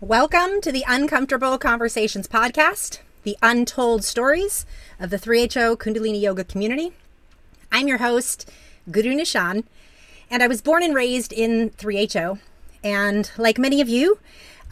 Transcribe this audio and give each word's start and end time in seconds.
Welcome 0.00 0.60
to 0.62 0.72
the 0.72 0.84
Uncomfortable 0.88 1.56
Conversations 1.56 2.26
podcast, 2.26 2.98
the 3.22 3.38
untold 3.40 4.02
stories 4.02 4.66
of 4.98 5.10
the 5.10 5.16
3HO 5.16 5.76
Kundalini 5.76 6.20
Yoga 6.20 6.42
community. 6.42 6.92
I'm 7.70 7.86
your 7.86 7.98
host, 7.98 8.50
Guru 8.90 9.14
Nishan, 9.14 9.62
and 10.28 10.42
I 10.42 10.48
was 10.48 10.60
born 10.60 10.82
and 10.82 10.96
raised 10.96 11.32
in 11.32 11.70
3HO. 11.70 12.40
And 12.82 13.30
like 13.38 13.56
many 13.56 13.80
of 13.80 13.88
you, 13.88 14.18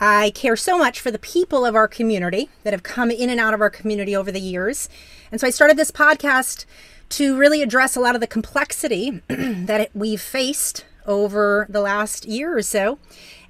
I 0.01 0.33
care 0.35 0.57
so 0.57 0.77
much 0.77 0.99
for 0.99 1.13
the 1.13 1.21
people 1.21 1.65
of 1.65 1.77
our 1.77 1.87
community 1.87 2.51
that 2.65 2.73
have 2.73 2.83
come 2.83 3.13
in 3.13 3.31
and 3.31 3.39
out 3.39 3.55
of 3.55 3.61
our 3.61 3.71
community 3.71 4.17
over 4.17 4.33
the 4.33 4.41
years. 4.41 4.89
And 5.31 5.41
so 5.41 5.47
I 5.47 5.51
started 5.51 5.77
this 5.77 5.93
podcast 5.93 6.67
to 7.11 7.39
really 7.39 7.63
address 7.63 7.95
a 7.95 8.01
lot 8.01 8.17
of 8.17 8.21
the 8.21 8.27
complexity 8.27 9.23
that 9.29 9.91
we've 9.95 10.21
faced 10.21 10.85
over 11.07 11.67
the 11.69 11.81
last 11.81 12.27
year 12.27 12.57
or 12.57 12.63
so. 12.63 12.99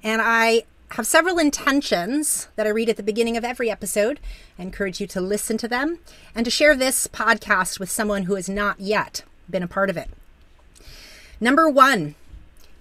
And 0.03 0.21
I 0.23 0.63
have 0.93 1.07
several 1.07 1.39
intentions 1.39 2.49
that 2.55 2.67
I 2.67 2.69
read 2.69 2.87
at 2.87 2.97
the 2.97 3.03
beginning 3.03 3.35
of 3.35 3.43
every 3.43 3.71
episode. 3.71 4.19
I 4.59 4.61
encourage 4.61 5.01
you 5.01 5.07
to 5.07 5.19
listen 5.19 5.57
to 5.57 5.67
them 5.67 5.97
and 6.35 6.45
to 6.45 6.51
share 6.51 6.75
this 6.75 7.07
podcast 7.07 7.79
with 7.79 7.89
someone 7.89 8.23
who 8.23 8.35
has 8.35 8.47
not 8.47 8.79
yet 8.79 9.23
been 9.49 9.63
a 9.63 9.67
part 9.67 9.89
of 9.89 9.97
it. 9.97 10.11
Number 11.41 11.67
one, 11.67 12.13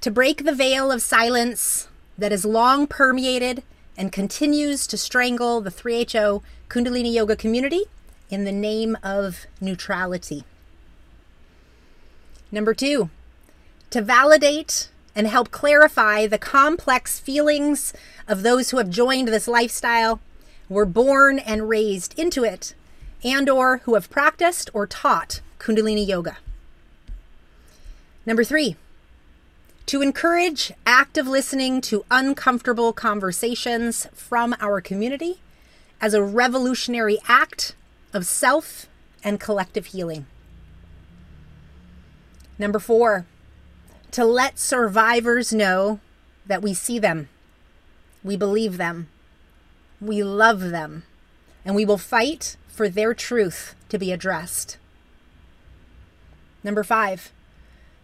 to 0.02 0.10
break 0.10 0.44
the 0.44 0.54
veil 0.54 0.92
of 0.92 1.00
silence 1.00 1.88
that 2.18 2.32
has 2.32 2.44
long 2.44 2.86
permeated 2.86 3.62
and 3.96 4.12
continues 4.12 4.86
to 4.88 4.98
strangle 4.98 5.62
the 5.62 5.70
3HO 5.70 6.42
Kundalini 6.68 7.14
Yoga 7.14 7.34
community 7.34 7.84
in 8.28 8.44
the 8.44 8.52
name 8.52 8.94
of 9.02 9.46
neutrality. 9.58 10.44
Number 12.50 12.74
two, 12.74 13.08
to 13.88 14.02
validate 14.02 14.90
and 15.14 15.26
help 15.26 15.50
clarify 15.50 16.26
the 16.26 16.38
complex 16.38 17.18
feelings 17.18 17.92
of 18.26 18.42
those 18.42 18.70
who 18.70 18.78
have 18.78 18.90
joined 18.90 19.28
this 19.28 19.48
lifestyle, 19.48 20.20
were 20.68 20.86
born 20.86 21.38
and 21.38 21.68
raised 21.68 22.18
into 22.18 22.44
it, 22.44 22.74
and 23.22 23.48
or 23.48 23.78
who 23.78 23.94
have 23.94 24.10
practiced 24.10 24.70
or 24.72 24.86
taught 24.86 25.40
kundalini 25.58 26.06
yoga. 26.06 26.38
Number 28.24 28.44
3, 28.44 28.76
to 29.86 30.00
encourage 30.00 30.72
active 30.86 31.26
listening 31.26 31.80
to 31.82 32.04
uncomfortable 32.10 32.92
conversations 32.92 34.06
from 34.14 34.54
our 34.60 34.80
community 34.80 35.40
as 36.00 36.14
a 36.14 36.22
revolutionary 36.22 37.18
act 37.28 37.74
of 38.12 38.26
self 38.26 38.86
and 39.24 39.38
collective 39.38 39.86
healing. 39.86 40.26
Number 42.58 42.78
4, 42.78 43.26
to 44.12 44.24
let 44.24 44.58
survivors 44.58 45.52
know 45.52 46.00
that 46.46 46.62
we 46.62 46.74
see 46.74 46.98
them, 46.98 47.28
we 48.22 48.36
believe 48.36 48.76
them, 48.76 49.08
we 50.00 50.22
love 50.22 50.60
them, 50.60 51.02
and 51.64 51.74
we 51.74 51.84
will 51.84 51.98
fight 51.98 52.56
for 52.68 52.88
their 52.88 53.14
truth 53.14 53.74
to 53.88 53.98
be 53.98 54.12
addressed. 54.12 54.78
Number 56.64 56.84
five, 56.84 57.32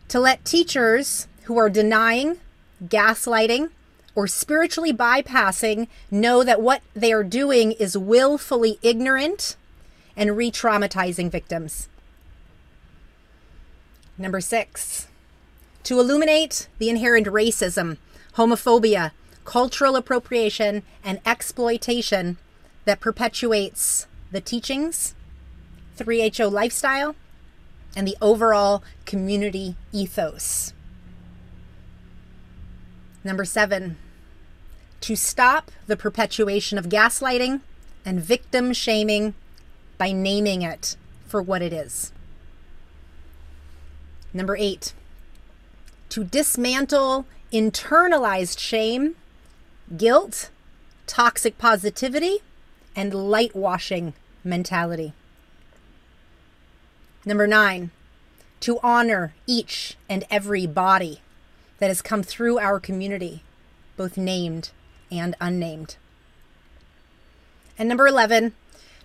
to 0.08 0.18
let 0.18 0.44
teachers 0.44 1.28
who 1.44 1.58
are 1.58 1.70
denying, 1.70 2.38
gaslighting, 2.84 3.70
or 4.14 4.26
spiritually 4.26 4.92
bypassing 4.92 5.88
know 6.10 6.42
that 6.42 6.60
what 6.60 6.82
they 6.94 7.12
are 7.12 7.24
doing 7.24 7.72
is 7.72 7.96
willfully 7.96 8.78
ignorant 8.82 9.56
and 10.16 10.36
re 10.36 10.50
traumatizing 10.50 11.30
victims. 11.30 11.88
Number 14.16 14.40
six, 14.40 15.07
to 15.88 15.98
illuminate 15.98 16.68
the 16.76 16.90
inherent 16.90 17.26
racism, 17.28 17.96
homophobia, 18.34 19.10
cultural 19.46 19.96
appropriation, 19.96 20.82
and 21.02 21.18
exploitation 21.24 22.36
that 22.84 23.00
perpetuates 23.00 24.06
the 24.30 24.42
teachings, 24.42 25.14
3HO 25.96 26.52
lifestyle, 26.52 27.16
and 27.96 28.06
the 28.06 28.18
overall 28.20 28.84
community 29.06 29.76
ethos. 29.90 30.74
Number 33.24 33.46
seven, 33.46 33.96
to 35.00 35.16
stop 35.16 35.70
the 35.86 35.96
perpetuation 35.96 36.76
of 36.76 36.90
gaslighting 36.90 37.62
and 38.04 38.20
victim 38.20 38.74
shaming 38.74 39.32
by 39.96 40.12
naming 40.12 40.60
it 40.60 40.98
for 41.26 41.40
what 41.40 41.62
it 41.62 41.72
is. 41.72 42.12
Number 44.34 44.54
eight, 44.54 44.92
to 46.18 46.24
dismantle 46.24 47.26
internalized 47.52 48.58
shame, 48.58 49.14
guilt, 49.96 50.50
toxic 51.06 51.56
positivity, 51.58 52.38
and 52.96 53.14
light 53.14 53.54
washing 53.54 54.14
mentality. 54.42 55.12
Number 57.24 57.46
nine, 57.46 57.92
to 58.58 58.80
honor 58.82 59.32
each 59.46 59.96
and 60.08 60.24
every 60.28 60.66
body 60.66 61.20
that 61.78 61.86
has 61.86 62.02
come 62.02 62.24
through 62.24 62.58
our 62.58 62.80
community, 62.80 63.44
both 63.96 64.16
named 64.16 64.70
and 65.12 65.36
unnamed. 65.40 65.98
And 67.78 67.88
number 67.88 68.08
11, 68.08 68.54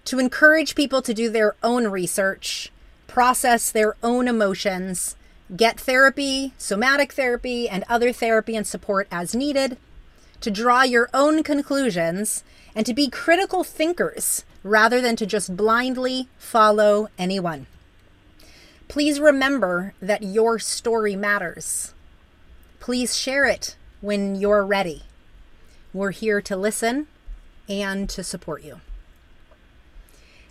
to 0.06 0.18
encourage 0.18 0.74
people 0.74 1.04
to 1.04 1.14
do 1.14 1.30
their 1.30 1.56
own 1.62 1.90
research, 1.90 2.72
process 3.06 3.70
their 3.70 3.96
own 4.02 4.28
emotions, 4.28 5.16
get 5.56 5.80
therapy, 5.80 6.54
somatic 6.58 7.14
therapy, 7.14 7.68
and 7.70 7.84
other 7.90 8.12
therapy 8.12 8.56
and 8.56 8.66
support 8.66 9.08
as 9.12 9.36
needed, 9.36 9.78
to 10.42 10.52
draw 10.52 10.84
your 10.84 11.10
own 11.14 11.44
conclusions, 11.44 12.44
and 12.76 12.86
to 12.86 12.94
be 12.94 13.10
critical 13.10 13.64
thinkers 13.64 14.44
rather 14.64 15.02
than 15.02 15.16
to 15.16 15.26
just 15.26 15.56
blindly 15.56 16.28
follow 16.38 17.10
anyone. 17.18 17.68
Please 18.88 19.20
remember 19.20 19.94
that 20.02 20.24
your 20.24 20.60
story 20.60 21.16
matters. 21.16 21.94
Please 22.80 23.18
share 23.18 23.46
it 23.46 23.76
when 24.02 24.36
you're 24.36 24.66
ready. 24.66 25.04
We're 25.94 26.12
here 26.12 26.42
to 26.42 26.56
listen 26.56 27.08
and 27.70 28.10
to 28.10 28.24
support 28.24 28.64
you. 28.64 28.82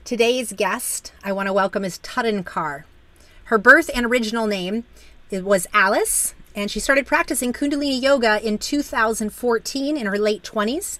Today's 0.04 0.52
guest 0.52 1.12
I 1.22 1.32
want 1.32 1.46
to 1.48 1.52
welcome 1.52 1.84
is 1.84 1.98
Tudden 1.98 2.42
Carr. 2.42 2.86
Her 3.52 3.58
birth 3.58 3.90
and 3.94 4.06
original 4.06 4.46
name 4.46 4.84
was 5.30 5.66
Alice, 5.74 6.34
and 6.56 6.70
she 6.70 6.80
started 6.80 7.06
practicing 7.06 7.52
Kundalini 7.52 8.00
Yoga 8.00 8.40
in 8.42 8.56
2014 8.56 9.94
in 9.98 10.06
her 10.06 10.18
late 10.18 10.42
20s 10.42 10.98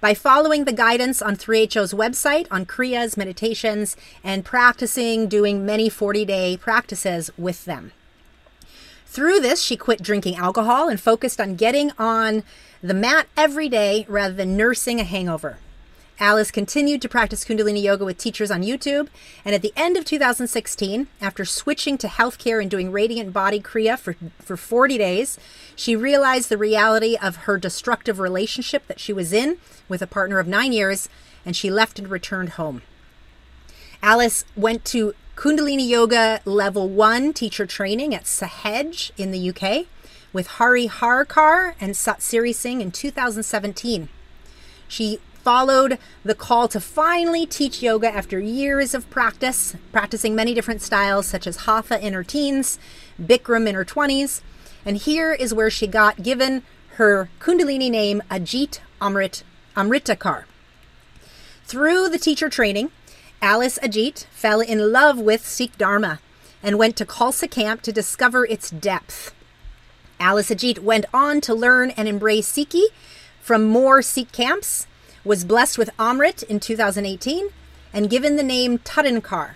by 0.00 0.14
following 0.14 0.64
the 0.64 0.72
guidance 0.72 1.20
on 1.20 1.36
3HO's 1.36 1.92
website 1.92 2.46
on 2.50 2.64
Kriyas, 2.64 3.18
meditations, 3.18 3.98
and 4.24 4.46
practicing 4.46 5.28
doing 5.28 5.66
many 5.66 5.90
40 5.90 6.24
day 6.24 6.56
practices 6.56 7.30
with 7.36 7.66
them. 7.66 7.92
Through 9.04 9.40
this, 9.40 9.60
she 9.60 9.76
quit 9.76 10.00
drinking 10.02 10.36
alcohol 10.36 10.88
and 10.88 10.98
focused 10.98 11.38
on 11.38 11.54
getting 11.54 11.90
on 11.98 12.44
the 12.82 12.94
mat 12.94 13.26
every 13.36 13.68
day 13.68 14.06
rather 14.08 14.32
than 14.32 14.56
nursing 14.56 15.00
a 15.00 15.04
hangover. 15.04 15.58
Alice 16.20 16.52
continued 16.52 17.02
to 17.02 17.08
practice 17.08 17.44
Kundalini 17.44 17.82
Yoga 17.82 18.04
with 18.04 18.18
teachers 18.18 18.50
on 18.50 18.62
YouTube, 18.62 19.08
and 19.44 19.52
at 19.52 19.62
the 19.62 19.72
end 19.76 19.96
of 19.96 20.04
2016, 20.04 21.08
after 21.20 21.44
switching 21.44 21.98
to 21.98 22.06
healthcare 22.06 22.62
and 22.62 22.70
doing 22.70 22.92
Radiant 22.92 23.32
Body 23.32 23.60
Kriya 23.60 23.98
for, 23.98 24.14
for 24.38 24.56
40 24.56 24.96
days, 24.96 25.38
she 25.74 25.96
realized 25.96 26.48
the 26.48 26.56
reality 26.56 27.16
of 27.20 27.36
her 27.36 27.58
destructive 27.58 28.20
relationship 28.20 28.86
that 28.86 29.00
she 29.00 29.12
was 29.12 29.32
in 29.32 29.58
with 29.88 30.02
a 30.02 30.06
partner 30.06 30.38
of 30.38 30.46
nine 30.46 30.72
years, 30.72 31.08
and 31.44 31.56
she 31.56 31.68
left 31.68 31.98
and 31.98 32.08
returned 32.08 32.50
home. 32.50 32.82
Alice 34.00 34.44
went 34.54 34.84
to 34.84 35.14
Kundalini 35.34 35.88
Yoga 35.88 36.40
Level 36.44 36.88
1 36.88 37.32
teacher 37.32 37.66
training 37.66 38.14
at 38.14 38.24
Sahaj 38.24 39.10
in 39.16 39.32
the 39.32 39.50
UK 39.50 39.86
with 40.32 40.46
Hari 40.46 40.86
Harkar 40.86 41.74
and 41.80 41.94
Satsiri 41.94 42.54
Singh 42.54 42.80
in 42.80 42.92
2017. 42.92 44.08
She 44.86 45.18
followed 45.44 45.98
the 46.24 46.34
call 46.34 46.66
to 46.68 46.80
finally 46.80 47.44
teach 47.44 47.82
yoga 47.82 48.08
after 48.12 48.40
years 48.40 48.94
of 48.94 49.08
practice, 49.10 49.76
practicing 49.92 50.34
many 50.34 50.54
different 50.54 50.80
styles 50.80 51.26
such 51.26 51.46
as 51.46 51.58
Hatha 51.58 52.04
in 52.04 52.14
her 52.14 52.24
teens, 52.24 52.78
Bikram 53.20 53.68
in 53.68 53.74
her 53.74 53.84
20s. 53.84 54.40
And 54.86 54.96
here 54.96 55.32
is 55.32 55.52
where 55.52 55.70
she 55.70 55.86
got 55.86 56.22
given 56.22 56.62
her 56.96 57.28
Kundalini 57.40 57.90
name, 57.90 58.22
Ajit 58.30 58.80
Amrit 59.00 59.42
Amritakar. 59.76 60.44
Through 61.66 62.08
the 62.08 62.18
teacher 62.18 62.48
training, 62.48 62.90
Alice 63.42 63.78
Ajit 63.82 64.24
fell 64.30 64.60
in 64.60 64.92
love 64.92 65.18
with 65.18 65.46
Sikh 65.46 65.76
Dharma 65.76 66.20
and 66.62 66.78
went 66.78 66.96
to 66.96 67.04
Khalsa 67.04 67.50
camp 67.50 67.82
to 67.82 67.92
discover 67.92 68.46
its 68.46 68.70
depth. 68.70 69.34
Alice 70.18 70.48
Ajit 70.48 70.78
went 70.78 71.04
on 71.12 71.42
to 71.42 71.54
learn 71.54 71.90
and 71.90 72.08
embrace 72.08 72.50
Sikhi 72.50 72.84
from 73.42 73.64
more 73.64 74.00
Sikh 74.00 74.32
camps 74.32 74.86
was 75.24 75.44
blessed 75.44 75.78
with 75.78 75.96
Amrit 75.98 76.42
in 76.42 76.60
2018 76.60 77.48
and 77.92 78.10
given 78.10 78.36
the 78.36 78.42
name 78.42 78.78
Tuddenkar. 78.78 79.54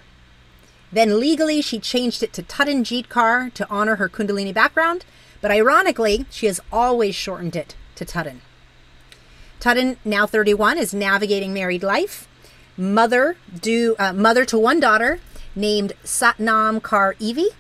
Then 0.91 1.21
legally, 1.21 1.61
she 1.61 1.79
changed 1.79 2.23
it 2.23 2.33
to 2.33 2.43
Tuddenjeet 2.43 3.09
Kaur 3.09 3.53
to 3.55 3.69
honor 3.69 3.97
her 3.97 4.09
Kundalini 4.09 4.55
background, 4.55 5.05
but 5.41 5.51
ironically, 5.51 6.25
she 6.31 6.47
has 6.47 6.61
always 6.73 7.15
shortened 7.15 7.55
it 7.55 7.77
to 7.97 8.05
Tudden. 8.05 8.41
Tutten, 9.61 9.99
now 10.05 10.27
31, 10.27 10.79
is 10.79 10.95
navigating 10.95 11.53
married 11.53 11.83
life, 11.83 12.27
mother 12.77 13.37
do 13.61 13.97
uh, 13.99 14.13
mother 14.13 14.45
to 14.47 14.59
one 14.59 14.81
daughter 14.81 15.21
named 15.55 15.93
Satnam 16.05 16.81
Kaur 16.81 17.15
Evie, 17.19 17.51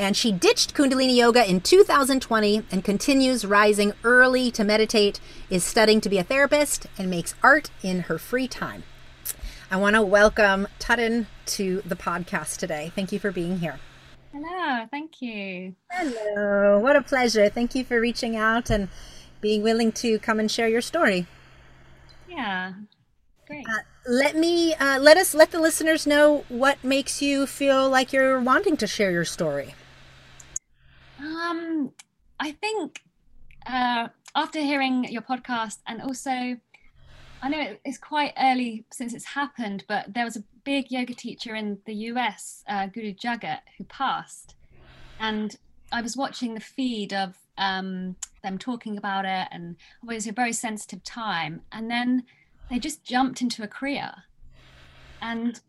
and 0.00 0.16
she 0.16 0.32
ditched 0.32 0.72
Kundalini 0.72 1.14
Yoga 1.14 1.46
in 1.46 1.60
2020 1.60 2.62
and 2.72 2.82
continues 2.82 3.44
rising 3.44 3.92
early 4.02 4.50
to 4.50 4.64
meditate, 4.64 5.20
is 5.50 5.62
studying 5.62 6.00
to 6.00 6.08
be 6.08 6.16
a 6.16 6.24
therapist, 6.24 6.86
and 6.96 7.10
makes 7.10 7.34
art 7.42 7.70
in 7.82 8.00
her 8.00 8.16
free 8.16 8.48
time. 8.48 8.82
I 9.70 9.76
want 9.76 9.96
to 9.96 10.02
welcome 10.02 10.68
Tutten 10.78 11.26
to 11.46 11.82
the 11.84 11.96
podcast 11.96 12.56
today. 12.56 12.92
Thank 12.94 13.12
you 13.12 13.18
for 13.18 13.30
being 13.30 13.58
here. 13.58 13.78
Hello, 14.32 14.86
thank 14.90 15.20
you. 15.20 15.74
Hello, 15.90 16.78
what 16.78 16.96
a 16.96 17.02
pleasure. 17.02 17.50
Thank 17.50 17.74
you 17.74 17.84
for 17.84 18.00
reaching 18.00 18.36
out 18.36 18.70
and 18.70 18.88
being 19.42 19.62
willing 19.62 19.92
to 19.92 20.18
come 20.20 20.40
and 20.40 20.50
share 20.50 20.68
your 20.68 20.80
story. 20.80 21.26
Yeah, 22.26 22.72
great. 23.46 23.66
Uh, 23.68 23.82
let 24.08 24.34
me 24.34 24.72
uh, 24.76 24.98
let 24.98 25.18
us 25.18 25.34
let 25.34 25.50
the 25.50 25.60
listeners 25.60 26.06
know 26.06 26.44
what 26.48 26.82
makes 26.82 27.20
you 27.20 27.46
feel 27.46 27.90
like 27.90 28.14
you're 28.14 28.40
wanting 28.40 28.78
to 28.78 28.86
share 28.86 29.10
your 29.10 29.26
story. 29.26 29.74
Um, 31.20 31.92
I 32.38 32.52
think 32.52 33.02
uh, 33.66 34.08
after 34.34 34.60
hearing 34.60 35.04
your 35.04 35.22
podcast, 35.22 35.78
and 35.86 36.00
also, 36.00 36.56
I 37.42 37.48
know 37.48 37.76
it's 37.84 37.98
quite 37.98 38.32
early 38.38 38.84
since 38.90 39.12
it's 39.12 39.24
happened, 39.24 39.84
but 39.88 40.14
there 40.14 40.24
was 40.24 40.36
a 40.36 40.44
big 40.64 40.90
yoga 40.90 41.14
teacher 41.14 41.54
in 41.54 41.78
the 41.84 41.94
US, 41.94 42.64
uh, 42.68 42.86
Guru 42.86 43.12
Jagat, 43.12 43.60
who 43.76 43.84
passed, 43.84 44.54
and 45.18 45.56
I 45.92 46.00
was 46.00 46.16
watching 46.16 46.54
the 46.54 46.60
feed 46.60 47.12
of 47.12 47.36
um, 47.58 48.16
them 48.42 48.56
talking 48.56 48.96
about 48.96 49.24
it, 49.24 49.48
and 49.50 49.76
it 50.02 50.06
was 50.06 50.26
a 50.26 50.32
very 50.32 50.52
sensitive 50.52 51.04
time, 51.04 51.62
and 51.70 51.90
then 51.90 52.24
they 52.70 52.78
just 52.78 53.04
jumped 53.04 53.42
into 53.42 53.62
a 53.62 53.68
kriya, 53.68 54.22
and 55.20 55.60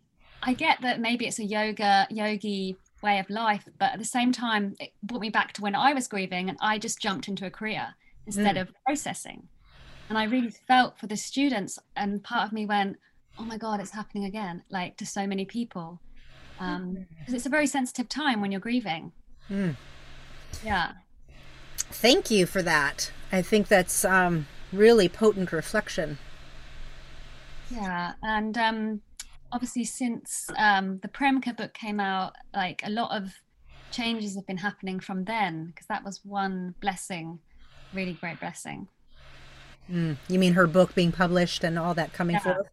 I 0.43 0.53
get 0.53 0.81
that 0.81 1.01
maybe 1.01 1.27
it's 1.27 1.39
a 1.39 1.45
yoga 1.45 2.07
yogi 2.09 2.77
way 3.01 3.19
of 3.19 3.29
life. 3.29 3.67
But 3.79 3.93
at 3.93 3.99
the 3.99 4.05
same 4.05 4.31
time, 4.31 4.75
it 4.79 4.93
brought 5.03 5.21
me 5.21 5.29
back 5.29 5.53
to 5.53 5.61
when 5.61 5.75
I 5.75 5.93
was 5.93 6.07
grieving 6.07 6.49
and 6.49 6.57
I 6.61 6.77
just 6.77 6.99
jumped 6.99 7.27
into 7.27 7.45
a 7.45 7.51
kriya 7.51 7.93
instead 8.25 8.55
mm. 8.55 8.61
of 8.61 8.71
processing. 8.85 9.47
And 10.09 10.17
I 10.17 10.25
really 10.25 10.49
felt 10.67 10.99
for 10.99 11.07
the 11.07 11.17
students. 11.17 11.79
And 11.95 12.23
part 12.23 12.47
of 12.47 12.53
me 12.53 12.65
went, 12.65 12.97
oh 13.39 13.43
my 13.43 13.57
God, 13.57 13.79
it's 13.79 13.91
happening 13.91 14.25
again, 14.25 14.63
like 14.69 14.97
to 14.97 15.05
so 15.05 15.25
many 15.25 15.45
people. 15.45 16.01
Because 16.57 16.75
um, 16.75 17.07
it's 17.27 17.45
a 17.45 17.49
very 17.49 17.65
sensitive 17.65 18.09
time 18.09 18.41
when 18.41 18.51
you're 18.51 18.61
grieving. 18.61 19.13
Mm. 19.49 19.75
Yeah. 20.63 20.91
Thank 21.77 22.29
you 22.29 22.45
for 22.45 22.61
that. 22.61 23.11
I 23.31 23.41
think 23.41 23.67
that's 23.67 24.05
um, 24.05 24.47
really 24.71 25.09
potent 25.09 25.51
reflection. 25.51 26.17
Yeah. 27.69 28.13
And 28.21 28.57
um, 28.57 29.01
obviously 29.51 29.83
since 29.83 30.49
um, 30.57 30.99
the 30.99 31.07
Premka 31.07 31.55
book 31.55 31.73
came 31.73 31.99
out, 31.99 32.33
like 32.53 32.81
a 32.85 32.89
lot 32.89 33.15
of 33.15 33.33
changes 33.91 34.35
have 34.35 34.47
been 34.47 34.57
happening 34.57 34.99
from 34.99 35.25
then 35.25 35.67
because 35.67 35.87
that 35.87 36.03
was 36.03 36.21
one 36.23 36.75
blessing, 36.81 37.39
really 37.93 38.13
great 38.13 38.39
blessing. 38.39 38.87
Mm, 39.91 40.17
you 40.27 40.39
mean 40.39 40.53
her 40.53 40.67
book 40.67 40.95
being 40.95 41.11
published 41.11 41.63
and 41.63 41.77
all 41.77 41.93
that 41.93 42.13
coming 42.13 42.35
yeah. 42.35 42.39
forth? 42.39 42.67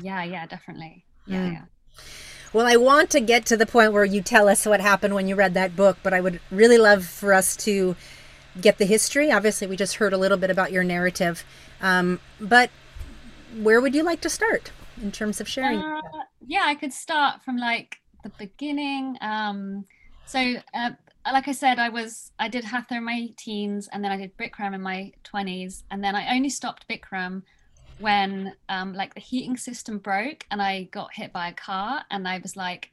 Yeah, 0.00 0.22
yeah, 0.24 0.46
definitely. 0.46 1.04
Yeah, 1.26 1.48
mm. 1.48 1.52
yeah. 1.52 1.64
Well, 2.52 2.66
I 2.66 2.76
want 2.76 3.08
to 3.10 3.20
get 3.20 3.46
to 3.46 3.56
the 3.56 3.64
point 3.64 3.94
where 3.94 4.04
you 4.04 4.20
tell 4.20 4.46
us 4.48 4.66
what 4.66 4.80
happened 4.80 5.14
when 5.14 5.26
you 5.26 5.34
read 5.34 5.54
that 5.54 5.74
book, 5.74 5.96
but 6.02 6.12
I 6.12 6.20
would 6.20 6.40
really 6.50 6.76
love 6.76 7.06
for 7.06 7.32
us 7.32 7.56
to 7.58 7.96
get 8.60 8.76
the 8.76 8.84
history. 8.84 9.32
Obviously, 9.32 9.66
we 9.66 9.76
just 9.76 9.96
heard 9.96 10.12
a 10.12 10.18
little 10.18 10.36
bit 10.36 10.50
about 10.50 10.70
your 10.70 10.84
narrative, 10.84 11.44
um, 11.80 12.20
but 12.38 12.68
where 13.56 13.80
would 13.80 13.94
you 13.94 14.02
like 14.02 14.20
to 14.20 14.28
start? 14.28 14.70
In 15.02 15.12
terms 15.12 15.40
of 15.40 15.48
sharing? 15.48 15.78
Uh, 15.78 16.00
yeah, 16.46 16.62
I 16.64 16.74
could 16.74 16.92
start 16.92 17.42
from 17.42 17.56
like 17.56 17.98
the 18.22 18.30
beginning. 18.38 19.18
Um, 19.20 19.84
so, 20.26 20.54
uh, 20.74 20.90
like 21.30 21.48
I 21.48 21.52
said, 21.52 21.78
I 21.78 21.88
was 21.88 22.32
I 22.38 22.48
did 22.48 22.64
hatha 22.64 22.96
in 22.96 23.04
my 23.04 23.28
teens, 23.36 23.88
and 23.92 24.02
then 24.02 24.12
I 24.12 24.16
did 24.16 24.36
Bikram 24.36 24.74
in 24.74 24.80
my 24.80 25.12
twenties, 25.24 25.84
and 25.90 26.02
then 26.02 26.14
I 26.14 26.34
only 26.34 26.48
stopped 26.48 26.88
Bikram 26.88 27.42
when 27.98 28.54
um, 28.68 28.94
like 28.94 29.14
the 29.14 29.20
heating 29.20 29.56
system 29.56 29.98
broke, 29.98 30.46
and 30.50 30.62
I 30.62 30.84
got 30.84 31.14
hit 31.14 31.32
by 31.32 31.48
a 31.48 31.52
car, 31.52 32.02
and 32.10 32.26
I 32.26 32.38
was 32.38 32.56
like, 32.56 32.90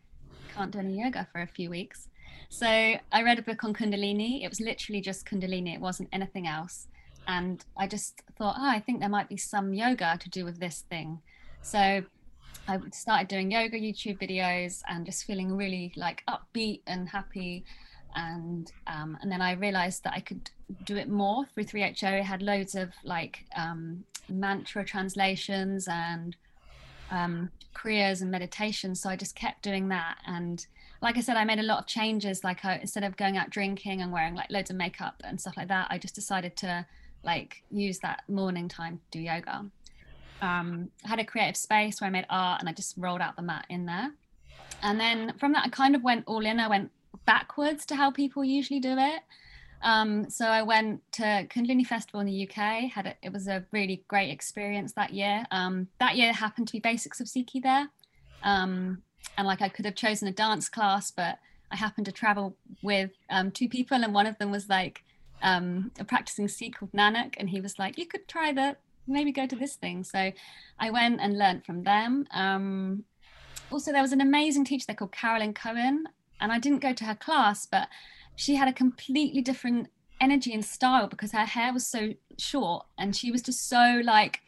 can't 0.53 0.71
do 0.71 0.79
any 0.79 0.99
yoga 0.99 1.27
for 1.31 1.41
a 1.41 1.47
few 1.47 1.69
weeks. 1.69 2.07
So 2.49 2.67
I 2.67 3.23
read 3.23 3.39
a 3.39 3.43
book 3.43 3.63
on 3.63 3.73
Kundalini. 3.73 4.43
It 4.43 4.49
was 4.49 4.59
literally 4.59 5.01
just 5.01 5.25
Kundalini. 5.25 5.75
It 5.75 5.81
wasn't 5.81 6.09
anything 6.11 6.47
else. 6.47 6.87
And 7.27 7.63
I 7.77 7.87
just 7.87 8.23
thought, 8.37 8.55
oh, 8.57 8.69
I 8.69 8.79
think 8.79 8.99
there 8.99 9.09
might 9.09 9.29
be 9.29 9.37
some 9.37 9.73
yoga 9.73 10.17
to 10.19 10.29
do 10.29 10.45
with 10.45 10.59
this 10.59 10.83
thing. 10.89 11.21
So 11.61 12.03
I 12.67 12.79
started 12.91 13.27
doing 13.27 13.51
yoga 13.51 13.77
YouTube 13.77 14.19
videos 14.19 14.81
and 14.87 15.05
just 15.05 15.25
feeling 15.25 15.55
really 15.55 15.91
like 15.95 16.23
upbeat 16.27 16.81
and 16.85 17.09
happy. 17.09 17.65
And 18.15 18.71
um, 18.87 19.17
and 19.21 19.31
then 19.31 19.41
I 19.41 19.53
realized 19.53 20.03
that 20.03 20.13
I 20.13 20.19
could 20.19 20.49
do 20.85 20.95
it 20.95 21.09
more 21.09 21.45
through 21.45 21.65
3HO. 21.65 22.19
It 22.19 22.23
had 22.23 22.41
loads 22.41 22.75
of 22.75 22.91
like 23.03 23.45
um, 23.55 24.03
mantra 24.29 24.85
translations 24.85 25.87
and 25.87 26.35
um, 27.11 27.49
kriyas 27.73 28.21
and 28.21 28.29
meditations. 28.29 29.01
So 29.01 29.09
I 29.09 29.15
just 29.15 29.35
kept 29.35 29.63
doing 29.63 29.89
that. 29.89 30.17
And 30.27 30.65
like 31.01 31.17
I 31.17 31.21
said, 31.21 31.37
I 31.37 31.45
made 31.45 31.59
a 31.59 31.63
lot 31.63 31.79
of 31.79 31.87
changes. 31.87 32.43
Like 32.43 32.63
I, 32.65 32.75
instead 32.77 33.03
of 33.03 33.17
going 33.17 33.37
out 33.37 33.49
drinking 33.49 34.01
and 34.01 34.11
wearing 34.11 34.35
like 34.35 34.51
loads 34.51 34.69
of 34.69 34.75
makeup 34.75 35.21
and 35.23 35.39
stuff 35.39 35.57
like 35.57 35.69
that, 35.69 35.87
I 35.89 35.97
just 35.97 36.15
decided 36.15 36.55
to 36.57 36.85
like 37.23 37.63
use 37.71 37.99
that 37.99 38.23
morning 38.29 38.67
time 38.67 38.97
to 39.11 39.17
do 39.17 39.23
yoga 39.23 39.65
um, 40.41 40.89
had 41.03 41.19
a 41.19 41.25
creative 41.25 41.57
space 41.57 41.99
where 41.99 42.07
I 42.07 42.11
made 42.11 42.25
art 42.29 42.59
and 42.59 42.69
I 42.69 42.73
just 42.73 42.95
rolled 42.97 43.21
out 43.21 43.35
the 43.35 43.41
mat 43.41 43.65
in 43.69 43.85
there. 43.85 44.11
And 44.81 44.99
then 44.99 45.33
from 45.37 45.53
that, 45.53 45.65
I 45.65 45.69
kind 45.69 45.95
of 45.95 46.03
went 46.03 46.23
all 46.27 46.45
in. 46.45 46.59
I 46.59 46.67
went 46.67 46.91
backwards 47.25 47.85
to 47.87 47.95
how 47.95 48.11
people 48.11 48.43
usually 48.43 48.79
do 48.79 48.95
it. 48.97 49.21
Um, 49.81 50.29
so 50.29 50.45
I 50.45 50.61
went 50.61 51.01
to 51.13 51.47
Kundalini 51.49 51.85
Festival 51.85 52.19
in 52.19 52.27
the 52.27 52.47
UK. 52.47 52.91
Had 52.91 53.07
a, 53.07 53.15
it 53.21 53.31
was 53.31 53.47
a 53.47 53.65
really 53.71 54.03
great 54.07 54.29
experience 54.29 54.93
that 54.93 55.13
year. 55.13 55.45
Um, 55.51 55.87
that 55.99 56.15
year 56.15 56.33
happened 56.33 56.67
to 56.67 56.73
be 56.73 56.79
Basics 56.79 57.19
of 57.19 57.27
Sikhi 57.27 57.61
there, 57.61 57.87
um, 58.43 59.01
and 59.37 59.47
like 59.47 59.61
I 59.61 59.69
could 59.69 59.85
have 59.85 59.95
chosen 59.95 60.27
a 60.27 60.31
dance 60.31 60.67
class, 60.67 61.11
but 61.11 61.39
I 61.71 61.77
happened 61.77 62.05
to 62.05 62.11
travel 62.11 62.57
with 62.83 63.11
um, 63.29 63.51
two 63.51 63.69
people, 63.69 64.03
and 64.03 64.13
one 64.13 64.27
of 64.27 64.37
them 64.37 64.51
was 64.51 64.67
like 64.67 65.03
um, 65.41 65.91
a 65.97 66.03
practicing 66.03 66.49
Sikh 66.49 66.77
called 66.77 66.91
Nanak, 66.91 67.35
and 67.37 67.49
he 67.49 67.61
was 67.61 67.79
like, 67.79 67.97
"You 67.97 68.05
could 68.05 68.27
try 68.27 68.51
the 68.51 68.75
maybe 69.09 69.31
go 69.31 69.45
to 69.45 69.55
this 69.55 69.75
thing. 69.75 70.03
So 70.03 70.31
I 70.79 70.89
went 70.89 71.19
and 71.21 71.37
learned 71.37 71.65
from 71.65 71.83
them. 71.83 72.27
Um, 72.31 73.03
also, 73.71 73.91
there 73.91 74.01
was 74.01 74.13
an 74.13 74.21
amazing 74.21 74.65
teacher 74.65 74.85
there 74.87 74.95
called 74.95 75.11
Carolyn 75.11 75.53
Cohen, 75.53 76.05
and 76.41 76.51
I 76.51 76.59
didn't 76.59 76.79
go 76.79 76.93
to 76.93 77.05
her 77.05 77.15
class, 77.15 77.65
but 77.65 77.87
she 78.35 78.55
had 78.55 78.67
a 78.67 78.73
completely 78.73 79.41
different 79.41 79.89
energy 80.21 80.53
and 80.53 80.63
style 80.63 81.07
because 81.07 81.31
her 81.31 81.45
hair 81.45 81.73
was 81.73 81.85
so 81.85 82.13
short 82.37 82.85
and 82.97 83.15
she 83.15 83.31
was 83.31 83.41
just 83.41 83.69
so 83.69 84.01
like 84.03 84.41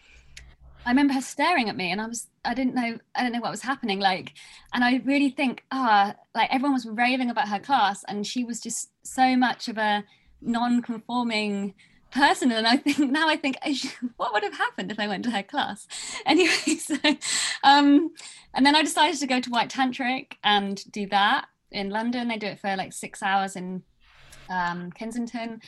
I 0.85 0.89
remember 0.89 1.13
her 1.13 1.21
staring 1.21 1.69
at 1.69 1.77
me 1.77 1.91
and 1.91 2.01
I 2.01 2.07
was 2.07 2.27
I 2.43 2.53
didn't 2.53 2.75
know 2.75 2.97
I 3.15 3.23
don't 3.23 3.31
know 3.31 3.39
what 3.39 3.51
was 3.51 3.61
happening 3.61 3.99
like 3.99 4.33
and 4.73 4.83
I 4.83 5.01
really 5.05 5.29
think 5.29 5.63
ah 5.71 6.15
like 6.35 6.49
everyone 6.51 6.73
was 6.73 6.85
raving 6.85 7.29
about 7.29 7.47
her 7.47 7.59
class 7.59 8.03
and 8.07 8.25
she 8.25 8.43
was 8.43 8.59
just 8.59 8.91
so 9.03 9.35
much 9.35 9.67
of 9.67 9.77
a 9.77 10.03
non-conforming 10.41 11.73
person 12.11 12.51
and 12.51 12.67
i 12.67 12.77
think 12.77 12.99
now 12.99 13.27
i 13.27 13.35
think 13.35 13.57
what 14.17 14.33
would 14.33 14.43
have 14.43 14.57
happened 14.57 14.91
if 14.91 14.99
i 14.99 15.07
went 15.07 15.23
to 15.23 15.31
her 15.31 15.43
class? 15.43 15.87
Anyway 16.25 16.51
so 16.79 16.95
um 17.63 18.11
and 18.53 18.65
then 18.65 18.75
i 18.75 18.83
decided 18.83 19.19
to 19.19 19.27
go 19.27 19.39
to 19.39 19.49
white 19.49 19.69
tantric 19.69 20.33
and 20.43 20.83
do 20.91 21.07
that 21.07 21.47
in 21.71 21.89
london. 21.89 22.27
They 22.27 22.37
do 22.37 22.47
it 22.47 22.59
for 22.59 22.75
like 22.75 22.93
six 22.93 23.23
hours 23.23 23.55
in 23.55 23.83
um, 24.49 24.91
kensington. 24.91 25.61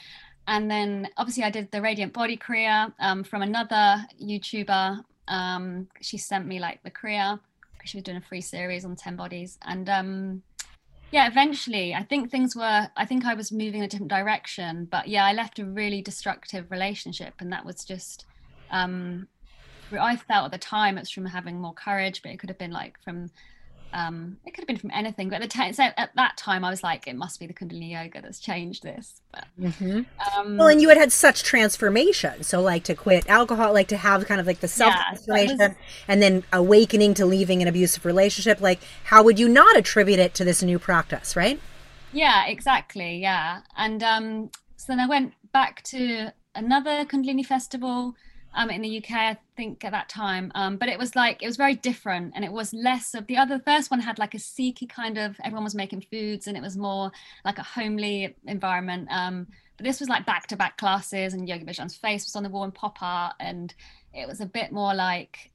And 0.47 0.69
then 0.69 1.07
obviously 1.17 1.43
i 1.43 1.49
did 1.49 1.71
the 1.71 1.81
radiant 1.81 2.13
body 2.13 2.37
kriya 2.37 2.93
um, 2.99 3.23
from 3.23 3.41
another 3.41 4.05
youtuber. 4.21 5.03
Um, 5.27 5.87
she 6.01 6.17
sent 6.17 6.45
me 6.45 6.59
like 6.59 6.83
the 6.83 6.91
kriya 6.91 7.39
because 7.73 7.89
she 7.89 7.97
was 7.97 8.03
doing 8.03 8.17
a 8.17 8.21
free 8.21 8.41
series 8.41 8.85
on 8.85 8.95
10 8.95 9.15
bodies. 9.15 9.57
And 9.65 9.89
um 9.89 10.43
yeah 11.13 11.27
eventually. 11.27 11.93
I 11.93 12.03
think 12.03 12.31
things 12.31 12.55
were 12.55 12.89
i 12.97 13.05
think 13.05 13.25
i 13.25 13.35
was 13.35 13.51
moving 13.51 13.79
in 13.79 13.83
a 13.83 13.87
different 13.87 14.09
direction 14.09 14.87
but 14.89 15.07
yeah 15.07 15.25
i 15.25 15.33
left 15.33 15.59
a 15.59 15.65
really 15.65 16.01
destructive 16.01 16.71
relationship 16.71 17.35
and 17.39 17.51
that 17.53 17.65
was 17.65 17.85
just 17.85 18.25
um 18.71 19.27
i 19.99 20.15
felt 20.15 20.45
at 20.45 20.51
the 20.51 20.57
time 20.57 20.97
it's 20.97 21.11
from 21.11 21.25
having 21.27 21.61
more 21.61 21.73
courage 21.73 22.21
but 22.23 22.31
it 22.31 22.39
could 22.39 22.49
have 22.49 22.57
been 22.57 22.71
like 22.71 22.95
from 23.03 23.29
um, 23.93 24.37
it 24.45 24.51
could 24.51 24.61
have 24.61 24.67
been 24.67 24.77
from 24.77 24.91
anything, 24.91 25.29
but 25.29 25.35
at 25.35 25.41
the 25.43 25.47
time, 25.47 25.71
so 25.73 25.83
at 25.83 26.09
that 26.15 26.35
time, 26.35 26.65
I 26.65 26.69
was 26.71 26.81
like, 26.81 27.07
it 27.07 27.15
must 27.15 27.39
be 27.39 27.45
the 27.45 27.53
Kundalini 27.53 27.91
Yoga 27.91 28.21
that's 28.21 28.39
changed 28.39 28.81
this. 28.81 29.21
But, 29.31 29.45
mm-hmm. 29.59 30.01
um, 30.37 30.57
well, 30.57 30.67
and 30.67 30.81
you 30.81 30.89
had 30.89 30.97
had 30.97 31.11
such 31.11 31.43
transformation, 31.43 32.43
so 32.43 32.59
like 32.59 32.83
to 32.85 32.95
quit 32.95 33.29
alcohol, 33.29 33.71
like 33.71 33.87
to 33.89 33.97
have 33.97 34.25
kind 34.25 34.41
of 34.41 34.47
like 34.47 34.61
the 34.61 34.67
self 34.67 34.95
transformation, 34.95 35.59
yeah, 35.59 35.67
was... 35.69 35.77
and 36.07 36.21
then 36.23 36.43
awakening 36.51 37.13
to 37.15 37.25
leaving 37.25 37.61
an 37.61 37.67
abusive 37.67 38.03
relationship. 38.03 38.59
Like, 38.59 38.79
how 39.05 39.23
would 39.23 39.37
you 39.37 39.47
not 39.47 39.77
attribute 39.77 40.19
it 40.19 40.33
to 40.35 40.43
this 40.43 40.63
new 40.63 40.79
practice, 40.79 41.35
right? 41.35 41.59
Yeah, 42.11 42.47
exactly. 42.47 43.17
Yeah, 43.17 43.61
and 43.77 44.01
um, 44.01 44.49
so 44.75 44.85
then 44.87 44.99
I 44.99 45.07
went 45.07 45.33
back 45.51 45.83
to 45.83 46.33
another 46.55 47.05
Kundalini 47.05 47.45
festival 47.45 48.15
um, 48.55 48.69
in 48.69 48.81
the 48.81 48.97
UK, 48.97 49.11
I 49.11 49.37
think 49.57 49.83
at 49.83 49.91
that 49.91 50.09
time. 50.09 50.51
Um, 50.55 50.77
but 50.77 50.89
it 50.89 50.99
was 50.99 51.15
like 51.15 51.41
it 51.41 51.47
was 51.47 51.57
very 51.57 51.75
different, 51.75 52.33
and 52.35 52.45
it 52.45 52.51
was 52.51 52.73
less 52.73 53.13
of 53.15 53.27
the 53.27 53.37
other. 53.37 53.59
First 53.59 53.89
one 53.89 53.99
had 53.99 54.19
like 54.19 54.33
a 54.33 54.37
Sikhi 54.37 54.87
kind 54.87 55.17
of 55.17 55.35
everyone 55.43 55.63
was 55.63 55.75
making 55.75 56.05
foods, 56.11 56.47
and 56.47 56.55
it 56.55 56.61
was 56.61 56.77
more 56.77 57.11
like 57.43 57.57
a 57.57 57.63
homely 57.63 58.35
environment. 58.45 59.07
Um, 59.11 59.47
but 59.77 59.85
this 59.85 59.99
was 59.99 60.09
like 60.09 60.25
back 60.25 60.47
to 60.47 60.55
back 60.55 60.77
classes, 60.77 61.33
and 61.33 61.47
Yogi 61.47 61.65
Bhajan's 61.65 61.95
face 61.95 62.25
was 62.25 62.35
on 62.35 62.43
the 62.43 62.49
wall 62.49 62.63
and 62.63 62.73
pop 62.73 63.01
art, 63.01 63.35
and 63.39 63.73
it 64.13 64.27
was 64.27 64.39
a 64.39 64.45
bit 64.45 64.71
more 64.71 64.93
like, 64.93 65.51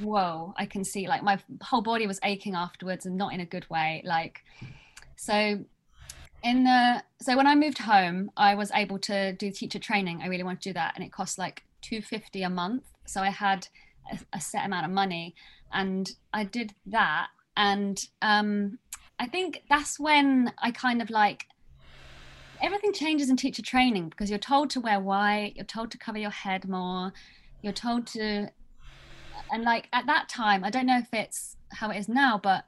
whoa, 0.00 0.54
I 0.56 0.66
can 0.66 0.84
see 0.84 1.06
like 1.08 1.22
my 1.22 1.38
whole 1.62 1.82
body 1.82 2.06
was 2.06 2.20
aching 2.24 2.54
afterwards, 2.54 3.04
and 3.04 3.16
not 3.16 3.34
in 3.34 3.40
a 3.40 3.46
good 3.46 3.68
way. 3.68 4.02
Like, 4.06 4.42
so 5.16 5.64
in 6.42 6.64
the 6.64 7.02
so 7.20 7.36
when 7.36 7.46
I 7.46 7.54
moved 7.54 7.78
home, 7.78 8.30
I 8.38 8.54
was 8.54 8.70
able 8.72 8.98
to 9.00 9.34
do 9.34 9.50
teacher 9.50 9.78
training. 9.78 10.20
I 10.22 10.28
really 10.28 10.44
wanted 10.44 10.62
to 10.62 10.68
do 10.70 10.74
that, 10.74 10.94
and 10.96 11.04
it 11.04 11.12
cost 11.12 11.36
like 11.36 11.62
250 11.82 12.42
a 12.42 12.50
month. 12.50 12.84
So 13.06 13.20
i 13.20 13.30
had 13.30 13.68
a, 14.10 14.18
a 14.32 14.40
set 14.40 14.64
amount 14.64 14.86
of 14.86 14.92
money 14.92 15.34
and 15.72 16.10
i 16.32 16.44
did 16.44 16.74
that. 16.86 17.28
And 17.56 18.02
um, 18.22 18.78
i 19.18 19.26
think 19.26 19.62
that's 19.68 20.00
when 20.00 20.52
i 20.58 20.70
kind 20.70 21.02
of 21.02 21.10
like 21.10 21.46
everything 22.62 22.92
changes 22.92 23.28
in 23.28 23.36
teacher 23.36 23.62
training 23.62 24.08
because 24.08 24.30
you're 24.30 24.38
told 24.38 24.70
to 24.70 24.80
wear 24.80 24.98
white 25.00 25.52
you're 25.54 25.64
told 25.64 25.90
to 25.90 25.98
cover 25.98 26.18
your 26.18 26.30
head 26.30 26.66
more 26.68 27.12
you're 27.60 27.72
told 27.72 28.06
to 28.06 28.48
and 29.52 29.64
like 29.64 29.88
at 29.92 30.06
that 30.06 30.28
time 30.28 30.64
i 30.64 30.70
don't 30.70 30.86
know 30.86 30.98
if 30.98 31.12
it's 31.12 31.56
how 31.72 31.90
it 31.90 31.98
is 31.98 32.08
now 32.08 32.40
but 32.42 32.64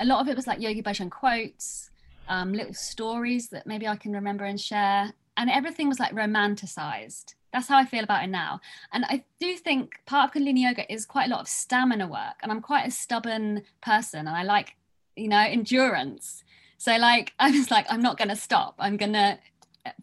a 0.00 0.04
lot 0.04 0.20
of 0.20 0.28
it 0.28 0.34
was 0.34 0.46
like 0.46 0.60
yogi 0.60 0.82
bhajan 0.82 1.10
quotes 1.10 1.90
um, 2.28 2.52
little 2.52 2.74
stories 2.74 3.48
that 3.48 3.66
maybe 3.66 3.86
i 3.86 3.96
can 3.96 4.12
remember 4.12 4.44
and 4.44 4.60
share. 4.60 5.12
And 5.36 5.50
everything 5.50 5.88
was 5.88 6.00
like 6.00 6.12
romanticized 6.12 7.34
that's 7.56 7.68
how 7.68 7.78
I 7.78 7.86
feel 7.86 8.04
about 8.04 8.22
it 8.22 8.26
now. 8.26 8.60
And 8.92 9.06
I 9.06 9.24
do 9.40 9.56
think 9.56 9.94
part 10.04 10.28
of 10.28 10.34
Kundalini 10.34 10.64
Yoga 10.64 10.92
is 10.92 11.06
quite 11.06 11.28
a 11.28 11.30
lot 11.30 11.40
of 11.40 11.48
stamina 11.48 12.06
work. 12.06 12.34
And 12.42 12.52
I'm 12.52 12.60
quite 12.60 12.86
a 12.86 12.90
stubborn 12.90 13.62
person 13.80 14.20
and 14.20 14.36
I 14.36 14.42
like, 14.42 14.76
you 15.16 15.28
know, 15.28 15.38
endurance. 15.38 16.44
So, 16.76 16.94
like, 16.98 17.32
I 17.38 17.50
was 17.50 17.70
like, 17.70 17.86
I'm 17.88 18.02
not 18.02 18.18
going 18.18 18.28
to 18.28 18.36
stop. 18.36 18.74
I'm 18.78 18.98
going 18.98 19.14
to 19.14 19.38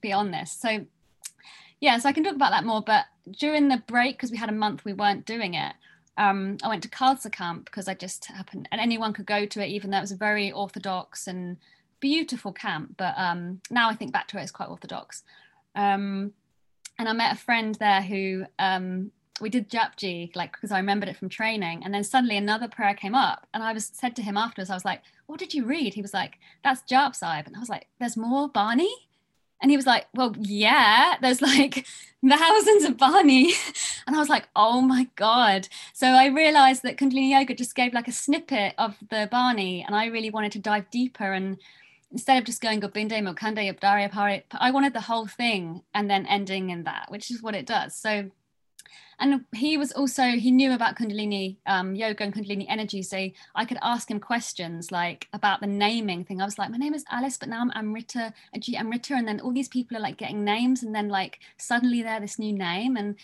be 0.01 0.12
on 0.12 0.31
this. 0.31 0.51
So, 0.51 0.88
yeah, 1.79 2.00
so 2.00 2.10
I 2.10 2.12
can 2.12 2.24
talk 2.24 2.33
about 2.33 2.50
that 2.50 2.65
more. 2.65 2.81
But 2.81 3.05
during 3.29 3.67
the 3.67 3.83
break, 3.86 4.17
because 4.17 4.31
we 4.31 4.38
had 4.38 4.50
a 4.50 4.53
month 4.53 4.83
we 4.83 4.93
weren't 4.93 5.27
doing 5.27 5.53
it, 5.53 5.75
um, 6.17 6.57
I 6.63 6.69
went 6.69 6.81
to 6.83 6.89
Khalsa 6.89 7.31
camp 7.31 7.65
because 7.65 7.88
I 7.88 7.93
just 7.93 8.25
happened, 8.25 8.67
and 8.72 8.81
anyone 8.81 9.13
could 9.13 9.25
go 9.25 9.45
to 9.45 9.63
it, 9.63 9.67
even 9.69 9.91
though 9.91 9.98
it 9.98 10.01
was 10.01 10.12
a 10.12 10.15
very 10.15 10.51
orthodox 10.51 11.27
and 11.27 11.57
beautiful 12.00 12.51
camp. 12.51 12.95
But 12.98 13.13
um, 13.17 13.62
now 13.69 13.89
I 13.89 13.95
think 13.95 14.12
back 14.12 14.27
to 14.29 14.39
it, 14.39 14.41
it's 14.43 14.51
quite 14.51 14.69
orthodox. 14.69 15.24
Um, 15.75 16.33
and 17.00 17.09
I 17.09 17.13
met 17.13 17.33
a 17.33 17.39
friend 17.39 17.75
there 17.75 18.01
who 18.01 18.45
um, 18.59 19.12
we 19.41 19.50
did 19.50 19.69
Japji, 19.69 20.35
like 20.35 20.53
because 20.53 20.71
I 20.71 20.77
remembered 20.77 21.09
it 21.09 21.17
from 21.17 21.29
training. 21.29 21.83
And 21.83 21.93
then 21.93 22.03
suddenly 22.03 22.38
another 22.38 22.67
prayer 22.67 22.93
came 22.93 23.15
up, 23.15 23.47
and 23.53 23.63
I 23.63 23.73
was 23.73 23.91
said 23.93 24.15
to 24.17 24.21
him 24.21 24.38
afterwards, 24.38 24.69
I 24.69 24.75
was 24.75 24.85
like, 24.85 25.01
"What 25.25 25.39
did 25.39 25.53
you 25.53 25.65
read?" 25.65 25.93
He 25.93 26.01
was 26.01 26.13
like, 26.13 26.39
"That's 26.63 26.81
Jap 26.89 27.15
Sahib," 27.15 27.47
and 27.47 27.55
I 27.55 27.59
was 27.59 27.69
like, 27.69 27.88
"There's 28.00 28.17
more 28.17 28.50
Bani." 28.50 28.93
And 29.63 29.71
he 29.71 29.77
was 29.77 29.88
like, 29.88 30.07
Well, 30.13 30.35
yeah, 30.38 31.15
there's 31.21 31.41
like 31.41 31.88
thousands 32.27 32.83
of 32.83 32.97
Bani. 32.97 33.53
And 34.05 34.13
I 34.13 34.19
was 34.19 34.27
like, 34.27 34.50
Oh 34.57 34.81
my 34.81 35.07
God. 35.15 35.69
So 35.93 36.07
I 36.07 36.25
realized 36.25 36.83
that 36.83 36.97
Kundalini 36.97 37.31
Yoga 37.31 37.55
just 37.55 37.73
gave 37.73 37.93
like 37.93 38.09
a 38.09 38.12
snippet 38.12 38.75
of 38.77 38.97
the 39.09 39.29
Bani. 39.31 39.81
And 39.81 39.95
I 39.95 40.07
really 40.07 40.29
wanted 40.29 40.51
to 40.51 40.59
dive 40.59 40.91
deeper 40.91 41.31
and 41.31 41.57
instead 42.13 42.38
of 42.38 42.46
just 42.46 42.62
going 42.62 42.79
Gobinde 42.79 43.12
Mokande 43.12 43.74
Abdari 43.74 44.10
Pari, 44.10 44.43
I 44.51 44.72
wanted 44.72 44.93
the 44.93 45.01
whole 45.01 45.27
thing 45.27 45.82
and 45.93 46.10
then 46.10 46.25
ending 46.27 46.70
in 46.70 46.84
that, 46.84 47.08
which 47.10 47.29
is 47.32 47.41
what 47.41 47.55
it 47.55 47.65
does. 47.65 47.96
So, 47.96 48.29
and 49.20 49.46
he 49.53 49.77
was 49.77 49.91
also 49.91 50.24
he 50.24 50.51
knew 50.51 50.74
about 50.74 50.96
Kundalini 50.96 51.58
um, 51.65 51.96
yoga 51.96 52.24
and 52.24 52.34
Kundalini 52.34 52.65
energy, 52.70 53.01
so 53.01 53.29
I 53.55 53.65
could 53.65 53.79
ask 53.82 54.10
him 54.10 54.20
questions 54.20 54.91
like 54.91 55.27
about 55.34 55.60
the 55.60 55.67
naming 55.67 56.24
thing. 56.24 56.41
I 56.41 56.46
was 56.46 56.58
like, 56.58 56.70
my 56.70 56.77
name 56.77 56.93
is 56.93 57.05
Alice, 57.10 57.38
but 57.38 57.50
now 57.50 57.62
I'm 57.62 57.72
Amrita, 57.72 58.34
Amrita, 58.77 59.15
and 59.15 59.27
then 59.27 59.39
all 59.39 59.51
these 59.51 59.70
people 59.70 59.98
are 59.98 60.01
like 60.01 60.17
getting 60.17 60.43
names, 60.43 60.84
and 60.84 60.93
then 60.93 61.10
like 61.10 61.39
suddenly 61.58 62.03
they're 62.03 62.20
this 62.20 62.39
new 62.39 62.53
name, 62.53 62.96
and 62.96 63.15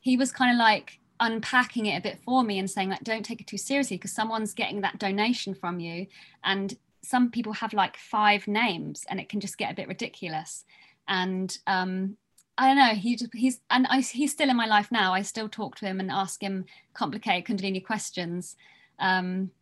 he 0.00 0.16
was 0.16 0.32
kind 0.32 0.50
of 0.50 0.58
like 0.58 0.98
unpacking 1.20 1.86
it 1.86 1.98
a 1.98 2.00
bit 2.00 2.18
for 2.24 2.44
me 2.44 2.60
and 2.60 2.70
saying 2.70 2.90
like 2.90 3.02
don't 3.02 3.24
take 3.24 3.40
it 3.40 3.46
too 3.48 3.58
seriously 3.58 3.96
because 3.96 4.12
someone's 4.12 4.54
getting 4.54 4.82
that 4.82 5.00
donation 5.00 5.52
from 5.52 5.80
you 5.80 6.06
and 6.44 6.76
some 7.02 7.30
people 7.30 7.52
have 7.52 7.72
like 7.72 7.96
five 7.96 8.48
names 8.48 9.04
and 9.08 9.20
it 9.20 9.28
can 9.28 9.40
just 9.40 9.58
get 9.58 9.72
a 9.72 9.74
bit 9.74 9.88
ridiculous 9.88 10.64
and 11.06 11.58
um 11.66 12.16
I 12.60 12.66
don't 12.66 12.76
know. 12.76 13.00
He 13.00 13.14
just, 13.14 13.32
he's 13.34 13.60
and 13.70 13.86
I, 13.88 14.00
he's 14.00 14.32
still 14.32 14.50
in 14.50 14.56
my 14.56 14.66
life 14.66 14.90
now. 14.90 15.14
I 15.14 15.22
still 15.22 15.48
talk 15.48 15.76
to 15.76 15.86
him 15.86 16.00
and 16.00 16.10
ask 16.10 16.42
him 16.42 16.64
complicated 16.92 17.44
Kundalini 17.46 17.84
questions, 17.84 18.56
um, 18.98 19.52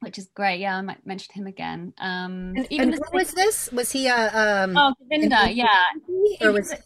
which 0.00 0.18
is 0.18 0.28
great. 0.34 0.58
Yeah, 0.58 0.76
I 0.76 0.80
might 0.80 1.06
mention 1.06 1.32
him 1.32 1.46
again. 1.46 1.94
Um, 1.98 2.54
and, 2.56 2.66
even 2.68 2.92
and 2.92 2.98
what 2.98 3.14
was 3.14 3.30
this? 3.30 3.70
Was 3.70 3.92
he 3.92 4.08
a 4.08 4.64
um, 4.64 4.76
oh 4.76 4.92
Govinda? 5.00 5.48
Yeah, 5.52 5.68
or 6.40 6.50
was... 6.50 6.70
he's, 6.70 6.78
a, 6.80 6.82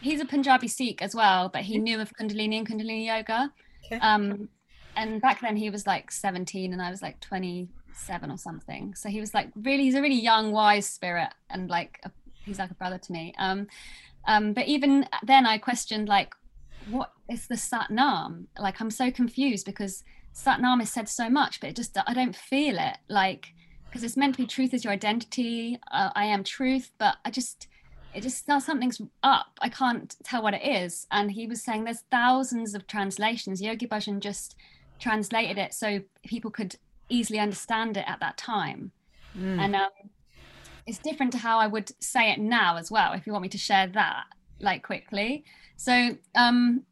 he's 0.00 0.20
a 0.20 0.24
Punjabi 0.24 0.68
Sikh 0.68 1.02
as 1.02 1.16
well, 1.16 1.48
but 1.48 1.62
he 1.62 1.78
knew 1.78 2.00
of 2.00 2.12
Kundalini 2.16 2.56
and 2.58 2.68
Kundalini 2.68 3.06
yoga. 3.06 3.52
Okay. 3.86 3.98
Um, 3.98 4.48
and 4.94 5.20
back 5.20 5.40
then 5.40 5.56
he 5.56 5.68
was 5.68 5.84
like 5.84 6.12
17 6.12 6.72
and 6.72 6.82
I 6.82 6.90
was 6.90 7.02
like 7.02 7.20
20 7.20 7.68
seven 7.98 8.30
or 8.30 8.38
something. 8.38 8.94
So 8.94 9.08
he 9.08 9.20
was 9.20 9.34
like 9.34 9.50
really, 9.54 9.84
he's 9.84 9.94
a 9.94 10.02
really 10.02 10.20
young, 10.20 10.52
wise 10.52 10.88
spirit, 10.88 11.30
and 11.50 11.68
like 11.68 12.00
a, 12.04 12.10
he's 12.44 12.58
like 12.58 12.70
a 12.70 12.74
brother 12.74 12.98
to 12.98 13.12
me. 13.12 13.34
Um, 13.38 13.66
um, 14.26 14.52
but 14.52 14.66
even 14.66 15.06
then, 15.22 15.46
I 15.46 15.58
questioned 15.58 16.08
like, 16.08 16.34
what 16.90 17.12
is 17.30 17.46
the 17.46 17.56
Sat 17.56 17.90
Nam? 17.90 18.48
Like, 18.58 18.80
I'm 18.80 18.90
so 18.90 19.10
confused 19.10 19.66
because 19.66 20.04
Sat 20.32 20.60
Nam 20.60 20.80
is 20.80 20.90
said 20.90 21.08
so 21.08 21.28
much, 21.28 21.60
but 21.60 21.70
it 21.70 21.76
just 21.76 21.96
I 22.06 22.14
don't 22.14 22.36
feel 22.36 22.78
it. 22.78 22.98
Like, 23.08 23.54
because 23.86 24.04
it's 24.04 24.16
meant 24.16 24.34
to 24.36 24.42
be 24.42 24.46
truth 24.46 24.74
is 24.74 24.84
your 24.84 24.92
identity. 24.92 25.78
Uh, 25.90 26.10
I 26.14 26.26
am 26.26 26.44
truth, 26.44 26.90
but 26.98 27.16
I 27.24 27.30
just 27.30 27.68
it 28.14 28.22
just 28.22 28.46
something's 28.46 29.00
up. 29.22 29.58
I 29.60 29.68
can't 29.68 30.16
tell 30.24 30.42
what 30.42 30.54
it 30.54 30.66
is. 30.66 31.06
And 31.10 31.30
he 31.30 31.46
was 31.46 31.62
saying 31.62 31.84
there's 31.84 32.04
thousands 32.10 32.74
of 32.74 32.86
translations. 32.86 33.60
Yogi 33.60 33.86
Bhajan 33.86 34.20
just 34.20 34.56
translated 34.98 35.58
it 35.58 35.74
so 35.74 36.00
people 36.24 36.50
could 36.50 36.76
easily 37.08 37.38
understand 37.38 37.96
it 37.96 38.04
at 38.06 38.20
that 38.20 38.36
time. 38.36 38.92
Mm. 39.36 39.58
And 39.58 39.76
um, 39.76 39.90
it's 40.86 40.98
different 40.98 41.32
to 41.32 41.38
how 41.38 41.58
I 41.58 41.66
would 41.66 41.92
say 42.02 42.30
it 42.30 42.38
now 42.38 42.76
as 42.76 42.90
well, 42.90 43.12
if 43.12 43.26
you 43.26 43.32
want 43.32 43.42
me 43.42 43.48
to 43.50 43.58
share 43.58 43.86
that 43.88 44.24
like 44.60 44.82
quickly. 44.82 45.44
So 45.76 46.16
um, 46.34 46.82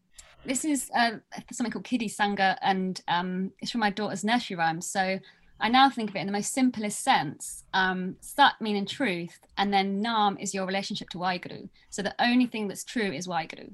this 0.45 0.65
is 0.65 0.91
uh, 0.97 1.13
something 1.51 1.73
called 1.73 1.85
Kiddie 1.85 2.09
Sangha, 2.09 2.57
and 2.63 3.01
um, 3.09 3.53
it's 3.61 3.71
from 3.71 3.81
my 3.81 3.91
daughter's 3.91 4.25
nursery 4.25 4.57
rhymes. 4.57 4.87
So 4.87 5.19
I 5.59 5.69
now 5.69 5.91
think 5.91 6.11
of 6.11 6.17
it 6.17 6.21
in 6.21 6.27
the 6.27 6.33
most 6.33 6.53
simplest 6.53 7.03
sense. 7.03 7.65
Um, 7.73 8.17
Sat 8.21 8.55
meaning 8.61 8.87
truth, 8.87 9.41
and 9.59 9.73
then 9.73 10.01
Nam 10.01 10.37
is 10.39 10.55
your 10.55 10.67
relationship 10.67 11.09
to 11.11 11.19
Waheguru. 11.19 11.69
So 11.91 12.03
the 12.03 12.15
only 12.21 12.47
thing 12.47 12.69
that's 12.69 12.85
true 12.85 13.11
is 13.11 13.27
Waheguru, 13.27 13.73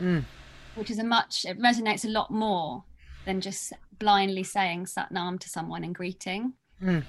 mm. 0.00 0.24
which 0.76 0.90
is 0.90 0.98
a 0.98 1.04
much, 1.04 1.44
it 1.44 1.60
resonates 1.60 2.04
a 2.04 2.08
lot 2.08 2.30
more 2.30 2.84
than 3.26 3.42
just 3.42 3.74
blindly 3.98 4.42
saying 4.42 4.86
Satnam 4.86 5.38
to 5.40 5.48
someone 5.48 5.84
in 5.84 5.92
greeting. 5.92 6.54
Mm. 6.82 7.02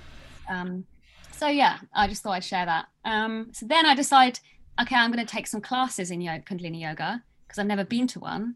Um, 0.50 0.86
so 1.32 1.48
yeah, 1.48 1.78
I 1.94 2.08
just 2.08 2.24
thought 2.24 2.34
I'd 2.34 2.44
share 2.44 2.66
that. 2.66 2.88
Um, 3.06 3.50
so 3.54 3.66
then 3.66 3.86
I 3.86 3.96
decide, 3.96 4.40
okay, 4.82 4.96
I'm 4.96 5.12
going 5.12 5.26
to 5.26 5.32
take 5.32 5.48
some 5.48 5.62
classes 5.62 6.12
in 6.12 6.20
yoga, 6.20 6.44
Kundalini 6.44 6.82
yoga 6.82 7.24
because 7.48 7.60
I've 7.60 7.68
never 7.68 7.86
been 7.86 8.08
to 8.08 8.20
one, 8.20 8.56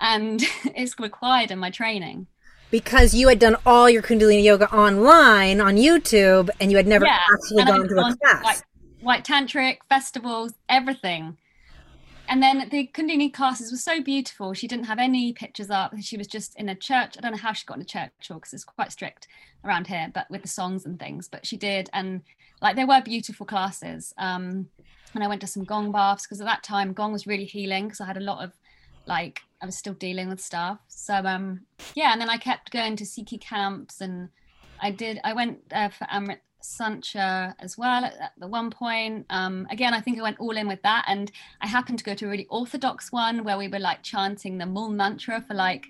and 0.00 0.42
it's 0.64 0.98
required 0.98 1.50
in 1.50 1.58
my 1.58 1.70
training. 1.70 2.26
Because 2.70 3.14
you 3.14 3.28
had 3.28 3.38
done 3.38 3.56
all 3.64 3.88
your 3.88 4.02
Kundalini 4.02 4.42
yoga 4.42 4.72
online 4.74 5.60
on 5.60 5.76
YouTube, 5.76 6.50
and 6.60 6.70
you 6.70 6.76
had 6.76 6.86
never 6.86 7.04
yeah, 7.04 7.20
actually 7.32 7.64
gone 7.64 7.86
to 7.86 7.94
a 7.94 8.16
class. 8.16 8.44
Like, 8.44 8.62
white 9.00 9.24
tantric 9.24 9.78
festivals, 9.88 10.54
everything 10.68 11.36
and 12.28 12.42
then 12.42 12.68
the 12.70 12.88
Kundalini 12.92 13.32
classes 13.32 13.70
were 13.70 13.78
so 13.78 14.00
beautiful. 14.00 14.54
She 14.54 14.66
didn't 14.66 14.86
have 14.86 14.98
any 14.98 15.32
pictures 15.32 15.70
up. 15.70 15.94
She 16.00 16.16
was 16.16 16.26
just 16.26 16.56
in 16.56 16.68
a 16.68 16.74
church. 16.74 17.16
I 17.16 17.20
don't 17.20 17.32
know 17.32 17.38
how 17.38 17.52
she 17.52 17.66
got 17.66 17.76
in 17.76 17.82
a 17.82 17.86
church 17.86 18.30
or 18.30 18.34
because 18.34 18.52
it's 18.52 18.64
quite 18.64 18.92
strict 18.92 19.28
around 19.64 19.86
here, 19.86 20.10
but 20.14 20.30
with 20.30 20.42
the 20.42 20.48
songs 20.48 20.86
and 20.86 20.98
things. 20.98 21.28
But 21.28 21.46
she 21.46 21.56
did, 21.56 21.90
and 21.92 22.22
like 22.62 22.76
there 22.76 22.86
were 22.86 23.02
beautiful 23.02 23.46
classes. 23.46 24.14
Um, 24.18 24.68
and 25.14 25.22
I 25.22 25.28
went 25.28 25.40
to 25.42 25.46
some 25.46 25.64
gong 25.64 25.92
baths 25.92 26.26
because 26.26 26.40
at 26.40 26.46
that 26.46 26.62
time 26.62 26.92
gong 26.92 27.12
was 27.12 27.26
really 27.26 27.44
healing 27.44 27.84
because 27.84 28.00
I 28.00 28.06
had 28.06 28.16
a 28.16 28.20
lot 28.20 28.42
of 28.42 28.52
like 29.06 29.40
I 29.62 29.66
was 29.66 29.76
still 29.76 29.94
dealing 29.94 30.28
with 30.28 30.40
stuff. 30.40 30.78
So 30.88 31.14
um, 31.14 31.60
yeah, 31.94 32.12
and 32.12 32.20
then 32.20 32.30
I 32.30 32.36
kept 32.36 32.70
going 32.70 32.96
to 32.96 33.04
Sikhi 33.04 33.40
camps 33.40 34.00
and 34.00 34.28
I 34.80 34.90
did. 34.90 35.20
I 35.24 35.32
went 35.32 35.60
uh, 35.72 35.88
for 35.88 36.04
Amrit 36.06 36.40
Sanchar 36.64 37.54
as 37.58 37.76
well 37.78 38.04
at, 38.04 38.32
the 38.38 38.46
one 38.46 38.70
point. 38.70 39.26
Um, 39.30 39.66
again, 39.70 39.94
I 39.94 40.00
think 40.00 40.18
I 40.18 40.22
went 40.22 40.40
all 40.40 40.56
in 40.56 40.66
with 40.66 40.82
that. 40.82 41.04
And 41.06 41.30
I 41.60 41.66
happened 41.66 41.98
to 41.98 42.04
go 42.04 42.14
to 42.14 42.26
a 42.26 42.28
really 42.28 42.46
orthodox 42.50 43.12
one 43.12 43.44
where 43.44 43.58
we 43.58 43.68
were 43.68 43.78
like 43.78 44.02
chanting 44.02 44.58
the 44.58 44.66
Mool 44.66 44.88
mantra 44.88 45.40
for 45.40 45.54
like 45.54 45.86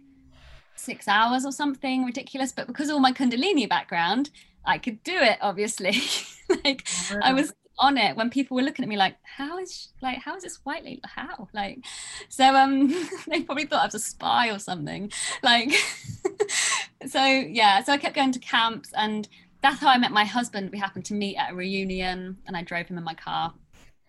six 0.74 1.08
hours 1.08 1.44
or 1.44 1.52
something 1.52 2.04
ridiculous. 2.04 2.52
But 2.52 2.66
because 2.66 2.88
of 2.88 2.94
all 2.94 3.00
my 3.00 3.12
Kundalini 3.12 3.68
background, 3.68 4.30
I 4.64 4.78
could 4.78 5.02
do 5.04 5.16
it, 5.16 5.38
obviously. 5.40 6.02
like 6.64 6.86
I 7.22 7.32
was 7.32 7.52
on 7.78 7.98
it 7.98 8.16
when 8.16 8.30
people 8.30 8.56
were 8.56 8.62
looking 8.62 8.84
at 8.84 8.88
me 8.88 8.96
like, 8.96 9.16
how 9.22 9.58
is 9.58 9.72
she, 9.72 9.88
like 10.00 10.18
how 10.18 10.36
is 10.36 10.42
this 10.42 10.60
white 10.64 10.84
lady? 10.84 11.00
How 11.04 11.48
like 11.52 11.84
so 12.28 12.54
um 12.54 12.88
they 13.28 13.42
probably 13.42 13.66
thought 13.66 13.82
I 13.82 13.86
was 13.86 13.94
a 13.94 13.98
spy 13.98 14.50
or 14.50 14.58
something. 14.58 15.10
Like 15.42 15.72
so 17.06 17.24
yeah, 17.24 17.82
so 17.82 17.92
I 17.92 17.98
kept 17.98 18.14
going 18.14 18.32
to 18.32 18.38
camps 18.38 18.92
and 18.96 19.28
that's 19.64 19.80
how 19.80 19.88
I 19.88 19.96
met 19.96 20.12
my 20.12 20.26
husband. 20.26 20.68
We 20.70 20.78
happened 20.78 21.06
to 21.06 21.14
meet 21.14 21.36
at 21.38 21.52
a 21.52 21.54
reunion 21.54 22.36
and 22.46 22.54
I 22.54 22.62
drove 22.62 22.86
him 22.86 22.98
in 22.98 23.04
my 23.04 23.14
car. 23.14 23.54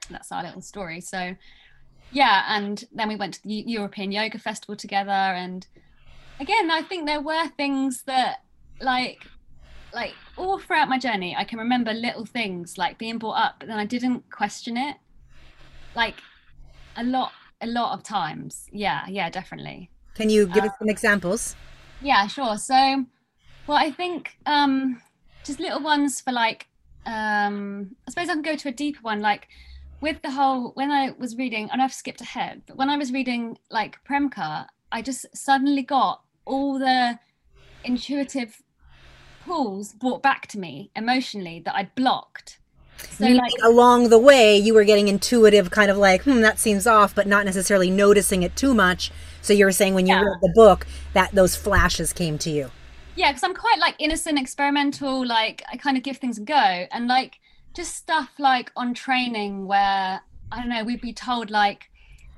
That's 0.09 0.29
our 0.29 0.43
little 0.43 0.62
story. 0.62 1.00
So 1.00 1.33
yeah, 2.12 2.43
and 2.50 2.83
then 2.91 3.07
we 3.07 3.15
went 3.15 3.35
to 3.35 3.43
the 3.43 3.63
European 3.65 4.12
Yoga 4.12 4.38
Festival 4.38 4.75
together 4.75 5.12
and 5.12 5.65
again, 6.41 6.69
I 6.69 6.81
think 6.81 7.05
there 7.07 7.21
were 7.21 7.47
things 7.55 8.03
that 8.03 8.43
like 8.81 9.24
like 9.93 10.13
all 10.35 10.59
throughout 10.59 10.89
my 10.89 11.00
journey, 11.00 11.33
I 11.38 11.45
can 11.45 11.57
remember 11.57 11.93
little 11.93 12.25
things 12.25 12.77
like 12.77 12.97
being 12.97 13.17
brought 13.17 13.39
up, 13.41 13.55
but 13.59 13.69
then 13.69 13.79
I 13.79 13.85
didn't 13.85 14.29
question 14.29 14.75
it. 14.75 14.97
Like 15.95 16.15
a 16.97 17.03
lot, 17.05 17.31
a 17.62 17.67
lot 17.67 17.93
of 17.93 18.03
times. 18.03 18.67
Yeah, 18.74 19.05
yeah, 19.07 19.29
definitely. 19.29 19.89
Can 20.15 20.29
you 20.29 20.47
give 20.47 20.65
uh, 20.65 20.67
us 20.67 20.74
some 20.79 20.89
examples? 20.89 21.55
Yeah, 22.01 22.27
sure. 22.27 22.57
So, 22.57 23.05
well, 23.67 23.77
I 23.77 23.91
think 23.91 24.38
um, 24.45 25.01
just 25.45 25.59
little 25.59 25.81
ones 25.81 26.19
for 26.19 26.33
like, 26.33 26.67
um, 27.05 27.95
I 28.07 28.11
suppose 28.11 28.29
I 28.29 28.33
can 28.33 28.41
go 28.41 28.55
to 28.55 28.69
a 28.69 28.73
deeper 28.73 28.99
one, 29.01 29.21
like 29.21 29.47
with 30.01 30.21
the 30.21 30.31
whole, 30.31 30.71
when 30.71 30.91
I 30.91 31.11
was 31.17 31.37
reading, 31.37 31.69
and 31.71 31.81
I've 31.81 31.93
skipped 31.93 32.21
ahead, 32.21 32.63
but 32.65 32.77
when 32.77 32.89
I 32.89 32.97
was 32.97 33.13
reading 33.13 33.57
like 33.69 33.99
Premka, 34.03 34.67
I 34.91 35.01
just 35.01 35.25
suddenly 35.33 35.83
got 35.83 36.21
all 36.45 36.79
the 36.79 37.19
intuitive 37.83 38.61
pulls 39.45 39.93
brought 39.93 40.23
back 40.23 40.47
to 40.47 40.59
me 40.59 40.91
emotionally 40.95 41.61
that 41.65 41.75
I'd 41.75 41.93
blocked. 41.95 42.59
So 42.97 43.27
like 43.27 43.51
along 43.63 44.09
the 44.09 44.17
way 44.17 44.57
you 44.57 44.73
were 44.73 44.83
getting 44.83 45.07
intuitive 45.07 45.69
kind 45.69 45.91
of 45.91 45.97
like, 45.97 46.23
hmm, 46.23 46.41
that 46.41 46.59
seems 46.59 46.87
off, 46.87 47.13
but 47.13 47.27
not 47.27 47.45
necessarily 47.45 47.91
noticing 47.91 48.41
it 48.41 48.55
too 48.55 48.73
much. 48.73 49.11
So 49.41 49.53
you 49.53 49.65
were 49.65 49.71
saying 49.71 49.93
when 49.93 50.07
you 50.07 50.15
yeah. 50.15 50.21
read 50.21 50.37
the 50.41 50.51
book 50.55 50.87
that 51.13 51.33
those 51.33 51.55
flashes 51.55 52.13
came 52.13 52.37
to 52.39 52.49
you. 52.49 52.71
Yeah, 53.15 53.31
because 53.31 53.43
I'm 53.43 53.55
quite 53.55 53.79
like 53.79 53.95
innocent, 53.98 54.38
experimental, 54.38 55.25
like 55.25 55.63
I 55.72 55.77
kind 55.77 55.95
of 55.95 56.03
give 56.03 56.17
things 56.17 56.38
a 56.38 56.41
go. 56.41 56.86
And 56.91 57.07
like 57.07 57.39
just 57.74 57.95
stuff 57.95 58.31
like 58.38 58.72
on 58.75 58.93
training 58.93 59.67
where 59.67 60.22
I 60.51 60.60
don't 60.60 60.69
know, 60.69 60.84
we'd 60.84 61.01
be 61.01 61.13
told 61.13 61.50
like 61.50 61.89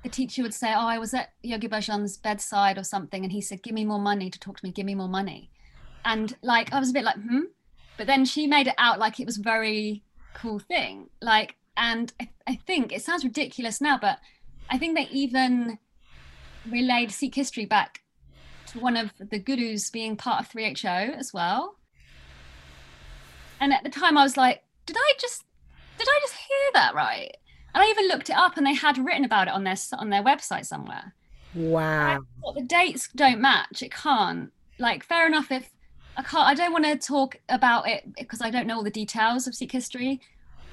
the 0.03 0.10
teacher 0.10 0.43
would 0.43 0.53
say, 0.53 0.74
Oh, 0.74 0.88
I 0.88 1.00
was 1.00 1.13
at 1.13 1.34
Yogi 1.41 1.67
Bhajan's 1.67 2.17
bedside 2.17 2.77
or 2.77 2.84
something, 2.84 3.24
and 3.24 3.31
he 3.31 3.41
said, 3.41 3.63
Give 3.63 3.74
me 3.74 3.86
more 3.86 4.00
money 4.00 4.29
to 4.29 4.39
talk 4.39 4.60
to 4.60 4.65
me, 4.65 4.72
give 4.72 4.86
me 4.86 4.96
more 4.96 5.10
money. 5.10 5.50
And 6.05 6.36
like 6.43 6.72
I 6.72 6.79
was 6.79 6.91
a 6.91 6.93
bit 6.93 7.03
like 7.03 7.15
hmm? 7.15 7.46
But 7.98 8.05
then 8.05 8.25
she 8.25 8.46
made 8.46 8.67
it 8.67 8.75
out 8.77 9.00
like 9.00 9.19
it 9.19 9.25
was 9.25 9.39
a 9.39 9.41
very 9.41 10.03
cool 10.36 10.60
thing. 10.60 11.10
Like 11.22 11.55
and 11.75 12.13
I, 12.19 12.29
I 12.46 12.55
think 12.55 12.91
it 12.91 13.01
sounds 13.01 13.24
ridiculous 13.24 13.79
now 13.79 13.98
but 13.98 14.19
I 14.69 14.77
think 14.77 14.98
they 14.98 15.07
even 15.12 15.77
relayed 16.69 17.12
Sikh 17.12 17.36
history 17.36 17.65
back 17.65 18.01
one 18.81 18.98
of 18.98 19.12
the 19.19 19.39
gurus 19.39 19.89
being 19.89 20.15
part 20.15 20.41
of 20.41 20.51
3HO 20.51 21.17
as 21.17 21.34
well. 21.34 21.77
And 23.60 23.74
at 23.74 23.84
the 23.84 23.89
time 23.89 24.17
I 24.17 24.24
was 24.24 24.38
like 24.38 24.63
did 24.88 24.98
I 24.98 25.13
just 25.19 25.43
did 26.00 26.07
I 26.10 26.19
just 26.22 26.34
hear 26.34 26.72
that 26.74 26.96
right? 26.96 27.36
And 27.75 27.84
I 27.84 27.89
even 27.89 28.07
looked 28.07 28.29
it 28.31 28.36
up 28.36 28.57
and 28.57 28.65
they 28.65 28.74
had 28.74 28.98
written 28.98 29.25
about 29.25 29.48
it 29.48 29.53
on 29.53 29.63
their 29.63 29.75
on 30.00 30.10
their 30.10 30.24
website 30.24 30.65
somewhere. 30.65 31.13
Wow. 31.53 32.22
The 32.55 32.63
dates 32.63 33.10
don't 33.15 33.39
match. 33.39 33.84
It 33.84 33.91
can't. 33.91 34.51
Like 34.79 35.03
fair 35.03 35.27
enough 35.27 35.51
if 35.51 35.69
I 36.15 36.24
can't. 36.24 36.48
I 36.48 36.55
don't 36.55 36.72
want 36.72 36.86
to 36.86 36.98
talk 36.98 37.38
about 37.50 37.88
it 37.88 38.15
because 38.15 38.41
I 38.41 38.50
don't 38.50 38.65
know 38.65 38.77
all 38.77 38.84
the 38.84 38.89
details 38.89 39.46
of 39.46 39.53
Sikh 39.53 39.72
history, 39.72 40.22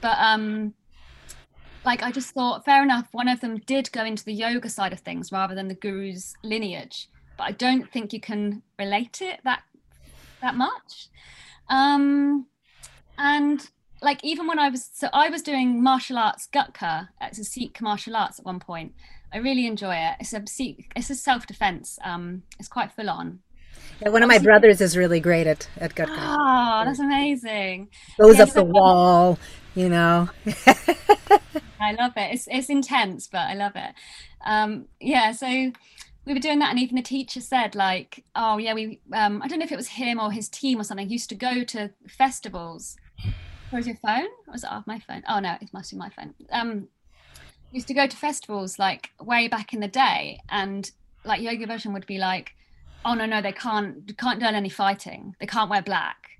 but 0.01 0.17
um, 0.19 0.75
like 1.85 2.03
I 2.03 2.11
just 2.11 2.33
thought, 2.33 2.65
fair 2.65 2.83
enough. 2.83 3.09
One 3.13 3.29
of 3.29 3.41
them 3.41 3.59
did 3.67 3.93
go 3.93 4.05
into 4.05 4.25
the 4.25 4.33
yoga 4.33 4.69
side 4.69 4.93
of 4.93 5.01
things 5.01 5.33
rather 5.33 5.55
than 5.55 5.69
the 5.69 5.75
guru's 5.75 6.35
lineage, 6.43 7.09
but 7.37 7.45
I 7.45 7.53
don't 7.53 7.91
think 7.91 8.13
you 8.13 8.21
can 8.21 8.63
relate 8.79 9.21
it 9.21 9.41
that 9.45 9.63
that 10.41 10.55
much. 10.55 11.09
Um, 11.69 12.47
and 13.19 13.69
like 14.03 14.23
even 14.23 14.47
when 14.47 14.59
I 14.59 14.69
was 14.69 14.91
so 14.93 15.09
I 15.13 15.31
was 15.31 15.43
doing 15.43 15.83
martial 15.83 16.19
arts 16.19 16.49
Gatka. 16.53 17.09
it's 17.23 17.39
a 17.39 17.45
Sikh 17.45 17.81
martial 17.81 18.17
arts 18.17 18.39
at 18.39 18.45
one 18.45 18.61
point. 18.61 18.93
I 19.33 19.39
really 19.39 19.67
enjoy 19.67 19.95
it. 19.95 20.17
It's 20.21 20.33
a 20.33 20.43
Sikh, 20.47 20.93
it's 20.95 21.11
a 21.11 21.15
self 21.15 21.47
defense. 21.47 21.99
Um, 22.05 22.43
it's 22.59 22.69
quite 22.69 22.93
full 22.93 23.11
on. 23.11 23.41
Yeah, 24.01 24.11
one 24.11 24.23
of 24.23 24.29
my 24.29 24.39
brothers 24.39 24.81
is 24.81 24.97
really 24.97 25.21
great 25.21 25.47
at 25.47 25.69
at 25.79 25.95
Gatka. 25.95 26.17
Oh, 26.19 26.83
that's 26.85 27.01
amazing. 27.01 27.89
Goes 28.21 28.41
up 28.41 28.51
the 28.51 28.65
wall, 28.65 29.39
you 29.75 29.89
know. 29.89 30.29
I 31.81 31.93
love 31.93 32.13
it. 32.17 32.35
It's 32.35 32.49
it's 32.51 32.69
intense, 32.69 33.27
but 33.27 33.41
I 33.41 33.55
love 33.55 33.73
it. 33.75 33.95
Um, 34.45 34.87
yeah, 35.01 35.33
so 35.33 35.73
we 36.27 36.35
were 36.35 36.41
doing 36.41 36.59
that, 36.61 36.71
and 36.71 36.79
even 36.79 36.97
the 36.97 37.03
teacher 37.03 37.41
said, 37.41 37.75
like, 37.75 38.25
oh 38.35 38.59
yeah, 38.59 38.75
we. 38.75 39.01
Um, 39.13 39.43
I 39.43 39.49
don't 39.49 39.59
know 39.59 39.65
if 39.65 39.73
it 39.73 39.77
was 39.77 39.89
him 39.89 40.19
or 40.21 40.33
his 40.33 40.49
team 40.49 40.81
or 40.81 40.85
something. 40.85 41.09
Used 41.09 41.29
to 41.31 41.35
go 41.35 41.65
to 41.65 41.91
festivals. 42.09 42.97
Where's 43.71 43.87
your 43.87 43.97
phone? 43.97 44.29
Or 44.47 44.53
was 44.53 44.65
it 44.65 44.71
off 44.71 44.87
my 44.87 45.01
phone? 45.01 45.23
Oh 45.29 45.41
no, 45.41 45.57
it 45.61 45.73
must 45.73 45.91
be 45.91 45.97
my 45.97 46.11
phone. 46.11 46.35
Um, 46.51 46.89
used 47.73 47.89
to 47.89 47.95
go 47.95 48.07
to 48.07 48.17
festivals 48.17 48.79
like 48.79 49.11
way 49.21 49.49
back 49.49 49.75
in 49.75 49.81
the 49.81 49.89
day, 49.89 50.41
and 50.49 50.91
like 51.25 51.41
Yogi 51.41 51.67
Bhajan 51.67 51.93
would 51.93 52.07
be 52.07 52.19
like 52.19 52.55
oh 53.05 53.15
no 53.15 53.27
no 53.27 53.43
they 53.43 53.53
can't 53.53 54.17
can't 54.19 54.41
do 54.41 54.47
any 54.47 54.69
fighting 54.69 55.35
they 55.41 55.47
can't 55.47 55.71
wear 55.71 55.83
black 55.83 56.31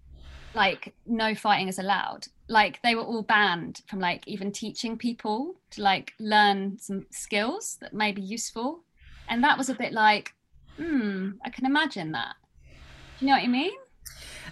like 0.55 0.95
no 1.07 1.35
fighting 1.35 1.69
is 1.69 1.79
allowed 1.79 2.27
like 2.49 2.81
they 2.83 2.95
were 2.95 3.03
all 3.03 3.23
banned 3.23 3.81
from 3.87 3.99
like 3.99 4.27
even 4.27 4.53
teaching 4.53 4.97
people 4.97 5.57
to 5.71 5.83
like 5.83 6.13
learn 6.21 6.79
some 6.79 7.07
skills 7.11 7.77
that 7.81 7.93
may 7.93 8.13
be 8.13 8.23
useful 8.23 8.84
and 9.29 9.43
that 9.43 9.59
was 9.59 9.69
a 9.69 9.75
bit 9.75 9.93
like 9.93 10.35
hmm 10.77 11.31
i 11.45 11.51
can 11.51 11.67
imagine 11.67 12.13
that 12.13 12.35
do 13.19 13.27
you 13.27 13.31
know 13.31 13.37
what 13.37 13.45
i 13.45 13.49
mean 13.49 13.73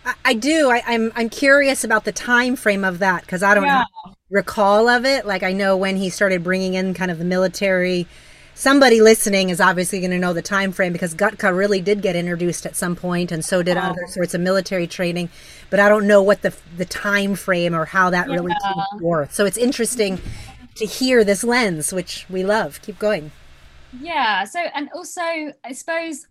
I, 0.04 0.14
I 0.24 0.34
do. 0.34 0.68
I, 0.68 0.78
am 0.78 0.82
I'm, 0.86 1.12
I'm 1.14 1.28
curious 1.28 1.84
about 1.84 2.04
the 2.04 2.10
time 2.10 2.56
frame 2.56 2.82
of 2.82 2.98
that 2.98 3.20
because 3.20 3.44
I 3.44 3.54
don't 3.54 3.66
yeah. 3.66 3.84
recall 4.30 4.88
of 4.88 5.04
it. 5.04 5.26
Like 5.26 5.44
I 5.44 5.52
know 5.52 5.76
when 5.76 5.96
he 5.96 6.10
started 6.10 6.42
bringing 6.42 6.74
in 6.74 6.92
kind 6.92 7.12
of 7.12 7.18
the 7.18 7.24
military 7.24 8.08
somebody 8.54 9.00
listening 9.00 9.50
is 9.50 9.60
obviously 9.60 10.00
going 10.00 10.10
to 10.10 10.18
know 10.18 10.32
the 10.32 10.42
time 10.42 10.72
frame 10.72 10.92
because 10.92 11.14
Gatka 11.14 11.56
really 11.56 11.80
did 11.80 12.02
get 12.02 12.16
introduced 12.16 12.66
at 12.66 12.76
some 12.76 12.94
point, 12.94 13.32
and 13.32 13.44
so 13.44 13.62
did 13.62 13.76
oh. 13.76 13.80
other 13.80 14.06
sorts 14.06 14.34
of 14.34 14.40
military 14.40 14.86
training. 14.86 15.28
But 15.70 15.80
I 15.80 15.88
don't 15.88 16.06
know 16.06 16.22
what 16.22 16.42
the 16.42 16.54
the 16.76 16.84
time 16.84 17.34
frame 17.34 17.74
or 17.74 17.84
how 17.84 18.10
that 18.10 18.28
yeah. 18.28 18.34
really 18.34 18.52
came 18.52 19.00
forth. 19.00 19.34
So 19.34 19.44
it's 19.46 19.56
interesting 19.56 20.20
to 20.76 20.86
hear 20.86 21.24
this 21.24 21.44
lens, 21.44 21.92
which 21.92 22.26
we 22.28 22.44
love. 22.44 22.80
Keep 22.82 22.98
going. 22.98 23.30
Yeah. 24.00 24.44
So 24.44 24.60
and 24.60 24.90
also, 24.94 25.22
I 25.22 25.72
suppose 25.72 26.26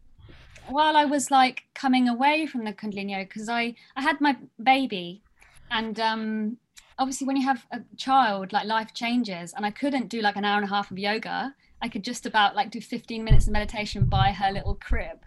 while 0.67 0.95
I 0.95 1.05
was 1.05 1.31
like 1.31 1.63
coming 1.73 2.07
away 2.07 2.45
from 2.45 2.63
the 2.63 2.73
Kundalini 2.73 3.27
because 3.27 3.49
I 3.49 3.75
I 3.95 4.01
had 4.01 4.21
my 4.21 4.37
baby, 4.61 5.21
and 5.69 5.99
um 5.99 6.57
obviously 6.99 7.25
when 7.25 7.35
you 7.35 7.43
have 7.43 7.65
a 7.71 7.81
child 7.97 8.53
like 8.53 8.67
life 8.67 8.93
changes 8.93 9.53
and 9.55 9.65
i 9.65 9.71
couldn't 9.71 10.07
do 10.07 10.21
like 10.21 10.35
an 10.35 10.45
hour 10.45 10.57
and 10.57 10.65
a 10.65 10.69
half 10.69 10.91
of 10.91 10.99
yoga 10.99 11.55
I 11.81 11.89
could 11.89 12.03
just 12.03 12.25
about 12.25 12.55
like 12.55 12.69
do 12.69 12.79
15 12.79 13.23
minutes 13.23 13.47
of 13.47 13.53
meditation 13.53 14.05
by 14.05 14.31
her 14.31 14.51
little 14.51 14.75
crib. 14.75 15.19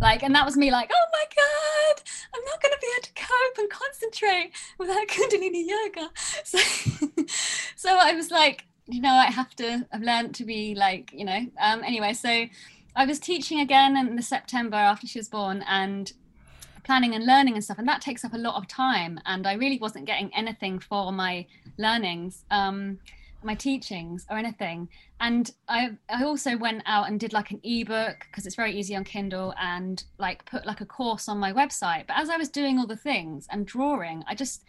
Like, 0.00 0.22
and 0.22 0.34
that 0.34 0.44
was 0.44 0.56
me 0.56 0.70
like, 0.70 0.90
oh 0.92 1.06
my 1.12 1.24
God, 1.34 2.02
I'm 2.34 2.44
not 2.44 2.60
going 2.60 2.72
to 2.72 2.78
be 2.80 2.88
able 2.96 3.02
to 3.02 3.12
cope 3.14 3.58
and 3.58 3.70
concentrate 3.70 4.52
without 4.78 5.06
Kundalini 5.08 5.66
yoga. 5.66 6.10
So, 6.44 6.58
so 7.76 7.98
I 7.98 8.12
was 8.12 8.30
like, 8.30 8.64
you 8.86 9.00
know, 9.00 9.12
I 9.12 9.26
have 9.26 9.54
to, 9.56 9.86
I've 9.92 10.02
learned 10.02 10.34
to 10.36 10.44
be 10.44 10.74
like, 10.74 11.12
you 11.12 11.24
know, 11.24 11.46
um, 11.60 11.82
anyway, 11.84 12.12
so 12.12 12.46
I 12.96 13.06
was 13.06 13.18
teaching 13.18 13.60
again 13.60 13.96
in 13.96 14.16
the 14.16 14.22
September 14.22 14.76
after 14.76 15.06
she 15.06 15.18
was 15.18 15.28
born 15.28 15.64
and 15.68 16.12
planning 16.84 17.14
and 17.14 17.24
learning 17.24 17.54
and 17.54 17.62
stuff. 17.62 17.78
And 17.78 17.88
that 17.88 18.02
takes 18.02 18.24
up 18.24 18.34
a 18.34 18.38
lot 18.38 18.56
of 18.56 18.66
time. 18.66 19.20
And 19.24 19.46
I 19.46 19.54
really 19.54 19.78
wasn't 19.78 20.04
getting 20.04 20.34
anything 20.34 20.78
for 20.78 21.12
my 21.12 21.46
learnings. 21.78 22.44
Um, 22.50 22.98
my 23.44 23.54
teachings 23.54 24.26
or 24.30 24.36
anything 24.36 24.88
and 25.20 25.52
i 25.68 25.90
i 26.08 26.22
also 26.24 26.56
went 26.56 26.82
out 26.86 27.08
and 27.08 27.18
did 27.18 27.32
like 27.32 27.50
an 27.50 27.60
ebook 27.64 28.26
because 28.30 28.46
it's 28.46 28.56
very 28.56 28.72
easy 28.72 28.94
on 28.94 29.04
kindle 29.04 29.54
and 29.60 30.04
like 30.18 30.44
put 30.44 30.66
like 30.66 30.80
a 30.80 30.86
course 30.86 31.28
on 31.28 31.38
my 31.38 31.52
website 31.52 32.06
but 32.06 32.16
as 32.16 32.30
i 32.30 32.36
was 32.36 32.48
doing 32.48 32.78
all 32.78 32.86
the 32.86 32.96
things 32.96 33.46
and 33.50 33.66
drawing 33.66 34.22
i 34.28 34.34
just 34.34 34.64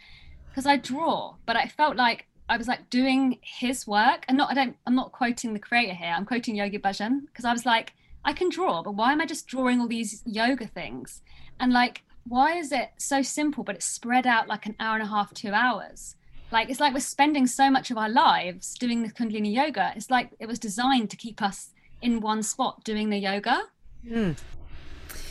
because 0.48 0.66
i 0.66 0.76
draw 0.76 1.34
but 1.46 1.56
i 1.56 1.66
felt 1.66 1.96
like 1.96 2.26
i 2.48 2.56
was 2.56 2.68
like 2.68 2.88
doing 2.90 3.38
his 3.42 3.86
work 3.86 4.24
and 4.28 4.36
not 4.36 4.50
i 4.50 4.54
don't 4.54 4.76
i'm 4.86 4.94
not 4.94 5.12
quoting 5.12 5.52
the 5.52 5.58
creator 5.58 5.94
here 5.94 6.12
i'm 6.16 6.24
quoting 6.24 6.54
yogi 6.54 6.78
bhajan 6.78 7.26
because 7.26 7.44
i 7.44 7.52
was 7.52 7.66
like 7.66 7.92
i 8.24 8.32
can 8.32 8.48
draw 8.48 8.82
but 8.82 8.94
why 8.94 9.12
am 9.12 9.20
i 9.20 9.26
just 9.26 9.46
drawing 9.46 9.80
all 9.80 9.88
these 9.88 10.22
yoga 10.24 10.66
things 10.66 11.22
and 11.60 11.72
like 11.72 12.02
why 12.26 12.56
is 12.56 12.72
it 12.72 12.90
so 12.96 13.22
simple 13.22 13.62
but 13.64 13.74
it's 13.74 13.84
spread 13.84 14.26
out 14.26 14.48
like 14.48 14.66
an 14.66 14.74
hour 14.80 14.94
and 14.94 15.02
a 15.02 15.08
half 15.08 15.32
two 15.34 15.52
hours 15.52 16.16
like 16.54 16.70
it's 16.70 16.78
like 16.78 16.94
we're 16.94 17.00
spending 17.00 17.46
so 17.48 17.68
much 17.68 17.90
of 17.90 17.98
our 17.98 18.08
lives 18.08 18.74
doing 18.74 19.02
the 19.02 19.10
Kundalini 19.10 19.52
yoga. 19.52 19.92
It's 19.96 20.08
like 20.08 20.30
it 20.38 20.46
was 20.46 20.60
designed 20.60 21.10
to 21.10 21.16
keep 21.16 21.42
us 21.42 21.70
in 22.00 22.20
one 22.20 22.44
spot 22.44 22.84
doing 22.84 23.10
the 23.10 23.18
yoga. 23.18 23.64
Mm. 24.06 24.38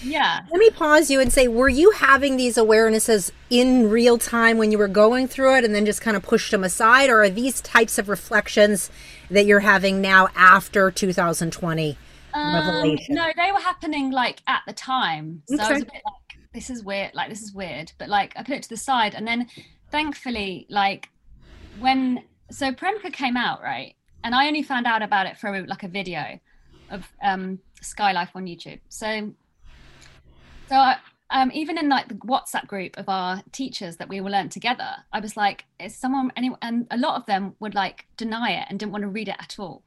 Yeah. 0.04 0.42
Let 0.52 0.60
me 0.60 0.70
pause 0.70 1.10
you 1.10 1.20
and 1.20 1.32
say, 1.32 1.48
were 1.48 1.70
you 1.70 1.92
having 1.92 2.38
these 2.38 2.58
awarenesses 2.58 3.32
in 3.50 3.90
real 3.90 4.18
time 4.18 4.58
when 4.58 4.72
you 4.72 4.78
were 4.78 4.88
going 4.88 5.28
through 5.28 5.58
it 5.58 5.66
and 5.66 5.74
then 5.74 5.86
just 5.86 6.02
kind 6.02 6.18
of 6.18 6.24
pushed 6.24 6.52
them 6.52 6.64
aside? 6.64 7.10
Or 7.10 7.24
are 7.24 7.30
these 7.30 7.62
types 7.62 7.98
of 7.98 8.10
reflections 8.10 8.90
that 9.30 9.46
you're 9.46 9.62
having 9.62 10.02
now 10.02 10.30
after 10.36 10.92
2020 10.92 11.98
um, 12.34 12.56
revelation? 12.56 13.16
No, 13.16 13.30
they 13.36 13.52
were 13.52 13.60
happening 13.60 14.12
like 14.12 14.42
at 14.48 14.62
the 14.68 14.74
time. 14.74 15.44
So 15.48 15.56
okay. 15.56 15.64
I 15.64 15.72
was 15.74 15.82
a 15.82 15.86
bit 15.86 15.94
like, 15.94 16.40
this 16.54 16.70
is 16.70 16.84
weird. 16.84 17.12
Like, 17.14 17.30
this 17.30 17.42
is 17.42 17.54
weird. 17.54 17.92
But 17.98 18.10
like, 18.10 18.34
I 18.36 18.44
put 18.44 18.56
it 18.56 18.64
to 18.64 18.70
the 18.70 18.78
side. 18.78 19.16
And 19.16 19.28
then 19.28 19.48
thankfully, 19.92 20.66
like, 20.70 21.10
when, 21.80 22.24
so 22.52 22.72
Premka 22.72 23.12
came 23.12 23.38
out, 23.38 23.62
right? 23.62 23.96
And 24.24 24.36
I 24.36 24.48
only 24.48 24.64
found 24.64 24.86
out 24.86 25.02
about 25.02 25.26
it 25.26 25.38
through 25.38 25.66
like 25.66 25.84
a 25.84 25.88
video 25.88 26.40
of 26.90 27.12
um, 27.22 27.60
Skylife 27.82 28.30
on 28.36 28.46
YouTube. 28.46 28.80
So 28.90 29.34
so 30.74 30.94
um, 31.30 31.52
even 31.54 31.78
in 31.78 31.88
like 31.88 32.08
the 32.08 32.16
WhatsApp 32.16 32.66
group 32.66 32.98
of 32.98 33.08
our 33.08 33.44
teachers 33.52 33.98
that 33.98 34.10
we 34.10 34.20
all 34.20 34.30
learned 34.30 34.52
together, 34.52 34.96
I 35.12 35.20
was 35.20 35.38
like, 35.38 35.66
is 35.80 35.96
someone 35.96 36.32
anyone? 36.36 36.58
And 36.64 36.88
a 36.90 36.98
lot 36.98 37.16
of 37.16 37.28
them 37.28 37.56
would 37.60 37.76
like 37.76 38.08
deny 38.18 38.52
it 38.52 38.66
and 38.70 38.80
didn't 38.80 38.92
want 38.92 39.04
to 39.04 39.08
read 39.08 39.28
it 39.28 39.36
at 39.40 39.58
all. 39.60 39.84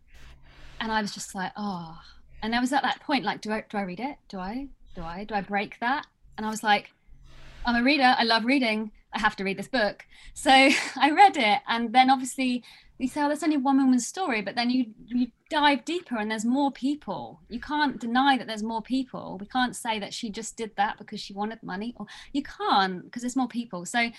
And 0.81 0.93
I 0.93 1.03
was 1.03 1.13
just 1.13 1.35
like, 1.35 1.51
oh. 1.57 1.99
And 2.41 2.55
I 2.55 2.61
was 2.61 2.73
at 2.73 2.85
that 2.85 3.01
point, 3.01 3.25
like, 3.25 3.41
do 3.41 3.51
I 3.51 3.65
do 3.69 3.79
I 3.79 3.83
read 3.83 3.99
it? 3.99 4.17
Do 4.29 4.39
I? 4.39 4.69
Do 4.95 5.03
I? 5.03 5.25
Do 5.25 5.35
I 5.35 5.41
break 5.41 5.81
that? 5.81 6.07
And 6.37 6.47
I 6.47 6.51
was 6.51 6.63
like, 6.63 6.93
I'm 7.65 7.75
a 7.75 7.83
reader. 7.83 8.15
I 8.17 8.23
love 8.23 8.45
reading. 8.45 8.93
I 9.13 9.19
have 9.19 9.35
to 9.37 9.45
read 9.45 9.59
this 9.59 9.69
book. 9.69 10.07
So 10.35 10.51
I 10.97 11.11
read 11.11 11.37
it, 11.37 11.61
and 11.67 11.93
then 11.93 12.11
obviously 12.11 12.63
you 12.99 13.09
say, 13.09 13.23
oh, 13.23 13.29
that's 13.29 13.43
only 13.43 13.59
one 13.59 13.77
woman's 13.77 14.07
story, 14.07 14.41
but 14.41 14.55
then 14.55 14.71
you 14.71 14.87
you 15.07 15.29
dive 15.51 15.85
deeper 15.85 16.17
and 16.17 16.31
there's 16.31 16.45
more 16.45 16.73
people. 16.73 17.41
You 17.49 17.61
can't 17.61 18.01
deny 18.01 18.39
that 18.39 18.47
there's 18.47 18.63
more 18.63 18.83
people. 18.83 19.37
We 19.39 19.47
can't 19.47 19.77
say 19.77 19.99
that 19.99 20.15
she 20.15 20.31
just 20.31 20.57
did 20.57 20.75
that 20.77 20.99
because 20.99 21.21
she 21.21 21.35
wanted 21.35 21.63
money, 21.63 21.95
or 21.99 22.07
you 22.33 22.43
can't 22.43 23.05
because 23.05 23.23
there's 23.23 23.37
more 23.37 23.49
people. 23.49 23.85
So 23.85 24.11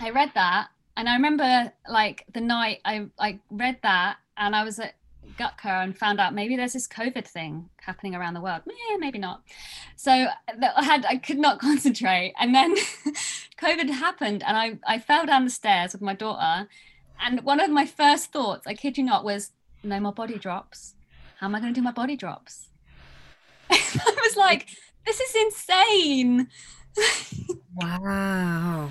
I 0.00 0.10
read 0.10 0.32
that, 0.34 0.68
and 0.96 1.08
I 1.08 1.14
remember 1.14 1.72
like 1.88 2.24
the 2.32 2.40
night 2.40 2.80
I 2.84 3.06
I 3.18 3.40
read 3.50 3.78
that, 3.82 4.16
and 4.38 4.56
I 4.56 4.64
was 4.64 4.78
at 4.78 4.94
Gatka 5.38 5.82
and 5.82 5.96
found 5.96 6.18
out 6.18 6.34
maybe 6.34 6.56
there's 6.56 6.72
this 6.72 6.88
COVID 6.88 7.26
thing 7.26 7.68
happening 7.76 8.14
around 8.14 8.34
the 8.34 8.40
world. 8.40 8.62
Yeah, 8.66 8.96
maybe 8.98 9.18
not. 9.18 9.42
So 9.96 10.10
I 10.12 10.84
had 10.84 11.04
I 11.04 11.16
could 11.16 11.38
not 11.38 11.58
concentrate, 11.60 12.32
and 12.38 12.54
then 12.54 12.74
COVID 13.60 13.90
happened, 13.90 14.42
and 14.46 14.56
I 14.56 14.78
I 14.86 14.98
fell 14.98 15.26
down 15.26 15.44
the 15.44 15.50
stairs 15.50 15.92
with 15.92 16.00
my 16.00 16.14
daughter 16.14 16.68
and 17.20 17.40
one 17.42 17.60
of 17.60 17.70
my 17.70 17.86
first 17.86 18.32
thoughts, 18.32 18.66
I 18.66 18.74
kid 18.74 18.98
you 18.98 19.04
not, 19.04 19.24
was 19.24 19.52
no 19.82 20.00
more 20.00 20.12
body 20.12 20.38
drops. 20.38 20.94
How 21.38 21.46
am 21.46 21.54
I 21.54 21.60
going 21.60 21.74
to 21.74 21.80
do 21.80 21.84
my 21.84 21.92
body 21.92 22.16
drops? 22.16 22.68
I 23.70 24.16
was 24.22 24.36
like, 24.36 24.68
this 25.04 25.20
is 25.20 25.34
insane. 25.34 26.48
wow. 27.74 28.90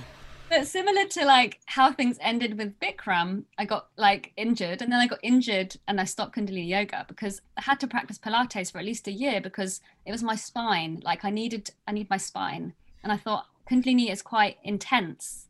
But 0.50 0.68
similar 0.68 1.06
to 1.06 1.26
like 1.26 1.60
how 1.66 1.94
things 1.94 2.18
ended 2.20 2.58
with 2.58 2.78
Bikram, 2.80 3.44
I 3.58 3.64
got 3.64 3.88
like 3.96 4.34
injured 4.36 4.82
and 4.82 4.92
then 4.92 5.00
I 5.00 5.08
got 5.08 5.20
injured 5.24 5.78
and 5.88 6.02
I 6.02 6.04
stopped 6.04 6.36
Kundalini 6.36 6.68
yoga 6.68 7.06
because 7.08 7.42
I 7.56 7.62
had 7.62 7.80
to 7.80 7.88
practice 7.88 8.18
Pilates 8.18 8.70
for 8.70 8.80
at 8.80 8.86
least 8.86 9.08
a 9.08 9.14
year 9.14 9.40
because 9.40 9.80
it 10.06 10.12
was 10.12 10.24
my 10.24 10.36
spine. 10.36 11.02
Like 11.06 11.24
I 11.24 11.30
needed, 11.30 11.72
I 11.88 11.94
need 11.94 12.10
my 12.10 12.18
spine. 12.18 12.74
And 13.02 13.14
I 13.14 13.18
thought 13.18 13.46
Kundalini 13.70 14.12
is 14.12 14.22
quite 14.22 14.58
intense 14.64 15.48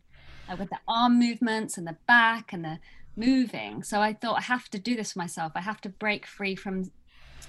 uh, 0.52 0.56
with 0.58 0.70
the 0.70 0.80
arm 0.88 1.20
movements 1.20 1.78
and 1.78 1.88
the 1.88 1.98
back 2.08 2.52
and 2.54 2.64
the 2.64 2.80
moving. 3.16 3.84
So 3.84 4.02
I 4.02 4.14
thought 4.14 4.38
I 4.38 4.42
have 4.42 4.70
to 4.72 4.80
do 4.80 4.96
this 4.96 5.14
for 5.14 5.20
myself. 5.20 5.54
I 5.56 5.62
have 5.62 5.82
to 5.82 5.90
break 5.90 6.26
free 6.26 6.56
from 6.56 6.92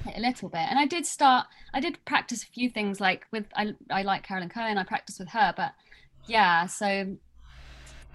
it 0.06 0.16
a 0.16 0.20
little 0.20 0.48
bit. 0.48 0.66
And 0.68 0.78
I 0.78 0.86
did 0.86 1.06
start, 1.06 1.46
I 1.72 1.80
did 1.80 2.04
practice 2.04 2.42
a 2.42 2.46
few 2.46 2.68
things 2.68 3.00
like 3.00 3.26
with, 3.30 3.46
I, 3.56 3.74
I 3.90 4.02
like 4.02 4.22
Carolyn 4.22 4.48
Cohen, 4.48 4.78
I 4.78 4.84
practiced 4.84 5.18
with 5.18 5.28
her, 5.28 5.52
but 5.56 5.72
yeah, 6.26 6.66
so 6.66 7.16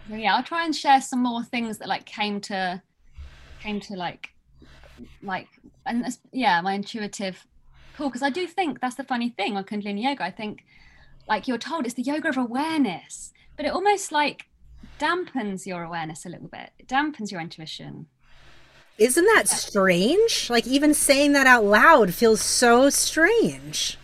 yeah, 0.10 0.36
I'll 0.36 0.44
try 0.44 0.66
and 0.66 0.76
share 0.76 1.02
some 1.02 1.22
more 1.22 1.44
things 1.44 1.78
that 1.80 1.88
like 1.88 2.06
came 2.06 2.42
to, 2.42 2.82
came 3.62 3.80
to 3.82 3.96
like, 3.96 4.30
like, 5.22 5.48
and 5.86 6.06
yeah, 6.32 6.60
my 6.62 6.74
intuitive 6.74 7.46
cool. 7.98 8.12
Cause 8.12 8.22
I 8.22 8.30
do 8.30 8.46
think 8.46 8.80
that's 8.80 8.96
the 8.96 9.04
funny 9.04 9.30
thing 9.30 9.58
on 9.58 9.64
Kundalini 9.64 10.04
yoga. 10.04 10.24
I 10.24 10.32
think 10.32 10.64
like 11.28 11.48
you're 11.48 11.58
told 11.58 11.86
it's 11.86 11.96
the 11.96 12.04
yoga 12.04 12.30
of 12.30 12.38
awareness, 12.38 13.34
but 13.56 13.66
it 13.66 13.70
almost 13.70 14.12
like 14.12 14.46
dampens 15.00 15.66
your 15.66 15.84
awareness 15.84 16.26
a 16.26 16.30
little 16.30 16.48
bit. 16.48 16.72
It 16.80 16.88
dampens 16.88 17.32
your 17.32 17.42
intuition. 17.42 18.08
Isn't 18.98 19.26
that 19.36 19.48
strange? 19.48 20.50
Like 20.50 20.66
even 20.66 20.94
saying 20.94 21.34
that 21.34 21.48
out 21.48 21.64
loud 21.64 22.14
feels 22.14 22.42
so 22.42 22.90
strange. 22.90 23.98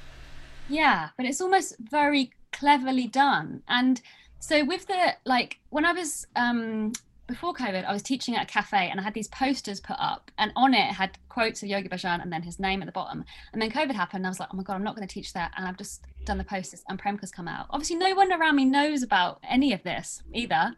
Yeah, 0.70 1.10
but 1.18 1.26
it's 1.26 1.42
almost 1.42 1.76
very 1.80 2.32
cleverly 2.52 3.08
done. 3.08 3.64
And 3.68 4.02
so 4.40 4.64
with 4.64 4.88
the 4.88 5.16
like 5.26 5.60
when 5.70 5.86
I 5.86 5.94
was 5.94 6.28
um 6.36 6.94
before 7.34 7.54
COVID, 7.54 7.84
I 7.84 7.92
was 7.92 8.04
teaching 8.04 8.36
at 8.36 8.44
a 8.44 8.46
cafe 8.46 8.90
and 8.90 9.00
I 9.00 9.04
had 9.04 9.16
these 9.16 9.28
posters 9.28 9.80
put 9.80 9.96
up, 9.98 10.30
and 10.38 10.52
on 10.56 10.76
it 10.76 10.94
had 10.94 11.18
quotes 11.30 11.64
of 11.64 11.70
Yogi 11.70 11.90
Bhajan 11.90 12.22
and 12.22 12.32
then 12.32 12.44
his 12.44 12.60
name 12.60 12.82
at 12.82 12.86
the 12.86 12.92
bottom. 12.92 13.26
And 13.52 13.62
then 13.62 13.72
COVID 13.72 13.94
happened, 13.94 14.20
and 14.20 14.28
I 14.28 14.30
was 14.30 14.40
like, 14.40 14.50
oh 14.54 14.58
my 14.58 14.62
God, 14.62 14.76
I'm 14.76 14.84
not 14.84 14.96
going 14.96 15.08
to 15.08 15.12
teach 15.12 15.34
that. 15.34 15.52
And 15.58 15.68
I've 15.68 15.78
just 15.78 16.06
done 16.26 16.38
the 16.38 16.44
posters, 16.44 16.84
and 16.88 17.02
Premka's 17.02 17.32
come 17.32 17.48
out. 17.48 17.66
Obviously, 17.72 17.96
no 17.96 18.14
one 18.14 18.32
around 18.32 18.56
me 18.56 18.66
knows 18.66 19.02
about 19.02 19.40
any 19.50 19.74
of 19.74 19.82
this 19.82 20.22
either. 20.32 20.76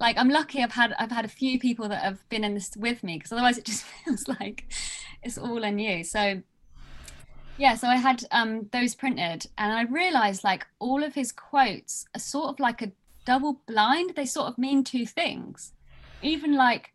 Like, 0.00 0.16
I'm 0.16 0.30
lucky 0.30 0.62
I've 0.62 0.72
had 0.72 0.94
I've 0.98 1.10
had 1.10 1.26
a 1.26 1.28
few 1.28 1.58
people 1.58 1.88
that 1.90 2.02
have 2.02 2.26
been 2.30 2.42
in 2.42 2.54
this 2.54 2.74
with 2.74 3.04
me 3.04 3.18
because 3.18 3.32
otherwise 3.32 3.58
it 3.58 3.66
just 3.66 3.84
feels 4.04 4.26
like 4.28 4.64
it's 5.22 5.36
all 5.36 5.62
on 5.62 5.78
you. 5.78 6.04
So 6.04 6.42
yeah, 7.58 7.74
so 7.74 7.86
I 7.88 7.96
had 7.96 8.24
um, 8.30 8.68
those 8.72 8.94
printed, 8.94 9.46
and 9.58 9.72
I 9.72 9.82
realized 9.82 10.42
like 10.42 10.66
all 10.78 11.02
of 11.04 11.14
his 11.14 11.32
quotes 11.32 12.06
are 12.14 12.20
sort 12.20 12.48
of 12.48 12.60
like 12.60 12.80
a 12.80 12.92
double 13.26 13.60
blind. 13.66 14.14
They 14.16 14.24
sort 14.24 14.48
of 14.48 14.56
mean 14.56 14.84
two 14.84 15.04
things 15.04 15.74
even 16.22 16.54
like 16.54 16.92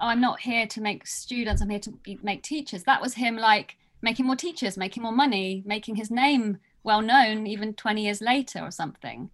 oh, 0.00 0.08
i'm 0.08 0.20
not 0.20 0.40
here 0.40 0.66
to 0.66 0.80
make 0.80 1.06
students 1.06 1.62
i'm 1.62 1.70
here 1.70 1.80
to 1.80 1.94
make 2.22 2.42
teachers 2.42 2.84
that 2.84 3.00
was 3.00 3.14
him 3.14 3.36
like 3.36 3.76
making 4.02 4.26
more 4.26 4.36
teachers 4.36 4.76
making 4.76 5.02
more 5.02 5.12
money 5.12 5.62
making 5.66 5.96
his 5.96 6.10
name 6.10 6.58
well 6.82 7.02
known 7.02 7.46
even 7.46 7.74
20 7.74 8.04
years 8.04 8.20
later 8.20 8.60
or 8.60 8.70
something 8.70 9.30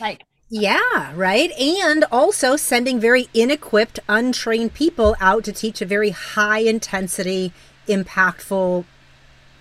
like 0.00 0.24
yeah, 0.50 1.12
right. 1.14 1.50
And 1.58 2.04
also 2.10 2.56
sending 2.56 2.98
very 2.98 3.28
inequipped, 3.34 3.98
untrained 4.08 4.72
people 4.72 5.14
out 5.20 5.44
to 5.44 5.52
teach 5.52 5.82
a 5.82 5.86
very 5.86 6.10
high 6.10 6.60
intensity, 6.60 7.52
impactful 7.86 8.86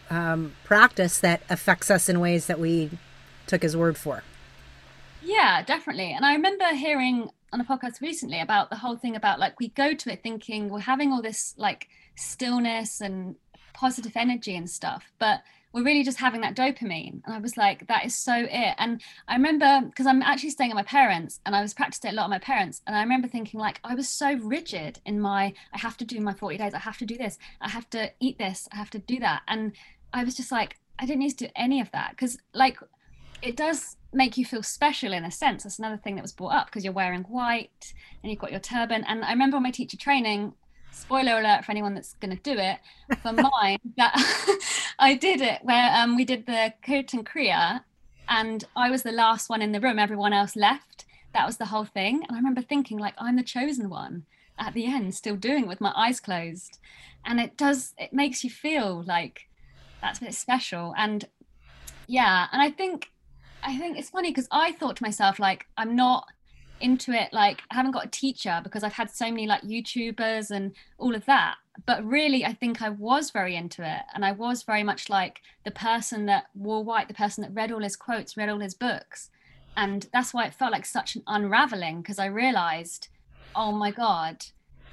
um, 0.09 0.55
practice 0.63 1.19
that 1.19 1.41
affects 1.49 1.91
us 1.91 2.07
in 2.07 2.21
ways 2.21 2.47
that 2.47 2.59
we 2.59 2.91
took 3.47 3.63
his 3.63 3.75
word 3.75 3.97
for. 3.97 4.23
Yeah, 5.21 5.61
definitely. 5.61 6.13
And 6.13 6.25
I 6.25 6.33
remember 6.33 6.73
hearing 6.73 7.31
on 7.53 7.61
a 7.61 7.65
podcast 7.65 8.01
recently 8.01 8.41
about 8.41 8.69
the 8.69 8.75
whole 8.75 8.97
thing 8.97 9.15
about 9.15 9.39
like 9.39 9.59
we 9.59 9.69
go 9.69 9.93
to 9.93 10.11
it 10.11 10.21
thinking 10.21 10.69
we're 10.69 10.79
having 10.79 11.11
all 11.11 11.21
this 11.21 11.53
like 11.57 11.87
stillness 12.15 13.01
and 13.01 13.35
positive 13.73 14.13
energy 14.15 14.55
and 14.55 14.69
stuff, 14.69 15.05
but 15.19 15.41
we're 15.73 15.83
really 15.83 16.03
just 16.03 16.17
having 16.17 16.41
that 16.41 16.55
dopamine. 16.55 17.21
And 17.25 17.33
I 17.33 17.37
was 17.37 17.57
like, 17.57 17.87
that 17.87 18.05
is 18.05 18.17
so 18.17 18.33
it. 18.35 18.75
And 18.77 19.01
I 19.27 19.35
remember 19.35 19.81
because 19.85 20.07
I'm 20.07 20.21
actually 20.23 20.49
staying 20.49 20.71
at 20.71 20.75
my 20.75 20.83
parents 20.83 21.39
and 21.45 21.55
I 21.55 21.61
was 21.61 21.73
practicing 21.73 22.11
a 22.11 22.13
lot 22.13 22.23
of 22.23 22.31
my 22.31 22.39
parents. 22.39 22.81
And 22.87 22.95
I 22.95 23.01
remember 23.01 23.27
thinking, 23.27 23.59
like, 23.59 23.79
I 23.83 23.93
was 23.93 24.09
so 24.09 24.33
rigid 24.33 24.99
in 25.05 25.19
my, 25.19 25.53
I 25.73 25.77
have 25.77 25.97
to 25.97 26.05
do 26.05 26.19
my 26.19 26.33
40 26.33 26.57
days, 26.57 26.73
I 26.73 26.79
have 26.79 26.97
to 26.97 27.05
do 27.05 27.17
this, 27.17 27.37
I 27.61 27.69
have 27.69 27.89
to 27.91 28.11
eat 28.19 28.39
this, 28.39 28.67
I 28.71 28.77
have 28.77 28.89
to 28.91 28.99
do 28.99 29.19
that. 29.19 29.43
And 29.47 29.73
I 30.13 30.23
was 30.23 30.35
just 30.35 30.51
like, 30.51 30.77
I 30.99 31.05
didn't 31.05 31.19
need 31.19 31.37
to 31.37 31.45
do 31.45 31.51
any 31.55 31.79
of 31.79 31.91
that. 31.91 32.17
Cause 32.17 32.37
like 32.53 32.79
it 33.41 33.55
does 33.55 33.97
make 34.13 34.37
you 34.37 34.45
feel 34.45 34.63
special 34.63 35.13
in 35.13 35.23
a 35.23 35.31
sense. 35.31 35.63
That's 35.63 35.79
another 35.79 35.97
thing 35.97 36.15
that 36.15 36.21
was 36.21 36.31
brought 36.31 36.53
up 36.53 36.67
because 36.67 36.83
you're 36.83 36.93
wearing 36.93 37.23
white 37.23 37.93
and 38.23 38.31
you've 38.31 38.39
got 38.39 38.51
your 38.51 38.59
turban. 38.59 39.03
And 39.05 39.23
I 39.23 39.31
remember 39.31 39.57
on 39.57 39.63
my 39.63 39.71
teacher 39.71 39.97
training, 39.97 40.53
spoiler 40.91 41.39
alert 41.39 41.65
for 41.65 41.71
anyone 41.71 41.93
that's 41.93 42.13
going 42.15 42.35
to 42.35 42.41
do 42.41 42.59
it, 42.59 42.79
for 43.21 43.33
mine, 43.61 43.79
that 43.97 44.13
I 44.99 45.15
did 45.15 45.41
it 45.41 45.59
where 45.63 45.91
um, 45.93 46.15
we 46.15 46.25
did 46.25 46.45
the 46.45 46.73
Kirtan 46.83 47.23
Kriya 47.23 47.81
and 48.29 48.63
I 48.75 48.89
was 48.89 49.03
the 49.03 49.11
last 49.11 49.49
one 49.49 49.61
in 49.61 49.71
the 49.71 49.79
room. 49.79 49.99
Everyone 49.99 50.33
else 50.33 50.55
left. 50.55 51.05
That 51.33 51.45
was 51.45 51.57
the 51.57 51.65
whole 51.65 51.85
thing. 51.85 52.23
And 52.27 52.31
I 52.31 52.37
remember 52.37 52.61
thinking, 52.61 52.97
like, 52.97 53.13
I'm 53.17 53.35
the 53.35 53.43
chosen 53.43 53.89
one 53.89 54.25
at 54.57 54.73
the 54.73 54.85
end, 54.85 55.13
still 55.13 55.35
doing 55.35 55.63
it 55.63 55.67
with 55.67 55.81
my 55.81 55.93
eyes 55.95 56.19
closed. 56.19 56.79
And 57.25 57.39
it 57.39 57.57
does, 57.57 57.93
it 57.97 58.13
makes 58.13 58.43
you 58.43 58.49
feel 58.49 59.03
like 59.05 59.47
that's 60.01 60.19
a 60.19 60.25
bit 60.25 60.33
special. 60.33 60.93
And 60.97 61.25
yeah, 62.07 62.47
and 62.51 62.61
I 62.61 62.71
think 62.71 63.11
I 63.63 63.77
think 63.77 63.97
it's 63.97 64.09
funny 64.09 64.31
because 64.31 64.47
I 64.51 64.71
thought 64.73 64.97
to 64.97 65.03
myself, 65.03 65.39
like, 65.39 65.65
I'm 65.77 65.95
not 65.95 66.27
into 66.79 67.11
it. 67.11 67.33
Like, 67.33 67.61
I 67.71 67.75
haven't 67.75 67.91
got 67.91 68.05
a 68.05 68.09
teacher 68.09 68.61
because 68.63 68.83
I've 68.83 68.93
had 68.93 69.09
so 69.09 69.25
many 69.25 69.47
like 69.47 69.61
YouTubers 69.63 70.51
and 70.51 70.73
all 70.97 71.15
of 71.15 71.25
that. 71.25 71.55
But 71.85 72.03
really, 72.05 72.45
I 72.45 72.53
think 72.53 72.81
I 72.81 72.89
was 72.89 73.31
very 73.31 73.55
into 73.55 73.83
it. 73.83 74.01
And 74.13 74.25
I 74.25 74.31
was 74.31 74.63
very 74.63 74.83
much 74.83 75.09
like 75.09 75.41
the 75.63 75.71
person 75.71 76.25
that 76.27 76.45
wore 76.55 76.83
white, 76.83 77.07
the 77.07 77.13
person 77.13 77.43
that 77.43 77.53
read 77.53 77.71
all 77.71 77.81
his 77.81 77.95
quotes, 77.95 78.37
read 78.37 78.49
all 78.49 78.59
his 78.59 78.73
books. 78.73 79.29
And 79.75 80.07
that's 80.11 80.33
why 80.33 80.45
it 80.45 80.55
felt 80.55 80.71
like 80.71 80.85
such 80.85 81.15
an 81.15 81.23
unraveling 81.27 82.01
because 82.01 82.17
I 82.17 82.25
realized, 82.25 83.09
oh 83.55 83.71
my 83.71 83.91
God, 83.91 84.43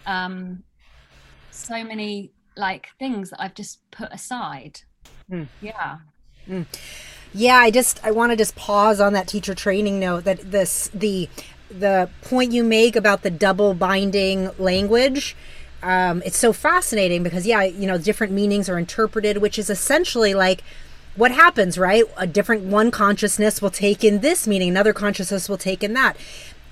um, 0.07 0.62
so 1.50 1.83
many 1.83 2.33
like 2.57 2.88
things 2.98 3.31
that 3.31 3.40
I've 3.40 3.55
just 3.55 3.79
put 3.90 4.12
aside. 4.12 4.81
Mm. 5.31 5.48
Yeah. 5.62 5.98
Mm. 6.48 6.66
Yeah, 7.35 7.57
I 7.57 7.70
just 7.70 8.01
I 8.05 8.12
want 8.12 8.31
to 8.31 8.37
just 8.37 8.55
pause 8.55 9.01
on 9.01 9.12
that 9.12 9.27
teacher 9.27 9.55
training 9.55 9.99
note 9.99 10.25
that 10.25 10.53
this 10.53 10.88
the 10.94 11.29
the 11.68 12.09
point 12.23 12.53
you 12.53 12.62
make 12.62 12.94
about 12.94 13.23
the 13.23 13.31
double 13.31 13.75
binding 13.75 14.51
language 14.59 15.35
um, 15.83 16.23
it's 16.25 16.38
so 16.38 16.53
fascinating 16.53 17.25
because 17.25 17.47
yeah 17.47 17.64
you 17.64 17.87
know 17.87 17.99
different 17.99 18.33
meanings 18.33 18.68
are 18.68 18.79
interpreted 18.79 19.38
which 19.38 19.59
is 19.59 19.68
essentially 19.68 20.35
like 20.35 20.62
what 21.16 21.31
happens 21.31 21.79
right? 21.79 22.05
A 22.16 22.27
different 22.27 22.64
one 22.64 22.90
consciousness 22.90 23.61
will 23.61 23.70
take 23.70 24.05
in 24.05 24.20
this 24.20 24.47
meaning 24.47 24.70
another 24.70 24.92
consciousness 24.92 25.49
will 25.49 25.59
take 25.59 25.83
in 25.83 25.94
that. 25.94 26.16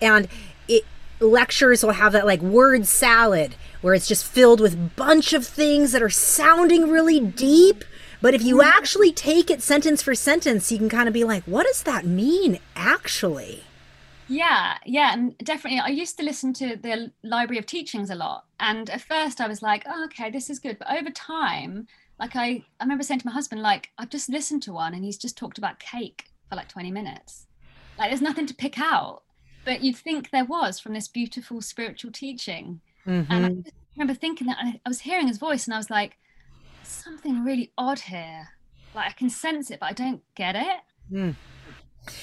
And 0.01 0.29
it 0.69 0.85
lectures 1.21 1.83
will 1.85 1.93
have 1.93 2.13
that 2.13 2.27
like 2.27 2.41
word 2.41 2.87
salad 2.87 3.55
where 3.81 3.95
it's 3.95 4.09
just 4.09 4.25
filled 4.25 4.61
with 4.61 4.97
bunch 4.97 5.33
of 5.33 5.47
things 5.47 5.93
that 5.93 6.03
are 6.03 6.11
sounding 6.11 6.89
really 6.89 7.21
deep 7.21 7.85
but 8.23 8.33
if 8.35 8.43
you 8.43 8.57
mm-hmm. 8.57 8.79
actually 8.79 9.13
take 9.13 9.51
it 9.51 9.61
sentence 9.61 10.01
for 10.01 10.15
sentence 10.15 10.73
you 10.73 10.79
can 10.79 10.89
kind 10.89 11.09
of 11.09 11.13
be 11.13 11.25
like 11.25 11.45
what 11.45 11.67
does 11.67 11.83
that 11.83 12.07
mean 12.07 12.59
actually 12.75 13.65
yeah, 14.33 14.79
yeah, 14.87 15.13
and 15.13 15.37
definitely. 15.39 15.81
I 15.81 15.89
used 15.89 16.17
to 16.17 16.25
listen 16.25 16.55
to 16.55 16.77
the 16.77 17.13
Library 17.23 17.59
of 17.59 17.67
Teachings 17.67 18.09
a 18.09 18.15
lot, 18.15 18.47
and 18.59 18.89
at 18.89 19.03
first 19.03 19.43
I 19.43 19.47
was 19.47 19.61
like, 19.61 19.85
oh, 19.87 20.05
"Okay, 20.05 20.31
this 20.31 20.49
is 20.49 20.59
good," 20.59 20.79
but 20.79 20.91
over 20.91 21.11
time, 21.11 21.87
like 22.19 22.35
I, 22.35 22.65
I 22.81 22.85
remember 22.85 23.05
saying 23.05 23.21
to 23.21 23.27
my 23.27 23.33
husband, 23.33 23.61
like, 23.61 23.91
"I've 23.99 24.09
just 24.09 24.31
listened 24.31 24.63
to 24.63 24.73
one, 24.73 24.95
and 24.95 25.05
he's 25.05 25.19
just 25.19 25.37
talked 25.37 25.59
about 25.59 25.79
cake 25.79 26.31
for 26.49 26.57
like 26.57 26.69
twenty 26.69 26.91
minutes. 26.91 27.47
Like, 27.99 28.11
there's 28.11 28.23
nothing 28.23 28.47
to 28.47 28.55
pick 28.55 28.79
out." 28.79 29.23
But 29.67 29.83
you'd 29.83 29.97
think 29.97 30.31
there 30.31 30.47
was 30.47 30.81
from 30.81 30.95
this 30.95 31.09
beautiful 31.09 31.61
spiritual 31.61 32.11
teaching, 32.11 32.81
mm-hmm. 33.07 33.31
and 33.31 33.45
I 33.45 33.51
mm-hmm. 33.51 33.69
remember 33.97 34.15
thinking 34.15 34.47
that 34.47 34.59
I 34.61 34.89
was 34.89 35.01
hearing 35.01 35.29
his 35.29 35.39
voice, 35.39 35.67
and 35.67 35.75
I 35.75 35.77
was 35.77 35.91
like, 35.91 36.17
"Something 36.93 37.45
really 37.45 37.73
odd 37.77 38.01
here. 38.01 38.51
Like, 38.95 39.09
I 39.09 39.13
can 39.13 39.31
sense 39.31 39.71
it, 39.71 39.81
but 39.81 39.87
I 39.87 39.93
don't 39.93 40.23
get 40.35 40.57
it." 40.57 40.81
Mm. 41.13 41.37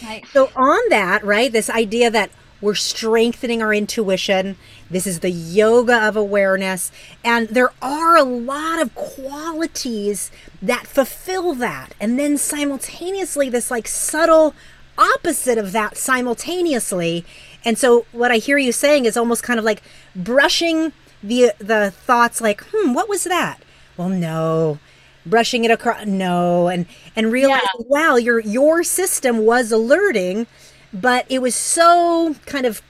Right. 0.04 0.26
So 0.34 0.52
on 0.56 0.80
that, 0.90 1.24
right, 1.24 1.52
this 1.52 1.70
idea 1.70 2.12
that 2.12 2.32
we're 2.62 2.76
strengthening 2.76 3.62
our 3.62 3.74
intuition. 3.74 4.58
This 4.90 5.08
is 5.08 5.20
the 5.20 5.30
yoga 5.30 6.08
of 6.08 6.18
awareness. 6.18 6.92
And 7.24 7.48
there 7.50 7.72
are 7.82 8.18
a 8.18 8.24
lot 8.24 8.82
of 8.82 8.94
qualities 8.96 10.32
that 10.62 10.86
fulfill 10.86 11.54
that. 11.56 11.96
And 12.02 12.20
then 12.20 12.38
simultaneously, 12.38 13.50
this 13.50 13.72
like 13.72 13.88
subtle 13.88 14.54
opposite 14.98 15.58
of 15.58 15.72
that 15.72 15.98
simultaneously. 15.98 17.26
And 17.64 17.78
so 17.78 18.06
what 18.12 18.32
I 18.32 18.38
hear 18.38 18.58
you 18.58 18.74
saying 18.74 19.06
is 19.06 19.16
almost 19.16 19.44
kind 19.44 19.60
of 19.60 19.66
like 19.66 19.82
brushing 20.16 20.92
the 21.24 21.54
the 21.60 21.92
thoughts 21.92 22.42
like, 22.42 22.62
hmm, 22.72 22.94
what 22.94 23.08
was 23.08 23.24
that? 23.26 23.60
Well, 24.00 24.08
no, 24.08 24.80
brushing 25.26 25.66
it 25.66 25.72
across 25.72 26.06
no. 26.06 26.70
And 26.70 26.86
and 27.18 27.34
realizing 27.34 27.68
yeah. 27.80 27.86
wow 27.86 28.16
your 28.16 28.40
your 28.40 28.82
system 28.82 29.40
was 29.40 29.74
alerting 29.74 30.48
but 30.94 31.26
it 31.30 31.42
was 31.42 31.54
so 31.54 32.38
kind 32.46 32.66
of 32.66 32.82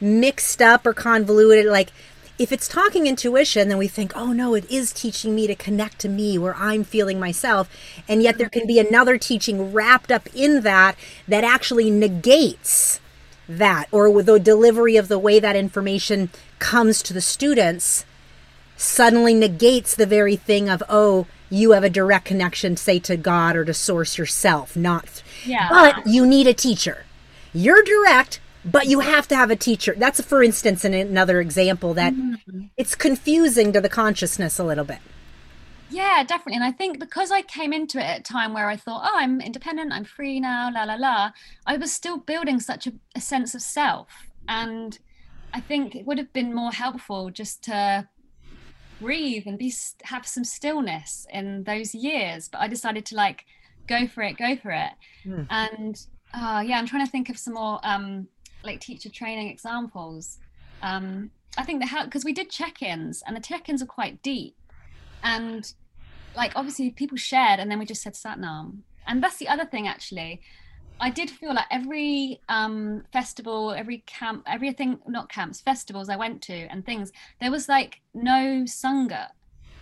mixed 0.00 0.60
up 0.60 0.84
or 0.84 0.92
convoluted. 0.94 1.66
Like 1.66 1.92
if 2.40 2.50
it's 2.50 2.66
talking 2.66 3.06
intuition 3.06 3.68
then 3.68 3.78
we 3.78 3.86
think 3.86 4.16
oh 4.16 4.32
no 4.32 4.54
it 4.54 4.68
is 4.68 4.92
teaching 4.92 5.32
me 5.32 5.46
to 5.46 5.54
connect 5.54 6.00
to 6.00 6.08
me 6.08 6.36
where 6.38 6.56
i'm 6.56 6.82
feeling 6.82 7.20
myself. 7.20 7.70
And 8.08 8.20
yet 8.20 8.36
there 8.36 8.48
can 8.48 8.66
be 8.66 8.78
mm-hmm. 8.78 8.88
another 8.88 9.18
teaching 9.18 9.72
wrapped 9.72 10.10
up 10.10 10.26
in 10.34 10.62
that 10.62 10.96
that 11.28 11.44
actually 11.44 11.88
negates 11.88 12.98
that 13.48 13.86
or 13.92 14.10
with 14.10 14.26
the 14.26 14.40
delivery 14.40 14.96
of 14.96 15.06
the 15.06 15.20
way 15.20 15.38
that 15.38 15.54
information 15.54 16.30
comes 16.58 17.00
to 17.02 17.12
the 17.12 17.20
students 17.20 18.04
suddenly 18.82 19.34
negates 19.34 19.94
the 19.94 20.06
very 20.06 20.36
thing 20.36 20.68
of 20.68 20.82
oh 20.88 21.26
you 21.52 21.72
have 21.72 21.84
a 21.84 21.90
direct 21.90 22.24
connection, 22.24 22.78
say, 22.78 22.98
to 23.00 23.14
God 23.14 23.56
or 23.56 23.64
to 23.66 23.74
source 23.74 24.16
yourself, 24.16 24.74
not. 24.74 25.22
Yeah. 25.44 25.68
But 25.68 26.06
you 26.06 26.26
need 26.26 26.46
a 26.46 26.54
teacher. 26.54 27.04
You're 27.52 27.82
direct, 27.82 28.40
but 28.64 28.86
you 28.86 29.00
have 29.00 29.28
to 29.28 29.36
have 29.36 29.50
a 29.50 29.56
teacher. 29.56 29.94
That's, 29.94 30.18
for 30.22 30.42
instance, 30.42 30.82
in 30.82 30.94
another 30.94 31.42
example 31.42 31.92
that 31.92 32.14
mm-hmm. 32.14 32.62
it's 32.78 32.94
confusing 32.94 33.70
to 33.74 33.82
the 33.82 33.90
consciousness 33.90 34.58
a 34.58 34.64
little 34.64 34.84
bit. 34.84 35.00
Yeah, 35.90 36.24
definitely. 36.24 36.54
And 36.54 36.64
I 36.64 36.72
think 36.72 36.98
because 36.98 37.30
I 37.30 37.42
came 37.42 37.74
into 37.74 37.98
it 37.98 38.04
at 38.04 38.20
a 38.20 38.22
time 38.22 38.54
where 38.54 38.68
I 38.68 38.76
thought, 38.76 39.02
oh, 39.04 39.18
I'm 39.18 39.42
independent, 39.42 39.92
I'm 39.92 40.04
free 40.04 40.40
now, 40.40 40.70
la 40.72 40.84
la 40.84 40.94
la, 40.94 41.32
I 41.66 41.76
was 41.76 41.92
still 41.92 42.16
building 42.16 42.60
such 42.60 42.86
a, 42.86 42.94
a 43.14 43.20
sense 43.20 43.54
of 43.54 43.60
self. 43.60 44.08
And 44.48 44.98
I 45.52 45.60
think 45.60 45.94
it 45.94 46.06
would 46.06 46.16
have 46.16 46.32
been 46.32 46.54
more 46.54 46.72
helpful 46.72 47.28
just 47.28 47.62
to 47.64 48.08
breathe 49.02 49.44
and 49.46 49.58
be 49.58 49.72
have 50.04 50.26
some 50.26 50.44
stillness 50.44 51.26
in 51.30 51.64
those 51.64 51.94
years 51.94 52.48
but 52.48 52.60
i 52.60 52.68
decided 52.68 53.04
to 53.04 53.14
like 53.16 53.44
go 53.86 54.06
for 54.06 54.22
it 54.22 54.36
go 54.36 54.56
for 54.56 54.70
it. 54.70 54.92
Mm. 55.26 55.46
and 55.50 56.06
uh, 56.34 56.62
yeah 56.64 56.78
i'm 56.78 56.86
trying 56.86 57.04
to 57.04 57.10
think 57.10 57.28
of 57.28 57.36
some 57.36 57.54
more 57.54 57.80
um 57.82 58.28
like 58.64 58.80
teacher 58.80 59.10
training 59.10 59.48
examples. 59.48 60.38
Um 60.82 61.30
i 61.58 61.62
think 61.64 61.80
the 61.80 61.86
how 61.86 62.04
because 62.04 62.24
we 62.24 62.32
did 62.32 62.48
check-ins 62.50 63.22
and 63.26 63.36
the 63.36 63.40
check-ins 63.40 63.82
are 63.82 63.86
quite 63.86 64.22
deep. 64.22 64.56
And 65.22 65.72
like 66.36 66.52
obviously 66.56 66.90
people 66.90 67.16
shared 67.16 67.60
and 67.60 67.70
then 67.70 67.78
we 67.78 67.84
just 67.84 68.02
said 68.02 68.14
satnam. 68.14 68.78
And 69.06 69.22
that's 69.22 69.36
the 69.36 69.48
other 69.48 69.64
thing 69.64 69.86
actually 69.88 70.40
I 71.00 71.10
did 71.10 71.30
feel 71.30 71.54
like 71.54 71.66
every 71.70 72.40
um, 72.48 73.04
festival, 73.12 73.72
every 73.72 74.04
camp, 74.06 74.44
everything, 74.46 75.00
not 75.06 75.28
camps, 75.28 75.60
festivals 75.60 76.08
I 76.08 76.16
went 76.16 76.42
to 76.42 76.54
and 76.54 76.84
things, 76.86 77.12
there 77.40 77.50
was 77.50 77.68
like 77.68 78.00
no 78.14 78.62
Sangha. 78.64 79.28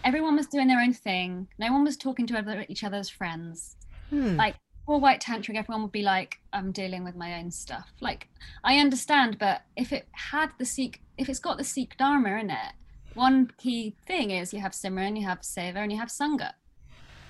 Everyone 0.02 0.36
was 0.36 0.46
doing 0.46 0.66
their 0.66 0.80
own 0.80 0.94
thing. 0.94 1.48
No 1.58 1.72
one 1.72 1.84
was 1.84 1.96
talking 1.96 2.26
to 2.28 2.38
other, 2.38 2.64
each 2.68 2.84
other's 2.84 3.10
friends. 3.10 3.76
Hmm. 4.08 4.36
Like, 4.36 4.56
for 4.86 4.98
white 4.98 5.20
tantric, 5.20 5.56
everyone 5.56 5.82
would 5.82 5.92
be 5.92 6.02
like, 6.02 6.40
I'm 6.52 6.72
dealing 6.72 7.04
with 7.04 7.14
my 7.14 7.38
own 7.38 7.50
stuff. 7.50 7.92
Like, 8.00 8.28
I 8.64 8.78
understand, 8.78 9.38
but 9.38 9.62
if 9.76 9.92
it 9.92 10.08
had 10.12 10.50
the 10.58 10.64
Sikh, 10.64 11.00
if 11.18 11.28
it's 11.28 11.38
got 11.38 11.58
the 11.58 11.64
Sikh 11.64 11.96
Dharma 11.96 12.40
in 12.40 12.50
it, 12.50 12.72
one 13.14 13.52
key 13.58 13.94
thing 14.06 14.30
is 14.30 14.52
you 14.54 14.60
have 14.60 14.72
Simran, 14.72 15.18
you 15.18 15.26
have 15.26 15.42
Seva, 15.42 15.76
and 15.76 15.92
you 15.92 15.98
have 15.98 16.08
Sangha. 16.08 16.52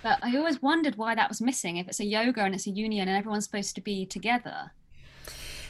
But 0.02 0.18
I 0.22 0.36
always 0.36 0.62
wondered 0.62 0.96
why 0.96 1.14
that 1.14 1.28
was 1.28 1.40
missing. 1.40 1.76
If 1.76 1.88
it's 1.88 2.00
a 2.00 2.04
yoga 2.04 2.42
and 2.42 2.54
it's 2.54 2.66
a 2.66 2.70
union 2.70 3.08
and 3.08 3.16
everyone's 3.16 3.44
supposed 3.44 3.74
to 3.74 3.80
be 3.80 4.06
together. 4.06 4.72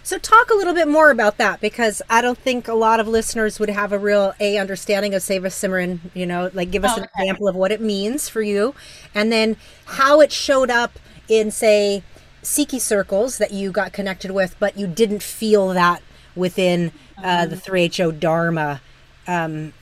So 0.03 0.19
talk 0.19 0.51
a 0.51 0.55
little 0.55 0.73
bit 0.73 0.89
more 0.89 1.11
about 1.11 1.37
that 1.39 1.61
because 1.61 2.01
I 2.09 2.23
don't 2.23 2.39
think 2.39 2.69
a 2.69 2.75
lot 2.75 3.01
of 3.01 3.09
listeners 3.09 3.61
would 3.61 3.69
have 3.69 3.93
a 3.93 3.99
real 3.99 4.33
a 4.41 4.57
understanding 4.57 5.15
of 5.15 5.23
Seva 5.23 5.47
Simran. 5.47 5.99
You 6.15 6.27
know, 6.27 6.51
like 6.55 6.71
give 6.71 6.85
us 6.85 6.93
oh, 6.97 7.03
an 7.03 7.09
example 7.15 7.49
of 7.49 7.55
what 7.55 7.71
it 7.71 7.81
means 7.81 8.29
for 8.29 8.41
you, 8.41 8.75
and 9.15 9.31
then 9.31 9.57
how 9.85 10.21
it 10.21 10.33
showed 10.33 10.71
up 10.71 10.99
in 11.29 11.51
say 11.51 12.03
Sikhi 12.43 12.81
circles 12.81 13.39
that 13.39 13.53
you 13.53 13.71
got 13.71 13.93
connected 13.93 14.31
with, 14.31 14.57
but 14.59 14.79
you 14.79 14.87
didn't 14.87 15.23
feel 15.23 15.69
that 15.69 16.03
within 16.35 16.93
uh, 17.23 17.47
the 17.47 17.57
3HO 17.57 18.11
mm-hmm. 18.11 18.19
Dharma. 18.19 18.81
Um, 19.27 19.73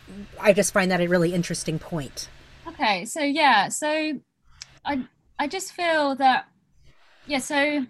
I 0.40 0.52
just 0.52 0.72
find 0.72 0.90
that 0.90 1.00
a 1.00 1.06
really 1.06 1.32
interesting 1.32 1.78
point. 1.78 2.28
Okay, 2.66 3.04
so 3.04 3.20
yeah, 3.20 3.68
so 3.68 4.20
I 4.88 5.04
I 5.38 5.46
just 5.46 5.72
feel 5.72 6.16
that 6.16 6.48
yeah, 7.26 7.38
so 7.38 7.84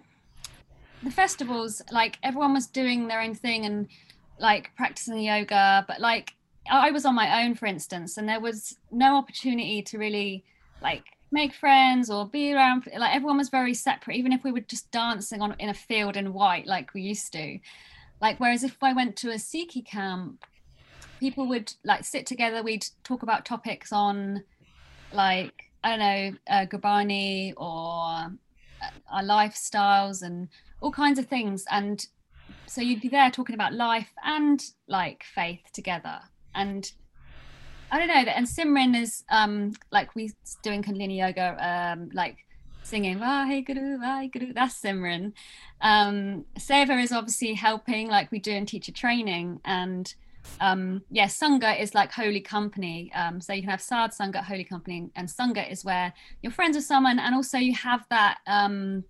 the 1.01 1.11
festivals, 1.11 1.81
like 1.91 2.19
everyone 2.21 2.53
was 2.53 2.67
doing 2.67 3.07
their 3.07 3.21
own 3.21 3.33
thing 3.33 3.65
and 3.65 3.87
like 4.37 4.71
practicing 4.75 5.17
yoga, 5.19 5.85
but 5.87 6.01
like 6.01 6.33
I 6.69 6.91
was 6.91 7.05
on 7.05 7.15
my 7.15 7.43
own, 7.43 7.55
for 7.55 7.65
instance, 7.65 8.17
and 8.17 8.27
there 8.27 8.41
was 8.41 8.77
no 8.91 9.15
opportunity 9.15 9.81
to 9.83 9.97
really 9.97 10.43
like 10.81 11.05
make 11.31 11.53
friends 11.53 12.09
or 12.09 12.27
be 12.27 12.53
around. 12.53 12.87
Like 12.95 13.15
everyone 13.15 13.37
was 13.37 13.49
very 13.49 13.73
separate, 13.73 14.17
even 14.17 14.33
if 14.33 14.43
we 14.43 14.51
were 14.51 14.59
just 14.59 14.91
dancing 14.91 15.41
on 15.41 15.55
in 15.57 15.69
a 15.69 15.73
field 15.73 16.17
in 16.17 16.33
white 16.33 16.67
like 16.67 16.93
we 16.93 17.01
used 17.01 17.31
to. 17.33 17.59
Like 18.21 18.39
whereas 18.41 18.65
if 18.65 18.83
I 18.83 18.91
went 18.91 19.15
to 19.17 19.31
a 19.31 19.35
Sikhi 19.35 19.85
camp, 19.85 20.43
people 21.21 21.47
would 21.47 21.73
like 21.85 22.03
sit 22.03 22.25
together. 22.25 22.61
We'd 22.61 22.85
talk 23.05 23.23
about 23.23 23.45
topics 23.45 23.93
on 23.93 24.43
like 25.13 25.68
I 25.83 25.89
don't 25.89 25.99
know, 25.99 26.31
uh, 26.49 26.65
or 27.57 28.31
uh, 28.81 28.89
our 29.11 29.23
lifestyles 29.23 30.21
and 30.21 30.49
all 30.81 30.91
kinds 30.91 31.19
of 31.19 31.25
things. 31.27 31.65
And 31.71 32.05
so 32.65 32.81
you'd 32.81 33.01
be 33.01 33.09
there 33.09 33.31
talking 33.31 33.55
about 33.55 33.73
life 33.73 34.11
and 34.23 34.63
like 34.87 35.23
faith 35.23 35.61
together. 35.73 36.19
And 36.53 36.91
I 37.91 37.97
don't 37.99 38.07
know. 38.07 38.31
And 38.31 38.45
Simran 38.45 38.99
is 38.99 39.23
um 39.29 39.73
like 39.91 40.15
we 40.15 40.31
doing 40.63 40.83
Kundalini 40.83 41.17
yoga, 41.17 41.57
um 41.59 42.09
like 42.13 42.37
singing 42.83 43.19
Vaheguru, 43.19 43.99
Vaheguru. 43.99 44.53
That's 44.53 44.79
Simran. 44.81 45.33
Um, 45.81 46.45
Seva 46.57 47.01
is 47.01 47.11
obviously 47.11 47.53
helping, 47.53 48.07
like 48.07 48.31
we 48.31 48.39
do 48.39 48.51
in 48.51 48.65
teacher 48.65 48.91
training, 48.91 49.61
and 49.63 50.13
um 50.61 51.01
yeah 51.09 51.25
sangha 51.25 51.79
is 51.79 51.93
like 51.93 52.11
holy 52.11 52.41
company. 52.41 53.11
Um 53.13 53.41
so 53.41 53.53
you 53.53 53.61
can 53.61 53.71
have 53.71 53.81
sad 53.81 54.11
sangha 54.11 54.43
holy 54.43 54.63
company 54.63 55.09
and 55.15 55.27
sangha 55.27 55.69
is 55.71 55.85
where 55.85 56.13
you're 56.41 56.51
friends 56.51 56.75
with 56.75 56.85
someone 56.85 57.19
and 57.19 57.35
also 57.35 57.57
you 57.57 57.73
have 57.75 58.05
that 58.09 58.39
um 58.47 59.03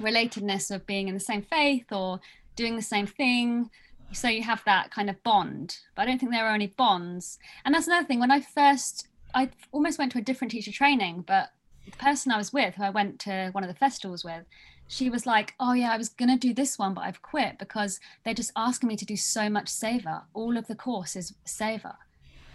relatedness 0.00 0.70
of 0.74 0.86
being 0.86 1.08
in 1.08 1.14
the 1.14 1.20
same 1.20 1.42
faith 1.42 1.92
or 1.92 2.20
doing 2.56 2.76
the 2.76 2.82
same 2.82 3.06
thing. 3.06 3.70
So 4.12 4.28
you 4.28 4.42
have 4.42 4.62
that 4.64 4.90
kind 4.90 5.08
of 5.08 5.22
bond 5.22 5.78
but 5.94 6.02
i 6.02 6.06
don't 6.06 6.18
think 6.18 6.32
there 6.32 6.46
are 6.46 6.54
any 6.54 6.68
bonds. 6.68 7.38
And 7.64 7.74
that's 7.74 7.86
another 7.86 8.06
thing. 8.06 8.20
When 8.20 8.30
i 8.30 8.40
first 8.40 9.08
i 9.34 9.48
almost 9.72 9.98
went 9.98 10.12
to 10.12 10.18
a 10.18 10.22
different 10.22 10.50
teacher 10.50 10.72
training 10.72 11.24
but 11.26 11.50
the 11.90 11.96
person 11.96 12.32
I 12.32 12.36
was 12.38 12.52
with, 12.52 12.74
who 12.74 12.84
I 12.84 12.90
went 12.90 13.18
to 13.20 13.50
one 13.52 13.64
of 13.64 13.68
the 13.68 13.74
festivals 13.74 14.24
with, 14.24 14.44
she 14.90 15.08
was 15.08 15.24
like, 15.24 15.54
"Oh 15.60 15.72
yeah, 15.72 15.92
I 15.92 15.96
was 15.96 16.08
gonna 16.08 16.36
do 16.36 16.52
this 16.52 16.76
one, 16.76 16.94
but 16.94 17.02
I've 17.02 17.22
quit 17.22 17.58
because 17.60 18.00
they're 18.24 18.34
just 18.34 18.50
asking 18.56 18.88
me 18.88 18.96
to 18.96 19.04
do 19.04 19.16
so 19.16 19.48
much 19.48 19.66
Seva. 19.66 20.24
All 20.34 20.56
of 20.56 20.66
the 20.66 20.74
course 20.74 21.14
is 21.14 21.32
Seva." 21.46 21.94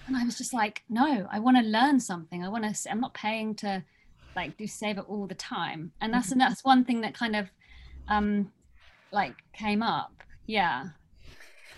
And 0.05 0.17
I 0.17 0.25
was 0.25 0.37
just 0.37 0.53
like, 0.53 0.83
"No, 0.89 1.29
I 1.31 1.39
want 1.39 1.55
to 1.55 1.63
learn 1.63 2.01
something. 2.01 2.43
I 2.43 2.49
want 2.49 2.65
to. 2.65 2.91
I'm 2.91 2.99
not 2.99 3.13
paying 3.13 3.55
to 3.55 3.85
like 4.35 4.57
do 4.57 4.65
Seva 4.65 5.05
all 5.07 5.27
the 5.27 5.33
time." 5.35 5.93
And 6.01 6.13
that's 6.13 6.29
and 6.33 6.41
that's 6.41 6.61
one 6.65 6.83
thing 6.83 6.99
that 7.01 7.13
kind 7.13 7.37
of 7.37 7.47
um 8.09 8.51
like 9.13 9.35
came 9.53 9.81
up. 9.81 10.21
Yeah. 10.45 10.89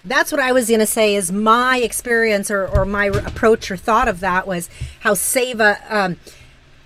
That's 0.03 0.31
what 0.31 0.41
I 0.41 0.51
was 0.53 0.69
going 0.69 0.79
to 0.79 0.85
say 0.87 1.15
is 1.15 1.31
my 1.31 1.79
experience 1.79 2.49
or, 2.49 2.65
or 2.65 2.85
my 2.85 3.05
approach 3.05 3.69
or 3.69 3.77
thought 3.77 4.07
of 4.07 4.21
that 4.21 4.47
was 4.47 4.69
how 5.01 5.13
Seva, 5.13 5.79
um, 5.91 6.17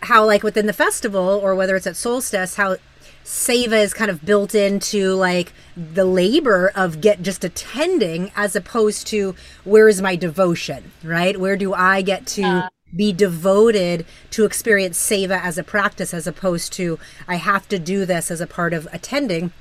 how 0.01 0.25
like 0.25 0.43
within 0.43 0.65
the 0.65 0.73
festival 0.73 1.39
or 1.41 1.53
whether 1.53 1.75
it's 1.75 1.86
at 1.86 1.95
Solstice, 1.95 2.55
how 2.55 2.77
Seva 3.23 3.81
is 3.84 3.93
kind 3.93 4.12
of 4.12 4.25
built 4.25 4.55
into 4.55 5.13
like 5.13 5.53
the 5.75 6.05
labor 6.05 6.71
of 6.75 7.01
get 7.01 7.21
just 7.21 7.43
attending 7.43 8.31
as 8.36 8.55
opposed 8.55 9.07
to 9.07 9.36
where 9.63 9.88
is 9.88 10.01
my 10.01 10.15
devotion, 10.15 10.91
right? 11.03 11.39
Where 11.39 11.55
do 11.55 11.73
I 11.73 12.01
get 12.01 12.25
to 12.27 12.41
yeah. 12.41 12.69
be 12.95 13.13
devoted 13.13 14.05
to 14.31 14.45
experience 14.45 14.99
Seva 14.99 15.41
as 15.41 15.57
a 15.57 15.63
practice 15.63 16.13
as 16.13 16.27
opposed 16.27 16.73
to 16.73 16.99
I 17.27 17.36
have 17.36 17.67
to 17.69 17.79
do 17.79 18.05
this 18.05 18.31
as 18.31 18.41
a 18.41 18.47
part 18.47 18.73
of 18.73 18.88
attending, 18.91 19.51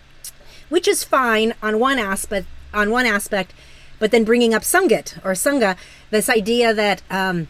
which 0.68 0.88
is 0.88 1.04
fine 1.04 1.54
on 1.62 1.78
one 1.78 1.98
aspect 1.98 2.46
on 2.72 2.90
one 2.90 3.06
aspect, 3.06 3.52
but 3.98 4.10
then 4.10 4.24
bringing 4.24 4.54
up 4.54 4.62
Sangat 4.62 5.18
or 5.24 5.32
Sangha, 5.32 5.76
this 6.10 6.28
idea 6.28 6.72
that 6.72 7.02
um, 7.10 7.48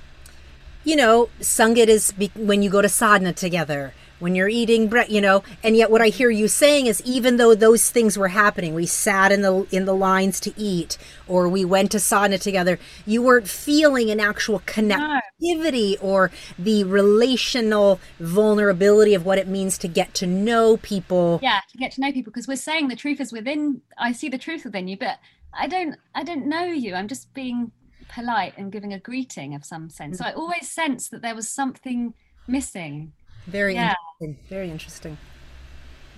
you 0.83 0.97
know, 0.97 1.29
Sangat 1.41 1.89
is 1.89 2.13
be- 2.13 2.33
when 2.35 2.63
you 2.63 2.71
go 2.71 2.83
to 2.83 2.89
sadhana 2.89 3.33
together 3.33 3.95
when 4.21 4.35
you're 4.35 4.49
eating 4.49 4.89
bread, 4.89 5.11
you 5.11 5.21
know. 5.21 5.43
And 5.65 5.77
yet, 5.77 5.91
what 5.91 6.01
I 6.01 6.09
hear 6.09 6.31
you 6.31 6.47
saying 6.47 6.87
is, 6.87 7.03
even 7.03 7.37
though 7.37 7.55
those 7.55 7.91
things 7.91 8.17
were 8.17 8.29
happening, 8.29 8.75
we 8.75 8.87
sat 8.87 9.33
in 9.33 9.43
the 9.43 9.67
in 9.71 9.85
the 9.85 9.95
lines 9.95 10.39
to 10.41 10.53
eat, 10.57 10.97
or 11.27 11.49
we 11.49 11.65
went 11.65 11.91
to 11.93 12.01
sadhana 12.01 12.39
together. 12.39 12.79
You 13.07 13.23
weren't 13.23 13.49
feeling 13.49 14.11
an 14.11 14.21
actual 14.21 14.61
connectivity 14.61 15.97
or 16.01 16.31
the 16.59 16.85
relational 16.85 18.01
vulnerability 18.19 19.15
of 19.15 19.25
what 19.25 19.39
it 19.39 19.49
means 19.49 19.79
to 19.79 19.89
get 19.89 20.15
to 20.15 20.27
know 20.27 20.77
people. 20.77 21.41
Yeah, 21.43 21.61
to 21.73 21.79
get 21.79 21.93
to 21.93 22.01
know 22.01 22.13
people, 22.13 22.31
because 22.31 22.47
we're 22.47 22.57
saying 22.57 22.89
the 22.89 22.97
truth 22.97 23.21
is 23.21 23.33
within. 23.33 23.83
I 23.99 24.13
see 24.13 24.29
the 24.29 24.39
truth 24.39 24.65
within 24.65 24.87
you, 24.89 24.97
but 24.97 25.19
I 25.53 25.67
don't. 25.67 25.97
I 26.15 26.23
don't 26.23 26.47
know 26.47 26.65
you. 26.65 26.95
I'm 26.95 27.09
just 27.09 27.33
being 27.35 27.73
polite 28.09 28.55
and 28.57 28.73
giving 28.73 28.93
a 28.93 28.99
greeting 28.99 29.55
of 29.55 29.65
some 29.65 29.89
sense. 29.89 30.19
So 30.19 30.25
I 30.25 30.31
mm-hmm. 30.31 30.41
always 30.41 30.69
sense 30.69 31.09
that 31.09 31.23
there 31.23 31.35
was 31.35 31.49
something 31.49 32.15
missing 32.47 33.13
very 33.47 33.75
yeah. 33.75 33.95
interesting. 34.21 34.49
Very 34.49 34.71
interesting. 34.71 35.19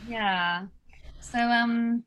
Yeah. 0.09 0.67
So 1.21 1.39
um 1.39 2.05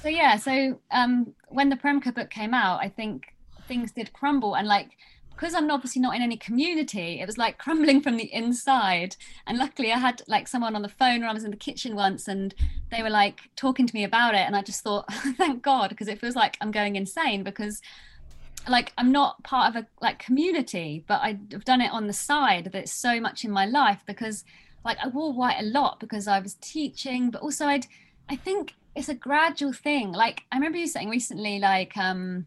so 0.00 0.08
yeah, 0.08 0.36
so 0.36 0.80
um 0.90 1.34
when 1.48 1.68
the 1.68 1.76
Premka 1.76 2.14
book 2.14 2.30
came 2.30 2.54
out, 2.54 2.80
I 2.80 2.88
think 2.88 3.34
things 3.68 3.92
did 3.92 4.12
crumble 4.12 4.54
and 4.54 4.66
like 4.66 4.96
because 5.42 5.54
I'm 5.54 5.70
obviously 5.70 6.00
not 6.00 6.14
in 6.14 6.22
any 6.22 6.36
community, 6.36 7.20
it 7.20 7.26
was 7.26 7.36
like 7.36 7.58
crumbling 7.64 8.00
from 8.00 8.16
the 8.16 8.32
inside. 8.32 9.16
And 9.46 9.58
luckily, 9.58 9.92
I 9.92 9.98
had 9.98 10.22
like 10.28 10.46
someone 10.46 10.76
on 10.76 10.82
the 10.82 10.88
phone 10.88 11.20
when 11.20 11.30
I 11.30 11.32
was 11.32 11.44
in 11.44 11.50
the 11.50 11.56
kitchen 11.56 11.96
once, 11.96 12.28
and 12.28 12.54
they 12.90 13.02
were 13.02 13.10
like 13.10 13.40
talking 13.56 13.86
to 13.86 13.94
me 13.94 14.04
about 14.04 14.34
it. 14.34 14.46
And 14.46 14.54
I 14.54 14.62
just 14.62 14.82
thought, 14.82 15.12
thank 15.36 15.62
God, 15.62 15.90
because 15.90 16.08
it 16.08 16.20
feels 16.20 16.36
like 16.36 16.56
I'm 16.60 16.70
going 16.70 16.96
insane 16.96 17.42
because 17.42 17.80
like 18.68 18.92
I'm 18.96 19.10
not 19.10 19.42
part 19.42 19.74
of 19.74 19.82
a 19.82 19.86
like 20.00 20.18
community, 20.18 21.04
but 21.06 21.20
I've 21.22 21.64
done 21.64 21.80
it 21.80 21.92
on 21.92 22.06
the 22.06 22.12
side 22.12 22.70
that's 22.72 22.92
so 22.92 23.20
much 23.20 23.44
in 23.44 23.50
my 23.50 23.66
life 23.66 24.02
because 24.06 24.44
like 24.84 24.98
I 25.02 25.08
wore 25.08 25.32
white 25.32 25.60
a 25.60 25.64
lot 25.64 26.00
because 26.00 26.28
I 26.28 26.40
was 26.40 26.54
teaching, 26.54 27.30
but 27.30 27.42
also 27.42 27.66
I'd 27.66 27.86
I 28.28 28.36
think 28.36 28.74
it's 28.94 29.08
a 29.08 29.14
gradual 29.14 29.72
thing. 29.72 30.12
Like 30.12 30.44
I 30.52 30.56
remember 30.56 30.78
you 30.78 30.86
saying 30.86 31.10
recently, 31.10 31.58
like 31.58 31.96
um 31.96 32.46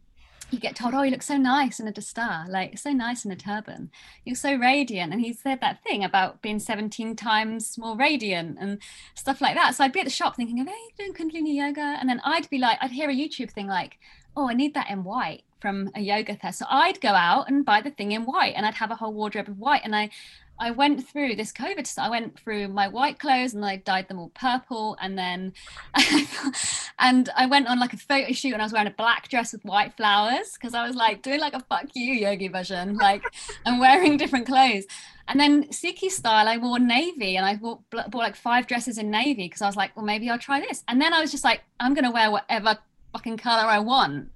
you 0.51 0.59
get 0.59 0.75
told, 0.75 0.93
Oh, 0.93 1.01
you 1.01 1.11
look 1.11 1.23
so 1.23 1.37
nice 1.37 1.79
in 1.79 1.87
a 1.87 2.01
star, 2.01 2.45
like 2.47 2.77
so 2.77 2.91
nice 2.91 3.25
in 3.25 3.31
a 3.31 3.35
turban. 3.35 3.89
You're 4.23 4.35
so 4.35 4.55
radiant. 4.55 5.11
And 5.11 5.21
he 5.21 5.33
said 5.33 5.59
that 5.61 5.83
thing 5.83 6.03
about 6.03 6.41
being 6.41 6.59
17 6.59 7.15
times 7.15 7.77
more 7.77 7.97
radiant 7.97 8.57
and 8.59 8.79
stuff 9.15 9.41
like 9.41 9.55
that. 9.55 9.75
So 9.75 9.83
I'd 9.83 9.91
be 9.91 9.99
at 9.99 10.05
the 10.05 10.11
shop 10.11 10.35
thinking, 10.35 10.59
Are 10.59 10.65
they 10.65 10.71
doing 10.97 11.13
Kundalini 11.13 11.55
yoga? 11.55 11.97
And 11.99 12.07
then 12.07 12.21
I'd 12.23 12.49
be 12.49 12.59
like, 12.59 12.77
I'd 12.81 12.91
hear 12.91 13.09
a 13.09 13.13
YouTube 13.13 13.51
thing 13.51 13.67
like, 13.67 13.97
Oh, 14.37 14.49
I 14.49 14.53
need 14.53 14.73
that 14.75 14.89
in 14.89 15.03
white 15.03 15.43
from 15.65 15.89
a 15.95 15.99
yoga 15.99 16.35
test. 16.35 16.59
So 16.59 16.67
I'd 16.69 17.01
go 17.01 17.09
out 17.09 17.49
and 17.49 17.65
buy 17.65 17.81
the 17.81 17.89
thing 17.89 18.11
in 18.11 18.21
white 18.21 18.53
and 18.55 18.67
I'd 18.67 18.75
have 18.75 18.91
a 18.91 18.95
whole 18.95 19.11
wardrobe 19.11 19.49
of 19.49 19.57
white. 19.57 19.81
And 19.83 19.95
I 19.95 20.11
I 20.59 20.69
went 20.69 21.07
through 21.09 21.35
this 21.35 21.51
COVID 21.51 21.87
stuff. 21.87 22.05
I 22.05 22.09
went 22.11 22.39
through 22.39 22.67
my 22.67 22.87
white 22.87 23.17
clothes 23.17 23.55
and 23.55 23.65
I 23.65 23.77
dyed 23.77 24.07
them 24.07 24.19
all 24.19 24.29
purple. 24.29 24.95
And 25.01 25.17
then, 25.17 25.53
and 26.99 27.29
I 27.35 27.47
went 27.47 27.67
on 27.67 27.79
like 27.79 27.93
a 27.93 27.97
photo 27.97 28.31
shoot 28.31 28.53
and 28.53 28.61
I 28.61 28.65
was 28.65 28.73
wearing 28.73 28.87
a 28.87 28.91
black 28.91 29.27
dress 29.27 29.53
with 29.53 29.65
white 29.65 29.97
flowers 29.97 30.53
because 30.53 30.75
I 30.75 30.85
was 30.85 30.95
like 30.95 31.23
doing 31.23 31.39
like 31.39 31.55
a 31.55 31.61
fuck 31.61 31.87
you 31.95 32.13
yogi 32.13 32.47
version. 32.47 32.95
Like 32.97 33.23
I'm 33.65 33.79
wearing 33.79 34.17
different 34.17 34.45
clothes. 34.45 34.85
And 35.27 35.39
then 35.39 35.63
Sikhi 35.69 36.11
style, 36.11 36.47
I 36.47 36.57
wore 36.57 36.77
navy 36.77 37.37
and 37.37 37.45
I 37.45 37.55
bought, 37.55 37.81
bought 37.89 38.13
like 38.13 38.35
five 38.35 38.67
dresses 38.67 38.99
in 38.99 39.09
navy 39.09 39.47
because 39.47 39.63
I 39.63 39.65
was 39.65 39.75
like, 39.75 39.97
well, 39.97 40.05
maybe 40.05 40.29
I'll 40.29 40.37
try 40.37 40.59
this. 40.59 40.83
And 40.87 41.01
then 41.01 41.11
I 41.11 41.21
was 41.21 41.31
just 41.31 41.43
like, 41.43 41.63
I'm 41.79 41.95
going 41.95 42.05
to 42.05 42.11
wear 42.11 42.29
whatever 42.29 42.77
fucking 43.13 43.37
color 43.37 43.67
I 43.67 43.79
want. 43.79 44.29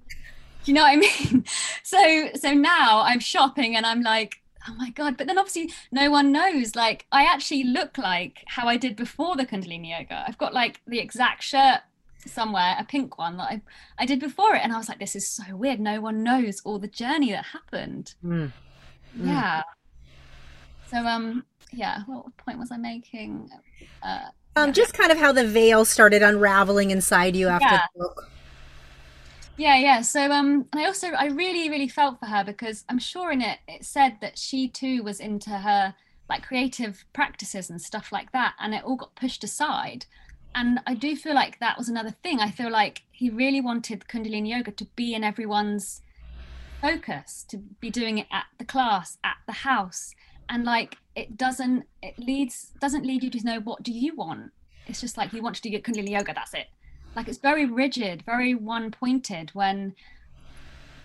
Do 0.64 0.70
you 0.70 0.74
know 0.74 0.82
what 0.82 0.92
I 0.92 0.96
mean? 0.96 1.44
So 1.82 2.28
so 2.34 2.54
now 2.54 3.00
I'm 3.00 3.18
shopping 3.18 3.74
and 3.74 3.84
I'm 3.84 4.02
like, 4.02 4.40
oh 4.68 4.74
my 4.74 4.90
god! 4.90 5.16
But 5.16 5.26
then 5.26 5.38
obviously 5.38 5.72
no 5.90 6.08
one 6.08 6.30
knows. 6.30 6.76
Like 6.76 7.06
I 7.10 7.24
actually 7.24 7.64
look 7.64 7.98
like 7.98 8.44
how 8.46 8.68
I 8.68 8.76
did 8.76 8.94
before 8.94 9.34
the 9.34 9.44
Kundalini 9.44 9.90
yoga. 9.90 10.24
I've 10.26 10.38
got 10.38 10.54
like 10.54 10.80
the 10.86 11.00
exact 11.00 11.42
shirt 11.42 11.80
somewhere, 12.26 12.76
a 12.78 12.84
pink 12.84 13.18
one 13.18 13.38
that 13.38 13.44
I 13.44 13.62
I 13.98 14.06
did 14.06 14.20
before 14.20 14.54
it, 14.54 14.62
and 14.62 14.72
I 14.72 14.78
was 14.78 14.88
like, 14.88 15.00
this 15.00 15.16
is 15.16 15.26
so 15.26 15.56
weird. 15.56 15.80
No 15.80 16.00
one 16.00 16.22
knows 16.22 16.60
all 16.64 16.78
the 16.78 16.88
journey 16.88 17.32
that 17.32 17.46
happened. 17.46 18.14
Mm. 18.24 18.52
Mm. 19.18 19.26
Yeah. 19.26 19.62
So 20.90 20.98
um 20.98 21.44
yeah, 21.72 22.02
what 22.06 22.36
point 22.36 22.58
was 22.58 22.70
I 22.70 22.76
making? 22.76 23.50
Uh, 24.02 24.20
um, 24.56 24.66
yeah. 24.66 24.72
just 24.72 24.94
kind 24.94 25.12
of 25.12 25.18
how 25.18 25.32
the 25.32 25.46
veil 25.46 25.84
started 25.84 26.22
unraveling 26.22 26.90
inside 26.90 27.36
you 27.36 27.48
after 27.48 27.66
yeah. 27.66 27.86
the 27.94 28.00
book. 28.00 28.30
Yeah, 29.60 29.76
yeah. 29.76 30.00
So 30.00 30.32
um 30.32 30.68
I 30.72 30.86
also 30.86 31.08
I 31.08 31.26
really, 31.26 31.68
really 31.68 31.86
felt 31.86 32.18
for 32.18 32.24
her 32.24 32.42
because 32.42 32.82
I'm 32.88 32.98
sure 32.98 33.30
in 33.30 33.42
it 33.42 33.58
it 33.68 33.84
said 33.84 34.16
that 34.22 34.38
she 34.38 34.68
too 34.68 35.02
was 35.02 35.20
into 35.20 35.50
her 35.50 35.94
like 36.30 36.42
creative 36.42 37.04
practices 37.12 37.68
and 37.68 37.78
stuff 37.78 38.10
like 38.10 38.32
that 38.32 38.54
and 38.58 38.72
it 38.72 38.82
all 38.84 38.96
got 38.96 39.14
pushed 39.16 39.44
aside. 39.44 40.06
And 40.54 40.80
I 40.86 40.94
do 40.94 41.14
feel 41.14 41.34
like 41.34 41.60
that 41.60 41.76
was 41.76 41.90
another 41.90 42.10
thing. 42.10 42.40
I 42.40 42.50
feel 42.50 42.70
like 42.70 43.02
he 43.12 43.28
really 43.28 43.60
wanted 43.60 44.08
Kundalini 44.08 44.48
yoga 44.48 44.70
to 44.70 44.86
be 44.96 45.12
in 45.12 45.22
everyone's 45.22 46.00
focus, 46.80 47.44
to 47.50 47.58
be 47.58 47.90
doing 47.90 48.16
it 48.16 48.28
at 48.32 48.46
the 48.56 48.64
class, 48.64 49.18
at 49.22 49.36
the 49.46 49.52
house. 49.52 50.14
And 50.48 50.64
like 50.64 50.96
it 51.14 51.36
doesn't 51.36 51.84
it 52.02 52.18
leads 52.18 52.72
doesn't 52.80 53.04
lead 53.04 53.22
you 53.22 53.28
to 53.28 53.44
know 53.44 53.60
what 53.60 53.82
do 53.82 53.92
you 53.92 54.16
want. 54.16 54.52
It's 54.86 55.02
just 55.02 55.18
like 55.18 55.34
you 55.34 55.42
want 55.42 55.56
to 55.56 55.60
do 55.60 55.70
Kundalini 55.82 56.12
yoga, 56.12 56.32
that's 56.32 56.54
it 56.54 56.68
like 57.16 57.28
it's 57.28 57.38
very 57.38 57.66
rigid, 57.66 58.22
very 58.22 58.54
one 58.54 58.90
pointed 58.90 59.50
when 59.50 59.94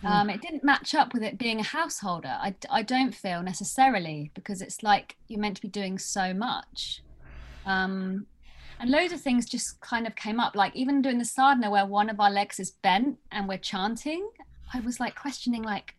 hmm. 0.02 0.08
um, 0.08 0.30
it 0.30 0.42
didn't 0.42 0.64
match 0.64 0.94
up 0.94 1.14
with 1.14 1.24
it 1.24 1.38
being 1.38 1.60
a 1.60 1.64
householder. 1.64 2.38
I, 2.40 2.56
I 2.70 2.82
don't 2.84 3.14
feel 3.14 3.42
necessarily 3.42 4.32
because 4.34 4.62
it's 4.62 4.84
like 4.84 5.16
you're 5.28 5.40
meant 5.40 5.56
to 5.58 5.62
be 5.62 5.68
doing 5.68 5.98
so 5.98 6.34
much. 6.34 7.02
Um, 7.66 8.28
and 8.80 8.90
loads 8.90 9.14
of 9.14 9.22
things 9.22 9.46
just 9.46 9.80
kind 9.82 10.06
of 10.06 10.16
came 10.16 10.40
up, 10.40 10.56
like 10.56 10.76
even 10.76 11.02
doing 11.02 11.18
the 11.18 11.26
sadhana 11.26 11.72
where 11.72 11.86
one 11.86 12.10
of 12.10 12.20
our 12.20 12.30
legs 12.30 12.60
is 12.60 12.72
bent 12.72 13.18
and 13.32 13.48
we're 13.48 13.58
chanting. 13.58 14.30
I 14.74 14.82
was 14.82 15.00
like 15.00 15.16
questioning, 15.16 15.64
like, 15.64 15.96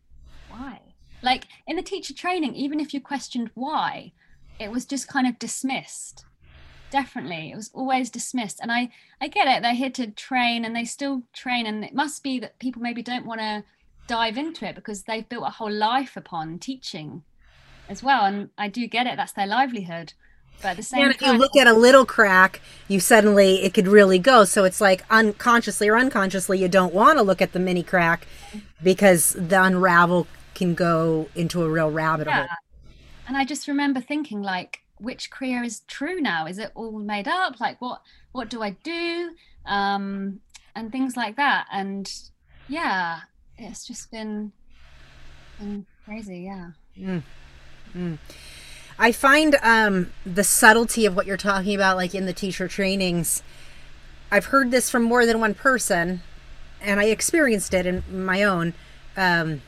why? 0.50 0.80
Like 1.22 1.46
in 1.66 1.76
the 1.76 1.82
teacher 1.82 2.12
training, 2.12 2.54
even 2.54 2.78
if 2.78 2.92
you 2.92 3.00
questioned 3.00 3.50
why, 3.54 4.12
it 4.60 4.70
was 4.70 4.84
just 4.84 5.08
kind 5.08 5.26
of 5.26 5.38
dismissed 5.38 6.24
definitely 6.90 7.50
it 7.50 7.56
was 7.56 7.70
always 7.74 8.10
dismissed 8.10 8.60
and 8.60 8.70
i 8.70 8.88
i 9.20 9.28
get 9.28 9.46
it 9.46 9.62
they're 9.62 9.74
here 9.74 9.90
to 9.90 10.06
train 10.08 10.64
and 10.64 10.74
they 10.74 10.84
still 10.84 11.22
train 11.32 11.66
and 11.66 11.84
it 11.84 11.94
must 11.94 12.22
be 12.22 12.38
that 12.38 12.58
people 12.58 12.80
maybe 12.80 13.02
don't 13.02 13.26
want 13.26 13.40
to 13.40 13.64
dive 14.06 14.38
into 14.38 14.64
it 14.64 14.74
because 14.74 15.02
they've 15.02 15.28
built 15.28 15.44
a 15.46 15.50
whole 15.50 15.72
life 15.72 16.16
upon 16.16 16.58
teaching 16.58 17.22
as 17.88 18.02
well 18.02 18.24
and 18.24 18.50
i 18.56 18.68
do 18.68 18.86
get 18.86 19.06
it 19.06 19.16
that's 19.16 19.32
their 19.32 19.46
livelihood 19.46 20.12
but 20.62 20.68
at 20.68 20.76
the 20.76 20.82
same 20.82 21.02
and 21.02 21.10
if 21.10 21.18
time, 21.18 21.34
you 21.34 21.38
look 21.40 21.56
at 21.56 21.66
a 21.66 21.72
little 21.72 22.06
crack 22.06 22.60
you 22.88 23.00
suddenly 23.00 23.62
it 23.64 23.74
could 23.74 23.88
really 23.88 24.18
go 24.18 24.44
so 24.44 24.64
it's 24.64 24.80
like 24.80 25.04
unconsciously 25.10 25.88
or 25.88 25.96
unconsciously 25.96 26.58
you 26.58 26.68
don't 26.68 26.94
want 26.94 27.18
to 27.18 27.22
look 27.22 27.42
at 27.42 27.52
the 27.52 27.58
mini 27.58 27.82
crack 27.82 28.26
because 28.82 29.32
the 29.32 29.60
unravel 29.60 30.26
can 30.54 30.74
go 30.74 31.28
into 31.34 31.62
a 31.62 31.68
real 31.68 31.90
rabbit 31.90 32.28
yeah. 32.28 32.46
hole 32.46 32.56
and 33.26 33.36
i 33.36 33.44
just 33.44 33.66
remember 33.66 34.00
thinking 34.00 34.40
like 34.40 34.82
which 34.98 35.30
career 35.30 35.62
is 35.62 35.80
true 35.80 36.20
now 36.20 36.46
is 36.46 36.58
it 36.58 36.70
all 36.74 36.98
made 36.98 37.28
up 37.28 37.60
like 37.60 37.80
what 37.80 38.00
what 38.32 38.48
do 38.48 38.62
i 38.62 38.70
do 38.82 39.30
um 39.66 40.40
and 40.74 40.92
things 40.92 41.16
like 41.16 41.36
that 41.36 41.66
and 41.72 42.12
yeah 42.68 43.20
it's 43.58 43.86
just 43.86 44.10
been 44.10 44.52
been 45.58 45.86
crazy 46.04 46.40
yeah 46.40 46.70
mm. 46.98 47.22
Mm. 47.96 48.18
I 48.98 49.12
find 49.12 49.56
um, 49.62 50.12
the 50.24 50.44
subtlety 50.44 51.04
of 51.06 51.14
what 51.14 51.26
you're 51.26 51.36
talking 51.36 51.74
about, 51.74 51.96
like 51.96 52.14
in 52.14 52.26
the 52.26 52.32
teacher 52.32 52.66
trainings. 52.66 53.42
I've 54.30 54.46
heard 54.46 54.70
this 54.70 54.90
from 54.90 55.02
more 55.02 55.26
than 55.26 55.38
one 55.38 55.54
person, 55.54 56.22
and 56.80 56.98
I 56.98 57.04
experienced 57.04 57.74
it 57.74 57.86
in 57.86 58.02
my 58.10 58.42
own. 58.42 58.74
Um, 59.16 59.62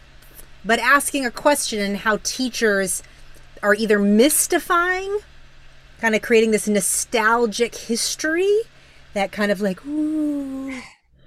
but 0.65 0.79
asking 0.79 1.27
a 1.27 1.31
question 1.31 1.81
and 1.81 1.99
how 1.99 2.19
teachers 2.23 3.03
are 3.63 3.75
either 3.75 3.99
mystifying, 3.99 5.19
kind 6.01 6.15
of 6.15 6.23
creating 6.23 6.51
this 6.51 6.69
nostalgic 6.69 7.75
history, 7.75 8.61
that 9.15 9.33
kind 9.33 9.51
of 9.51 9.61
like, 9.61 9.85
ooh, 9.87 10.81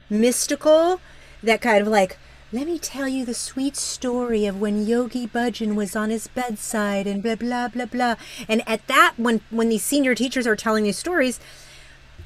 mystical, 0.09 1.01
that 1.43 1.61
kind 1.61 1.81
of 1.81 1.87
like, 1.87 2.17
let 2.53 2.67
me 2.67 2.77
tell 2.77 3.07
you 3.07 3.25
the 3.25 3.33
sweet 3.33 3.77
story 3.77 4.45
of 4.45 4.59
when 4.59 4.85
Yogi 4.85 5.25
Bhajan 5.25 5.75
was 5.75 5.95
on 5.95 6.09
his 6.09 6.27
bedside 6.27 7.07
and 7.07 7.23
blah 7.23 7.35
blah 7.35 7.69
blah 7.69 7.85
blah. 7.85 8.15
And 8.47 8.61
at 8.67 8.85
that, 8.87 9.13
when 9.17 9.39
when 9.49 9.69
these 9.69 9.83
senior 9.83 10.15
teachers 10.15 10.45
are 10.45 10.57
telling 10.57 10.83
these 10.83 10.97
stories, 10.97 11.39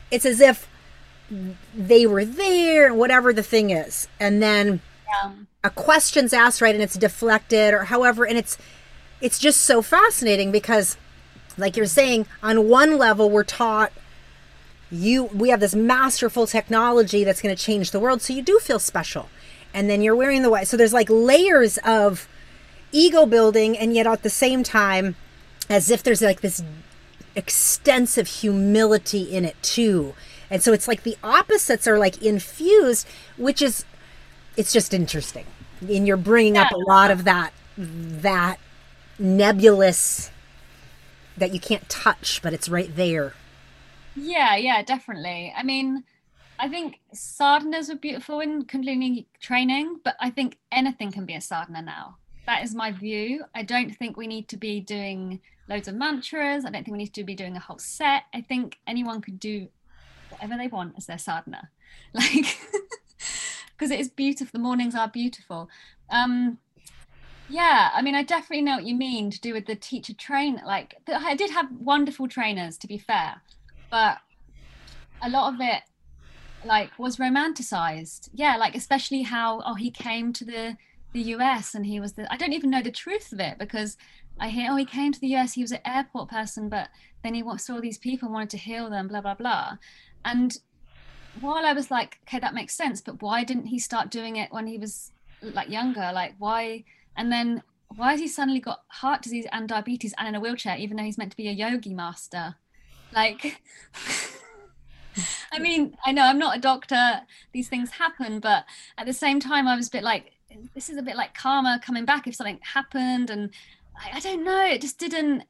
it's 0.10 0.26
as 0.26 0.42
if 0.42 0.68
they 1.76 2.08
were 2.08 2.26
there, 2.26 2.94
whatever 2.94 3.34
the 3.34 3.44
thing 3.44 3.70
is, 3.70 4.08
and 4.20 4.42
then 4.42 4.82
yeah. 5.08 5.32
a 5.64 5.70
question's 5.70 6.34
asked 6.34 6.60
right, 6.60 6.74
and 6.74 6.84
it's 6.84 6.96
deflected 6.96 7.74
or 7.74 7.86
however, 7.86 8.26
and 8.26 8.38
it's 8.38 8.58
it's 9.22 9.40
just 9.40 9.62
so 9.62 9.82
fascinating 9.82 10.52
because, 10.52 10.98
like 11.58 11.78
you're 11.78 11.86
saying, 11.86 12.28
on 12.44 12.68
one 12.68 12.98
level 12.98 13.30
we're 13.30 13.44
taught 13.44 13.92
you 14.92 15.26
we 15.26 15.50
have 15.50 15.60
this 15.60 15.74
masterful 15.74 16.46
technology 16.46 17.24
that's 17.24 17.42
going 17.42 17.56
to 17.56 17.62
change 17.62 17.92
the 17.92 18.00
world, 18.00 18.22
so 18.22 18.34
you 18.34 18.42
do 18.42 18.60
feel 18.60 18.80
special 18.80 19.30
and 19.76 19.90
then 19.90 20.02
you're 20.02 20.16
wearing 20.16 20.42
the 20.42 20.50
white. 20.50 20.68
So 20.68 20.78
there's 20.78 20.94
like 20.94 21.10
layers 21.10 21.78
of 21.80 22.30
ego 22.94 23.26
building, 23.26 23.78
and 23.78 23.94
yet 23.94 24.08
at 24.08 24.24
the 24.24 24.30
same 24.30 24.64
time, 24.64 25.16
as 25.70 25.92
if 25.92 26.02
there's 26.02 26.22
like 26.22 26.40
this 26.40 26.64
extensive 27.36 28.28
humility 28.28 29.24
in 29.24 29.44
it 29.44 29.62
too. 29.62 30.14
And 30.50 30.64
so 30.64 30.72
it's 30.72 30.88
like 30.88 31.04
the 31.04 31.18
opposites 31.22 31.88
are 31.88 32.00
like 32.00 32.22
infused, 32.22 33.06
which 33.38 33.62
is 33.62 33.84
it's 34.56 34.72
just 34.72 34.94
interesting. 34.94 35.46
And 35.82 36.08
you're 36.08 36.16
bringing 36.16 36.58
up 36.58 36.72
a 36.72 36.78
lot 36.78 37.12
of 37.12 37.26
that 37.26 37.52
that 37.78 38.58
nebulous 39.20 40.32
that 41.38 41.54
you 41.54 41.60
can't 41.60 41.88
touch, 41.90 42.42
but 42.42 42.54
it's 42.54 42.70
right 42.70 42.96
there. 42.96 43.34
Yeah, 44.16 44.56
yeah, 44.56 44.82
definitely. 44.82 45.54
I 45.56 45.64
mean, 45.64 46.04
I 46.58 46.70
think 46.70 47.00
sadhanas 47.14 47.90
are 47.90 47.96
beautiful 47.96 48.40
in 48.40 48.64
Kundalini 48.64 49.26
training, 49.42 50.00
but 50.04 50.16
I 50.20 50.30
think 50.30 50.58
anything 50.72 51.12
can 51.12 51.26
be 51.26 51.36
a 51.36 51.42
sadhana 51.42 51.82
now. 51.82 52.18
That 52.46 52.64
is 52.64 52.74
my 52.76 52.92
view. 52.92 53.44
I 53.54 53.64
don't 53.64 53.96
think 53.96 54.16
we 54.16 54.28
need 54.28 54.48
to 54.50 54.58
be 54.58 54.80
doing 54.80 55.42
loads 55.68 55.88
of 55.88 55.96
mantras. 55.96 56.64
I 56.64 56.70
don't 56.70 56.84
think 56.84 56.94
we 56.94 57.04
need 57.04 57.14
to 57.14 57.24
be 57.24 57.36
doing 57.36 57.58
a 57.58 57.60
whole 57.60 57.80
set. 57.80 58.24
I 58.34 58.42
think 58.42 58.78
anyone 58.88 59.22
could 59.22 59.40
do 59.40 59.68
whatever 60.30 60.56
they 60.58 60.68
want 60.68 60.96
as 60.98 61.08
their 61.08 61.18
sadhana. 61.18 61.70
Like, 62.14 62.46
because 63.72 63.92
it 63.92 64.00
is 64.00 64.08
beautiful. 64.08 64.52
The 64.54 64.64
mornings 64.64 64.96
are 64.96 65.10
beautiful. 65.10 65.70
Um, 66.10 66.60
yeah, 67.50 67.92
I 67.94 68.02
mean, 68.02 68.16
I 68.16 68.24
definitely 68.24 68.64
know 68.64 68.76
what 68.76 68.86
you 68.86 68.96
mean 68.96 69.32
to 69.32 69.40
do 69.40 69.54
with 69.54 69.66
the 69.66 69.76
teacher 69.76 70.14
train. 70.14 70.62
Like, 70.66 70.96
I 71.08 71.36
did 71.36 71.52
have 71.52 71.68
wonderful 71.80 72.28
trainers, 72.28 72.78
to 72.78 72.88
be 72.88 72.98
fair, 72.98 73.42
but 73.90 74.18
a 75.22 75.30
lot 75.30 75.54
of 75.54 75.60
it 75.62 75.82
like 76.66 76.98
was 76.98 77.18
romanticized 77.18 78.30
yeah 78.34 78.56
like 78.58 78.76
especially 78.76 79.22
how 79.22 79.62
oh 79.66 79.76
he 79.76 79.92
came 79.92 80.34
to 80.34 80.44
the 80.44 80.76
the 81.14 81.22
us 81.22 81.76
and 81.76 81.86
he 81.86 82.00
was 82.00 82.14
the 82.14 82.32
i 82.34 82.38
don't 82.38 82.54
even 82.54 82.70
know 82.70 82.82
the 82.82 82.92
truth 82.92 83.32
of 83.32 83.40
it 83.40 83.58
because 83.58 83.98
i 84.40 84.50
hear 84.50 84.70
oh 84.72 84.76
he 84.76 84.86
came 84.86 85.12
to 85.12 85.20
the 85.22 85.36
us 85.36 85.54
he 85.54 85.62
was 85.62 85.72
an 85.72 85.80
airport 85.86 86.30
person 86.30 86.68
but 86.68 86.90
then 87.24 87.34
he 87.34 87.44
saw 87.58 87.80
these 87.80 87.98
people 87.98 88.30
wanted 88.30 88.50
to 88.50 88.58
heal 88.58 88.90
them 88.90 89.08
blah 89.08 89.22
blah 89.22 89.36
blah 89.36 89.78
and 90.26 90.58
while 91.40 91.66
i 91.66 91.74
was 91.74 91.92
like 91.92 92.20
okay 92.28 92.40
that 92.40 92.54
makes 92.54 92.76
sense 92.76 93.02
but 93.02 93.22
why 93.22 93.44
didn't 93.44 93.68
he 93.68 93.80
start 93.80 94.10
doing 94.10 94.36
it 94.36 94.52
when 94.52 94.68
he 94.68 94.78
was 94.78 95.12
like 95.42 95.70
younger 95.70 96.12
like 96.14 96.34
why 96.40 96.84
and 97.16 97.32
then 97.32 97.64
why 97.96 98.12
has 98.12 98.20
he 98.20 98.28
suddenly 98.28 98.60
got 98.60 98.82
heart 98.88 99.22
disease 99.22 99.46
and 99.52 99.70
diabetes 99.70 100.14
and 100.18 100.28
in 100.28 100.36
a 100.36 100.40
wheelchair 100.40 100.78
even 100.78 100.98
though 100.98 101.04
he's 101.04 101.18
meant 101.18 101.32
to 101.32 101.38
be 101.38 101.48
a 101.48 101.52
yogi 101.52 101.94
master 101.94 102.56
like 103.14 103.62
I 105.52 105.60
mean, 105.60 105.96
I 106.06 106.12
know 106.12 106.24
I'm 106.24 106.40
not 106.40 106.58
a 106.58 106.62
doctor, 106.62 107.22
these 107.54 107.70
things 107.70 107.92
happen, 107.92 108.40
but 108.40 108.66
at 108.98 109.06
the 109.06 109.14
same 109.14 109.40
time, 109.40 109.68
I 109.68 109.76
was 109.76 109.88
a 109.88 109.92
bit 109.92 110.04
like, 110.04 110.34
this 110.74 110.90
is 110.90 110.98
a 110.98 111.02
bit 111.02 111.16
like 111.16 111.34
karma 111.34 111.80
coming 111.84 112.06
back 112.06 112.28
if 112.28 112.36
something 112.36 112.60
happened. 112.62 113.30
And 113.30 113.52
I, 113.98 114.18
I 114.18 114.20
don't 114.20 114.44
know, 114.44 114.66
it 114.66 114.82
just 114.82 114.98
didn't, 114.98 115.44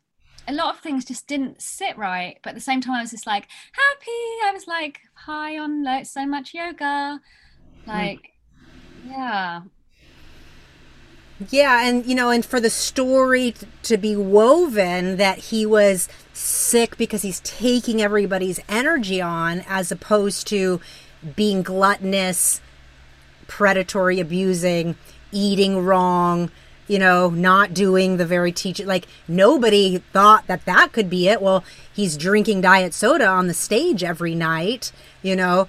a 0.48 0.54
lot 0.54 0.76
of 0.76 0.82
things 0.82 1.06
just 1.06 1.28
didn't 1.28 1.62
sit 1.62 1.98
right. 1.98 2.38
But 2.44 2.52
at 2.52 2.56
the 2.56 2.62
same 2.62 2.82
time, 2.82 2.96
I 2.96 3.02
was 3.02 3.12
just 3.12 3.26
like 3.26 3.48
happy. 3.72 4.46
I 4.46 4.52
was 4.54 4.68
like 4.68 5.00
high 5.14 5.58
on 5.58 5.84
like 5.84 6.06
so 6.06 6.26
much 6.26 6.54
yoga. 6.54 7.20
Hmm. 7.84 7.90
Like, 7.90 8.30
yeah. 9.08 9.62
Yeah, 11.50 11.86
and 11.86 12.06
you 12.06 12.16
know, 12.16 12.30
and 12.30 12.46
for 12.46 12.62
the 12.62 12.70
story 12.70 13.54
to 13.84 13.98
be 13.98 14.16
woven 14.16 15.18
that 15.18 15.38
he 15.38 15.66
was 15.66 16.08
sick 16.34 16.96
because 16.98 17.24
he's 17.24 17.42
taking 17.42 18.02
everybody's 18.02 18.60
energy 18.70 19.22
on 19.22 19.64
as 19.68 19.92
opposed 19.92 20.48
to 20.48 20.80
being 21.36 21.62
gluttonous, 21.62 22.62
predatory, 23.48 24.22
abusing, 24.22 24.96
eating 25.32 25.84
wrong, 25.84 26.52
you 26.88 27.00
know, 27.00 27.30
not 27.30 27.74
doing 27.74 28.16
the 28.16 28.26
very 28.26 28.54
teaching. 28.54 28.88
Like 28.88 29.06
nobody 29.28 29.98
thought 30.14 30.48
that 30.48 30.66
that 30.66 30.94
could 30.94 31.10
be 31.10 31.28
it. 31.28 31.42
Well, 31.42 31.66
he's 31.92 32.16
drinking 32.16 32.62
diet 32.62 32.94
soda 32.94 33.28
on 33.28 33.48
the 33.48 33.54
stage 33.54 34.04
every 34.06 34.36
night, 34.36 34.94
you 35.22 35.36
know. 35.36 35.68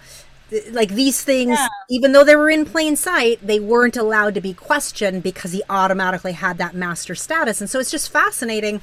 Like 0.71 0.91
these 0.91 1.23
things, 1.23 1.59
yeah. 1.59 1.69
even 1.91 2.13
though 2.13 2.23
they 2.23 2.37
were 2.37 2.51
in 2.51 2.65
plain 2.65 2.95
sight, 2.95 3.45
they 3.45 3.59
weren't 3.59 3.97
allowed 3.97 4.35
to 4.35 4.41
be 4.41 4.55
questioned 4.55 5.23
because 5.23 5.53
he 5.53 5.63
automatically 5.69 6.33
had 6.33 6.59
that 6.59 6.75
master 6.75 7.17
status. 7.17 7.61
And 7.61 7.69
so 7.69 7.81
it's 7.81 7.91
just 7.91 8.11
fascinating 8.11 8.81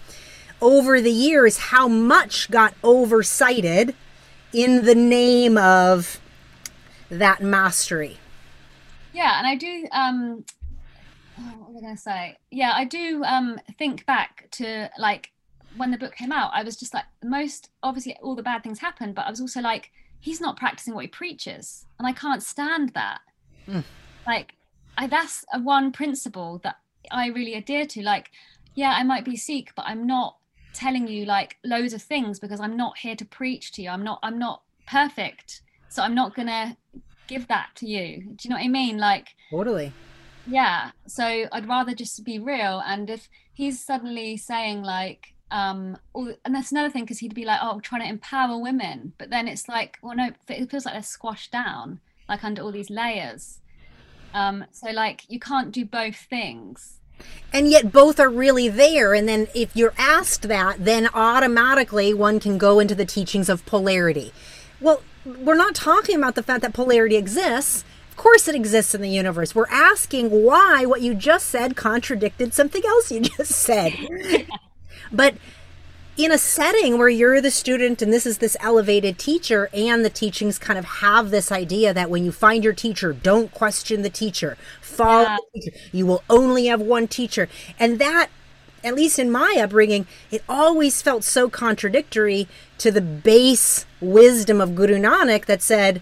over 0.62 1.00
the 1.00 1.12
years 1.12 1.58
how 1.58 1.88
much 1.88 2.52
got 2.52 2.74
oversighted 2.84 3.96
in 4.52 4.86
the 4.86 4.96
name 4.96 5.58
of 5.58 6.20
that 7.10 7.42
mastery. 7.42 8.18
Yeah, 9.14 9.38
and 9.38 9.48
I 9.48 9.56
do 9.56 9.88
um 9.92 10.46
oh, 11.40 11.56
what 11.60 11.74
was 11.74 11.78
I 11.78 11.82
gonna 11.82 11.98
say? 11.98 12.38
Yeah, 12.52 12.74
I 12.76 12.86
do 12.86 13.24
um 13.24 13.60
think 13.78 14.06
back 14.06 14.50
to 14.52 14.90
like 14.98 15.32
when 15.76 15.92
the 15.92 15.98
book 15.98 16.16
came 16.16 16.32
out, 16.32 16.52
I 16.54 16.64
was 16.64 16.76
just 16.76 16.94
like 16.94 17.06
most 17.24 17.70
obviously 17.82 18.16
all 18.22 18.36
the 18.36 18.44
bad 18.44 18.64
things 18.64 18.80
happened, 18.80 19.16
but 19.16 19.26
I 19.26 19.30
was 19.30 19.42
also 19.42 19.62
like, 19.62 19.92
he's 20.24 20.40
not 20.40 20.56
practicing 20.56 20.96
what 20.96 21.04
he 21.04 21.10
preaches. 21.10 21.86
And 22.00 22.08
I 22.08 22.14
can't 22.14 22.42
stand 22.42 22.94
that. 22.94 23.20
Mm. 23.68 23.84
Like 24.26 24.56
I 24.98 25.06
that's 25.08 25.44
a 25.54 25.60
one 25.60 25.92
principle 25.92 26.62
that 26.64 26.78
I 27.12 27.28
really 27.28 27.56
adhere 27.56 27.86
to. 27.88 28.02
Like, 28.02 28.32
yeah, 28.74 28.94
I 28.98 29.04
might 29.04 29.26
be 29.26 29.36
Sikh, 29.36 29.74
but 29.76 29.86
I'm 29.86 30.08
not 30.08 30.38
telling 30.74 31.08
you 31.10 31.26
like 31.26 31.58
loads 31.66 31.94
of 31.94 32.02
things 32.02 32.40
because 32.40 32.62
I'm 32.62 32.78
not 32.78 32.98
here 32.98 33.18
to 33.18 33.26
preach 33.26 33.74
to 33.74 33.82
you. 33.82 33.90
I'm 33.90 34.04
not 34.04 34.20
I'm 34.24 34.40
not 34.40 34.62
perfect. 34.88 35.62
So 35.90 36.02
I'm 36.02 36.16
not 36.16 36.34
gonna 36.36 36.78
give 37.28 37.50
that 37.50 37.72
to 37.76 37.86
you. 37.86 38.22
Do 38.22 38.38
you 38.44 38.50
know 38.50 38.56
what 38.56 38.64
I 38.64 38.70
mean? 38.70 38.98
Like 38.98 39.36
totally. 39.52 39.92
Yeah. 40.48 40.92
So 41.06 41.48
I'd 41.52 41.68
rather 41.68 41.94
just 41.94 42.24
be 42.24 42.40
real. 42.40 42.82
And 42.86 43.10
if 43.10 43.28
he's 43.54 43.84
suddenly 43.84 44.38
saying 44.38 44.84
like 44.84 45.33
um 45.54 45.98
and 46.16 46.56
that's 46.56 46.72
another 46.72 46.90
thing 46.90 47.04
because 47.04 47.20
he'd 47.20 47.36
be 47.36 47.46
like 47.46 47.60
oh 47.62 47.80
trying 47.80 48.02
to 48.02 48.10
empower 48.10 48.58
women. 48.58 49.14
But 49.18 49.30
then 49.30 49.48
it's 49.48 49.70
like 49.70 50.00
well 50.02 50.16
no 50.16 50.32
it 50.50 50.70
feels 50.70 50.86
like 50.86 50.96
they're 50.96 51.04
squashed 51.04 51.52
down 51.52 52.02
like 52.28 52.44
under 52.44 52.64
all 52.64 52.72
these 52.72 52.90
layers. 52.90 53.60
Um 54.34 54.66
so 54.72 54.90
like 54.90 55.30
you 55.30 55.40
can't 55.40 55.72
do 55.72 55.86
both 55.86 56.16
things. 56.16 57.00
And 57.54 57.70
yet 57.70 57.92
both 57.92 58.20
are 58.20 58.30
really 58.30 58.68
there 58.68 59.14
and 59.14 59.30
then 59.30 59.48
if 59.54 59.76
you're 59.76 59.94
asked 59.96 60.48
that 60.48 60.84
then 60.84 61.08
automatically 61.14 62.16
one 62.16 62.40
can 62.40 62.58
go 62.58 62.80
into 62.80 62.96
the 62.96 63.06
teachings 63.06 63.48
of 63.48 63.64
polarity. 63.68 64.34
Well 64.82 65.04
we're 65.24 65.56
not 65.56 65.76
talking 65.76 66.18
about 66.18 66.34
the 66.34 66.44
fact 66.44 66.64
that 66.64 66.74
polarity 66.74 67.16
exists. 67.16 67.86
Of 68.10 68.18
course 68.18 68.48
it 68.48 68.56
exists 68.56 68.96
in 68.96 69.02
the 69.02 69.10
universe. 69.10 69.54
We're 69.54 69.68
asking 69.70 70.32
why 70.32 70.88
what 70.88 71.02
you 71.02 71.14
just 71.14 71.46
said 71.46 71.76
contradicted 71.76 72.56
something 72.56 72.84
else 72.84 73.12
you 73.12 73.20
just 73.38 73.52
said 73.52 73.94
but 75.12 75.36
in 76.16 76.32
a 76.32 76.38
setting 76.38 76.98
where 76.98 77.10
you're 77.10 77.42
the 77.42 77.50
student 77.50 78.02
and 78.02 78.14
this 78.14 78.26
is 78.26 78.38
this 78.38 78.56
elevated 78.60 79.18
teacher 79.18 79.70
and 79.74 80.06
the 80.06 80.10
teachings 80.10 80.60
kind 80.60 80.78
of 80.78 80.86
have 80.86 81.32
this 81.32 81.52
idea 81.52 81.94
that 81.94 82.10
when 82.10 82.24
you 82.24 82.32
find 82.32 82.64
your 82.64 82.74
teacher 82.74 83.14
don't 83.14 83.52
question 83.52 84.04
the 84.04 84.10
teacher. 84.10 84.58
Follow 84.80 85.24
yeah. 85.24 85.38
the 85.54 85.60
teacher. 85.60 85.78
You 85.92 86.06
will 86.06 86.24
only 86.30 86.68
have 86.68 86.82
one 86.82 87.08
teacher. 87.08 87.50
And 87.80 87.98
that 88.00 88.30
at 88.84 88.96
least 88.96 89.18
in 89.18 89.32
my 89.32 89.56
upbringing 89.60 90.06
it 90.30 90.44
always 90.48 91.02
felt 91.02 91.24
so 91.24 91.50
contradictory 91.50 92.48
to 92.78 92.92
the 92.92 93.02
base 93.02 93.86
wisdom 94.00 94.62
of 94.62 94.76
guru 94.76 95.00
nanak 95.00 95.46
that 95.46 95.64
said 95.64 96.02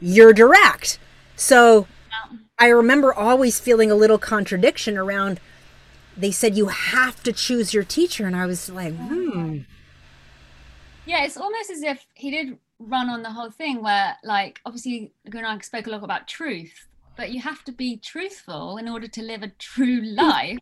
you're 0.00 0.32
direct. 0.32 0.98
So 1.36 1.86
i 2.58 2.66
remember 2.66 3.14
always 3.14 3.60
feeling 3.60 3.92
a 3.92 3.94
little 3.94 4.18
contradiction 4.18 4.98
around 4.98 5.38
they 6.16 6.30
said 6.30 6.56
you 6.56 6.68
have 6.68 7.22
to 7.24 7.32
choose 7.32 7.74
your 7.74 7.84
teacher, 7.84 8.26
and 8.26 8.36
I 8.36 8.46
was 8.46 8.70
like, 8.70 8.94
hmm. 8.94 9.60
Yeah, 11.04 11.24
it's 11.24 11.36
almost 11.36 11.70
as 11.70 11.82
if 11.82 12.04
he 12.14 12.30
did 12.30 12.58
run 12.78 13.08
on 13.08 13.22
the 13.22 13.30
whole 13.30 13.50
thing 13.50 13.82
where, 13.82 14.16
like, 14.24 14.60
obviously, 14.66 15.12
Guru 15.30 15.60
spoke 15.60 15.86
a 15.86 15.90
lot 15.90 16.02
about 16.02 16.26
truth, 16.26 16.86
but 17.16 17.30
you 17.30 17.40
have 17.40 17.64
to 17.64 17.72
be 17.72 17.96
truthful 17.96 18.76
in 18.76 18.88
order 18.88 19.06
to 19.08 19.22
live 19.22 19.42
a 19.42 19.48
true 19.58 20.00
life. 20.04 20.58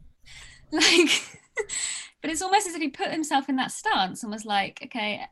like, 0.71 1.11
but 2.21 2.31
it's 2.31 2.43
almost 2.43 2.67
as 2.67 2.75
if 2.75 2.83
he 2.83 2.89
put 2.89 3.11
himself 3.11 3.49
in 3.49 3.57
that 3.57 3.73
stance 3.73 4.23
and 4.23 4.33
was 4.33 4.45
like, 4.45 4.81
okay, 4.85 5.27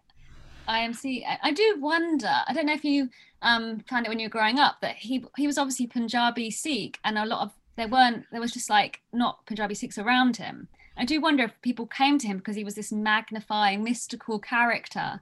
I 0.67 0.79
am 0.79 0.95
see. 0.95 1.27
I 1.43 1.53
do 1.53 1.77
wonder. 1.81 2.33
I 2.47 2.53
don't 2.53 2.67
know 2.67 2.73
if 2.73 2.85
you 2.85 3.09
um, 3.43 3.81
found 3.89 4.07
it 4.07 4.09
when 4.09 4.19
you 4.19 4.27
were 4.27 4.31
growing 4.31 4.59
up 4.59 4.81
that 4.81 4.97
he 4.97 5.25
he 5.37 5.47
was 5.47 5.59
obviously 5.59 5.87
Punjabi 5.87 6.51
Sikh, 6.51 6.99
and 7.05 7.19
a 7.19 7.27
lot 7.27 7.43
of 7.43 7.53
there 7.77 7.89
weren't 7.89 8.27
there 8.31 8.41
was 8.41 8.53
just 8.53 8.71
like 8.71 9.01
not 9.13 9.45
Punjabi 9.47 9.75
Sikhs 9.75 9.99
around 9.99 10.37
him. 10.37 10.69
I 10.97 11.05
do 11.05 11.21
wonder 11.21 11.45
if 11.45 11.61
people 11.63 11.87
came 11.87 12.19
to 12.19 12.27
him 12.27 12.39
because 12.39 12.57
he 12.57 12.65
was 12.65 12.75
this 12.75 12.93
magnifying, 12.93 13.83
mystical 13.83 14.39
character. 14.39 15.21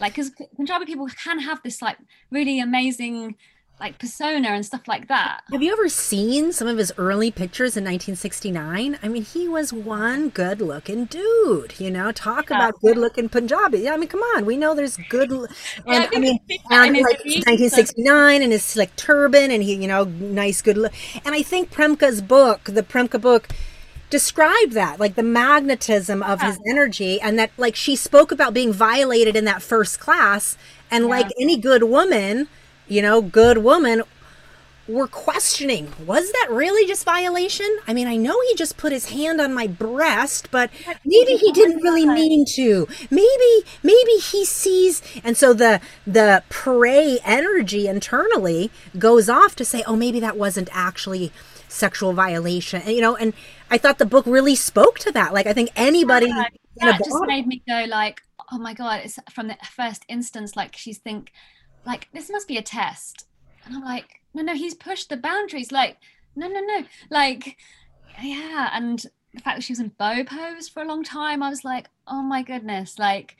Like, 0.00 0.12
because 0.12 0.30
Punjabi 0.54 0.84
people 0.84 1.08
can 1.08 1.40
have 1.40 1.62
this 1.62 1.82
like 1.82 1.98
really 2.30 2.60
amazing 2.60 3.36
like 3.80 3.98
persona 3.98 4.48
and 4.48 4.66
stuff 4.66 4.88
like 4.88 5.08
that. 5.08 5.42
Have 5.52 5.62
you 5.62 5.72
ever 5.72 5.88
seen 5.88 6.52
some 6.52 6.66
of 6.66 6.78
his 6.78 6.92
early 6.98 7.30
pictures 7.30 7.76
in 7.76 7.84
1969? 7.84 8.98
I 9.02 9.08
mean, 9.08 9.22
he 9.22 9.46
was 9.46 9.72
one 9.72 10.30
good 10.30 10.60
looking 10.60 11.04
dude, 11.04 11.78
you 11.78 11.90
know, 11.90 12.10
talk 12.10 12.50
yeah. 12.50 12.56
about 12.56 12.80
good 12.80 12.96
looking 12.96 13.28
Punjabi. 13.28 13.88
I 13.88 13.96
mean, 13.96 14.08
come 14.08 14.20
on, 14.20 14.46
we 14.46 14.56
know 14.56 14.74
there's 14.74 14.96
good, 15.08 15.30
and 15.30 15.48
yeah, 15.86 16.08
I, 16.12 16.16
I 16.16 16.18
mean, 16.18 16.40
and 16.70 16.94
like 16.96 17.24
1969 17.24 18.42
and 18.42 18.52
his 18.52 18.76
like 18.76 18.94
turban 18.96 19.50
and 19.50 19.62
he, 19.62 19.74
you 19.74 19.88
know, 19.88 20.04
nice, 20.04 20.60
good 20.60 20.76
look. 20.76 20.92
And 21.24 21.34
I 21.34 21.42
think 21.42 21.70
Premka's 21.70 22.20
book, 22.20 22.64
the 22.64 22.82
Premka 22.82 23.20
book, 23.20 23.48
described 24.10 24.72
that 24.72 24.98
like 24.98 25.14
the 25.14 25.22
magnetism 25.22 26.22
of 26.22 26.40
yeah. 26.40 26.48
his 26.48 26.58
energy 26.66 27.20
and 27.20 27.38
that 27.38 27.50
like 27.56 27.76
she 27.76 27.94
spoke 27.94 28.32
about 28.32 28.54
being 28.54 28.72
violated 28.72 29.36
in 29.36 29.44
that 29.44 29.62
first 29.62 30.00
class 30.00 30.56
and 30.90 31.06
like 31.06 31.28
any 31.38 31.56
good 31.56 31.84
woman 31.84 32.48
you 32.88 33.02
know, 33.02 33.20
good 33.20 33.58
woman 33.58 34.02
were 34.88 35.06
questioning 35.06 35.92
was 36.06 36.32
that 36.32 36.48
really 36.50 36.86
just 36.86 37.04
violation? 37.04 37.68
I 37.86 37.92
mean 37.92 38.06
i 38.08 38.16
know 38.16 38.40
he 38.48 38.54
just 38.54 38.76
put 38.78 38.90
his 38.90 39.10
hand 39.10 39.40
on 39.40 39.52
my 39.52 39.66
breast 39.66 40.50
but 40.50 40.70
maybe 41.04 41.36
he 41.36 41.52
didn't 41.52 41.82
really 41.82 42.06
mean 42.06 42.46
to. 42.54 42.88
Maybe 43.10 43.68
maybe 43.82 44.12
he 44.12 44.44
sees 44.44 45.02
and 45.22 45.36
so 45.36 45.52
the 45.52 45.80
the 46.06 46.42
prey 46.48 47.18
energy 47.24 47.86
internally 47.86 48.70
goes 48.98 49.28
off 49.28 49.54
to 49.56 49.64
say 49.64 49.84
oh 49.86 49.94
maybe 49.94 50.20
that 50.20 50.38
wasn't 50.38 50.70
actually 50.72 51.32
sexual 51.68 52.14
violation 52.14 52.80
and, 52.80 52.92
you 52.92 53.02
know 53.02 53.14
and 53.14 53.34
i 53.70 53.76
thought 53.76 53.98
the 53.98 54.06
book 54.06 54.24
really 54.26 54.54
spoke 54.54 54.98
to 55.00 55.12
that. 55.12 55.34
Like 55.34 55.46
i 55.46 55.52
think 55.52 55.70
anybody 55.76 56.28
yeah, 56.28 56.46
that 56.78 56.98
just 57.04 57.26
made 57.26 57.46
me 57.46 57.62
go 57.68 57.84
like 57.88 58.22
oh 58.50 58.58
my 58.58 58.72
god 58.72 59.02
it's 59.04 59.18
from 59.30 59.48
the 59.48 59.56
first 59.70 60.04
instance 60.08 60.56
like 60.56 60.74
she's 60.76 60.96
think 60.96 61.30
like 61.86 62.08
this 62.12 62.30
must 62.30 62.48
be 62.48 62.56
a 62.56 62.62
test. 62.62 63.26
And 63.64 63.74
i'm 63.74 63.84
like 63.84 64.22
no 64.34 64.42
no 64.42 64.54
he's 64.54 64.74
pushed 64.74 65.08
the 65.08 65.16
boundaries. 65.16 65.72
Like 65.72 65.98
no 66.36 66.48
no 66.48 66.60
no. 66.60 66.84
Like 67.10 67.56
yeah. 68.22 68.70
And 68.72 68.98
the 69.34 69.40
fact 69.40 69.58
that 69.58 69.62
she 69.62 69.72
was 69.72 69.80
in 69.80 69.92
bow 69.98 70.24
pose 70.24 70.68
for 70.68 70.82
a 70.82 70.86
long 70.86 71.04
time 71.04 71.42
i 71.42 71.50
was 71.50 71.64
like 71.64 71.88
oh 72.06 72.22
my 72.22 72.42
goodness. 72.42 72.98
Like 72.98 73.36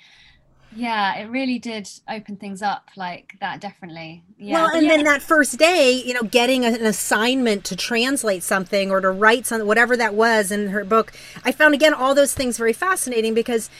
yeah 0.76 1.16
it 1.16 1.30
really 1.30 1.59
did 1.59 1.89
open 2.11 2.36
things 2.36 2.61
up 2.61 2.91
like 2.97 3.34
that 3.41 3.61
definitely. 3.61 4.22
Yeah. 4.36 4.55
Well 4.64 4.76
and 4.76 4.86
yeah. 4.86 4.97
then 4.97 5.05
that 5.05 5.22
first 5.22 5.59
day 5.59 5.93
you 5.93 6.14
know 6.14 6.22
getting 6.22 6.64
an 6.64 6.84
assignment 6.84 7.64
to 7.66 7.76
translate 7.76 8.43
something 8.43 8.91
or 8.91 9.01
to 9.01 9.11
write 9.11 9.47
something 9.47 9.66
whatever 9.66 9.97
that 9.97 10.14
was 10.14 10.53
in 10.53 10.68
her 10.68 10.84
book 10.84 11.12
i 11.45 11.53
found 11.53 11.74
again 11.74 11.95
all 11.95 12.14
those 12.14 12.34
things 12.34 12.59
very 12.59 12.74
fascinating 12.74 13.32
because 13.34 13.70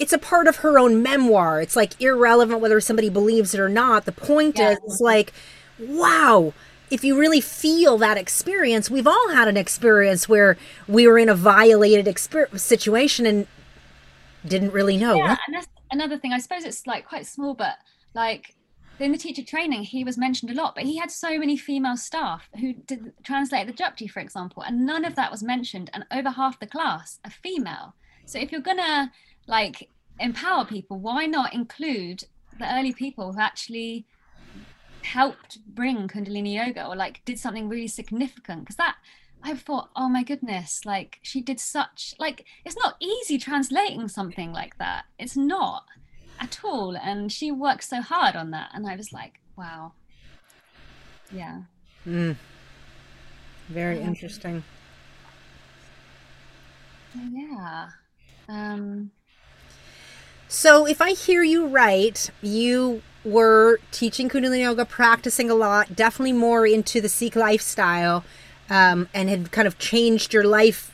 it's 0.00 0.14
a 0.14 0.18
part 0.18 0.48
of 0.48 0.56
her 0.56 0.78
own 0.78 1.02
memoir. 1.02 1.60
It's 1.60 1.76
like 1.76 2.00
irrelevant 2.00 2.60
whether 2.60 2.80
somebody 2.80 3.10
believes 3.10 3.54
it 3.54 3.60
or 3.60 3.68
not. 3.68 4.06
The 4.06 4.12
point 4.12 4.58
yeah. 4.58 4.76
is, 4.84 5.00
like, 5.00 5.32
wow, 5.78 6.54
if 6.90 7.04
you 7.04 7.18
really 7.18 7.42
feel 7.42 7.98
that 7.98 8.16
experience, 8.16 8.90
we've 8.90 9.06
all 9.06 9.30
had 9.30 9.46
an 9.46 9.58
experience 9.58 10.26
where 10.26 10.56
we 10.88 11.06
were 11.06 11.18
in 11.18 11.28
a 11.28 11.34
violated 11.34 12.06
exper- 12.06 12.58
situation 12.58 13.26
and 13.26 13.46
didn't 14.44 14.72
really 14.72 14.96
know. 14.96 15.16
Yeah, 15.16 15.36
and 15.46 15.54
that's 15.54 15.68
another 15.90 16.16
thing. 16.16 16.32
I 16.32 16.38
suppose 16.38 16.64
it's 16.64 16.86
like 16.86 17.06
quite 17.06 17.26
small, 17.26 17.54
but 17.54 17.76
like 18.14 18.54
in 18.98 19.12
the 19.12 19.18
teacher 19.18 19.44
training, 19.44 19.82
he 19.82 20.02
was 20.02 20.16
mentioned 20.16 20.50
a 20.50 20.54
lot, 20.54 20.74
but 20.74 20.84
he 20.84 20.96
had 20.96 21.10
so 21.10 21.38
many 21.38 21.58
female 21.58 21.98
staff 21.98 22.48
who 22.58 22.72
did 22.72 23.12
translate 23.22 23.66
the 23.66 23.72
Japji, 23.74 24.10
for 24.10 24.20
example, 24.20 24.62
and 24.62 24.86
none 24.86 25.04
of 25.04 25.14
that 25.16 25.30
was 25.30 25.42
mentioned. 25.42 25.90
And 25.92 26.06
over 26.10 26.30
half 26.30 26.58
the 26.58 26.66
class 26.66 27.20
are 27.22 27.30
female. 27.30 27.94
So 28.24 28.38
if 28.38 28.50
you're 28.50 28.62
gonna 28.62 29.12
like 29.50 29.90
empower 30.20 30.64
people 30.64 30.98
why 30.98 31.26
not 31.26 31.52
include 31.52 32.24
the 32.58 32.74
early 32.74 32.92
people 32.92 33.32
who 33.32 33.40
actually 33.40 34.06
helped 35.02 35.58
bring 35.74 36.06
kundalini 36.06 36.54
yoga 36.54 36.86
or 36.86 36.94
like 36.94 37.22
did 37.24 37.38
something 37.38 37.68
really 37.68 37.88
significant? 37.88 38.60
Because 38.60 38.76
that 38.76 38.96
i 39.42 39.54
thought 39.54 39.88
oh 39.96 40.06
my 40.06 40.22
goodness 40.22 40.84
like 40.84 41.18
she 41.22 41.40
did 41.40 41.58
such 41.58 42.14
like 42.18 42.44
it's 42.66 42.76
not 42.76 42.96
easy 43.00 43.38
translating 43.38 44.06
something 44.08 44.52
like 44.52 44.78
that. 44.78 45.04
It's 45.18 45.36
not 45.36 45.84
at 46.38 46.60
all 46.62 46.96
and 46.96 47.32
she 47.32 47.50
worked 47.50 47.84
so 47.84 48.00
hard 48.00 48.34
on 48.36 48.50
that 48.50 48.70
and 48.72 48.86
i 48.86 48.96
was 48.96 49.12
like 49.12 49.40
wow. 49.56 49.92
Yeah. 51.32 51.62
Mm. 52.06 52.36
very 53.68 54.00
um, 54.00 54.08
interesting. 54.08 54.64
Yeah. 57.32 57.88
Um 58.48 59.10
so, 60.52 60.84
if 60.84 61.00
I 61.00 61.12
hear 61.12 61.44
you 61.44 61.68
right, 61.68 62.28
you 62.42 63.02
were 63.22 63.78
teaching 63.92 64.28
Kundalini 64.28 64.62
Yoga, 64.62 64.84
practicing 64.84 65.48
a 65.48 65.54
lot, 65.54 65.94
definitely 65.94 66.32
more 66.32 66.66
into 66.66 67.00
the 67.00 67.08
Sikh 67.08 67.36
lifestyle, 67.36 68.24
um, 68.68 69.08
and 69.14 69.28
had 69.28 69.52
kind 69.52 69.68
of 69.68 69.78
changed 69.78 70.34
your 70.34 70.42
life 70.42 70.90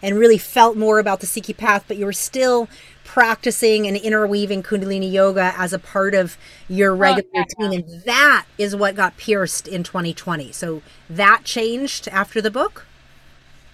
and 0.00 0.16
really 0.16 0.38
felt 0.38 0.76
more 0.76 1.00
about 1.00 1.18
the 1.18 1.26
Sikhi 1.26 1.56
path, 1.56 1.86
but 1.88 1.96
you 1.96 2.06
were 2.06 2.12
still 2.12 2.68
practicing 3.02 3.84
and 3.88 3.96
interweaving 3.96 4.62
Kundalini 4.62 5.10
Yoga 5.10 5.54
as 5.56 5.72
a 5.72 5.78
part 5.80 6.14
of 6.14 6.38
your 6.68 6.94
regular 6.94 7.28
oh, 7.34 7.38
yeah, 7.38 7.44
routine. 7.64 7.80
And 7.80 8.02
that 8.04 8.46
is 8.58 8.76
what 8.76 8.94
got 8.94 9.16
pierced 9.16 9.66
in 9.66 9.82
2020. 9.82 10.52
So, 10.52 10.82
that 11.10 11.42
changed 11.42 12.06
after 12.12 12.40
the 12.40 12.50
book? 12.50 12.86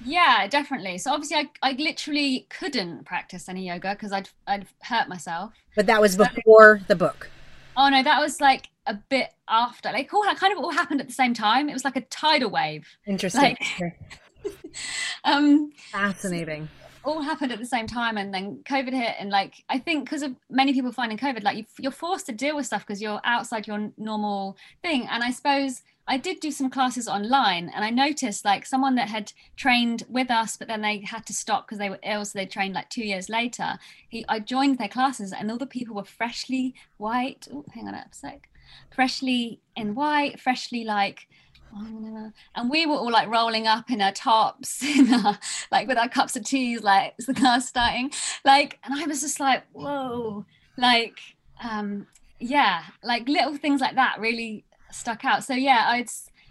Yeah, 0.05 0.47
definitely. 0.47 0.99
So 0.99 1.13
obviously, 1.13 1.37
I, 1.37 1.51
I 1.63 1.73
literally 1.73 2.47
couldn't 2.49 3.05
practice 3.05 3.49
any 3.49 3.67
yoga 3.69 3.95
because 3.95 4.13
I'd 4.13 4.29
I'd 4.47 4.67
hurt 4.83 5.09
myself. 5.09 5.53
But 5.77 5.87
that 5.87 6.01
was 6.01 6.17
before 6.17 6.81
the 6.89 6.97
book. 6.97 7.31
Oh 7.77 7.89
no, 7.89 8.03
that 8.03 8.21
was 8.21 8.41
like 8.41 8.69
a 8.87 8.95
bit 8.95 9.33
after. 9.49 9.91
Like 9.91 10.13
all 10.13 10.23
that 10.25 10.39
kind 10.39 10.53
of 10.53 10.59
all 10.59 10.73
happened 10.73 11.01
at 11.01 11.07
the 11.07 11.15
same 11.15 11.35
time. 11.35 11.69
It 11.69 11.73
was 11.73 11.85
like 11.85 11.97
a 11.97 12.03
tidal 12.03 12.51
wave. 12.51 12.87
Interesting. 13.07 13.57
Like, 13.81 13.99
um, 15.25 15.73
Fascinating. 15.91 16.69
All 17.03 17.23
happened 17.23 17.51
at 17.53 17.59
the 17.59 17.67
same 17.67 17.87
time, 17.87 18.19
and 18.19 18.33
then 18.35 18.63
COVID 18.69 18.93
hit, 18.93 19.15
and 19.19 19.31
like 19.31 19.65
I 19.71 19.79
think 19.79 20.05
because 20.05 20.23
of 20.23 20.35
many 20.51 20.75
people 20.75 20.93
finding 20.93 21.17
COVID, 21.17 21.43
like 21.43 21.67
you, 21.79 21.89
are 21.89 21.93
forced 21.93 22.27
to 22.27 22.33
deal 22.33 22.57
with 22.57 22.67
stuff 22.67 22.87
because 22.87 23.01
you're 23.01 23.21
outside 23.25 23.67
your 23.67 23.91
normal 23.97 24.59
thing. 24.83 25.07
And 25.11 25.23
I 25.23 25.31
suppose 25.31 25.83
I 26.07 26.17
did 26.17 26.41
do 26.41 26.51
some 26.51 26.71
classes 26.71 27.07
online 27.07 27.71
and 27.75 27.85
I 27.85 27.91
noticed 27.91 28.45
like 28.45 28.67
someone 28.67 28.97
that 28.97 29.09
had 29.09 29.33
trained 29.57 30.05
with 30.09 30.31
us, 30.31 30.57
but 30.57 30.67
then 30.67 30.81
they 30.81 30.99
had 30.99 31.25
to 31.27 31.33
stop 31.33 31.67
because 31.67 31.79
they 31.79 31.91
were 31.91 32.01
ill. 32.03 32.25
So 32.25 32.39
they 32.39 32.47
trained 32.47 32.75
like 32.75 32.91
two 32.91 33.05
years 33.05 33.29
later. 33.29 33.79
He, 34.09 34.25
I 34.29 34.41
joined 34.41 34.79
their 34.79 34.89
classes 34.89 35.33
and 35.33 35.51
all 35.51 35.59
the 35.59 35.67
people 35.67 35.95
were 35.95 36.05
freshly 36.05 36.75
white. 36.97 37.47
Oh, 37.53 37.65
hang 37.73 37.87
on 37.87 37.95
a 37.95 38.07
sec. 38.11 38.49
Freshly 38.95 39.61
in 39.77 39.95
white, 39.95 40.41
freshly 40.41 40.85
like, 40.85 41.29
and 41.73 42.69
we 42.69 42.87
were 42.87 42.97
all 42.97 43.13
like 43.13 43.29
rolling 43.29 43.69
up 43.69 43.91
in 43.91 44.01
our 44.01 44.13
tops, 44.13 44.83
in 44.99 45.13
our, 45.15 45.39
like 45.71 45.87
with 45.87 45.99
our 45.99 46.09
cups 46.09 46.35
of 46.35 46.45
teas, 46.45 46.83
like 46.83 47.15
it's 47.19 47.27
the 47.27 47.35
class 47.35 47.69
starting. 47.69 48.11
Like, 48.45 48.79
and 48.83 48.95
I 48.95 49.07
was 49.07 49.21
just 49.21 49.39
like, 49.39 49.63
whoa, 49.73 50.45
like, 50.77 51.21
um, 51.63 52.09
yeah, 52.41 52.83
like 53.05 53.29
little 53.29 53.57
things 53.57 53.81
like 53.81 53.95
that 53.95 54.19
really 54.19 54.65
stuck 54.93 55.25
out. 55.25 55.45
So 55.45 55.55
yeah, 55.55 55.85
I'd 55.89 56.09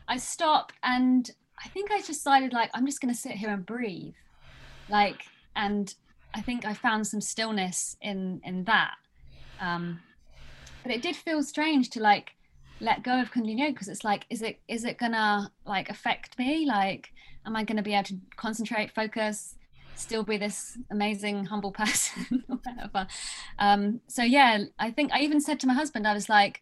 I 0.07 0.17
stopped 0.17 0.73
and 0.83 1.29
I 1.63 1.67
think 1.69 1.91
I 1.91 2.01
decided 2.01 2.53
like 2.53 2.71
I'm 2.73 2.85
just 2.85 3.01
going 3.01 3.13
to 3.13 3.19
sit 3.19 3.33
here 3.33 3.49
and 3.49 3.65
breathe, 3.65 4.15
like, 4.89 5.23
and 5.55 5.93
I 6.33 6.41
think 6.41 6.65
I 6.65 6.73
found 6.73 7.05
some 7.05 7.21
stillness 7.21 7.97
in 8.01 8.41
in 8.43 8.63
that. 8.65 8.95
Um, 9.59 9.99
but 10.83 10.91
it 10.91 11.01
did 11.01 11.15
feel 11.15 11.43
strange 11.43 11.89
to 11.91 12.01
like 12.01 12.31
let 12.79 13.03
go 13.03 13.19
of 13.19 13.31
Kundalini 13.31 13.73
because 13.73 13.89
it's 13.89 14.03
like, 14.03 14.25
is 14.29 14.41
it 14.41 14.59
is 14.67 14.85
it 14.85 14.97
gonna 14.97 15.51
like 15.65 15.89
affect 15.89 16.37
me? 16.39 16.65
Like, 16.65 17.11
am 17.45 17.55
I 17.55 17.63
gonna 17.63 17.83
be 17.83 17.93
able 17.93 18.05
to 18.05 18.17
concentrate, 18.37 18.91
focus, 18.91 19.55
still 19.95 20.23
be 20.23 20.37
this 20.37 20.77
amazing 20.91 21.45
humble 21.45 21.71
person 21.83 22.43
or 22.49 22.57
whatever? 22.57 23.07
Um, 23.57 23.99
so 24.07 24.23
yeah, 24.23 24.63
I 24.79 24.91
think 24.91 25.11
I 25.11 25.19
even 25.21 25.41
said 25.41 25.59
to 25.59 25.67
my 25.67 25.73
husband, 25.73 26.07
I 26.07 26.13
was 26.13 26.29
like, 26.29 26.61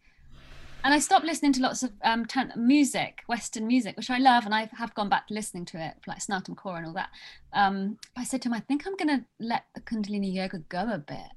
and 0.88 0.94
I 0.94 1.00
stopped 1.00 1.26
listening 1.26 1.52
to 1.52 1.62
lots 1.62 1.84
of 1.84 1.92
um, 2.02 2.26
music, 2.56 3.24
Western 3.28 3.68
music, 3.68 3.98
which 3.98 4.10
I 4.10 4.20
love, 4.20 4.46
and 4.46 4.56
I 4.56 4.70
have 4.78 4.96
gone 4.96 5.10
back 5.10 5.28
to 5.28 5.34
listening 5.34 5.66
to 5.66 5.86
it, 5.86 5.96
like 6.08 6.20
Snatam 6.20 6.56
Kaur 6.56 6.78
and 6.78 6.86
all 6.86 6.94
that. 6.94 7.10
Um, 7.52 7.98
I 8.16 8.24
said 8.24 8.42
to 8.44 8.48
him, 8.48 8.54
I 8.54 8.62
think 8.62 8.88
I'm 8.88 8.96
going 8.96 9.10
to 9.10 9.26
let 9.38 9.66
the 9.76 9.82
Kundalini 9.82 10.34
yoga 10.34 10.60
go 10.60 10.90
a 10.90 10.98
bit. 10.98 11.28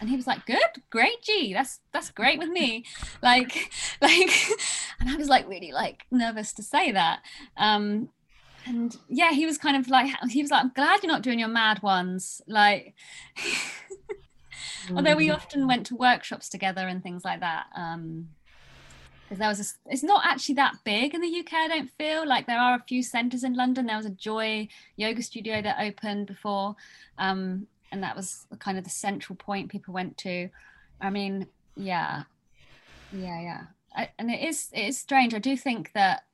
And 0.00 0.10
he 0.10 0.16
was 0.16 0.26
like, 0.26 0.44
"Good, 0.46 0.82
great, 0.90 1.22
G. 1.22 1.54
That's 1.54 1.78
that's 1.92 2.10
great 2.10 2.40
with 2.40 2.48
me." 2.48 2.86
Like, 3.22 3.70
like, 4.02 4.36
and 5.00 5.08
I 5.08 5.14
was 5.14 5.28
like 5.28 5.48
really 5.48 5.70
like 5.70 6.06
nervous 6.10 6.52
to 6.54 6.64
say 6.64 6.90
that. 6.90 7.20
Um, 7.56 8.08
and 8.66 8.96
yeah, 9.08 9.30
he 9.30 9.46
was 9.46 9.58
kind 9.58 9.76
of 9.76 9.88
like, 9.88 10.10
he 10.28 10.42
was 10.42 10.50
like, 10.50 10.64
"I'm 10.64 10.72
glad 10.74 11.04
you're 11.04 11.12
not 11.12 11.22
doing 11.22 11.38
your 11.38 11.46
mad 11.46 11.84
ones." 11.84 12.42
Like, 12.48 12.96
although 14.92 15.14
we 15.14 15.28
mm. 15.28 15.34
often 15.34 15.68
went 15.68 15.86
to 15.86 15.94
workshops 15.94 16.48
together 16.48 16.88
and 16.88 17.00
things 17.00 17.24
like 17.24 17.38
that. 17.38 17.66
Um, 17.76 18.30
because 19.28 19.38
there 19.38 19.48
was 19.48 19.60
a, 19.60 19.92
it's 19.92 20.02
not 20.02 20.24
actually 20.24 20.54
that 20.54 20.76
big 20.84 21.14
in 21.14 21.20
the 21.20 21.40
UK. 21.40 21.52
I 21.52 21.68
don't 21.68 21.90
feel 21.98 22.26
like 22.26 22.46
there 22.46 22.58
are 22.58 22.76
a 22.76 22.84
few 22.88 23.02
centres 23.02 23.44
in 23.44 23.54
London. 23.54 23.84
There 23.84 23.96
was 23.96 24.06
a 24.06 24.10
Joy 24.10 24.68
yoga 24.96 25.22
studio 25.22 25.60
that 25.60 25.76
opened 25.78 26.26
before, 26.26 26.76
um, 27.18 27.66
and 27.92 28.02
that 28.02 28.16
was 28.16 28.46
kind 28.58 28.78
of 28.78 28.84
the 28.84 28.90
central 28.90 29.36
point 29.36 29.70
people 29.70 29.92
went 29.92 30.16
to. 30.18 30.48
I 31.02 31.10
mean, 31.10 31.46
yeah, 31.76 32.22
yeah, 33.12 33.40
yeah, 33.40 33.62
I, 33.94 34.08
and 34.18 34.30
it 34.30 34.40
is 34.40 34.70
it 34.72 34.86
is 34.88 34.98
strange. 34.98 35.34
I 35.34 35.40
do 35.40 35.58
think 35.58 35.92
that 35.92 36.24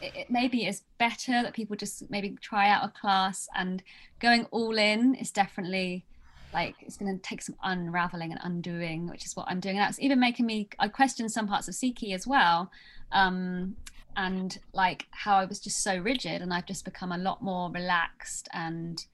it, 0.00 0.16
it 0.16 0.30
maybe 0.30 0.66
is 0.66 0.82
better 0.96 1.42
that 1.42 1.52
people 1.52 1.76
just 1.76 2.10
maybe 2.10 2.38
try 2.40 2.70
out 2.70 2.84
a 2.84 2.88
class 2.88 3.48
and 3.54 3.82
going 4.18 4.46
all 4.46 4.78
in 4.78 5.14
is 5.14 5.30
definitely 5.30 6.06
like 6.52 6.74
it's 6.80 6.96
going 6.96 7.14
to 7.14 7.22
take 7.22 7.42
some 7.42 7.56
unraveling 7.62 8.32
and 8.32 8.40
undoing 8.42 9.08
which 9.08 9.24
is 9.24 9.36
what 9.36 9.46
i'm 9.48 9.60
doing. 9.60 9.76
And 9.76 9.84
that's 9.84 10.00
even 10.00 10.18
making 10.20 10.46
me 10.46 10.68
i 10.78 10.88
question 10.88 11.28
some 11.28 11.46
parts 11.46 11.68
of 11.68 11.74
Sikhi 11.74 12.14
as 12.14 12.26
well 12.26 12.70
um, 13.12 13.76
and 14.16 14.58
like 14.72 15.06
how 15.10 15.36
i 15.36 15.44
was 15.44 15.60
just 15.60 15.82
so 15.82 15.96
rigid 15.96 16.42
and 16.42 16.52
i've 16.52 16.66
just 16.66 16.84
become 16.84 17.12
a 17.12 17.18
lot 17.18 17.42
more 17.42 17.70
relaxed 17.70 18.48
and 18.52 19.04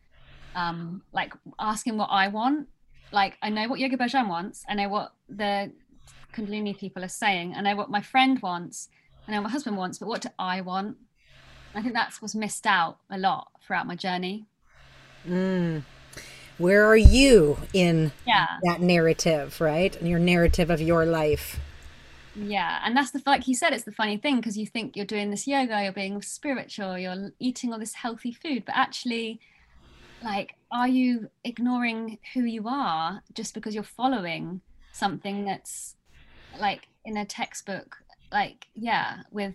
um, 0.54 1.02
like 1.12 1.34
asking 1.58 1.98
what 1.98 2.08
i 2.10 2.28
want. 2.28 2.68
Like 3.12 3.36
i 3.42 3.50
know 3.50 3.68
what 3.68 3.78
Yogi 3.78 3.96
Bhajan 3.96 4.28
wants. 4.28 4.64
I 4.68 4.74
know 4.74 4.88
what 4.88 5.12
the 5.28 5.70
kundalini 6.32 6.76
people 6.76 7.04
are 7.04 7.08
saying. 7.08 7.54
I 7.56 7.60
know 7.60 7.76
what 7.76 7.90
my 7.90 8.00
friend 8.00 8.40
wants. 8.40 8.88
I 9.28 9.32
know 9.32 9.38
what 9.38 9.44
my 9.44 9.50
husband 9.50 9.76
wants 9.76 9.98
but 9.98 10.08
what 10.08 10.22
do 10.22 10.28
i 10.38 10.60
want? 10.60 10.96
I 11.74 11.82
think 11.82 11.92
that's 11.92 12.22
what's 12.22 12.34
missed 12.34 12.66
out 12.66 12.98
a 13.10 13.18
lot 13.18 13.48
throughout 13.62 13.86
my 13.86 13.96
journey. 13.96 14.46
Mm 15.28 15.82
where 16.58 16.86
are 16.86 16.96
you 16.96 17.58
in 17.72 18.12
yeah. 18.26 18.46
that 18.62 18.80
narrative 18.80 19.60
right? 19.60 19.94
And 19.96 20.08
your 20.08 20.18
narrative 20.18 20.70
of 20.70 20.80
your 20.80 21.06
life. 21.06 21.60
Yeah 22.34 22.80
and 22.84 22.96
that's 22.96 23.12
the 23.12 23.22
like 23.26 23.48
you 23.48 23.54
said 23.54 23.72
it's 23.72 23.84
the 23.84 23.92
funny 23.92 24.18
thing 24.18 24.36
because 24.36 24.58
you 24.58 24.66
think 24.66 24.96
you're 24.96 25.06
doing 25.06 25.30
this 25.30 25.46
yoga 25.46 25.82
you're 25.82 25.92
being 25.92 26.20
spiritual 26.20 26.98
you're 26.98 27.30
eating 27.38 27.72
all 27.72 27.78
this 27.78 27.94
healthy 27.94 28.32
food 28.32 28.64
but 28.66 28.74
actually 28.76 29.40
like 30.22 30.54
are 30.70 30.88
you 30.88 31.30
ignoring 31.44 32.18
who 32.34 32.42
you 32.42 32.68
are 32.68 33.22
just 33.34 33.54
because 33.54 33.74
you're 33.74 33.84
following 33.84 34.60
something 34.92 35.44
that's 35.44 35.94
like 36.60 36.88
in 37.04 37.16
a 37.16 37.24
textbook? 37.24 37.98
Like 38.32 38.66
yeah 38.74 39.22
with 39.30 39.54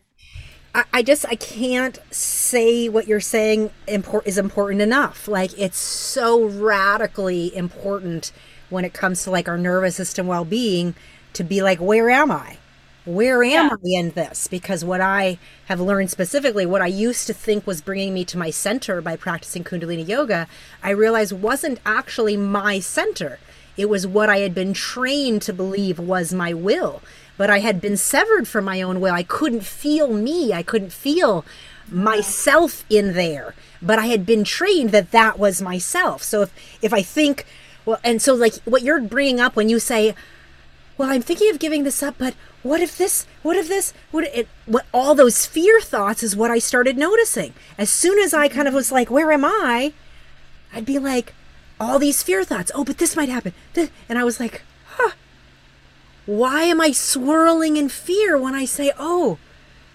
I, 0.73 0.83
I 0.93 1.03
just 1.03 1.25
I 1.27 1.35
can't 1.35 1.99
say 2.11 2.89
what 2.89 3.07
you're 3.07 3.19
saying 3.19 3.71
import 3.87 4.27
is 4.27 4.37
important 4.37 4.81
enough. 4.81 5.27
Like 5.27 5.57
it's 5.59 5.77
so 5.77 6.45
radically 6.45 7.55
important 7.55 8.31
when 8.69 8.85
it 8.85 8.93
comes 8.93 9.23
to 9.23 9.31
like 9.31 9.47
our 9.47 9.57
nervous 9.57 9.95
system 9.95 10.27
well 10.27 10.45
being 10.45 10.95
to 11.33 11.43
be 11.43 11.61
like, 11.61 11.79
where 11.79 12.09
am 12.09 12.31
I? 12.31 12.57
Where 13.03 13.43
am 13.43 13.67
yeah. 13.67 13.69
I 13.71 13.99
in 13.99 14.11
this? 14.11 14.47
Because 14.47 14.85
what 14.85 15.01
I 15.01 15.39
have 15.65 15.81
learned 15.81 16.11
specifically, 16.11 16.67
what 16.67 16.83
I 16.83 16.87
used 16.87 17.25
to 17.27 17.33
think 17.33 17.65
was 17.65 17.81
bringing 17.81 18.13
me 18.13 18.23
to 18.25 18.37
my 18.37 18.51
center 18.51 19.01
by 19.01 19.15
practicing 19.15 19.63
Kundalini 19.63 20.07
yoga, 20.07 20.47
I 20.83 20.91
realized 20.91 21.33
wasn't 21.33 21.79
actually 21.83 22.37
my 22.37 22.79
center. 22.79 23.39
It 23.75 23.89
was 23.89 24.05
what 24.05 24.29
I 24.29 24.39
had 24.39 24.53
been 24.53 24.73
trained 24.73 25.41
to 25.43 25.53
believe 25.53 25.97
was 25.97 26.31
my 26.31 26.53
will 26.53 27.01
but 27.41 27.49
I 27.49 27.57
had 27.57 27.81
been 27.81 27.97
severed 27.97 28.47
from 28.47 28.65
my 28.65 28.83
own 28.83 29.01
will. 29.01 29.15
I 29.15 29.23
couldn't 29.23 29.63
feel 29.63 30.13
me. 30.13 30.53
I 30.53 30.61
couldn't 30.61 30.93
feel 30.93 31.43
myself 31.89 32.85
in 32.87 33.13
there. 33.13 33.55
But 33.81 33.97
I 33.97 34.05
had 34.13 34.27
been 34.27 34.43
trained 34.43 34.91
that 34.91 35.09
that 35.09 35.39
was 35.39 35.59
myself. 35.59 36.21
So 36.21 36.43
if 36.43 36.53
if 36.83 36.93
I 36.93 37.01
think 37.01 37.47
well, 37.83 37.99
and 38.03 38.21
so 38.21 38.35
like 38.35 38.57
what 38.57 38.83
you're 38.83 39.01
bringing 39.01 39.39
up 39.39 39.55
when 39.55 39.69
you 39.69 39.79
say, 39.79 40.13
well, 40.99 41.09
I'm 41.09 41.23
thinking 41.23 41.49
of 41.49 41.57
giving 41.57 41.83
this 41.83 42.03
up, 42.03 42.13
but 42.19 42.35
what 42.61 42.79
if 42.79 42.95
this? 42.95 43.25
What 43.41 43.57
if 43.57 43.67
this? 43.67 43.91
What 44.11 44.25
it? 44.25 44.47
What 44.67 44.85
all 44.93 45.15
those 45.15 45.47
fear 45.47 45.81
thoughts 45.81 46.21
is 46.21 46.35
what 46.35 46.51
I 46.51 46.59
started 46.59 46.95
noticing. 46.95 47.55
As 47.75 47.89
soon 47.89 48.19
as 48.19 48.35
I 48.35 48.49
kind 48.49 48.67
of 48.67 48.75
was 48.75 48.91
like, 48.91 49.09
where 49.09 49.31
am 49.31 49.45
I? 49.45 49.93
I'd 50.71 50.85
be 50.85 50.99
like, 50.99 51.33
all 51.79 51.97
these 51.97 52.21
fear 52.21 52.43
thoughts. 52.43 52.71
Oh, 52.75 52.83
but 52.83 52.99
this 52.99 53.15
might 53.15 53.29
happen. 53.29 53.53
And 54.07 54.19
I 54.19 54.23
was 54.23 54.39
like, 54.39 54.61
why 56.25 56.63
am 56.63 56.79
I 56.79 56.91
swirling 56.91 57.77
in 57.77 57.89
fear 57.89 58.37
when 58.37 58.53
I 58.55 58.65
say, 58.65 58.91
oh, 58.97 59.37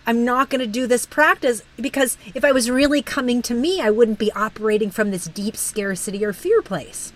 I'm 0.07 0.25
not 0.25 0.51
going 0.51 0.61
to 0.61 0.67
do 0.67 0.87
this 0.87 1.07
practice? 1.07 1.63
Because 1.77 2.17
if 2.35 2.45
I 2.45 2.53
was 2.53 2.71
really 2.71 3.03
coming 3.03 3.43
to 3.43 3.55
me, 3.55 3.81
I 3.81 3.91
wouldn't 3.91 4.19
be 4.19 4.33
operating 4.33 4.91
from 4.91 5.11
this 5.11 5.27
deep 5.27 5.57
scarcity 5.57 6.25
or 6.25 6.33
fear 6.33 6.63
place. 6.63 7.13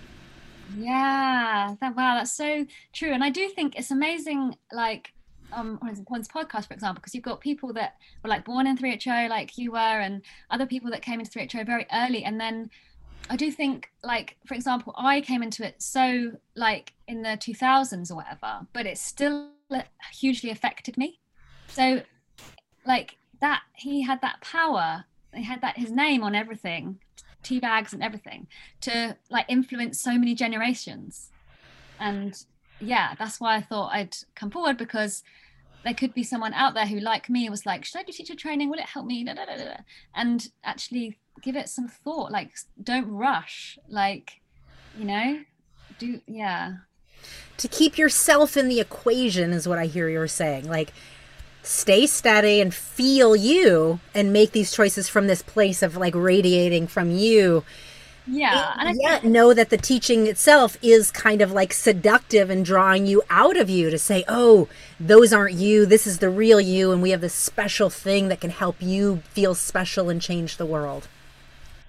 Yeah, 0.77 1.75
that, 1.81 1.97
wow, 1.97 2.17
that's 2.17 2.33
so 2.33 2.67
true. 2.93 3.13
And 3.13 3.25
I 3.25 3.31
do 3.31 3.49
think 3.49 3.77
it's 3.77 3.91
amazing, 3.91 4.57
like, 4.73 5.13
um 5.53 5.81
one's 6.09 6.29
podcast 6.29 6.69
for 6.69 6.75
example 6.75 7.01
because 7.01 7.13
you've 7.13 7.25
got 7.25 7.41
people 7.41 7.73
that 7.73 7.97
were 8.23 8.31
like 8.31 8.45
born 8.45 8.69
in 8.69 8.77
3HO 8.79 9.29
like 9.29 9.59
you 9.59 9.73
were 9.73 9.79
and 9.79 10.23
other 10.51 10.65
people 10.65 10.91
that 10.93 11.03
came 11.03 11.19
into 11.19 11.31
3HO 11.31 11.67
very 11.67 11.87
early 11.93 12.23
and 12.25 12.41
then 12.41 12.71
I 13.31 13.37
do 13.37 13.51
think, 13.53 13.91
like, 14.03 14.37
for 14.45 14.55
example, 14.55 14.93
I 14.99 15.21
came 15.21 15.41
into 15.41 15.65
it 15.65 15.81
so, 15.81 16.33
like, 16.57 16.93
in 17.07 17.23
the 17.23 17.39
2000s 17.39 18.11
or 18.11 18.17
whatever, 18.17 18.67
but 18.73 18.87
it 18.87 18.99
still 18.99 19.53
hugely 20.13 20.51
affected 20.51 20.99
me. 20.99 21.21
So, 21.69 22.03
like, 22.85 23.17
that 23.41 23.63
he 23.75 24.03
had 24.03 24.21
that 24.23 24.41
power, 24.41 25.05
he 25.33 25.45
had 25.45 25.61
that 25.63 25.79
his 25.79 25.93
name 25.93 26.25
on 26.25 26.35
everything, 26.35 26.99
tea 27.45 27.61
bags 27.61 27.93
and 27.93 28.03
everything, 28.03 28.49
to 28.81 29.17
like 29.31 29.47
influence 29.49 30.01
so 30.01 30.19
many 30.19 30.35
generations. 30.35 31.31
And 32.01 32.37
yeah, 32.81 33.15
that's 33.17 33.41
why 33.41 33.57
I 33.57 33.61
thought 33.63 33.93
I'd 33.93 34.17
come 34.35 34.51
forward 34.51 34.77
because 34.77 35.23
there 35.85 35.95
could 35.95 36.13
be 36.13 36.23
someone 36.23 36.53
out 36.53 36.75
there 36.75 36.87
who, 36.87 36.99
like 36.99 37.31
me, 37.31 37.49
was 37.49 37.65
like, 37.65 37.85
"Should 37.85 38.01
I 38.01 38.03
do 38.03 38.13
teacher 38.13 38.35
training? 38.35 38.69
Will 38.69 38.79
it 38.79 38.87
help 38.87 39.07
me?" 39.07 39.27
And 40.15 40.49
actually 40.65 41.19
give 41.43 41.57
it 41.57 41.69
some 41.69 41.89
thought 41.89 42.31
like 42.31 42.53
don't 42.83 43.09
rush 43.09 43.79
like 43.89 44.41
you 44.99 45.05
know? 45.05 45.41
Do 45.99 46.21
yeah. 46.27 46.75
To 47.59 47.69
keep 47.69 47.99
yourself 47.99 48.57
in 48.57 48.69
the 48.69 48.81
equation 48.81 49.53
is 49.53 49.69
what 49.69 49.79
i 49.79 49.87
hear 49.87 50.09
you're 50.09 50.27
saying 50.27 50.69
like 50.69 50.93
stay 51.63 52.07
steady 52.07 52.61
and 52.61 52.73
feel 52.73 53.37
you 53.37 54.01
and 54.15 54.33
make 54.33 54.53
these 54.53 54.73
choices 54.73 55.09
from 55.09 55.27
this 55.27 55.43
place 55.43 55.83
of 55.83 55.97
like 55.97 56.15
radiating 56.15 56.87
from 56.87 57.11
you. 57.11 57.63
Yeah 58.27 58.75
and, 58.79 58.91
and 58.91 58.99
yet 59.01 59.25
know 59.25 59.53
that 59.53 59.71
the 59.71 59.77
teaching 59.77 60.27
itself 60.27 60.79
is 60.83 61.11
kind 61.11 61.43
of 61.43 61.53
like 61.53 61.73
seductive 61.73 62.49
and 62.49 62.65
drawing 62.65 63.07
you 63.07 63.23
out 63.29 63.57
of 63.57 63.69
you 63.69 63.91
to 63.91 63.99
say 63.99 64.25
oh 64.27 64.69
those 64.99 65.33
aren't 65.33 65.55
you. 65.55 65.85
This 65.85 66.07
is 66.07 66.19
the 66.19 66.31
real 66.31 66.61
you 66.61 66.93
and 66.93 67.03
we 67.03 67.11
have 67.11 67.21
this 67.21 67.35
special 67.35 67.91
thing 67.91 68.29
that 68.29 68.41
can 68.41 68.51
help 68.51 68.77
you 68.81 69.23
feel 69.31 69.55
special 69.55 70.09
and 70.09 70.21
change 70.21 70.57
the 70.57 70.67
world 70.67 71.09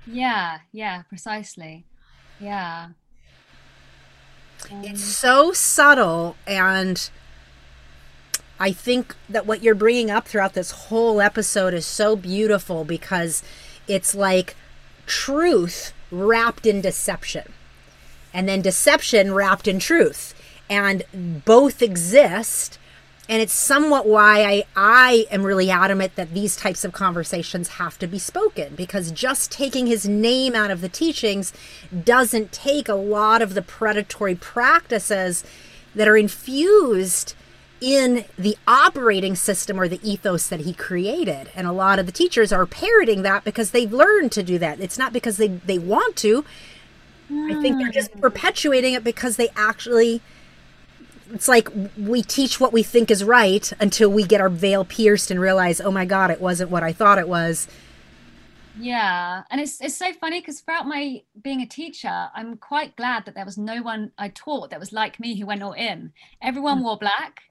yeah, 0.05 0.59
yeah, 0.71 1.03
precisely. 1.03 1.85
Yeah. 2.39 2.89
Um, 4.71 4.83
it's 4.83 5.03
so 5.03 5.53
subtle 5.53 6.35
and 6.45 7.09
I 8.59 8.71
think 8.71 9.15
that 9.27 9.47
what 9.47 9.63
you're 9.63 9.73
bringing 9.73 10.11
up 10.11 10.27
throughout 10.27 10.53
this 10.53 10.71
whole 10.71 11.19
episode 11.19 11.73
is 11.73 11.85
so 11.85 12.15
beautiful 12.15 12.83
because 12.83 13.41
it's 13.87 14.13
like 14.13 14.55
truth 15.07 15.93
wrapped 16.11 16.67
in 16.67 16.79
deception 16.81 17.53
and 18.33 18.47
then 18.47 18.61
deception 18.61 19.33
wrapped 19.33 19.67
in 19.67 19.79
truth 19.79 20.35
and 20.69 21.03
both 21.43 21.81
exist 21.81 22.77
and 23.31 23.41
it's 23.41 23.53
somewhat 23.53 24.05
why 24.05 24.43
I, 24.43 24.65
I 24.75 25.25
am 25.31 25.43
really 25.43 25.71
adamant 25.71 26.17
that 26.17 26.33
these 26.33 26.57
types 26.57 26.83
of 26.83 26.91
conversations 26.91 27.69
have 27.69 27.97
to 27.99 28.05
be 28.07 28.19
spoken 28.19 28.75
because 28.75 29.09
just 29.09 29.53
taking 29.53 29.87
his 29.87 30.05
name 30.05 30.53
out 30.53 30.69
of 30.69 30.81
the 30.81 30.89
teachings 30.89 31.53
doesn't 32.03 32.51
take 32.51 32.89
a 32.89 32.93
lot 32.93 33.41
of 33.41 33.53
the 33.53 33.61
predatory 33.61 34.35
practices 34.35 35.45
that 35.95 36.09
are 36.09 36.17
infused 36.17 37.33
in 37.79 38.25
the 38.37 38.57
operating 38.67 39.35
system 39.35 39.79
or 39.79 39.87
the 39.87 40.01
ethos 40.03 40.49
that 40.49 40.59
he 40.59 40.73
created. 40.73 41.51
And 41.55 41.65
a 41.65 41.71
lot 41.71 41.99
of 41.99 42.07
the 42.07 42.11
teachers 42.11 42.51
are 42.51 42.65
parroting 42.65 43.21
that 43.21 43.45
because 43.45 43.71
they've 43.71 43.93
learned 43.93 44.33
to 44.33 44.43
do 44.43 44.59
that. 44.59 44.81
It's 44.81 44.97
not 44.97 45.13
because 45.13 45.37
they, 45.37 45.47
they 45.47 45.79
want 45.79 46.17
to. 46.17 46.43
I 47.29 47.61
think 47.61 47.77
they're 47.77 47.93
just 47.93 48.11
mm. 48.11 48.19
perpetuating 48.19 48.93
it 48.93 49.05
because 49.05 49.37
they 49.37 49.47
actually 49.55 50.21
it's 51.33 51.47
like 51.47 51.69
we 51.97 52.21
teach 52.21 52.59
what 52.59 52.73
we 52.73 52.83
think 52.83 53.11
is 53.11 53.23
right 53.23 53.71
until 53.79 54.09
we 54.09 54.23
get 54.23 54.41
our 54.41 54.49
veil 54.49 54.85
pierced 54.85 55.31
and 55.31 55.39
realize, 55.39 55.81
oh 55.81 55.91
my 55.91 56.05
God, 56.05 56.31
it 56.31 56.41
wasn't 56.41 56.69
what 56.71 56.83
I 56.83 56.93
thought 56.93 57.17
it 57.17 57.27
was. 57.27 57.67
Yeah, 58.79 59.43
and 59.51 59.59
it's 59.59 59.81
it's 59.81 59.97
so 59.97 60.13
funny 60.13 60.39
because 60.39 60.61
throughout 60.61 60.87
my 60.87 61.21
being 61.41 61.61
a 61.61 61.65
teacher, 61.65 62.29
I'm 62.33 62.57
quite 62.57 62.95
glad 62.95 63.25
that 63.25 63.35
there 63.35 63.45
was 63.45 63.57
no 63.57 63.81
one 63.81 64.11
I 64.17 64.29
taught 64.29 64.69
that 64.69 64.79
was 64.79 64.93
like 64.93 65.19
me 65.19 65.37
who 65.37 65.45
went 65.45 65.61
all 65.61 65.73
in. 65.73 66.13
Everyone 66.41 66.79
mm. 66.79 66.83
wore 66.83 66.97
black. 66.97 67.41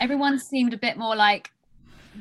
Everyone 0.00 0.38
seemed 0.38 0.74
a 0.74 0.78
bit 0.78 0.96
more 0.96 1.14
like 1.14 1.50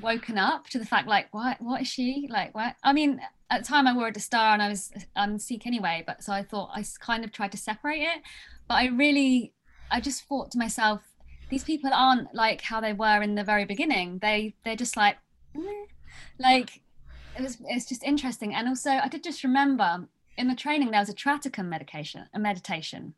woken 0.02 0.38
up 0.38 0.68
to 0.68 0.78
the 0.78 0.86
fact 0.86 1.08
like 1.08 1.34
what 1.34 1.60
what 1.62 1.82
is 1.82 1.88
she 1.88 2.28
like 2.30 2.54
what 2.54 2.76
I 2.84 2.92
mean 2.92 3.22
at 3.50 3.62
the 3.62 3.68
time 3.68 3.88
I 3.88 3.96
wore 3.96 4.10
a 4.10 4.20
star 4.20 4.54
and 4.54 4.62
I 4.62 4.68
was 4.68 4.92
um 5.16 5.40
Sikh 5.40 5.66
anyway 5.66 6.04
but 6.06 6.22
so 6.22 6.34
I 6.34 6.44
thought 6.44 6.72
I 6.74 6.84
kind 7.00 7.24
of 7.24 7.32
tried 7.32 7.54
to 7.54 7.58
separate 7.58 8.02
it 8.02 8.22
but 8.68 8.76
I 8.76 8.88
really 8.88 9.54
I 9.92 10.02
just 10.02 10.24
thought 10.24 10.52
to 10.52 10.58
myself 10.58 11.02
these 11.50 11.64
people 11.64 11.92
aren't 11.94 12.34
like 12.34 12.62
how 12.62 12.82
they 12.82 12.94
were 12.94 13.22
in 13.22 13.36
the 13.36 13.44
very 13.44 13.66
beginning. 13.66 14.20
They 14.20 14.56
they're 14.64 14.76
just 14.76 14.98
like 14.98 15.18
mm. 15.56 15.86
like 16.40 16.82
it 17.38 17.42
was 17.42 17.58
it's 17.66 17.86
just 17.86 18.04
interesting. 18.04 18.54
And 18.54 18.68
also 18.68 18.92
i 18.92 19.08
did 19.08 19.24
just 19.24 19.44
remember 19.44 20.08
in 20.38 20.48
the 20.48 20.56
training 20.56 20.92
there 20.92 21.00
was 21.00 21.10
a 21.10 21.14
tratakam 21.14 21.68
medication 21.68 22.28
a 22.34 22.40
meditation. 22.40 23.14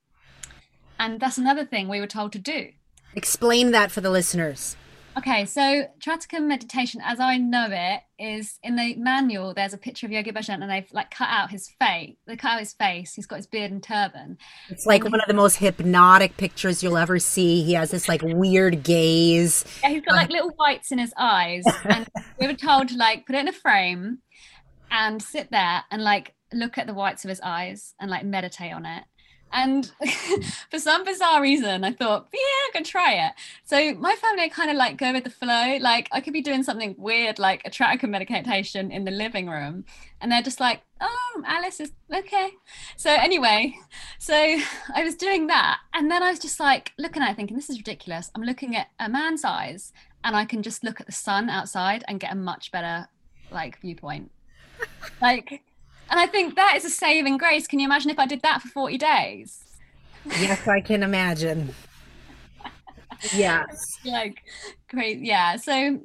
And 0.99 1.19
that's 1.19 1.37
another 1.37 1.65
thing 1.65 1.87
we 1.87 1.99
were 1.99 2.07
told 2.07 2.31
to 2.33 2.39
do. 2.39 2.69
Explain 3.15 3.71
that 3.71 3.91
for 3.91 4.01
the 4.01 4.09
listeners 4.09 4.75
Okay, 5.17 5.45
so 5.45 5.87
Tratakam 5.99 6.43
meditation, 6.43 7.01
as 7.03 7.19
I 7.19 7.37
know 7.37 7.69
it, 7.71 8.01
is 8.19 8.59
in 8.61 8.75
the 8.75 8.95
manual. 8.97 9.51
There's 9.51 9.73
a 9.73 9.77
picture 9.77 10.05
of 10.05 10.11
Yogi 10.11 10.31
Bhajan, 10.31 10.61
and 10.61 10.69
they've 10.69 10.91
like 10.91 11.09
cut 11.09 11.29
out 11.31 11.49
his 11.49 11.69
face. 11.79 12.15
They 12.27 12.35
cut 12.35 12.51
out 12.51 12.59
his 12.59 12.73
face. 12.73 13.15
He's 13.15 13.25
got 13.25 13.37
his 13.37 13.47
beard 13.47 13.71
and 13.71 13.81
turban. 13.81 14.37
It's 14.69 14.85
like 14.85 15.03
one 15.03 15.19
of 15.19 15.27
the 15.27 15.33
most 15.33 15.55
hypnotic 15.55 16.37
pictures 16.37 16.83
you'll 16.83 16.97
ever 16.97 17.17
see. 17.17 17.63
He 17.63 17.73
has 17.73 17.89
this 17.89 18.07
like 18.07 18.21
weird 18.21 18.83
gaze. 18.83 19.65
Yeah, 19.81 19.89
he's 19.89 20.03
got 20.03 20.15
like 20.15 20.29
little 20.29 20.51
whites 20.51 20.91
in 20.91 20.99
his 20.99 21.13
eyes, 21.17 21.63
and 21.83 22.07
we 22.39 22.45
were 22.45 22.53
told 22.53 22.89
to 22.89 22.95
like 22.95 23.25
put 23.25 23.35
it 23.35 23.39
in 23.39 23.47
a 23.47 23.53
frame 23.53 24.19
and 24.91 25.21
sit 25.21 25.49
there 25.49 25.83
and 25.89 26.03
like 26.03 26.35
look 26.53 26.77
at 26.77 26.85
the 26.85 26.93
whites 26.93 27.25
of 27.25 27.29
his 27.29 27.41
eyes 27.43 27.95
and 27.99 28.11
like 28.11 28.23
meditate 28.23 28.71
on 28.71 28.85
it. 28.85 29.03
And 29.51 29.91
for 30.69 30.79
some 30.79 31.03
bizarre 31.03 31.41
reason, 31.41 31.83
I 31.83 31.91
thought, 31.91 32.27
yeah, 32.33 32.39
I 32.39 32.69
can 32.73 32.83
try 32.83 33.27
it. 33.27 33.33
So 33.63 33.93
my 33.95 34.15
family 34.15 34.49
kind 34.49 34.69
of 34.69 34.75
like 34.75 34.97
go 34.97 35.13
with 35.13 35.23
the 35.23 35.29
flow. 35.29 35.77
Like 35.79 36.09
I 36.11 36.21
could 36.21 36.33
be 36.33 36.41
doing 36.41 36.63
something 36.63 36.95
weird, 36.97 37.39
like 37.39 37.61
a 37.65 37.69
tracker 37.69 38.07
medication 38.07 38.91
in 38.91 39.05
the 39.05 39.11
living 39.11 39.47
room, 39.47 39.85
and 40.21 40.31
they're 40.31 40.41
just 40.41 40.59
like, 40.59 40.81
oh, 40.99 41.43
Alice 41.45 41.79
is 41.79 41.91
okay. 42.13 42.51
So 42.97 43.11
anyway, 43.11 43.75
so 44.19 44.35
I 44.95 45.03
was 45.03 45.15
doing 45.15 45.47
that, 45.47 45.79
and 45.93 46.11
then 46.11 46.23
I 46.23 46.29
was 46.29 46.39
just 46.39 46.59
like 46.59 46.91
looking 46.97 47.21
at 47.21 47.31
it, 47.31 47.35
thinking, 47.35 47.55
this 47.55 47.69
is 47.69 47.77
ridiculous. 47.77 48.31
I'm 48.35 48.43
looking 48.43 48.75
at 48.75 48.87
a 48.99 49.09
man's 49.09 49.45
eyes, 49.45 49.93
and 50.23 50.35
I 50.35 50.45
can 50.45 50.61
just 50.61 50.83
look 50.83 50.99
at 50.99 51.07
the 51.07 51.13
sun 51.13 51.49
outside 51.49 52.03
and 52.07 52.19
get 52.19 52.33
a 52.33 52.35
much 52.35 52.71
better 52.71 53.07
like 53.51 53.79
viewpoint. 53.79 54.31
like 55.21 55.63
and 56.09 56.19
I 56.19 56.27
think 56.27 56.55
that 56.55 56.75
is 56.75 56.85
a 56.85 56.89
saving 56.89 57.37
grace. 57.37 57.67
Can 57.67 57.79
you 57.79 57.85
imagine 57.85 58.09
if 58.09 58.19
I 58.19 58.25
did 58.25 58.41
that 58.41 58.61
for 58.61 58.69
40 58.69 58.97
days? 58.97 59.63
Yes, 60.39 60.67
I 60.67 60.81
can 60.81 61.03
imagine. 61.03 61.73
yes. 63.33 63.97
like 64.05 64.43
great. 64.89 65.19
Yeah. 65.19 65.57
So 65.57 65.99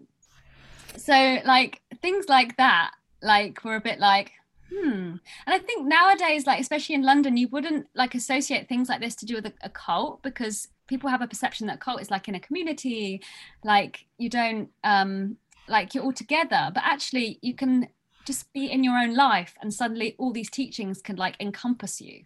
so 0.97 1.39
like 1.45 1.81
things 2.01 2.29
like 2.29 2.57
that, 2.57 2.93
like 3.23 3.65
were 3.65 3.77
a 3.77 3.81
bit 3.81 3.99
like, 3.99 4.33
hmm. 4.71 4.93
And 4.93 5.21
I 5.47 5.59
think 5.59 5.87
nowadays, 5.87 6.47
like 6.47 6.61
especially 6.61 6.95
in 6.95 7.03
London, 7.03 7.37
you 7.37 7.49
wouldn't 7.49 7.87
like 7.95 8.15
associate 8.15 8.69
things 8.69 8.89
like 8.89 9.01
this 9.01 9.15
to 9.17 9.27
do 9.27 9.37
with 9.37 9.47
a, 9.47 9.53
a 9.63 9.71
cult 9.71 10.23
because 10.23 10.69
people 10.87 11.11
have 11.11 11.23
a 11.23 11.27
perception 11.27 11.67
that 11.69 11.81
cult 11.81 12.01
is 12.01 12.11
like 12.11 12.29
in 12.29 12.35
a 12.35 12.41
community, 12.41 13.23
like 13.65 14.07
you 14.19 14.29
don't 14.29 14.71
um 14.85 15.37
like 15.69 15.95
you're 15.95 16.05
all 16.05 16.13
together. 16.13 16.71
But 16.75 16.85
actually 16.85 17.39
you 17.43 17.55
can 17.55 17.89
just 18.25 18.53
be 18.53 18.71
in 18.71 18.85
your 18.85 18.97
own 18.97 19.15
life 19.15 19.55
and 19.61 19.73
suddenly 19.73 20.15
all 20.19 20.33
these 20.33 20.51
teachings 20.51 21.03
can 21.03 21.17
like 21.17 21.37
encompass 21.41 22.01
you 22.01 22.25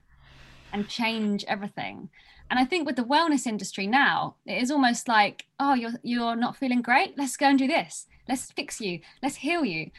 and 0.72 0.88
change 0.88 1.44
everything. 1.49 2.11
And 2.51 2.59
i 2.59 2.64
think 2.64 2.86
with 2.86 2.97
the 2.97 3.05
wellness 3.05 3.47
industry 3.47 3.86
now 3.86 4.36
it 4.47 4.62
is 4.62 4.70
almost 4.70 5.09
like 5.09 5.47
oh 5.59 5.74
you're 5.74 5.94
you're 6.03 6.36
not 6.36 6.57
feeling 6.57 6.82
great? 6.82 7.16
Let's 7.16 7.36
go 7.36 7.47
and 7.47 7.59
do 7.59 7.66
this. 7.66 8.07
Let's 8.28 8.51
fix 8.53 8.80
you. 8.80 9.01
Let's 9.22 9.36
heal 9.36 9.64
you. 9.64 9.90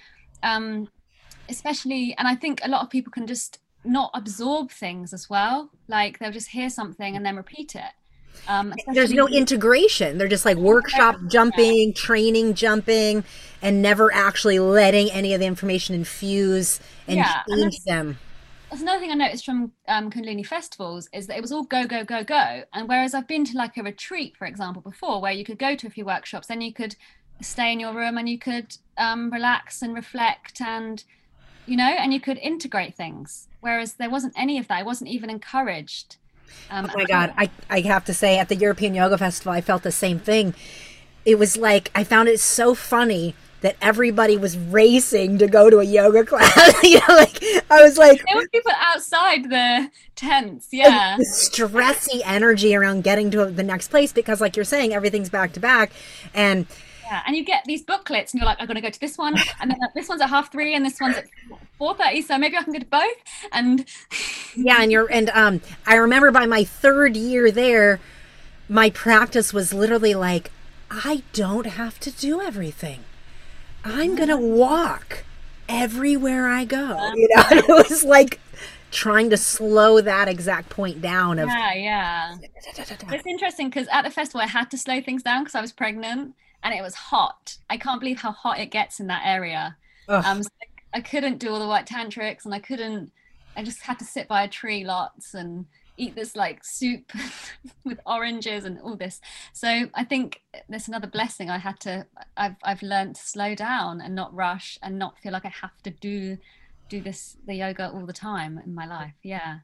Um 0.43 0.89
especially 1.49 2.13
and 2.17 2.27
i 2.27 2.35
think 2.35 2.59
a 2.63 2.69
lot 2.69 2.83
of 2.83 2.89
people 2.89 3.11
can 3.11 3.25
just 3.27 3.59
not 3.83 4.11
absorb 4.13 4.69
things 4.69 5.13
as 5.13 5.29
well. 5.29 5.71
Like 5.87 6.19
they'll 6.19 6.31
just 6.31 6.49
hear 6.49 6.69
something 6.69 7.15
and 7.15 7.25
then 7.25 7.37
repeat 7.37 7.75
it 7.75 7.93
um, 8.47 8.73
There's 8.93 9.11
no 9.11 9.27
integration. 9.27 10.17
They're 10.17 10.27
just 10.27 10.45
like 10.45 10.57
workshop 10.57 11.17
jumping, 11.27 11.93
training 11.93 12.53
jumping, 12.53 13.23
and 13.61 13.81
never 13.81 14.13
actually 14.13 14.59
letting 14.59 15.11
any 15.11 15.33
of 15.33 15.39
the 15.39 15.45
information 15.45 15.95
infuse 15.95 16.79
and 17.07 17.17
yeah, 17.17 17.43
change 17.49 17.79
and 17.85 17.85
them. 17.85 18.19
That's 18.69 18.81
another 18.81 18.99
thing 18.99 19.11
I 19.11 19.15
noticed 19.15 19.45
from 19.45 19.71
um, 19.87 20.09
Kundalini 20.11 20.45
festivals 20.45 21.07
is 21.13 21.27
that 21.27 21.37
it 21.37 21.41
was 21.41 21.53
all 21.53 21.63
go, 21.63 21.85
go, 21.85 22.03
go, 22.03 22.23
go. 22.23 22.63
And 22.73 22.89
whereas 22.89 23.13
I've 23.13 23.27
been 23.27 23.45
to 23.45 23.57
like 23.57 23.77
a 23.77 23.83
retreat, 23.83 24.35
for 24.35 24.45
example, 24.45 24.81
before, 24.81 25.21
where 25.21 25.31
you 25.31 25.45
could 25.45 25.57
go 25.57 25.75
to 25.75 25.87
a 25.87 25.89
few 25.89 26.03
workshops, 26.05 26.47
then 26.47 26.59
you 26.59 26.73
could 26.73 26.95
stay 27.41 27.71
in 27.71 27.79
your 27.79 27.93
room 27.93 28.17
and 28.17 28.27
you 28.27 28.37
could 28.37 28.75
um, 28.97 29.31
relax 29.31 29.81
and 29.81 29.93
reflect 29.95 30.59
and, 30.59 31.05
you 31.65 31.77
know, 31.77 31.85
and 31.85 32.13
you 32.13 32.19
could 32.19 32.37
integrate 32.39 32.95
things. 32.95 33.47
Whereas 33.61 33.93
there 33.93 34.09
wasn't 34.09 34.33
any 34.35 34.57
of 34.57 34.67
that. 34.67 34.79
I 34.79 34.83
wasn't 34.83 35.11
even 35.11 35.29
encouraged. 35.29 36.17
Um, 36.69 36.89
oh 36.89 36.97
my 36.97 37.05
God. 37.05 37.33
I, 37.37 37.49
I 37.69 37.81
have 37.81 38.05
to 38.05 38.13
say, 38.13 38.39
at 38.39 38.49
the 38.49 38.55
European 38.55 38.93
Yoga 38.93 39.17
Festival, 39.17 39.51
I 39.51 39.61
felt 39.61 39.83
the 39.83 39.91
same 39.91 40.19
thing. 40.19 40.53
It 41.25 41.37
was 41.37 41.57
like, 41.57 41.91
I 41.93 42.03
found 42.03 42.29
it 42.29 42.39
so 42.39 42.73
funny 42.73 43.35
that 43.61 43.75
everybody 43.81 44.37
was 44.37 44.57
racing 44.57 45.39
to 45.39 45.47
go 45.47 45.69
to 45.69 45.79
a 45.79 45.83
yoga 45.83 46.23
class. 46.25 46.83
you 46.83 46.99
know, 46.99 47.15
like 47.15 47.41
I 47.69 47.81
was 47.81 47.97
like, 47.97 48.23
there 48.25 48.37
were 48.37 48.47
people 48.49 48.71
outside 48.77 49.49
the 49.49 49.89
tents. 50.15 50.67
Yeah, 50.71 51.17
stressy 51.17 52.21
energy 52.23 52.75
around 52.75 53.03
getting 53.03 53.31
to 53.31 53.45
the 53.45 53.63
next 53.63 53.89
place 53.89 54.13
because, 54.13 54.41
like 54.41 54.55
you're 54.55 54.65
saying, 54.65 54.93
everything's 54.93 55.29
back 55.29 55.53
to 55.53 55.59
back, 55.59 55.91
and 56.33 56.67
yeah, 57.09 57.23
and 57.25 57.35
you 57.37 57.43
get 57.43 57.63
these 57.65 57.83
booklets, 57.83 58.33
and 58.33 58.41
you're 58.41 58.45
like, 58.45 58.57
I'm 58.59 58.67
going 58.67 58.75
to 58.75 58.81
go 58.81 58.89
to 58.89 58.99
this 58.99 59.17
one, 59.17 59.35
and 59.61 59.71
then 59.71 59.77
this 59.95 60.09
one's 60.09 60.21
at 60.21 60.29
half 60.29 60.51
three, 60.51 60.75
and 60.75 60.85
this 60.85 60.99
one's 60.99 61.15
at 61.15 61.25
four 61.77 61.95
thirty. 61.95 62.21
So 62.21 62.37
maybe 62.37 62.57
I 62.57 62.63
can 62.63 62.73
go 62.73 62.79
to 62.79 62.85
both. 62.85 63.17
And 63.51 63.85
yeah, 64.55 64.81
and 64.81 64.91
you're 64.91 65.09
and 65.11 65.29
um, 65.29 65.61
I 65.85 65.95
remember 65.95 66.31
by 66.31 66.45
my 66.45 66.63
third 66.63 67.15
year 67.15 67.49
there, 67.49 67.99
my 68.67 68.89
practice 68.89 69.53
was 69.53 69.73
literally 69.73 70.13
like, 70.13 70.51
I 70.91 71.23
don't 71.31 71.67
have 71.67 71.99
to 72.01 72.11
do 72.11 72.41
everything. 72.41 73.05
I'm 73.85 74.15
going 74.15 74.29
to 74.29 74.37
walk 74.37 75.23
everywhere 75.69 76.47
I 76.47 76.65
go. 76.65 77.11
You 77.15 77.29
know, 77.35 77.43
it 77.49 77.67
was 77.89 78.03
like 78.03 78.39
trying 78.91 79.29
to 79.29 79.37
slow 79.37 80.01
that 80.01 80.27
exact 80.27 80.69
point 80.69 81.01
down 81.01 81.39
of 81.39 81.49
yeah 81.49 81.73
yeah 81.73 82.35
it's 83.09 83.25
interesting 83.25 83.69
because 83.69 83.85
at 83.91 84.03
the 84.03 84.09
festival 84.09 84.39
i 84.39 84.47
had 84.47 84.71
to 84.71 84.77
slow 84.77 85.01
things 85.01 85.21
down 85.23 85.43
because 85.43 85.55
i 85.55 85.61
was 85.61 85.73
pregnant 85.73 86.33
and 86.63 86.73
it 86.73 86.81
was 86.81 86.95
hot. 86.95 87.57
I 87.69 87.77
can't 87.77 87.99
believe 87.99 88.19
how 88.19 88.31
hot 88.31 88.59
it 88.59 88.71
gets 88.71 88.99
in 88.99 89.07
that 89.07 89.23
area. 89.25 89.77
Um, 90.09 90.43
so 90.43 90.49
I, 90.93 91.01
couldn't 91.01 91.37
do 91.37 91.51
all 91.51 91.59
the 91.59 91.67
white 91.67 91.85
tantrics, 91.85 92.45
and 92.45 92.53
I 92.53 92.59
couldn't. 92.59 93.11
I 93.55 93.63
just 93.63 93.81
had 93.81 93.99
to 93.99 94.05
sit 94.05 94.27
by 94.27 94.43
a 94.43 94.47
tree 94.47 94.85
lots 94.85 95.33
and 95.33 95.65
eat 95.97 96.15
this 96.15 96.35
like 96.35 96.63
soup 96.63 97.11
with 97.83 97.99
oranges 98.05 98.65
and 98.65 98.79
all 98.81 98.95
this. 98.95 99.19
So 99.51 99.89
I 99.93 100.03
think 100.03 100.41
there's 100.69 100.87
another 100.87 101.07
blessing. 101.07 101.49
I 101.49 101.57
had 101.57 101.79
to. 101.81 102.05
I've 102.37 102.55
I've 102.63 102.81
learned 102.81 103.15
to 103.15 103.21
slow 103.21 103.55
down 103.55 103.99
and 103.99 104.15
not 104.15 104.33
rush 104.33 104.79
and 104.81 104.97
not 104.97 105.17
feel 105.19 105.33
like 105.33 105.45
I 105.45 105.53
have 105.61 105.81
to 105.83 105.89
do 105.89 106.37
do 106.89 107.01
this 107.01 107.35
the 107.45 107.55
yoga 107.55 107.89
all 107.89 108.05
the 108.05 108.13
time 108.13 108.61
in 108.65 108.73
my 108.73 108.85
life. 108.85 109.13
Yeah. 109.23 109.59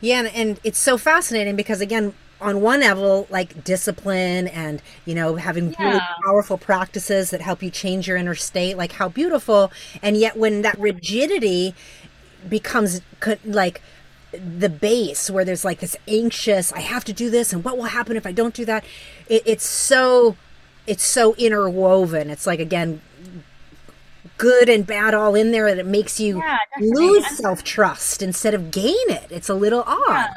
Yeah, 0.00 0.20
and, 0.20 0.28
and 0.28 0.60
it's 0.64 0.78
so 0.78 0.96
fascinating 0.96 1.54
because 1.54 1.80
again, 1.80 2.14
on 2.40 2.60
one 2.60 2.80
level, 2.80 3.26
like 3.30 3.64
discipline 3.64 4.48
and 4.48 4.82
you 5.04 5.14
know 5.14 5.36
having 5.36 5.72
yeah. 5.72 5.84
really 5.84 6.00
powerful 6.24 6.58
practices 6.58 7.30
that 7.30 7.40
help 7.40 7.62
you 7.62 7.70
change 7.70 8.08
your 8.08 8.16
inner 8.16 8.34
state, 8.34 8.76
like 8.76 8.92
how 8.92 9.08
beautiful. 9.08 9.72
And 10.02 10.16
yet, 10.16 10.36
when 10.36 10.62
that 10.62 10.78
rigidity 10.78 11.74
becomes 12.48 13.00
like 13.44 13.82
the 14.32 14.68
base 14.68 15.28
where 15.28 15.44
there's 15.44 15.64
like 15.64 15.80
this 15.80 15.96
anxious 16.06 16.72
i 16.72 16.78
have 16.78 17.04
to 17.04 17.12
do 17.12 17.28
this 17.28 17.52
and 17.52 17.64
what 17.64 17.76
will 17.76 17.86
happen 17.86 18.16
if 18.16 18.24
i 18.24 18.30
don't 18.30 18.54
do 18.54 18.64
that 18.64 18.84
it, 19.28 19.42
it's 19.44 19.66
so 19.66 20.36
it's 20.86 21.02
so 21.04 21.34
interwoven 21.34 22.30
it's 22.30 22.46
like 22.46 22.60
again 22.60 23.00
good 24.40 24.70
and 24.70 24.86
bad 24.86 25.12
all 25.12 25.34
in 25.34 25.52
there 25.52 25.66
and 25.66 25.78
it 25.78 25.84
makes 25.84 26.18
you 26.18 26.38
yeah, 26.38 26.56
lose 26.80 27.26
self 27.36 27.62
trust 27.62 28.22
instead 28.22 28.54
of 28.54 28.70
gain 28.70 28.94
it. 29.10 29.26
It's 29.30 29.50
a 29.50 29.54
little 29.54 29.82
odd. 29.86 30.00
Yeah. 30.08 30.32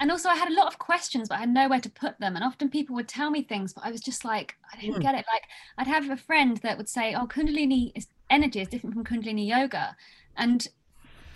And 0.00 0.10
also, 0.10 0.28
I 0.28 0.36
had 0.36 0.48
a 0.48 0.54
lot 0.54 0.68
of 0.68 0.78
questions, 0.78 1.28
but 1.28 1.36
I 1.36 1.40
had 1.40 1.48
nowhere 1.48 1.80
to 1.80 1.90
put 1.90 2.18
them. 2.20 2.36
And 2.36 2.44
often 2.44 2.68
people 2.68 2.94
would 2.96 3.08
tell 3.08 3.30
me 3.30 3.42
things, 3.42 3.72
but 3.72 3.84
I 3.84 3.90
was 3.90 4.00
just 4.00 4.24
like, 4.24 4.56
I 4.72 4.80
didn't 4.80 4.96
mm. 4.96 5.02
get 5.02 5.14
it. 5.14 5.24
Like, 5.32 5.44
I'd 5.76 5.86
have 5.86 6.08
a 6.10 6.16
friend 6.16 6.56
that 6.58 6.76
would 6.76 6.88
say, 6.88 7.14
Oh, 7.14 7.26
Kundalini 7.26 7.92
is, 7.94 8.06
energy 8.30 8.60
is 8.60 8.68
different 8.68 8.94
from 8.94 9.04
Kundalini 9.04 9.46
yoga. 9.46 9.96
And 10.36 10.66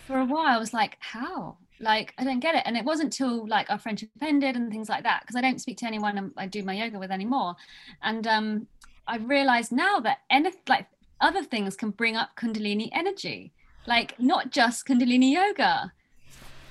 for 0.07 0.19
a 0.19 0.25
while, 0.25 0.57
I 0.57 0.59
was 0.59 0.73
like, 0.73 0.97
How? 1.01 1.57
like 1.83 2.15
I 2.17 2.25
don't 2.25 2.41
get 2.41 2.55
it. 2.55 2.63
And 2.65 2.77
it 2.77 2.85
wasn't 2.85 3.13
till 3.13 3.47
like 3.47 3.69
our 3.69 3.79
friendship 3.79 4.09
ended 4.23 4.57
and 4.57 4.71
things 4.71 4.89
like 4.89 5.03
that 5.03 5.23
because 5.23 5.37
I 5.37 5.43
don't 5.43 5.61
speak 5.61 5.77
to 5.79 5.87
anyone 5.87 6.33
I 6.37 6.47
do 6.47 6.63
my 6.63 6.73
yoga 6.73 6.99
with 6.99 7.11
anymore. 7.11 7.57
And 8.03 8.27
um, 8.27 8.67
I 9.07 9.19
realized 9.19 9.73
now 9.73 10.01
that 10.01 10.19
anything 10.31 10.61
like 10.69 10.87
other 11.21 11.43
things 11.43 11.77
can 11.77 11.91
bring 11.91 12.17
up 12.17 12.31
Kundalini 12.37 12.89
energy, 12.93 13.53
like 13.87 14.19
not 14.19 14.51
just 14.51 14.87
Kundalini 14.87 15.33
yoga. 15.33 15.93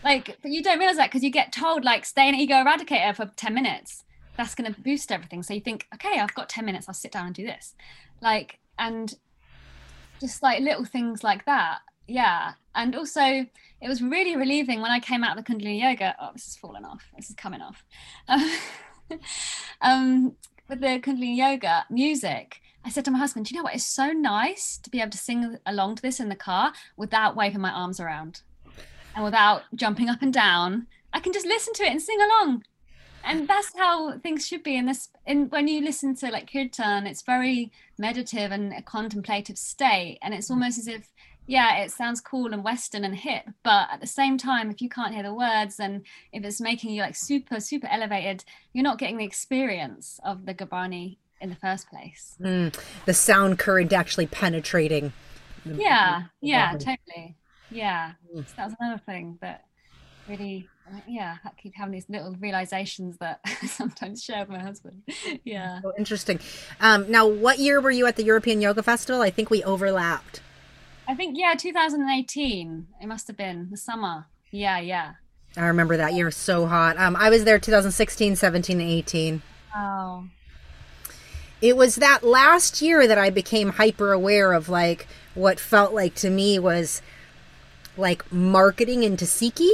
Like, 0.04 0.38
but 0.42 0.52
you 0.52 0.64
don't 0.64 0.80
realize 0.80 0.98
that 0.98 1.10
because 1.10 1.24
you 1.24 1.30
get 1.30 1.52
told 1.52 1.86
like 1.86 2.06
stay 2.06 2.28
in 2.28 2.36
ego 2.36 2.56
eradicator 2.56 3.16
for 3.16 3.32
10 3.36 3.54
minutes. 3.54 4.04
That's 4.38 4.56
going 4.56 4.74
to 4.74 4.82
boost 4.82 5.12
everything. 5.12 5.44
So 5.44 5.54
you 5.54 5.62
think, 5.62 5.88
okay, 5.94 6.20
I've 6.20 6.34
got 6.34 6.50
10 6.50 6.66
minutes. 6.66 6.88
I'll 6.88 6.96
sit 6.96 7.12
down 7.12 7.28
and 7.28 7.36
do 7.36 7.46
this. 7.46 7.76
Like, 8.22 8.60
and 8.80 9.14
just 10.20 10.42
like 10.42 10.62
little 10.62 10.86
things 10.86 11.24
like 11.24 11.46
that. 11.46 11.80
Yeah. 12.08 12.54
And 12.74 12.96
also, 12.96 13.22
it 13.22 13.88
was 13.88 14.02
really 14.02 14.36
relieving 14.36 14.82
when 14.82 14.92
I 14.92 15.00
came 15.00 15.24
out 15.24 15.38
of 15.38 15.44
the 15.44 15.54
Kundalini 15.54 15.82
yoga. 15.82 16.16
Oh, 16.20 16.30
this 16.34 16.48
is 16.48 16.56
falling 16.56 16.86
off. 16.86 17.04
This 17.16 17.30
is 17.30 17.36
coming 17.36 17.62
off. 17.62 17.84
um, 19.82 20.36
with 20.68 20.80
the 20.80 21.00
Kundalini 21.00 21.38
yoga 21.38 21.86
music, 21.90 22.62
I 22.84 22.90
said 22.90 23.06
to 23.06 23.12
my 23.12 23.20
husband, 23.20 23.46
Do 23.46 23.54
you 23.54 23.60
know 23.60 23.66
what? 23.66 23.76
It's 23.76 23.86
so 23.86 24.12
nice 24.12 24.80
to 24.82 24.90
be 24.90 25.00
able 25.00 25.12
to 25.12 25.18
sing 25.18 25.58
along 25.66 25.98
to 25.98 26.02
this 26.02 26.20
in 26.20 26.30
the 26.30 26.36
car 26.36 26.74
without 26.98 27.36
waving 27.36 27.62
my 27.62 27.72
arms 27.72 28.00
around 28.00 28.42
and 29.16 29.24
without 29.24 29.64
jumping 29.76 30.10
up 30.10 30.22
and 30.22 30.34
down. 30.34 30.88
I 31.14 31.20
can 31.20 31.34
just 31.34 31.46
listen 31.46 31.74
to 31.76 31.84
it 31.84 31.92
and 31.92 32.02
sing 32.02 32.20
along. 32.22 32.64
And 33.24 33.48
that's 33.48 33.78
how 33.78 34.18
things 34.20 34.48
should 34.48 34.64
be 34.64 34.76
in 34.76 34.86
this 34.86 35.10
in 35.28 35.48
when 35.50 35.68
you 35.68 35.82
listen 35.82 36.16
to 36.16 36.30
like 36.30 36.52
kirtan, 36.52 37.06
it's 37.06 37.22
very 37.22 37.72
meditative 37.98 38.52
and 38.52 38.74
a 38.74 38.82
contemplative 38.82 39.58
state. 39.58 40.18
And 40.22 40.34
it's 40.34 40.50
almost 40.50 40.80
as 40.80 40.88
if, 40.88 41.12
yeah, 41.46 41.78
it 41.78 41.92
sounds 41.92 42.22
cool 42.22 42.54
and 42.54 42.64
Western 42.64 43.04
and 43.04 43.16
hip, 43.16 43.44
but 43.64 43.90
at 43.92 44.02
the 44.02 44.08
same 44.08 44.38
time, 44.38 44.72
if 44.72 44.82
you 44.82 44.90
can't 44.90 45.14
hear 45.14 45.24
the 45.24 45.34
words 45.34 45.80
and 45.80 46.04
if 46.32 46.44
it's 46.44 46.62
making 46.62 46.92
you 46.92 47.02
like 47.02 47.16
super, 47.16 47.60
super 47.60 47.88
elevated, 47.88 48.44
you're 48.74 48.84
not 48.84 48.98
getting 48.98 49.18
the 49.18 49.26
experience 49.26 50.20
of 50.24 50.46
the 50.46 50.54
Gurbani 50.54 51.18
in 51.40 51.50
the 51.50 51.56
first 51.56 51.90
place. 51.90 52.38
Mm, 52.42 52.76
the 53.06 53.14
sound 53.14 53.60
current 53.60 53.94
actually 53.94 54.28
penetrating. 54.28 55.14
Yeah, 55.66 56.24
yeah, 56.42 56.72
totally. 56.74 57.36
Yeah, 57.72 58.14
so 58.34 58.44
that 58.58 58.66
was 58.66 58.76
another 58.80 59.02
thing 59.06 59.38
that 59.42 59.66
really, 60.28 60.68
yeah, 61.08 61.38
I 61.44 61.50
keep 61.58 61.76
having 61.76 61.94
these 61.94 62.10
little 62.10 62.36
realizations 62.40 63.18
that 63.18 63.40
I 63.46 63.52
sometimes 63.68 64.24
share 64.24 64.42
with 64.42 64.50
my 64.50 64.60
husband. 64.60 65.04
yeah. 65.44 65.82
So 65.82 65.94
interesting. 65.98 66.40
Um, 66.80 67.10
now, 67.10 67.28
what 67.28 67.60
year 67.60 67.80
were 67.82 67.92
you 67.92 68.06
at 68.08 68.16
the 68.16 68.24
European 68.24 68.62
Yoga 68.62 68.84
Festival? 68.84 69.22
I 69.22 69.30
think 69.30 69.50
we 69.50 69.64
overlapped. 69.64 70.42
I 71.08 71.16
think, 71.16 71.38
yeah, 71.38 71.56
2018. 71.56 72.88
It 73.02 73.08
must 73.08 73.28
have 73.28 73.38
been 73.38 73.70
the 73.72 73.78
summer. 73.78 74.28
Yeah, 74.52 74.80
yeah. 74.80 75.14
I 75.58 75.68
remember 75.68 75.98
that 75.98 76.14
year 76.14 76.32
so 76.32 76.66
hot. 76.66 76.98
Um, 76.98 77.16
I 77.16 77.30
was 77.30 77.44
there 77.44 77.60
2016, 77.60 78.36
17, 78.36 78.80
18. 78.80 79.42
Oh. 79.76 80.26
It 81.62 81.76
was 81.76 81.96
that 81.98 82.24
last 82.24 82.82
year 82.82 83.06
that 83.06 83.18
I 83.18 83.30
became 83.30 83.70
hyper 83.70 84.14
aware 84.14 84.54
of 84.54 84.70
like 84.70 85.08
what 85.36 85.60
felt 85.60 85.94
like 85.94 86.16
to 86.16 86.30
me 86.30 86.58
was 86.58 87.02
like 88.02 88.30
marketing 88.32 89.04
into 89.04 89.26
Sikhi 89.26 89.72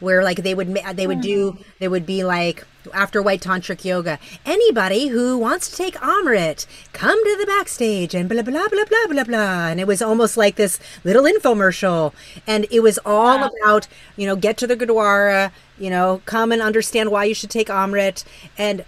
where 0.00 0.22
like 0.22 0.42
they 0.42 0.54
would 0.54 0.74
they 0.94 1.06
would 1.06 1.20
do 1.20 1.52
mm. 1.52 1.64
they 1.78 1.88
would 1.88 2.06
be 2.06 2.24
like 2.24 2.66
after 2.94 3.20
white 3.20 3.40
tantric 3.40 3.84
yoga 3.84 4.18
anybody 4.46 5.08
who 5.08 5.36
wants 5.36 5.70
to 5.70 5.76
take 5.76 5.94
amrit 5.96 6.66
come 6.92 7.22
to 7.24 7.36
the 7.38 7.46
backstage 7.46 8.14
and 8.14 8.28
blah 8.28 8.42
blah 8.42 8.68
blah 8.68 8.84
blah 8.86 9.06
blah 9.08 9.24
blah 9.24 9.68
and 9.68 9.80
it 9.80 9.86
was 9.86 10.00
almost 10.00 10.36
like 10.36 10.56
this 10.56 10.78
little 11.04 11.24
infomercial 11.24 12.12
and 12.46 12.66
it 12.70 12.80
was 12.80 12.98
all 13.04 13.38
wow. 13.38 13.50
about 13.62 13.88
you 14.16 14.26
know 14.26 14.36
get 14.36 14.56
to 14.56 14.66
the 14.66 14.76
gurdwara 14.76 15.50
you 15.78 15.90
know 15.90 16.22
come 16.24 16.52
and 16.52 16.62
understand 16.62 17.10
why 17.10 17.24
you 17.24 17.34
should 17.34 17.50
take 17.50 17.68
amrit 17.68 18.24
and 18.56 18.84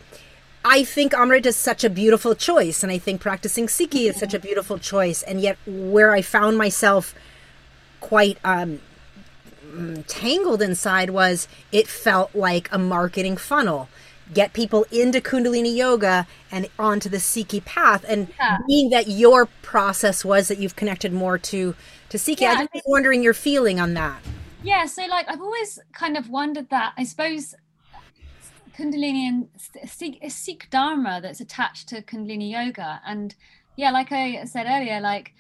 I 0.63 0.85
think 0.85 1.13
Amrit 1.13 1.47
is 1.47 1.57
such 1.57 1.85
a 1.85 1.89
beautiful 1.89 2.35
choice, 2.35 2.83
and 2.83 2.93
I 2.93 2.99
think 2.99 3.23
practicing 3.23 3.67
Sikhi 3.67 4.11
is 4.11 4.17
such 4.17 4.35
a 4.35 4.39
beautiful 4.39 4.77
choice. 4.77 5.23
And 5.23 5.41
yet, 5.41 5.57
where 5.67 6.13
I 6.13 6.21
found 6.21 6.59
myself 6.59 7.15
quite 8.01 8.39
um, 8.45 8.81
tangled 10.07 10.63
inside 10.63 11.11
was 11.11 11.49
it 11.73 11.87
felt 11.87 12.35
like 12.35 12.69
a 12.73 12.79
marketing 12.79 13.37
funnel. 13.37 13.89
Get 14.33 14.53
people 14.53 14.87
into 14.93 15.21
kundalini 15.21 15.75
yoga 15.75 16.27
and 16.53 16.69
onto 16.79 17.09
the 17.09 17.17
sikhi 17.17 17.65
path 17.65 18.05
and 18.09 18.29
yeah. 18.39 18.59
being 18.67 18.91
that 18.91 19.09
your 19.09 19.47
process 19.63 20.25
was 20.25 20.49
that 20.49 20.59
you've 20.59 20.77
connected 20.77 21.13
more 21.13 21.37
to 21.39 21.75
to 22.11 22.19
sikhi 22.19 22.43
yeah, 22.43 22.55
i'm 22.59 22.69
just 22.73 22.85
wondering 22.87 23.23
your 23.23 23.35
feeling 23.35 23.81
on 23.81 23.95
that. 23.95 24.21
Yeah 24.63 24.87
so 24.87 25.05
like 25.07 25.29
i've 25.29 25.41
always 25.41 25.81
kind 25.93 26.17
of 26.17 26.29
wondered 26.29 26.71
that 26.71 26.93
i 26.97 27.03
suppose 27.03 27.55
kundalini 28.77 29.29
and 29.29 29.49
sikh, 29.89 30.23
sikh 30.29 30.71
dharma 30.71 31.21
that's 31.21 31.41
attached 31.41 31.89
to 31.89 32.03
kundalini 32.03 32.53
yoga? 32.53 33.01
And 33.05 33.35
yeah 33.77 33.91
like 33.91 34.13
i 34.13 34.45
said 34.45 34.67
earlier 34.69 35.01
like 35.01 35.33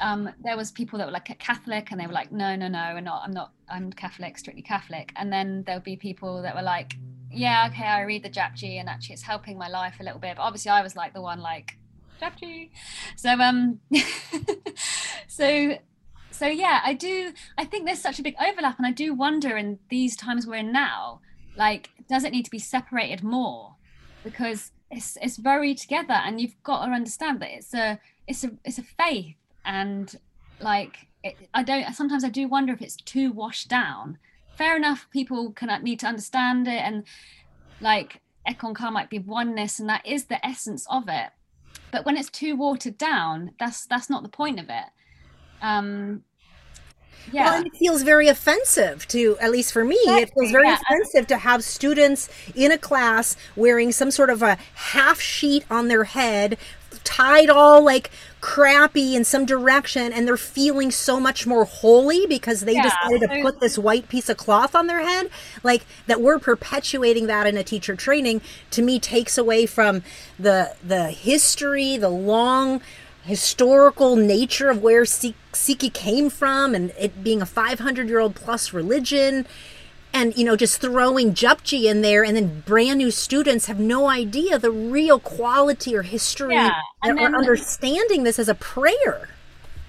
um, 0.00 0.30
there 0.42 0.56
was 0.56 0.70
people 0.70 0.98
that 0.98 1.06
were 1.06 1.12
like 1.12 1.38
Catholic 1.38 1.90
and 1.90 2.00
they 2.00 2.06
were 2.06 2.12
like, 2.12 2.32
no, 2.32 2.54
no, 2.56 2.68
no, 2.68 2.92
we're 2.94 3.00
not, 3.00 3.22
I'm 3.24 3.32
not, 3.32 3.52
I'm 3.68 3.92
Catholic, 3.92 4.38
strictly 4.38 4.62
Catholic. 4.62 5.12
And 5.16 5.32
then 5.32 5.62
there'll 5.64 5.80
be 5.80 5.96
people 5.96 6.42
that 6.42 6.54
were 6.54 6.62
like, 6.62 6.96
yeah, 7.30 7.68
okay, 7.70 7.84
I 7.84 8.02
read 8.02 8.22
the 8.22 8.30
Japji 8.30 8.78
and 8.78 8.88
actually 8.88 9.14
it's 9.14 9.22
helping 9.22 9.58
my 9.58 9.68
life 9.68 9.96
a 10.00 10.02
little 10.02 10.18
bit. 10.18 10.36
But 10.36 10.42
obviously 10.42 10.70
I 10.70 10.82
was 10.82 10.96
like 10.96 11.14
the 11.14 11.22
one 11.22 11.40
like, 11.40 11.78
Japji. 12.20 12.70
So, 13.16 13.30
um, 13.30 13.80
so, 15.28 15.78
so 16.30 16.46
yeah, 16.46 16.80
I 16.84 16.94
do, 16.94 17.32
I 17.56 17.64
think 17.64 17.86
there's 17.86 18.00
such 18.00 18.18
a 18.18 18.22
big 18.22 18.36
overlap 18.40 18.78
and 18.78 18.86
I 18.86 18.92
do 18.92 19.14
wonder 19.14 19.56
in 19.56 19.78
these 19.88 20.16
times 20.16 20.46
we're 20.46 20.56
in 20.56 20.72
now, 20.72 21.20
like, 21.56 21.90
does 22.08 22.24
it 22.24 22.32
need 22.32 22.44
to 22.44 22.50
be 22.50 22.58
separated 22.58 23.22
more? 23.22 23.76
Because 24.24 24.72
it's, 24.90 25.16
it's 25.22 25.36
very 25.36 25.74
together 25.74 26.14
and 26.14 26.40
you've 26.40 26.62
got 26.62 26.84
to 26.84 26.92
understand 26.92 27.40
that 27.40 27.50
it's 27.50 27.74
a, 27.74 27.98
it's 28.26 28.44
a, 28.44 28.50
it's 28.64 28.78
a 28.78 28.82
faith 28.82 29.36
and 29.66 30.16
like 30.60 31.06
it, 31.22 31.36
i 31.52 31.62
don't 31.62 31.92
sometimes 31.94 32.24
i 32.24 32.28
do 32.28 32.48
wonder 32.48 32.72
if 32.72 32.80
it's 32.80 32.96
too 32.96 33.32
washed 33.32 33.68
down 33.68 34.16
fair 34.56 34.76
enough 34.76 35.06
people 35.10 35.52
can 35.52 35.68
uh, 35.68 35.78
need 35.78 36.00
to 36.00 36.06
understand 36.06 36.66
it 36.66 36.80
and 36.82 37.04
like 37.80 38.20
Ek 38.46 38.60
Onkar 38.60 38.92
might 38.92 39.10
be 39.10 39.18
oneness 39.18 39.78
and 39.78 39.88
that 39.88 40.06
is 40.06 40.26
the 40.26 40.44
essence 40.46 40.86
of 40.88 41.08
it 41.08 41.30
but 41.90 42.06
when 42.06 42.16
it's 42.16 42.30
too 42.30 42.56
watered 42.56 42.96
down 42.96 43.50
that's 43.58 43.84
that's 43.86 44.08
not 44.08 44.22
the 44.22 44.28
point 44.28 44.58
of 44.58 44.66
it 44.70 44.86
um 45.60 46.22
yeah. 47.32 47.44
Well, 47.50 47.66
it 47.66 47.76
feels 47.76 48.02
very 48.02 48.28
offensive 48.28 49.06
to, 49.08 49.36
at 49.40 49.50
least 49.50 49.72
for 49.72 49.84
me, 49.84 49.98
exactly. 50.04 50.22
it 50.22 50.30
feels 50.34 50.52
very 50.52 50.68
yeah. 50.68 50.78
offensive 50.80 51.26
to 51.28 51.38
have 51.38 51.64
students 51.64 52.28
in 52.54 52.72
a 52.72 52.78
class 52.78 53.36
wearing 53.56 53.92
some 53.92 54.10
sort 54.10 54.30
of 54.30 54.42
a 54.42 54.58
half 54.74 55.20
sheet 55.20 55.64
on 55.70 55.88
their 55.88 56.04
head 56.04 56.56
tied 57.06 57.48
all 57.48 57.82
like 57.82 58.10
crappy 58.42 59.14
in 59.14 59.24
some 59.24 59.46
direction 59.46 60.12
and 60.12 60.26
they're 60.26 60.36
feeling 60.36 60.90
so 60.90 61.18
much 61.18 61.46
more 61.46 61.64
holy 61.64 62.26
because 62.26 62.62
they 62.62 62.74
yeah, 62.74 62.82
decided 62.82 63.30
to 63.30 63.42
put 63.42 63.60
this 63.60 63.78
white 63.78 64.08
piece 64.08 64.28
of 64.28 64.36
cloth 64.36 64.74
on 64.74 64.88
their 64.88 65.00
head? 65.00 65.30
Like 65.62 65.86
that 66.06 66.20
we're 66.20 66.38
perpetuating 66.38 67.28
that 67.28 67.46
in 67.46 67.56
a 67.56 67.64
teacher 67.64 67.96
training 67.96 68.42
to 68.72 68.82
me 68.82 68.98
takes 68.98 69.38
away 69.38 69.64
from 69.64 70.02
the 70.38 70.74
the 70.84 71.10
history 71.10 71.96
the 71.96 72.10
long 72.10 72.82
historical 73.22 74.14
nature 74.14 74.70
of 74.70 74.82
where 74.82 75.02
Sikhi 75.02 75.92
came 75.92 76.30
from 76.30 76.74
and 76.74 76.92
it 76.98 77.24
being 77.24 77.42
a 77.42 77.46
500 77.46 78.08
year 78.08 78.20
old 78.20 78.34
plus 78.34 78.72
religion 78.72 79.46
and 80.16 80.36
you 80.36 80.44
know 80.44 80.56
just 80.56 80.80
throwing 80.80 81.34
Japji 81.34 81.84
in 81.84 82.00
there 82.00 82.24
and 82.24 82.34
then 82.34 82.60
brand 82.60 82.98
new 82.98 83.10
students 83.10 83.66
have 83.66 83.78
no 83.78 84.08
idea 84.08 84.58
the 84.58 84.70
real 84.70 85.18
quality 85.18 85.94
or 85.94 86.02
history 86.02 86.54
yeah, 86.54 86.80
and 87.02 87.20
or 87.20 87.26
understanding 87.26 88.24
this 88.24 88.38
as 88.38 88.48
a 88.48 88.54
prayer. 88.54 89.28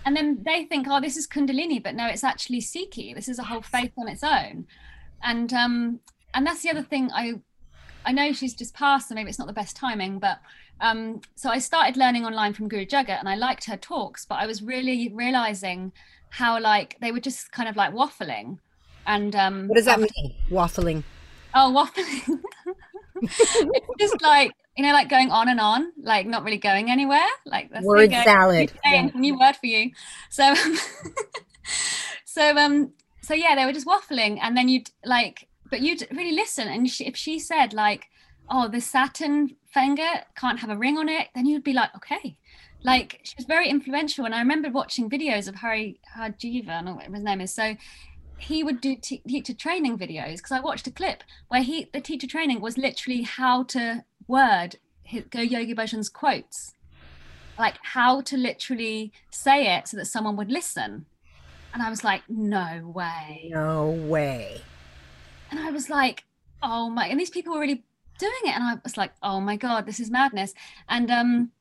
And 0.06 0.16
then 0.16 0.44
they 0.46 0.66
think 0.66 0.88
oh 0.90 1.00
this 1.00 1.18
is 1.18 1.28
kundalini 1.28 1.82
but 1.82 1.96
no 1.96 2.08
it's 2.08 2.24
actually 2.24 2.62
sikhi. 2.62 3.16
This 3.16 3.30
is 3.30 3.40
a 3.40 3.44
whole 3.44 3.62
faith 3.62 3.94
on 3.98 4.08
its 4.08 4.24
own. 4.24 4.68
And 5.24 5.54
um 5.54 6.02
and 6.34 6.46
that's 6.46 6.62
the 6.62 6.70
other 6.70 6.84
thing 6.84 7.10
i 7.14 7.34
i 8.06 8.12
know 8.12 8.32
she's 8.32 8.54
just 8.54 8.74
passed 8.74 9.10
so 9.10 9.16
maybe 9.16 9.30
it's 9.30 9.40
not 9.40 9.48
the 9.48 9.54
best 9.54 9.76
timing 9.76 10.20
but 10.20 10.40
um 10.82 11.20
so 11.36 11.50
i 11.50 11.58
started 11.58 11.98
learning 11.98 12.26
online 12.26 12.54
from 12.54 12.68
guru 12.68 12.86
jagat 12.86 13.20
and 13.20 13.28
i 13.28 13.36
liked 13.36 13.66
her 13.66 13.78
talks 13.78 14.26
but 14.26 14.36
i 14.36 14.46
was 14.46 14.62
really 14.62 15.12
realizing 15.14 15.92
how 16.30 16.60
like 16.60 16.98
they 17.02 17.12
were 17.12 17.20
just 17.20 17.52
kind 17.52 17.68
of 17.68 17.76
like 17.76 17.94
waffling 17.94 18.60
and 19.08 19.36
um, 19.36 19.68
what 19.68 19.76
does 19.78 19.86
that 19.86 20.00
mean? 20.00 20.36
Waffling. 20.52 21.04
Oh, 21.56 21.74
waffling. 21.74 22.40
it's 23.22 23.88
just 24.00 24.22
like 24.22 24.52
you 24.78 24.84
know, 24.84 24.92
like 24.92 25.10
going 25.10 25.32
on 25.32 25.50
and 25.50 25.60
on, 25.60 25.92
like 26.02 26.28
not 26.28 26.44
really 26.44 26.60
going 26.60 26.92
anywhere. 26.92 27.28
Like 27.46 27.72
that's 27.72 27.84
word 27.84 28.12
salad. 28.12 28.72
Yeah. 28.86 29.10
New 29.16 29.38
word 29.40 29.56
for 29.56 29.66
you. 29.66 29.92
So, 30.30 30.54
so 32.26 32.56
um, 32.56 32.92
so 33.22 33.34
yeah, 33.34 33.56
they 33.56 33.66
were 33.66 33.74
just 33.74 33.88
waffling, 33.88 34.38
and 34.42 34.56
then 34.56 34.70
you'd 34.70 34.92
like, 35.04 35.48
but 35.72 35.82
you'd 35.82 36.08
really 36.12 36.34
listen, 36.34 36.68
and 36.68 36.88
she, 36.88 37.06
if 37.06 37.18
she 37.18 37.40
said 37.40 37.74
like, 37.74 38.06
"Oh, 38.50 38.68
the 38.68 38.80
Saturn 38.80 39.56
finger 39.66 40.08
can't 40.36 40.60
have 40.60 40.70
a 40.70 40.78
ring 40.78 40.98
on 40.98 41.10
it," 41.10 41.30
then 41.34 41.48
you'd 41.48 41.64
be 41.64 41.74
like, 41.74 41.90
"Okay." 41.96 42.38
Like 42.84 43.22
she 43.24 43.34
was 43.36 43.48
very 43.48 43.68
influential, 43.70 44.26
and 44.26 44.36
I 44.36 44.40
remember 44.40 44.70
watching 44.70 45.10
videos 45.10 45.48
of 45.48 45.56
Hari 45.56 46.00
Harjiva, 46.16 46.70
I 46.70 46.76
don't 46.76 46.86
know 46.86 46.94
what 46.94 47.06
his 47.06 47.24
name 47.24 47.42
is. 47.42 47.52
So 47.52 47.76
he 48.38 48.64
would 48.64 48.82
do 48.82 48.96
t- 48.96 49.22
teacher 49.28 49.54
training 49.54 49.98
videos 49.98 50.38
because 50.38 50.52
I 50.52 50.60
watched 50.60 50.88
a 50.88 50.92
clip 50.92 51.24
where 51.48 51.64
he 51.64 51.90
the 51.92 52.02
teacher 52.02 52.28
training 52.28 52.62
was 52.62 52.78
literally 52.78 53.24
how 53.24 53.64
to 53.64 54.04
word 54.28 54.78
his, 55.04 55.24
Go 55.30 55.42
Yogi 55.42 55.74
Bhajan's 55.74 56.10
quotes, 56.10 56.74
like 57.58 57.76
how 57.82 58.22
to 58.22 58.38
literally 58.38 59.12
say 59.32 59.76
it 59.76 59.88
so 59.88 59.98
that 59.98 60.06
someone 60.06 60.36
would 60.36 60.52
listen. 60.52 61.06
And 61.74 61.84
I 61.84 61.90
was 61.90 62.04
like, 62.04 62.24
no 62.30 62.92
way. 62.94 63.50
No 63.52 63.90
way. 63.90 64.62
And 65.52 65.60
I 65.60 65.72
was 65.72 65.90
like, 65.90 66.24
oh 66.62 66.90
my, 66.90 67.08
and 67.08 67.20
these 67.20 67.30
people 67.30 67.54
were 67.54 67.60
really 67.60 67.84
doing 68.20 68.34
it. 68.46 68.56
And 68.56 68.64
I 68.64 68.78
was 68.84 68.98
like, 68.98 69.12
oh 69.24 69.40
my 69.40 69.56
God, 69.56 69.86
this 69.86 70.00
is 70.00 70.12
madness. 70.12 70.54
And 70.90 71.10
um, 71.12 71.52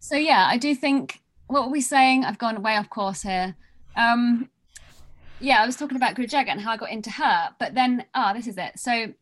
so 0.00 0.16
yeah, 0.16 0.46
I 0.48 0.56
do 0.56 0.74
think 0.74 1.20
what 1.48 1.64
were 1.64 1.72
we 1.72 1.80
saying? 1.80 2.24
I've 2.24 2.38
gone 2.38 2.62
way 2.62 2.76
off 2.76 2.90
course 2.90 3.22
here. 3.22 3.56
Um, 3.96 4.50
yeah, 5.40 5.62
I 5.62 5.66
was 5.66 5.76
talking 5.76 5.96
about 5.96 6.14
Guru 6.14 6.26
Jagat 6.26 6.48
and 6.48 6.60
how 6.60 6.72
I 6.72 6.76
got 6.76 6.90
into 6.90 7.10
her, 7.10 7.50
but 7.58 7.74
then 7.74 8.04
ah, 8.14 8.32
this 8.32 8.46
is 8.46 8.56
it. 8.58 8.78
So 8.78 9.12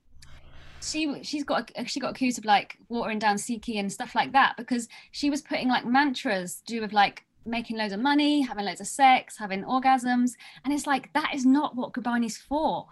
she 0.83 1.23
she's 1.23 1.45
got 1.45 1.71
she 1.87 2.01
got 2.01 2.13
accused 2.13 2.39
of 2.39 2.45
like 2.45 2.79
watering 2.89 3.19
down 3.19 3.37
Sikhi 3.37 3.79
and 3.79 3.93
stuff 3.93 4.15
like 4.15 4.33
that 4.33 4.55
because 4.57 4.89
she 5.11 5.31
was 5.31 5.43
putting 5.43 5.69
like 5.69 5.85
mantras 5.85 6.63
to 6.67 6.75
do 6.75 6.81
with 6.81 6.93
like 6.93 7.25
making 7.45 7.77
loads 7.77 7.93
of 7.93 8.01
money, 8.01 8.43
having 8.43 8.65
loads 8.65 8.81
of 8.81 8.87
sex, 8.87 9.39
having 9.39 9.65
orgasms, 9.65 10.33
and 10.65 10.73
it's 10.73 10.87
like 10.87 11.13
that 11.13 11.35
is 11.35 11.45
not 11.47 11.77
what 11.77 11.93
Gurbani's 11.93 12.37
for. 12.37 12.87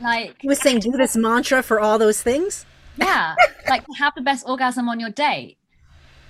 Like 0.00 0.36
he 0.40 0.48
was 0.48 0.60
saying, 0.60 0.80
do 0.80 0.92
this 0.92 1.16
mantra 1.16 1.62
for 1.62 1.80
all 1.80 1.98
those 1.98 2.22
things. 2.22 2.64
Yeah, 2.96 3.34
like 3.68 3.84
have 3.98 4.14
the 4.14 4.22
best 4.22 4.46
orgasm 4.48 4.88
on 4.88 5.00
your 5.00 5.10
date, 5.10 5.58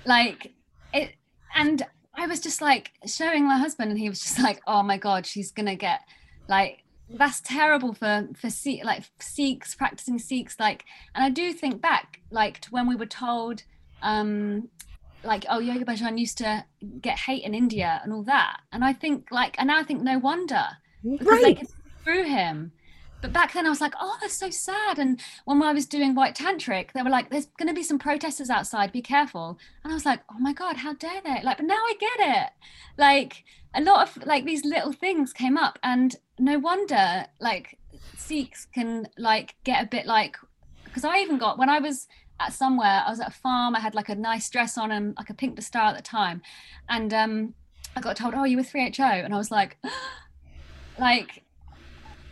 like 0.04 0.52
it, 0.92 1.14
and 1.54 1.84
I 2.20 2.26
was 2.26 2.38
just 2.38 2.60
like 2.60 2.92
showing 3.06 3.46
my 3.46 3.56
husband, 3.56 3.90
and 3.90 3.98
he 3.98 4.10
was 4.10 4.20
just 4.20 4.38
like, 4.38 4.60
"Oh 4.66 4.82
my 4.82 4.98
god, 4.98 5.24
she's 5.24 5.50
gonna 5.50 5.74
get 5.74 6.02
like 6.48 6.84
that's 7.08 7.40
terrible 7.40 7.94
for 7.94 8.28
for 8.36 8.50
like 8.84 9.04
Sikhs 9.18 9.74
practicing 9.74 10.18
Sikhs." 10.18 10.60
Like, 10.60 10.84
and 11.14 11.24
I 11.24 11.30
do 11.30 11.54
think 11.54 11.80
back 11.80 12.20
like 12.30 12.60
to 12.60 12.70
when 12.70 12.86
we 12.86 12.94
were 12.94 13.06
told, 13.06 13.62
um, 14.02 14.68
like, 15.24 15.46
"Oh, 15.48 15.60
Yogi 15.60 15.84
Bhajan 15.84 16.18
used 16.18 16.36
to 16.38 16.66
get 17.00 17.18
hate 17.18 17.42
in 17.42 17.54
India 17.54 18.02
and 18.04 18.12
all 18.12 18.24
that," 18.24 18.60
and 18.70 18.84
I 18.84 18.92
think 18.92 19.30
like, 19.30 19.54
and 19.58 19.68
now 19.68 19.78
I 19.78 19.82
think 19.82 20.02
no 20.02 20.18
wonder 20.18 20.64
because 21.02 21.26
right. 21.26 21.42
they 21.42 21.54
could 21.54 21.68
through 22.04 22.24
him 22.24 22.72
but 23.20 23.32
back 23.32 23.52
then 23.52 23.66
I 23.66 23.70
was 23.70 23.80
like, 23.80 23.94
oh, 24.00 24.16
that's 24.20 24.34
so 24.36 24.50
sad. 24.50 24.98
And 24.98 25.20
when 25.44 25.62
I 25.62 25.72
was 25.72 25.86
doing 25.86 26.14
white 26.14 26.34
tantric, 26.34 26.92
they 26.92 27.02
were 27.02 27.10
like, 27.10 27.30
there's 27.30 27.46
going 27.58 27.68
to 27.68 27.74
be 27.74 27.82
some 27.82 27.98
protesters 27.98 28.50
outside, 28.50 28.92
be 28.92 29.02
careful. 29.02 29.58
And 29.84 29.92
I 29.92 29.94
was 29.94 30.06
like, 30.06 30.20
oh 30.30 30.38
my 30.38 30.52
God, 30.52 30.76
how 30.76 30.94
dare 30.94 31.20
they? 31.22 31.40
Like, 31.42 31.58
but 31.58 31.66
now 31.66 31.74
I 31.74 31.94
get 31.98 32.44
it. 32.44 32.50
Like, 32.96 33.44
a 33.74 33.80
lot 33.80 34.08
of 34.08 34.26
like 34.26 34.44
these 34.44 34.64
little 34.64 34.92
things 34.92 35.32
came 35.32 35.56
up, 35.56 35.78
and 35.82 36.16
no 36.38 36.58
wonder 36.58 37.26
like 37.40 37.78
Sikhs 38.16 38.66
can 38.74 39.06
like 39.16 39.54
get 39.64 39.84
a 39.84 39.86
bit 39.86 40.06
like, 40.06 40.36
because 40.84 41.04
I 41.04 41.18
even 41.18 41.38
got 41.38 41.58
when 41.58 41.68
I 41.68 41.78
was 41.78 42.08
at 42.40 42.52
somewhere, 42.52 43.02
I 43.06 43.10
was 43.10 43.20
at 43.20 43.28
a 43.28 43.32
farm, 43.32 43.76
I 43.76 43.80
had 43.80 43.94
like 43.94 44.08
a 44.08 44.14
nice 44.14 44.48
dress 44.48 44.76
on 44.78 44.90
and 44.90 45.14
like 45.16 45.30
a 45.30 45.34
pink 45.34 45.58
dastar 45.58 45.90
at 45.90 45.96
the 45.96 46.02
time. 46.02 46.42
And 46.88 47.12
um, 47.14 47.54
I 47.94 48.00
got 48.00 48.16
told, 48.16 48.34
oh, 48.34 48.44
you 48.44 48.56
were 48.56 48.62
3HO. 48.62 49.24
And 49.24 49.34
I 49.34 49.36
was 49.36 49.50
like, 49.50 49.76
like, 50.98 51.44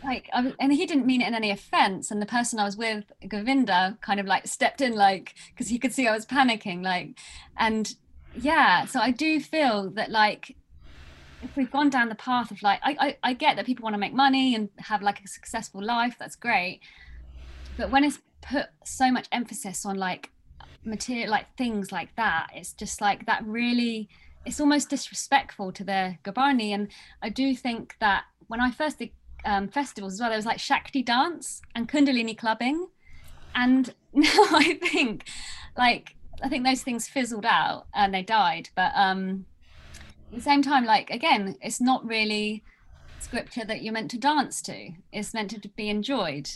like 0.03 0.29
was, 0.33 0.53
and 0.59 0.73
he 0.73 0.85
didn't 0.85 1.05
mean 1.05 1.21
it 1.21 1.27
in 1.27 1.33
any 1.35 1.51
offense 1.51 2.11
and 2.11 2.21
the 2.21 2.25
person 2.25 2.59
i 2.59 2.63
was 2.63 2.77
with 2.77 3.11
govinda 3.27 3.97
kind 4.01 4.19
of 4.19 4.25
like 4.25 4.47
stepped 4.47 4.81
in 4.81 4.93
like 4.93 5.35
because 5.51 5.67
he 5.67 5.77
could 5.77 5.93
see 5.93 6.07
i 6.07 6.13
was 6.13 6.25
panicking 6.25 6.83
like 6.83 7.17
and 7.57 7.95
yeah 8.39 8.85
so 8.85 8.99
i 8.99 9.11
do 9.11 9.39
feel 9.39 9.89
that 9.89 10.09
like 10.09 10.55
if 11.41 11.55
we've 11.55 11.71
gone 11.71 11.89
down 11.89 12.09
the 12.09 12.15
path 12.15 12.51
of 12.51 12.61
like 12.61 12.79
I, 12.83 12.97
I, 12.99 13.17
I 13.29 13.33
get 13.33 13.55
that 13.55 13.65
people 13.65 13.83
want 13.83 13.93
to 13.93 13.99
make 13.99 14.13
money 14.13 14.55
and 14.55 14.69
have 14.77 15.01
like 15.01 15.23
a 15.23 15.27
successful 15.27 15.83
life 15.83 16.15
that's 16.19 16.35
great 16.35 16.81
but 17.77 17.91
when 17.91 18.03
it's 18.03 18.19
put 18.41 18.65
so 18.83 19.11
much 19.11 19.27
emphasis 19.31 19.85
on 19.85 19.97
like 19.97 20.31
material 20.83 21.29
like 21.29 21.45
things 21.57 21.91
like 21.91 22.15
that 22.15 22.47
it's 22.53 22.73
just 22.73 23.01
like 23.01 23.25
that 23.25 23.45
really 23.45 24.09
it's 24.45 24.59
almost 24.59 24.89
disrespectful 24.89 25.71
to 25.73 25.83
the 25.83 26.17
Gurbani 26.23 26.73
and 26.73 26.89
I 27.21 27.29
do 27.29 27.55
think 27.55 27.95
that 27.99 28.23
when 28.47 28.61
I 28.61 28.71
first 28.71 28.99
did 28.99 29.11
um, 29.45 29.67
festivals 29.67 30.13
as 30.13 30.19
well. 30.19 30.29
There 30.29 30.37
was 30.37 30.45
like 30.45 30.59
Shakti 30.59 31.03
dance 31.03 31.61
and 31.75 31.89
Kundalini 31.89 32.37
clubbing, 32.37 32.87
and 33.55 33.93
now 34.13 34.27
I 34.51 34.79
think, 34.81 35.25
like, 35.77 36.15
I 36.41 36.49
think 36.49 36.65
those 36.65 36.83
things 36.83 37.07
fizzled 37.07 37.45
out 37.45 37.87
and 37.93 38.13
they 38.13 38.21
died. 38.21 38.69
But 38.75 38.91
um, 38.95 39.45
at 40.31 40.37
the 40.37 40.43
same 40.43 40.61
time, 40.61 40.85
like 40.85 41.09
again, 41.09 41.55
it's 41.61 41.81
not 41.81 42.05
really 42.07 42.63
scripture 43.19 43.65
that 43.65 43.81
you're 43.81 43.93
meant 43.93 44.11
to 44.11 44.17
dance 44.17 44.61
to. 44.63 44.91
It's 45.11 45.33
meant 45.33 45.51
to 45.51 45.67
be 45.69 45.89
enjoyed. 45.89 46.49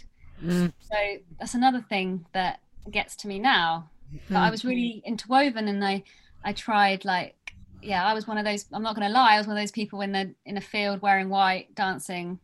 Mm. 0.44 0.74
So 0.80 0.96
that's 1.40 1.54
another 1.54 1.82
thing 1.82 2.26
that 2.34 2.60
gets 2.90 3.16
to 3.18 3.28
me 3.28 3.40
now. 3.40 3.90
But 4.30 4.38
I 4.38 4.52
was 4.52 4.64
really 4.64 5.02
interwoven, 5.06 5.68
and 5.68 5.84
I 5.84 6.04
I 6.44 6.54
tried 6.54 7.04
like 7.04 7.36
yeah, 7.82 8.06
I 8.06 8.14
was 8.14 8.28
one 8.28 8.38
of 8.38 8.46
those. 8.46 8.66
I'm 8.72 8.84
not 8.84 8.96
going 8.96 9.08
to 9.08 9.14
lie. 9.14 9.36
I 9.36 9.38
was 9.38 9.48
one 9.48 9.58
of 9.58 9.62
those 9.62 9.72
people 9.72 10.02
in 10.02 10.12
the 10.12 10.34
in 10.46 10.58
a 10.58 10.62
field 10.62 11.02
wearing 11.02 11.30
white, 11.30 11.74
dancing 11.76 12.40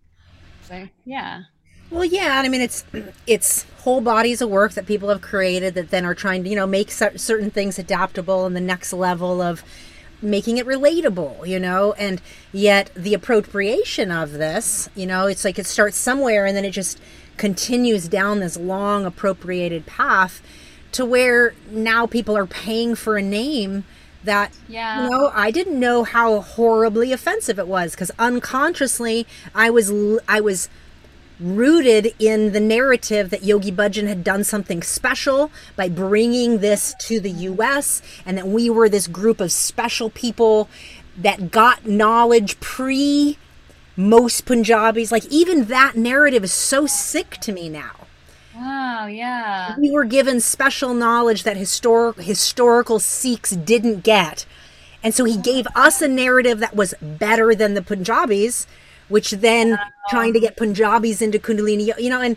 yeah. 1.05 1.43
Well, 1.89 2.05
yeah, 2.05 2.41
I 2.43 2.49
mean 2.49 2.61
it's 2.61 2.85
it's 3.25 3.65
whole 3.79 4.01
bodies 4.01 4.41
of 4.41 4.49
work 4.49 4.73
that 4.73 4.85
people 4.85 5.09
have 5.09 5.21
created 5.21 5.73
that 5.73 5.89
then 5.89 6.05
are 6.05 6.13
trying 6.13 6.43
to 6.43 6.49
you 6.49 6.55
know 6.55 6.67
make 6.67 6.91
certain 6.91 7.49
things 7.49 7.79
adaptable 7.79 8.45
and 8.45 8.55
the 8.55 8.61
next 8.61 8.93
level 8.93 9.41
of 9.41 9.63
making 10.21 10.57
it 10.57 10.67
relatable, 10.67 11.47
you 11.47 11.59
know, 11.59 11.93
and 11.93 12.21
yet 12.51 12.91
the 12.95 13.13
appropriation 13.13 14.11
of 14.11 14.33
this, 14.33 14.89
you 14.95 15.05
know, 15.05 15.27
it's 15.27 15.45
like 15.45 15.57
it 15.57 15.65
starts 15.65 15.97
somewhere 15.97 16.45
and 16.45 16.57
then 16.57 16.65
it 16.65 16.71
just 16.71 16.99
continues 17.37 18.07
down 18.07 18.39
this 18.39 18.57
long 18.57 19.05
appropriated 19.05 19.85
path 19.85 20.41
to 20.91 21.05
where 21.05 21.53
now 21.69 22.05
people 22.05 22.35
are 22.35 22.45
paying 22.45 22.95
for 22.95 23.17
a 23.17 23.21
name 23.21 23.85
that 24.23 24.51
yeah. 24.67 25.03
you 25.03 25.09
know 25.09 25.31
I 25.33 25.51
didn't 25.51 25.79
know 25.79 26.03
how 26.03 26.41
horribly 26.41 27.11
offensive 27.11 27.59
it 27.59 27.67
was 27.67 27.91
because 27.91 28.11
unconsciously 28.19 29.25
I 29.55 29.69
was 29.69 29.91
I 30.27 30.41
was 30.41 30.69
rooted 31.39 32.13
in 32.19 32.51
the 32.51 32.59
narrative 32.59 33.29
that 33.29 33.43
Yogi 33.43 33.71
Bhajan 33.71 34.07
had 34.07 34.23
done 34.23 34.43
something 34.43 34.83
special 34.83 35.51
by 35.77 35.87
bringing 35.87 36.57
this 36.57 36.93
to 36.99 37.19
the 37.19 37.31
US 37.31 38.01
and 38.25 38.37
that 38.37 38.47
we 38.47 38.69
were 38.69 38.89
this 38.89 39.07
group 39.07 39.39
of 39.39 39.51
special 39.51 40.09
people 40.09 40.69
that 41.17 41.51
got 41.51 41.85
knowledge 41.85 42.59
pre 42.59 43.37
most 43.95 44.45
Punjabis 44.45 45.11
like 45.11 45.25
even 45.27 45.65
that 45.65 45.95
narrative 45.95 46.43
is 46.43 46.53
so 46.53 46.85
sick 46.85 47.31
to 47.41 47.51
me 47.51 47.69
now 47.69 47.98
Wow, 48.59 49.05
yeah. 49.05 49.75
We 49.79 49.89
were 49.91 50.03
given 50.03 50.41
special 50.41 50.93
knowledge 50.93 51.43
that 51.43 51.55
historic 51.55 52.17
historical 52.17 52.99
Sikhs 52.99 53.51
didn't 53.51 54.01
get. 54.01 54.45
And 55.01 55.15
so 55.15 55.23
he 55.23 55.37
gave 55.37 55.65
us 55.75 56.01
a 56.01 56.09
narrative 56.09 56.59
that 56.59 56.75
was 56.75 56.93
better 57.01 57.55
than 57.55 57.73
the 57.73 57.81
Punjabis, 57.81 58.67
which 59.07 59.31
then 59.31 59.71
wow. 59.71 59.77
trying 60.09 60.33
to 60.33 60.41
get 60.41 60.57
Punjabis 60.57 61.21
into 61.21 61.39
Kundalini, 61.39 61.97
you 61.97 62.09
know, 62.09 62.19
and 62.19 62.35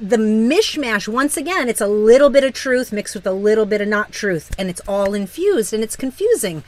the 0.00 0.16
mishmash, 0.16 1.06
once 1.06 1.36
again, 1.36 1.68
it's 1.68 1.80
a 1.80 1.86
little 1.86 2.30
bit 2.30 2.44
of 2.44 2.54
truth 2.54 2.90
mixed 2.90 3.14
with 3.14 3.26
a 3.26 3.32
little 3.32 3.66
bit 3.66 3.80
of 3.80 3.88
not 3.88 4.10
truth, 4.10 4.52
and 4.58 4.70
it's 4.70 4.80
all 4.88 5.12
infused 5.12 5.72
and 5.72 5.84
it's 5.84 5.96
confusing. 5.96 6.64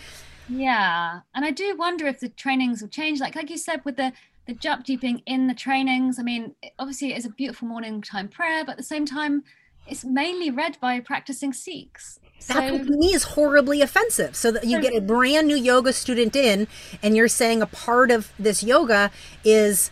Yeah. 0.48 1.20
And 1.34 1.44
I 1.44 1.50
do 1.50 1.74
wonder 1.76 2.06
if 2.06 2.20
the 2.20 2.28
trainings 2.28 2.82
will 2.82 2.88
change. 2.88 3.18
Like 3.18 3.34
like 3.34 3.50
you 3.50 3.56
said 3.56 3.84
with 3.84 3.96
the 3.96 4.12
the 4.46 4.54
Japji 4.54 5.00
being 5.00 5.22
in 5.26 5.46
the 5.46 5.54
trainings. 5.54 6.18
I 6.18 6.22
mean, 6.22 6.54
obviously 6.78 7.12
it 7.12 7.18
is 7.18 7.26
a 7.26 7.30
beautiful 7.30 7.68
morning 7.68 8.02
time 8.02 8.28
prayer, 8.28 8.64
but 8.64 8.72
at 8.72 8.78
the 8.78 8.84
same 8.84 9.06
time, 9.06 9.44
it's 9.86 10.04
mainly 10.04 10.50
read 10.50 10.78
by 10.80 11.00
practicing 11.00 11.52
Sikhs. 11.52 12.18
So, 12.38 12.54
that 12.54 12.70
to 12.70 12.96
me 12.96 13.14
is 13.14 13.22
horribly 13.22 13.80
offensive. 13.80 14.36
So 14.36 14.50
that 14.52 14.64
you 14.64 14.80
get 14.80 14.94
a 14.94 15.00
brand 15.00 15.46
new 15.46 15.56
yoga 15.56 15.92
student 15.92 16.36
in, 16.36 16.66
and 17.02 17.16
you're 17.16 17.28
saying 17.28 17.62
a 17.62 17.66
part 17.66 18.10
of 18.10 18.32
this 18.38 18.62
yoga 18.62 19.10
is 19.44 19.90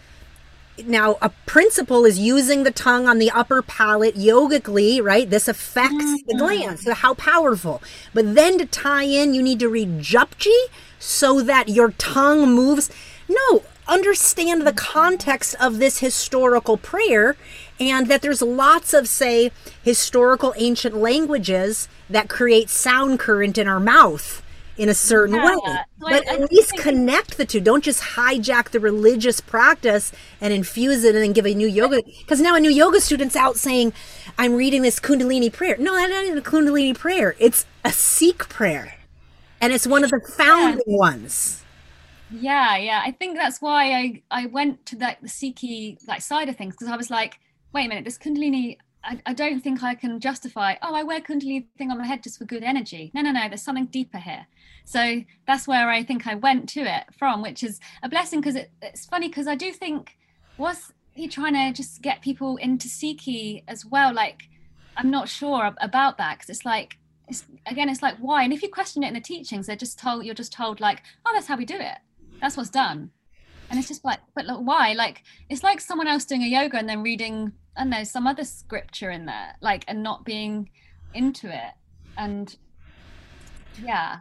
now 0.86 1.16
a 1.22 1.30
principle 1.46 2.04
is 2.04 2.18
using 2.18 2.62
the 2.62 2.70
tongue 2.70 3.06
on 3.06 3.18
the 3.18 3.30
upper 3.30 3.62
palate 3.62 4.16
yogically, 4.16 5.00
right? 5.00 5.28
This 5.28 5.48
affects 5.48 6.04
mm-hmm. 6.04 6.26
the 6.26 6.34
glands. 6.36 6.84
So 6.84 6.94
how 6.94 7.14
powerful. 7.14 7.82
But 8.12 8.34
then 8.34 8.58
to 8.58 8.66
tie 8.66 9.04
in, 9.04 9.34
you 9.34 9.42
need 9.42 9.60
to 9.60 9.68
read 9.68 10.00
Japji 10.00 10.56
so 10.98 11.40
that 11.42 11.68
your 11.68 11.92
tongue 11.92 12.54
moves. 12.54 12.90
No, 13.28 13.62
understand 13.88 14.66
the 14.66 14.72
context 14.72 15.54
of 15.60 15.78
this 15.78 15.98
historical 15.98 16.76
prayer 16.76 17.36
and 17.80 18.06
that 18.08 18.22
there's 18.22 18.42
lots 18.42 18.94
of 18.94 19.08
say 19.08 19.50
historical 19.82 20.54
ancient 20.56 20.96
languages 20.96 21.88
that 22.08 22.28
create 22.28 22.70
sound 22.70 23.18
current 23.18 23.58
in 23.58 23.66
our 23.66 23.80
mouth 23.80 24.42
in 24.76 24.88
a 24.88 24.94
certain 24.94 25.34
yeah. 25.34 25.46
way. 25.46 25.78
But 25.98 26.28
I, 26.28 26.32
I 26.32 26.42
at 26.42 26.50
least 26.50 26.76
connect 26.76 27.36
the 27.36 27.44
two. 27.44 27.60
Don't 27.60 27.84
just 27.84 28.02
hijack 28.02 28.70
the 28.70 28.80
religious 28.80 29.40
practice 29.40 30.12
and 30.40 30.52
infuse 30.52 31.04
it 31.04 31.14
and 31.14 31.22
then 31.22 31.32
give 31.32 31.46
a 31.46 31.54
new 31.54 31.68
yoga. 31.68 32.02
Because 32.20 32.40
now 32.40 32.54
a 32.56 32.60
new 32.60 32.70
yoga 32.70 33.00
student's 33.00 33.36
out 33.36 33.56
saying 33.56 33.92
i'm 34.38 34.54
reading 34.54 34.82
this 34.82 34.98
kundalini 34.98 35.52
prayer. 35.52 35.76
No 35.78 35.94
that's 35.94 36.10
not 36.10 36.24
even 36.24 36.38
a 36.38 36.42
kundalini 36.42 36.96
prayer. 36.96 37.34
It's 37.38 37.66
a 37.84 37.92
sikh 37.92 38.48
prayer. 38.48 38.94
And 39.60 39.72
it's 39.72 39.86
one 39.86 40.02
of 40.02 40.10
the 40.10 40.20
founding 40.36 40.82
yeah. 40.86 40.96
ones 40.96 41.61
Yeah, 42.32 42.76
yeah. 42.76 43.02
I 43.04 43.10
think 43.10 43.36
that's 43.36 43.60
why 43.60 43.92
I 43.92 44.22
I 44.30 44.46
went 44.46 44.86
to 44.86 44.98
like 44.98 45.20
the 45.20 45.28
Sikhi 45.28 45.98
like 46.08 46.22
side 46.22 46.48
of 46.48 46.56
things 46.56 46.74
because 46.74 46.88
I 46.88 46.96
was 46.96 47.10
like, 47.10 47.38
wait 47.72 47.86
a 47.86 47.88
minute, 47.88 48.04
this 48.04 48.18
Kundalini. 48.18 48.78
I, 49.04 49.20
I 49.26 49.32
don't 49.32 49.60
think 49.60 49.82
I 49.82 49.96
can 49.96 50.20
justify. 50.20 50.76
Oh, 50.80 50.94
I 50.94 51.02
wear 51.02 51.20
Kundalini 51.20 51.66
thing 51.76 51.90
on 51.90 51.98
my 51.98 52.06
head 52.06 52.22
just 52.22 52.38
for 52.38 52.44
good 52.44 52.62
energy. 52.62 53.10
No, 53.14 53.20
no, 53.20 53.32
no. 53.32 53.48
There's 53.48 53.62
something 53.62 53.86
deeper 53.86 54.18
here. 54.18 54.46
So 54.84 55.22
that's 55.44 55.66
where 55.66 55.90
I 55.90 56.04
think 56.04 56.28
I 56.28 56.36
went 56.36 56.68
to 56.70 56.82
it 56.82 57.06
from, 57.18 57.42
which 57.42 57.64
is 57.64 57.80
a 58.04 58.08
blessing 58.08 58.40
because 58.40 58.54
it, 58.54 58.70
it's 58.80 59.04
funny 59.06 59.26
because 59.28 59.48
I 59.48 59.56
do 59.56 59.72
think 59.72 60.16
was 60.56 60.92
he 61.14 61.26
trying 61.26 61.54
to 61.54 61.72
just 61.72 62.00
get 62.00 62.22
people 62.22 62.58
into 62.58 62.86
Sikhi 62.86 63.64
as 63.66 63.84
well? 63.84 64.14
Like, 64.14 64.42
I'm 64.96 65.10
not 65.10 65.28
sure 65.28 65.74
about 65.80 66.18
that 66.18 66.38
because 66.38 66.50
it's 66.50 66.64
like 66.64 66.96
it's, 67.26 67.44
again, 67.66 67.88
it's 67.88 68.02
like 68.02 68.16
why? 68.18 68.44
And 68.44 68.52
if 68.52 68.62
you 68.62 68.68
question 68.68 69.02
it 69.02 69.08
in 69.08 69.14
the 69.14 69.20
teachings, 69.20 69.66
they're 69.66 69.74
just 69.74 69.98
told 69.98 70.24
you're 70.24 70.34
just 70.34 70.52
told 70.52 70.80
like, 70.80 71.02
oh, 71.26 71.32
that's 71.34 71.48
how 71.48 71.56
we 71.56 71.64
do 71.64 71.76
it 71.76 71.98
that's 72.42 72.56
what's 72.58 72.68
done. 72.68 73.10
And 73.70 73.78
it's 73.78 73.88
just 73.88 74.04
like 74.04 74.20
but 74.34 74.44
why? 74.62 74.92
Like 74.92 75.22
it's 75.48 75.62
like 75.62 75.80
someone 75.80 76.06
else 76.08 76.26
doing 76.26 76.42
a 76.42 76.46
yoga 76.46 76.76
and 76.76 76.88
then 76.88 77.02
reading 77.02 77.52
i 77.74 77.80
don't 77.80 77.90
know 77.90 78.04
some 78.04 78.26
other 78.26 78.44
scripture 78.44 79.10
in 79.10 79.24
there 79.24 79.54
like 79.62 79.82
and 79.88 80.02
not 80.02 80.26
being 80.26 80.68
into 81.14 81.48
it. 81.48 81.72
And 82.18 82.54
yeah 83.82 84.18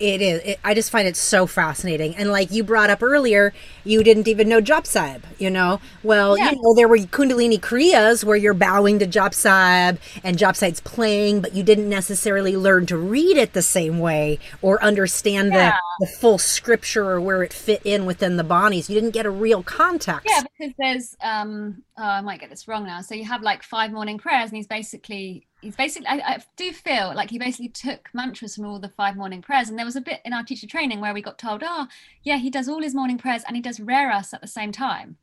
it 0.00 0.22
is. 0.22 0.40
It, 0.44 0.60
I 0.64 0.74
just 0.74 0.90
find 0.90 1.08
it 1.08 1.16
so 1.16 1.46
fascinating. 1.46 2.14
And 2.16 2.30
like 2.30 2.50
you 2.50 2.62
brought 2.62 2.90
up 2.90 3.02
earlier, 3.02 3.52
you 3.84 4.02
didn't 4.04 4.28
even 4.28 4.48
know 4.48 4.60
Sahib, 4.86 5.24
you 5.38 5.50
know? 5.50 5.80
Well, 6.02 6.38
yeah. 6.38 6.50
you 6.50 6.56
know, 6.56 6.74
there 6.74 6.88
were 6.88 6.98
Kundalini 6.98 7.58
Kriyas 7.58 8.24
where 8.24 8.36
you're 8.36 8.54
bowing 8.54 8.98
to 9.00 9.06
Sahib 9.34 9.98
and 10.22 10.38
Sahib's 10.38 10.80
playing, 10.80 11.40
but 11.40 11.54
you 11.54 11.62
didn't 11.62 11.88
necessarily 11.88 12.56
learn 12.56 12.86
to 12.86 12.96
read 12.96 13.36
it 13.36 13.54
the 13.54 13.62
same 13.62 13.98
way 13.98 14.38
or 14.62 14.82
understand 14.82 15.52
yeah. 15.52 15.78
the, 15.98 16.06
the 16.06 16.12
full 16.12 16.38
scripture 16.38 17.10
or 17.10 17.20
where 17.20 17.42
it 17.42 17.52
fit 17.52 17.82
in 17.84 18.06
within 18.06 18.36
the 18.36 18.44
bodies. 18.44 18.88
You 18.88 18.94
didn't 18.94 19.10
get 19.10 19.26
a 19.26 19.30
real 19.30 19.62
context. 19.62 20.28
Yeah, 20.28 20.42
because 20.58 20.74
there's, 20.78 21.16
um, 21.22 21.82
oh, 21.96 22.04
I 22.04 22.20
might 22.20 22.40
get 22.40 22.50
this 22.50 22.68
wrong 22.68 22.84
now. 22.84 23.00
So 23.00 23.14
you 23.14 23.24
have 23.24 23.42
like 23.42 23.62
five 23.62 23.90
morning 23.90 24.18
prayers 24.18 24.50
and 24.50 24.56
he's 24.56 24.68
basically 24.68 25.47
he's 25.60 25.76
basically 25.76 26.08
I, 26.08 26.16
I, 26.16 26.38
do 26.56 26.72
feel 26.72 27.12
like 27.14 27.30
he 27.30 27.38
basically 27.38 27.68
took 27.68 28.08
mantras 28.14 28.56
from 28.56 28.66
all 28.66 28.78
the 28.78 28.88
five 28.88 29.16
morning 29.16 29.42
prayers. 29.42 29.68
And 29.68 29.78
there 29.78 29.86
was 29.86 29.96
a 29.96 30.00
bit 30.00 30.20
in 30.24 30.32
our 30.32 30.44
teacher 30.44 30.66
training 30.66 31.00
where 31.00 31.14
we 31.14 31.22
got 31.22 31.38
told 31.38 31.62
oh 31.64 31.86
yeah 32.22 32.36
he 32.36 32.50
does 32.50 32.68
all 32.68 32.82
his 32.82 32.94
morning 32.94 33.18
prayers 33.18 33.42
and 33.46 33.56
he 33.56 33.62
does 33.62 33.78
Rehras 33.78 34.32
at 34.32 34.40
the 34.40 34.46
same 34.46 34.72
time. 34.72 35.16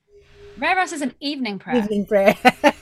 Rehras 0.59 0.93
is 0.93 1.01
an 1.01 1.13
evening 1.19 1.59
prayer. 1.59 1.77
Evening 1.77 2.05
prayer. 2.05 2.35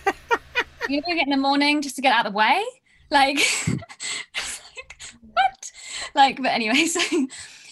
You 0.90 1.02
do 1.02 1.14
it 1.14 1.24
in 1.24 1.30
the 1.30 1.38
morning 1.38 1.82
just 1.82 1.96
to 1.96 2.02
get 2.02 2.14
out 2.14 2.26
of 2.26 2.34
the 2.34 2.38
way? 2.38 2.62
Like, 3.10 3.40
like 3.68 5.02
what? 5.32 5.72
Like 6.14 6.42
but 6.42 6.52
anyway 6.52 6.86
so 6.86 7.00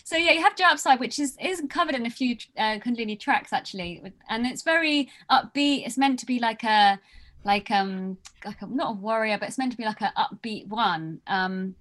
so 0.03 0.15
yeah 0.15 0.31
you 0.31 0.41
have 0.41 0.55
Jap 0.55 0.79
Sahib 0.79 0.99
which 0.99 1.19
is 1.19 1.37
is 1.41 1.61
covered 1.69 1.95
in 1.95 2.05
a 2.05 2.09
few 2.09 2.37
uh, 2.57 2.79
kundalini 2.79 3.19
tracks 3.19 3.51
actually. 3.51 4.01
And 4.29 4.45
it's 4.45 4.61
very 4.61 5.09
upbeat. 5.29 5.85
It's 5.85 5.97
meant 5.97 6.19
to 6.19 6.25
be 6.25 6.39
like 6.39 6.63
a 6.63 6.99
like 7.43 7.71
um 7.71 8.17
like 8.45 8.61
a, 8.61 8.67
not 8.67 8.91
a 8.91 8.93
warrior 8.93 9.37
but 9.37 9.47
it's 9.47 9.57
meant 9.57 9.71
to 9.71 9.77
be 9.77 9.85
like 9.85 10.01
an 10.01 10.11
upbeat 10.17 10.67
one. 10.67 11.21
Um 11.27 11.75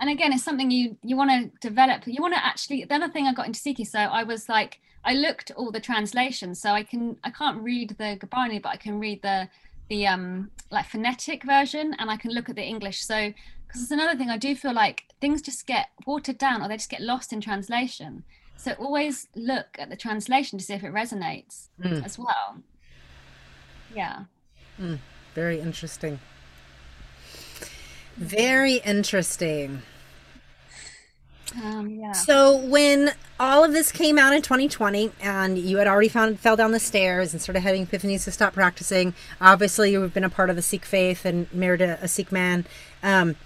and 0.00 0.10
again 0.10 0.32
it's 0.32 0.44
something 0.44 0.70
you 0.70 0.96
you 1.02 1.16
want 1.16 1.30
to 1.30 1.68
develop. 1.68 2.06
You 2.06 2.22
want 2.22 2.34
to 2.34 2.44
actually 2.44 2.84
the 2.84 2.94
other 2.94 3.08
thing 3.08 3.26
i 3.26 3.32
got 3.32 3.46
into 3.46 3.60
Sikhi 3.60 3.86
so 3.86 3.98
i 3.98 4.22
was 4.22 4.48
like 4.48 4.80
i 5.04 5.14
looked 5.14 5.50
all 5.56 5.70
the 5.70 5.80
translations 5.80 6.60
so 6.60 6.70
i 6.70 6.82
can 6.82 7.16
i 7.24 7.30
can't 7.30 7.60
read 7.62 7.90
the 7.98 8.18
Gurbani 8.20 8.60
but 8.62 8.70
i 8.70 8.76
can 8.76 8.98
read 8.98 9.22
the 9.22 9.48
the 9.88 10.06
um 10.06 10.50
like 10.70 10.86
phonetic 10.86 11.44
version 11.44 11.94
and 11.98 12.10
i 12.10 12.16
can 12.16 12.30
look 12.30 12.48
at 12.48 12.56
the 12.56 12.62
english. 12.64 13.04
So 13.04 13.32
because 13.66 13.82
it's 13.82 13.90
another 13.90 14.16
thing 14.16 14.30
i 14.30 14.38
do 14.38 14.54
feel 14.54 14.74
like 14.74 15.04
things 15.20 15.42
just 15.42 15.66
get 15.66 15.88
watered 16.06 16.38
down 16.38 16.62
or 16.62 16.68
they 16.68 16.76
just 16.76 16.90
get 16.90 17.00
lost 17.00 17.32
in 17.32 17.40
translation. 17.40 18.24
So 18.56 18.72
always 18.72 19.28
look 19.36 19.76
at 19.78 19.88
the 19.88 19.96
translation 19.96 20.58
to 20.58 20.64
see 20.64 20.74
if 20.74 20.82
it 20.82 20.92
resonates 20.92 21.68
mm. 21.80 22.04
as 22.04 22.18
well. 22.18 22.60
Yeah 23.94 24.24
Mm, 24.80 24.98
very 25.34 25.60
interesting. 25.60 26.20
Very 28.16 28.74
interesting. 28.74 29.82
Um, 31.62 31.88
yeah. 31.90 32.12
So 32.12 32.56
when 32.56 33.12
all 33.40 33.64
of 33.64 33.72
this 33.72 33.90
came 33.92 34.18
out 34.18 34.32
in 34.32 34.42
2020, 34.42 35.12
and 35.20 35.58
you 35.58 35.78
had 35.78 35.86
already 35.86 36.08
found 36.08 36.38
fell 36.38 36.56
down 36.56 36.72
the 36.72 36.80
stairs 36.80 37.32
and 37.32 37.40
started 37.40 37.60
having 37.60 37.86
epiphanies 37.86 38.24
to 38.24 38.30
stop 38.30 38.54
practicing, 38.54 39.14
obviously 39.40 39.92
you've 39.92 40.12
been 40.12 40.24
a 40.24 40.30
part 40.30 40.50
of 40.50 40.56
the 40.56 40.62
Sikh 40.62 40.84
faith 40.84 41.24
and 41.24 41.52
married 41.52 41.80
a, 41.80 41.98
a 42.02 42.08
Sikh 42.08 42.32
man. 42.32 42.66
Um, 43.02 43.36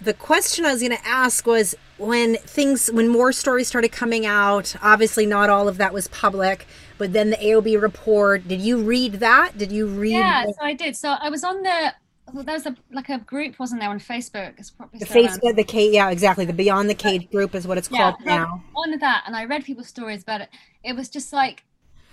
the 0.00 0.14
question 0.14 0.64
I 0.64 0.72
was 0.72 0.82
going 0.82 0.96
to 0.96 1.06
ask 1.06 1.46
was 1.46 1.74
when 1.98 2.36
things, 2.36 2.90
when 2.92 3.08
more 3.08 3.32
stories 3.32 3.66
started 3.68 3.92
coming 3.92 4.26
out, 4.26 4.76
obviously 4.82 5.26
not 5.26 5.48
all 5.48 5.68
of 5.68 5.78
that 5.78 5.94
was 5.94 6.08
public, 6.08 6.66
but 6.98 7.12
then 7.12 7.30
the 7.30 7.36
AOB 7.36 7.80
report, 7.80 8.46
did 8.48 8.60
you 8.60 8.82
read 8.82 9.14
that? 9.14 9.58
Did 9.58 9.72
you 9.72 9.86
read? 9.86 10.12
Yeah, 10.12 10.44
so 10.44 10.54
I 10.60 10.74
did. 10.74 10.96
So 10.96 11.16
I 11.20 11.28
was 11.28 11.44
on 11.44 11.62
the, 11.62 11.94
well, 12.32 12.44
there 12.44 12.54
was 12.54 12.66
a, 12.66 12.76
like 12.92 13.08
a 13.08 13.18
group, 13.18 13.58
wasn't 13.58 13.80
there, 13.80 13.90
on 13.90 14.00
Facebook? 14.00 14.54
It's 14.58 14.70
probably 14.70 14.98
the 14.98 15.06
Facebook, 15.06 15.42
around. 15.44 15.56
the 15.56 15.64
Cage, 15.64 15.94
yeah, 15.94 16.10
exactly. 16.10 16.44
The 16.44 16.52
Beyond 16.52 16.90
the 16.90 16.94
Cage 16.94 17.30
group 17.30 17.54
is 17.54 17.66
what 17.66 17.78
it's 17.78 17.90
yeah, 17.90 18.12
called 18.12 18.24
now. 18.24 18.62
On 18.74 18.98
that, 18.98 19.24
and 19.26 19.36
I 19.36 19.44
read 19.44 19.64
people's 19.64 19.88
stories 19.88 20.22
about 20.22 20.40
it. 20.40 20.48
It 20.82 20.94
was 20.94 21.08
just 21.08 21.32
like, 21.32 21.64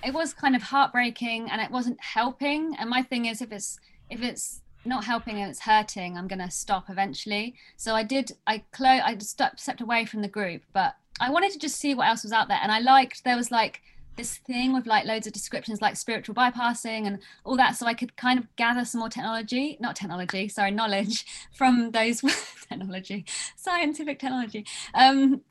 it 0.06 0.14
was 0.14 0.34
kind 0.34 0.56
of 0.56 0.64
heartbreaking 0.64 1.50
and 1.50 1.62
it 1.62 1.72
wasn't 1.72 2.00
helping. 2.02 2.76
And 2.78 2.90
my 2.90 3.02
thing 3.02 3.26
is, 3.26 3.42
if 3.42 3.52
it's, 3.52 3.80
if 4.10 4.22
it's 4.22 4.62
not 4.86 5.04
helping 5.04 5.40
and 5.40 5.50
it's 5.50 5.62
hurting, 5.62 6.18
I'm 6.18 6.28
gonna 6.28 6.52
stop 6.52 6.90
eventually. 6.90 7.56
So 7.78 7.96
I 7.96 8.04
did. 8.04 8.32
I 8.48 8.64
close. 8.72 9.02
I 9.04 9.18
stepped 9.18 9.82
away 9.82 10.06
from 10.06 10.22
the 10.22 10.28
group, 10.28 10.64
but 10.74 10.96
I 11.20 11.30
wanted 11.30 11.52
to 11.52 11.60
just 11.60 11.78
see 11.78 11.96
what 11.96 12.08
else 12.08 12.24
was 12.24 12.32
out 12.32 12.48
there, 12.48 12.60
and 12.62 12.72
I 12.72 12.80
liked 12.80 13.24
there 13.24 13.38
was 13.38 13.52
like 13.52 13.82
this 14.16 14.38
thing 14.38 14.74
with 14.74 14.86
like 14.86 15.06
loads 15.06 15.28
of 15.28 15.34
descriptions 15.34 15.82
like 15.82 15.96
spiritual 15.96 16.36
bypassing 16.36 17.08
and 17.08 17.20
all 17.46 17.58
that 17.58 17.76
so 17.76 17.86
i 17.86 17.94
could 17.94 18.16
kind 18.16 18.40
of 18.40 18.56
gather 18.56 18.86
some 18.86 19.00
more 19.00 19.10
technology 19.10 19.78
not 19.80 19.96
technology 19.96 20.48
sorry 20.48 20.72
knowledge 20.72 21.26
from 21.54 21.92
those 21.92 22.22
technology 22.70 23.26
scientific 23.56 24.20
technology 24.20 24.66
um 24.94 25.42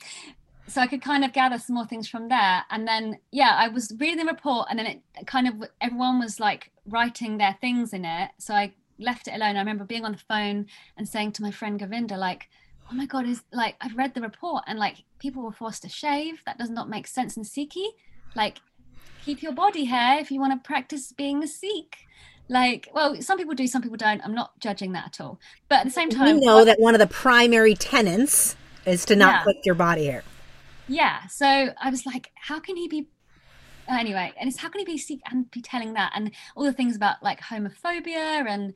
so 0.68 0.80
i 0.80 0.86
could 0.86 1.02
kind 1.02 1.24
of 1.24 1.32
gather 1.32 1.58
some 1.58 1.74
more 1.74 1.86
things 1.86 2.08
from 2.08 2.28
there 2.28 2.62
and 2.70 2.86
then 2.86 3.18
yeah 3.30 3.56
i 3.58 3.68
was 3.68 3.92
reading 3.98 4.18
the 4.18 4.24
report 4.24 4.66
and 4.70 4.78
then 4.78 4.86
it 4.86 5.02
kind 5.26 5.48
of 5.48 5.54
everyone 5.80 6.18
was 6.18 6.38
like 6.38 6.70
writing 6.86 7.38
their 7.38 7.56
things 7.60 7.92
in 7.92 8.04
it 8.04 8.30
so 8.38 8.54
i 8.54 8.72
left 9.02 9.28
it 9.28 9.34
alone. 9.34 9.56
I 9.56 9.60
remember 9.60 9.84
being 9.84 10.04
on 10.04 10.12
the 10.12 10.18
phone 10.18 10.66
and 10.96 11.08
saying 11.08 11.32
to 11.32 11.42
my 11.42 11.50
friend 11.50 11.78
Govinda, 11.78 12.16
like, 12.16 12.48
oh 12.90 12.94
my 12.94 13.06
God, 13.06 13.26
is 13.26 13.42
like, 13.52 13.76
I've 13.80 13.96
read 13.96 14.14
the 14.14 14.20
report 14.20 14.64
and 14.66 14.78
like 14.78 15.04
people 15.18 15.42
were 15.42 15.52
forced 15.52 15.82
to 15.82 15.88
shave. 15.88 16.42
That 16.46 16.58
does 16.58 16.70
not 16.70 16.88
make 16.88 17.06
sense 17.06 17.36
in 17.36 17.42
Sikhi. 17.42 17.86
Like, 18.34 18.58
keep 19.24 19.42
your 19.42 19.52
body 19.52 19.84
hair 19.84 20.18
if 20.18 20.30
you 20.30 20.40
want 20.40 20.52
to 20.52 20.66
practice 20.66 21.12
being 21.12 21.42
a 21.42 21.48
Sikh. 21.48 21.98
Like, 22.48 22.88
well, 22.92 23.20
some 23.22 23.38
people 23.38 23.54
do, 23.54 23.66
some 23.66 23.82
people 23.82 23.96
don't. 23.96 24.20
I'm 24.24 24.34
not 24.34 24.58
judging 24.60 24.92
that 24.92 25.06
at 25.06 25.20
all. 25.20 25.38
But 25.68 25.80
at 25.80 25.84
the 25.84 25.90
same 25.90 26.10
time, 26.10 26.36
we 26.36 26.44
know 26.44 26.64
that 26.64 26.80
one 26.80 26.94
of 26.94 26.98
the 26.98 27.06
primary 27.06 27.74
tenets 27.74 28.56
is 28.84 29.04
to 29.06 29.16
not 29.16 29.34
yeah. 29.34 29.42
clip 29.44 29.56
your 29.64 29.74
body 29.74 30.06
hair. 30.06 30.24
Yeah. 30.88 31.26
So 31.28 31.46
I 31.80 31.90
was 31.90 32.04
like, 32.04 32.30
how 32.34 32.58
can 32.58 32.76
he 32.76 32.88
be 32.88 33.06
anyway 33.88 34.32
and 34.38 34.48
it's 34.48 34.58
how 34.58 34.68
can 34.68 34.80
he 34.80 34.84
be 34.84 34.98
Sikh 34.98 35.20
and 35.30 35.50
be 35.50 35.60
telling 35.60 35.94
that 35.94 36.12
and 36.14 36.30
all 36.56 36.64
the 36.64 36.72
things 36.72 36.96
about 36.96 37.22
like 37.22 37.40
homophobia 37.40 38.46
and 38.48 38.74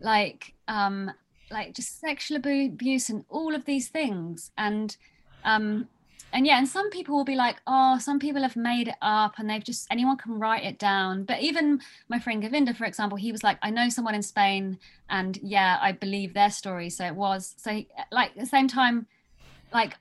like 0.00 0.54
um 0.66 1.10
like 1.50 1.74
just 1.74 2.00
sexual 2.00 2.36
abuse 2.36 3.08
and 3.08 3.24
all 3.28 3.54
of 3.54 3.64
these 3.64 3.88
things 3.88 4.50
and 4.58 4.96
um 5.44 5.88
and 6.32 6.46
yeah 6.46 6.58
and 6.58 6.68
some 6.68 6.90
people 6.90 7.16
will 7.16 7.24
be 7.24 7.34
like 7.34 7.56
oh 7.66 7.98
some 7.98 8.18
people 8.18 8.42
have 8.42 8.56
made 8.56 8.88
it 8.88 8.94
up 9.02 9.38
and 9.38 9.48
they've 9.48 9.64
just 9.64 9.86
anyone 9.90 10.16
can 10.16 10.38
write 10.38 10.64
it 10.64 10.78
down 10.78 11.24
but 11.24 11.40
even 11.40 11.80
my 12.08 12.18
friend 12.18 12.42
Govinda 12.42 12.74
for 12.74 12.84
example 12.84 13.16
he 13.16 13.32
was 13.32 13.42
like 13.42 13.58
I 13.62 13.70
know 13.70 13.88
someone 13.88 14.14
in 14.14 14.22
Spain 14.22 14.78
and 15.08 15.38
yeah 15.42 15.78
I 15.80 15.92
believe 15.92 16.34
their 16.34 16.50
story 16.50 16.90
so 16.90 17.04
it 17.04 17.14
was 17.14 17.54
so 17.56 17.82
like 18.12 18.30
at 18.30 18.38
the 18.38 18.46
same 18.46 18.68
time 18.68 19.06
like 19.72 19.96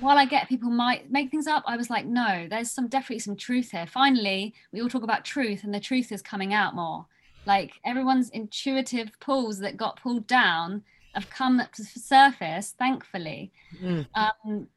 while 0.00 0.18
I 0.18 0.24
get 0.24 0.48
people 0.48 0.70
might 0.70 1.10
make 1.12 1.30
things 1.30 1.46
up, 1.46 1.62
I 1.66 1.76
was 1.76 1.90
like, 1.90 2.06
no, 2.06 2.46
there's 2.48 2.70
some 2.70 2.88
definitely 2.88 3.20
some 3.20 3.36
truth 3.36 3.70
here. 3.70 3.86
Finally, 3.86 4.54
we 4.72 4.80
all 4.80 4.88
talk 4.88 5.02
about 5.02 5.24
truth, 5.24 5.64
and 5.64 5.72
the 5.72 5.78
truth 5.78 6.10
is 6.10 6.22
coming 6.22 6.54
out 6.54 6.74
more. 6.74 7.06
Like 7.46 7.72
everyone's 7.84 8.30
intuitive 8.30 9.10
pulls 9.20 9.58
that 9.60 9.76
got 9.76 10.00
pulled 10.00 10.26
down 10.26 10.82
have 11.14 11.28
come 11.28 11.60
up 11.60 11.72
to 11.72 11.82
the 11.82 12.00
surface, 12.00 12.74
thankfully. 12.78 13.52
Mm. 13.82 14.06
Um, 14.14 14.68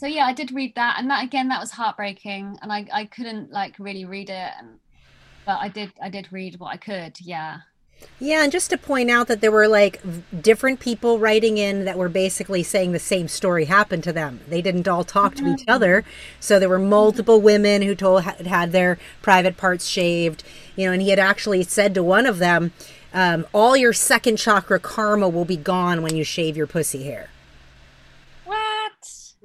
so 0.00 0.06
yeah, 0.06 0.24
I 0.24 0.32
did 0.32 0.50
read 0.50 0.76
that, 0.76 0.96
and 0.98 1.10
that 1.10 1.22
again, 1.22 1.48
that 1.48 1.60
was 1.60 1.72
heartbreaking, 1.72 2.56
and 2.62 2.72
I 2.72 2.86
I 2.90 3.04
couldn't 3.04 3.52
like 3.52 3.78
really 3.78 4.06
read 4.06 4.30
it, 4.30 4.50
and, 4.58 4.78
but 5.44 5.58
I 5.60 5.68
did 5.68 5.92
I 6.02 6.08
did 6.08 6.32
read 6.32 6.58
what 6.58 6.72
I 6.72 6.78
could. 6.78 7.20
Yeah. 7.20 7.58
Yeah, 8.18 8.42
and 8.42 8.50
just 8.50 8.70
to 8.70 8.78
point 8.78 9.10
out 9.10 9.26
that 9.26 9.42
there 9.42 9.52
were 9.52 9.68
like 9.68 10.00
different 10.40 10.80
people 10.80 11.18
writing 11.18 11.58
in 11.58 11.84
that 11.84 11.98
were 11.98 12.08
basically 12.08 12.62
saying 12.62 12.92
the 12.92 12.98
same 12.98 13.28
story 13.28 13.66
happened 13.66 14.02
to 14.04 14.12
them. 14.14 14.40
They 14.48 14.62
didn't 14.62 14.88
all 14.88 15.04
talk 15.04 15.34
to 15.34 15.46
each 15.46 15.64
other. 15.68 16.02
So 16.40 16.58
there 16.58 16.70
were 16.70 16.78
multiple 16.78 17.42
women 17.42 17.82
who 17.82 17.94
told 17.94 18.22
had, 18.22 18.46
had 18.46 18.72
their 18.72 18.98
private 19.20 19.58
parts 19.58 19.86
shaved, 19.86 20.44
you 20.76 20.86
know, 20.86 20.92
and 20.92 21.02
he 21.02 21.10
had 21.10 21.18
actually 21.18 21.62
said 21.64 21.92
to 21.92 22.02
one 22.02 22.24
of 22.24 22.38
them, 22.38 22.72
um, 23.12 23.46
all 23.52 23.76
your 23.76 23.92
second 23.92 24.38
chakra 24.38 24.80
karma 24.80 25.28
will 25.28 25.44
be 25.44 25.58
gone 25.58 26.00
when 26.00 26.16
you 26.16 26.24
shave 26.24 26.56
your 26.56 26.66
pussy 26.66 27.02
hair. 27.02 27.28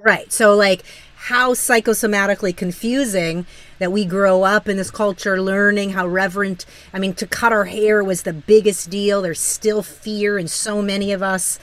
Right. 0.06 0.32
So, 0.32 0.56
like, 0.56 0.84
how 1.16 1.56
psychosomatically 1.56 2.56
confusing 2.56 3.48
that 3.80 3.92
we 3.92 4.06
grow 4.06 4.44
up 4.44 4.70
in 4.70 4.78
this 4.78 4.92
culture 4.92 5.42
learning 5.42 5.90
how 5.90 6.06
reverent 6.06 6.66
i 6.94 7.00
mean 7.00 7.16
to 7.16 7.26
cut 7.26 7.52
our 7.52 7.66
hair 7.66 8.04
was 8.04 8.22
the 8.22 8.32
biggest 8.32 8.92
deal. 8.92 9.24
There's 9.24 9.40
still 9.40 9.82
fear 9.82 10.38
in 10.38 10.48
so 10.48 10.84
many 10.84 11.12
of 11.12 11.24
us 11.24 11.58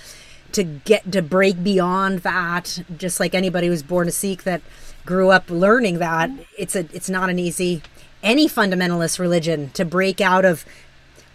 to 0.51 0.65
get 0.65 1.13
to 1.13 1.23
break 1.23 1.63
beyond 1.63 2.19
that. 2.21 2.83
Just 2.99 3.21
like 3.21 3.33
anybody 3.33 3.69
who's 3.69 3.85
born 3.85 4.09
a 4.09 4.11
sikh 4.11 4.43
that 4.43 4.61
grew 5.07 5.31
up 5.31 5.49
learning 5.49 5.99
that 6.01 6.29
it's 6.59 6.75
a 6.75 6.81
it's 6.93 7.09
not 7.09 7.31
an 7.31 7.39
easy 7.39 7.83
any 8.25 8.49
fundamentalist 8.49 9.21
religion 9.21 9.71
to 9.71 9.85
break 9.85 10.21
out 10.21 10.45
of 10.45 10.65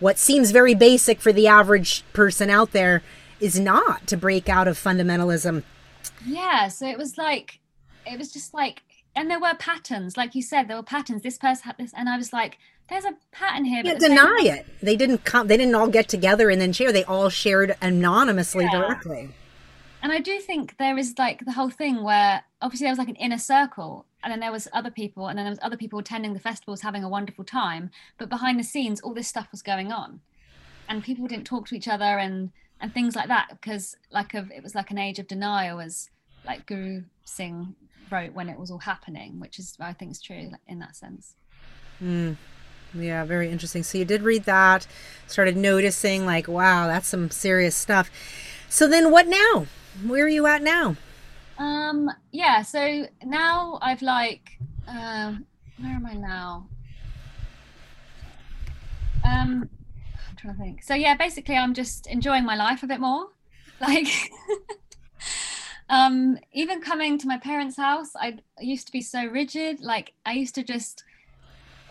what 0.01 0.19
seems 0.19 0.51
very 0.51 0.75
basic 0.75 1.21
for 1.21 1.31
the 1.31 1.47
average 1.47 2.03
person 2.11 2.49
out 2.49 2.73
there 2.73 3.01
is 3.39 3.57
not 3.57 4.05
to 4.07 4.17
break 4.17 4.49
out 4.49 4.67
of 4.67 4.77
fundamentalism 4.77 5.63
yeah 6.25 6.67
so 6.67 6.87
it 6.87 6.97
was 6.97 7.17
like 7.17 7.59
it 8.05 8.17
was 8.17 8.31
just 8.31 8.53
like 8.53 8.83
and 9.15 9.29
there 9.29 9.39
were 9.39 9.53
patterns 9.55 10.17
like 10.17 10.35
you 10.35 10.41
said 10.41 10.67
there 10.67 10.77
were 10.77 10.83
patterns. 10.83 11.23
This 11.23 11.37
person 11.37 11.63
had 11.65 11.77
this 11.77 11.93
and 11.95 12.07
i 12.07 12.17
was 12.17 12.31
like 12.31 12.57
there's 12.89 13.05
a 13.05 13.15
pattern 13.31 13.65
here 13.65 13.81
yeah, 13.83 13.95
deny 13.95 14.39
it. 14.43 14.65
They 14.81 14.95
didn't 14.95 15.25
come 15.25 15.47
they 15.47 15.57
didn't 15.57 15.75
all 15.75 15.89
get 15.89 16.07
together 16.07 16.49
and 16.49 16.61
then 16.61 16.71
share. 16.71 16.91
They 16.91 17.03
all 17.03 17.29
shared 17.29 17.75
anonymously 17.81 18.63
yeah. 18.65 18.71
directly. 18.71 19.29
And 20.01 20.11
i 20.11 20.19
do 20.19 20.39
think 20.39 20.77
there 20.77 20.97
is 20.97 21.15
like 21.17 21.43
the 21.43 21.51
whole 21.51 21.69
thing 21.69 22.03
where 22.03 22.43
obviously 22.61 22.85
there 22.85 22.91
was 22.91 22.99
like 22.99 23.09
an 23.09 23.15
inner 23.15 23.37
circle 23.37 24.05
and 24.23 24.31
then 24.31 24.39
there 24.39 24.51
was 24.51 24.67
other 24.71 24.91
people 24.91 25.27
and 25.27 25.37
then 25.37 25.45
there 25.45 25.51
was 25.51 25.59
other 25.61 25.77
people 25.77 25.99
attending 25.99 26.33
the 26.33 26.39
festivals 26.39 26.81
having 26.81 27.03
a 27.03 27.09
wonderful 27.09 27.43
time 27.43 27.89
but 28.17 28.29
behind 28.29 28.59
the 28.59 28.63
scenes 28.63 29.01
all 29.01 29.13
this 29.13 29.27
stuff 29.27 29.47
was 29.51 29.61
going 29.61 29.91
on 29.91 30.21
and 30.87 31.03
people 31.03 31.27
didn't 31.27 31.45
talk 31.45 31.67
to 31.67 31.75
each 31.75 31.87
other 31.87 32.17
and 32.17 32.51
and 32.79 32.93
things 32.93 33.15
like 33.15 33.27
that 33.27 33.49
because 33.49 33.95
like 34.11 34.33
of 34.33 34.51
it 34.51 34.63
was 34.63 34.75
like 34.75 34.91
an 34.91 34.97
age 34.97 35.19
of 35.19 35.27
denial 35.27 35.79
as 35.79 36.09
like 36.45 36.65
guru 36.65 37.03
singh 37.25 37.75
wrote 38.11 38.33
when 38.33 38.49
it 38.49 38.57
was 38.57 38.71
all 38.71 38.79
happening, 38.79 39.39
which 39.39 39.59
is 39.59 39.75
I 39.79 39.93
think 39.93 40.11
is 40.11 40.21
true 40.21 40.51
in 40.67 40.79
that 40.79 40.95
sense. 40.95 41.35
Mm. 42.01 42.37
Yeah, 42.93 43.25
very 43.25 43.51
interesting. 43.51 43.83
So 43.83 43.97
you 43.97 44.05
did 44.05 44.21
read 44.21 44.45
that, 44.45 44.87
started 45.27 45.57
noticing 45.57 46.25
like, 46.25 46.47
wow, 46.47 46.87
that's 46.87 47.07
some 47.07 47.29
serious 47.29 47.75
stuff. 47.75 48.09
So 48.69 48.87
then 48.87 49.11
what 49.11 49.27
now? 49.27 49.67
Where 50.05 50.25
are 50.25 50.29
you 50.29 50.47
at 50.47 50.61
now? 50.61 50.95
Um, 51.57 52.09
yeah, 52.31 52.61
so 52.61 53.07
now 53.23 53.79
I've 53.81 54.01
like 54.01 54.57
uh, 54.87 55.33
where 55.79 55.91
am 55.91 56.05
I 56.05 56.13
now? 56.13 56.67
Um 59.25 59.69
trying 60.47 60.57
to 60.57 60.63
think. 60.63 60.83
So 60.83 60.93
yeah, 60.93 61.15
basically 61.15 61.55
I'm 61.55 61.73
just 61.73 62.07
enjoying 62.07 62.45
my 62.45 62.55
life 62.55 62.83
a 62.83 62.87
bit 62.87 62.99
more. 62.99 63.27
Like 63.79 64.07
um, 65.89 66.39
even 66.51 66.81
coming 66.81 67.19
to 67.19 67.27
my 67.27 67.37
parents' 67.37 67.77
house, 67.77 68.09
I 68.15 68.39
used 68.59 68.87
to 68.87 68.91
be 68.91 69.01
so 69.01 69.23
rigid. 69.27 69.81
Like 69.81 70.13
I 70.25 70.33
used 70.33 70.55
to 70.55 70.63
just 70.63 71.03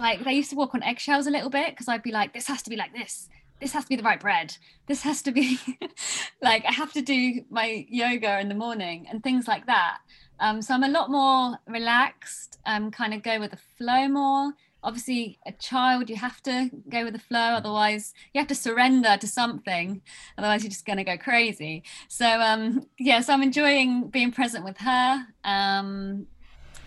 like 0.00 0.24
they 0.24 0.32
used 0.32 0.50
to 0.50 0.56
walk 0.56 0.74
on 0.74 0.82
eggshells 0.82 1.28
a 1.28 1.30
little 1.30 1.48
bit 1.48 1.70
because 1.70 1.86
I'd 1.86 2.02
be 2.02 2.10
like, 2.10 2.34
this 2.34 2.48
has 2.48 2.60
to 2.62 2.70
be 2.70 2.74
like 2.74 2.92
this. 2.92 3.28
This 3.60 3.72
has 3.72 3.84
to 3.84 3.88
be 3.88 3.94
the 3.94 4.02
right 4.02 4.18
bread. 4.18 4.56
This 4.88 5.02
has 5.02 5.22
to 5.22 5.30
be 5.30 5.60
like 6.42 6.64
I 6.64 6.72
have 6.72 6.92
to 6.94 7.02
do 7.02 7.44
my 7.50 7.86
yoga 7.88 8.40
in 8.40 8.48
the 8.48 8.56
morning 8.56 9.06
and 9.08 9.22
things 9.22 9.46
like 9.46 9.66
that. 9.66 9.98
Um, 10.40 10.60
so 10.62 10.74
I'm 10.74 10.82
a 10.82 10.88
lot 10.88 11.08
more 11.08 11.56
relaxed. 11.68 12.58
Um, 12.66 12.90
kind 12.90 13.14
of 13.14 13.22
go 13.22 13.38
with 13.38 13.52
the 13.52 13.60
flow 13.78 14.08
more 14.08 14.54
obviously 14.86 15.36
a 15.44 15.52
child 15.52 16.08
you 16.08 16.14
have 16.14 16.40
to 16.40 16.70
go 16.88 17.04
with 17.04 17.12
the 17.12 17.18
flow 17.18 17.38
otherwise 17.38 18.14
you 18.32 18.38
have 18.40 18.46
to 18.46 18.54
surrender 18.54 19.16
to 19.20 19.26
something 19.26 20.00
otherwise 20.38 20.62
you're 20.62 20.70
just 20.70 20.86
going 20.86 20.96
to 20.96 21.04
go 21.04 21.18
crazy 21.18 21.82
so 22.08 22.40
um 22.40 22.86
yeah 22.98 23.20
so 23.20 23.32
i'm 23.32 23.42
enjoying 23.42 24.08
being 24.08 24.30
present 24.30 24.64
with 24.64 24.78
her 24.78 25.26
um 25.44 26.26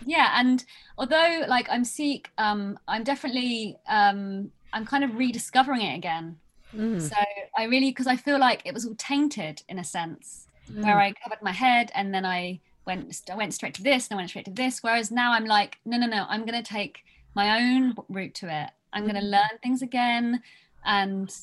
yeah 0.05 0.31
and 0.35 0.63
although 0.97 1.43
like 1.49 1.67
i'm 1.69 1.83
sikh 1.83 2.31
um 2.37 2.79
i'm 2.87 3.03
definitely 3.03 3.77
um 3.89 4.49
i'm 4.71 4.85
kind 4.85 5.03
of 5.03 5.17
rediscovering 5.17 5.81
it 5.81 5.97
again 5.97 6.37
mm. 6.73 7.01
so 7.01 7.17
i 7.57 7.65
really 7.65 7.91
because 7.91 8.07
i 8.07 8.15
feel 8.15 8.39
like 8.39 8.61
it 8.63 8.73
was 8.73 8.85
all 8.85 8.95
tainted 8.97 9.61
in 9.67 9.77
a 9.77 9.83
sense 9.83 10.47
mm. 10.71 10.81
where 10.81 10.99
i 11.01 11.11
covered 11.11 11.41
my 11.41 11.51
head 11.51 11.91
and 11.93 12.13
then 12.13 12.25
i 12.25 12.57
went 12.85 13.21
I 13.31 13.35
went 13.35 13.53
straight 13.53 13.75
to 13.75 13.83
this 13.83 14.07
and 14.07 14.15
I 14.15 14.17
went 14.17 14.29
straight 14.29 14.45
to 14.45 14.51
this. 14.51 14.79
Whereas 14.81 15.11
now 15.11 15.33
I'm 15.33 15.45
like, 15.45 15.77
no, 15.85 15.95
no, 15.97 16.07
no, 16.07 16.25
I'm 16.27 16.43
gonna 16.43 16.63
take 16.63 17.03
my 17.35 17.59
own 17.59 17.95
route 18.07 18.33
to 18.35 18.47
it. 18.47 18.71
I'm 18.91 19.03
going 19.03 19.15
to 19.15 19.21
mm. 19.21 19.31
learn 19.31 19.59
things 19.61 19.81
again 19.81 20.41
and 20.85 21.33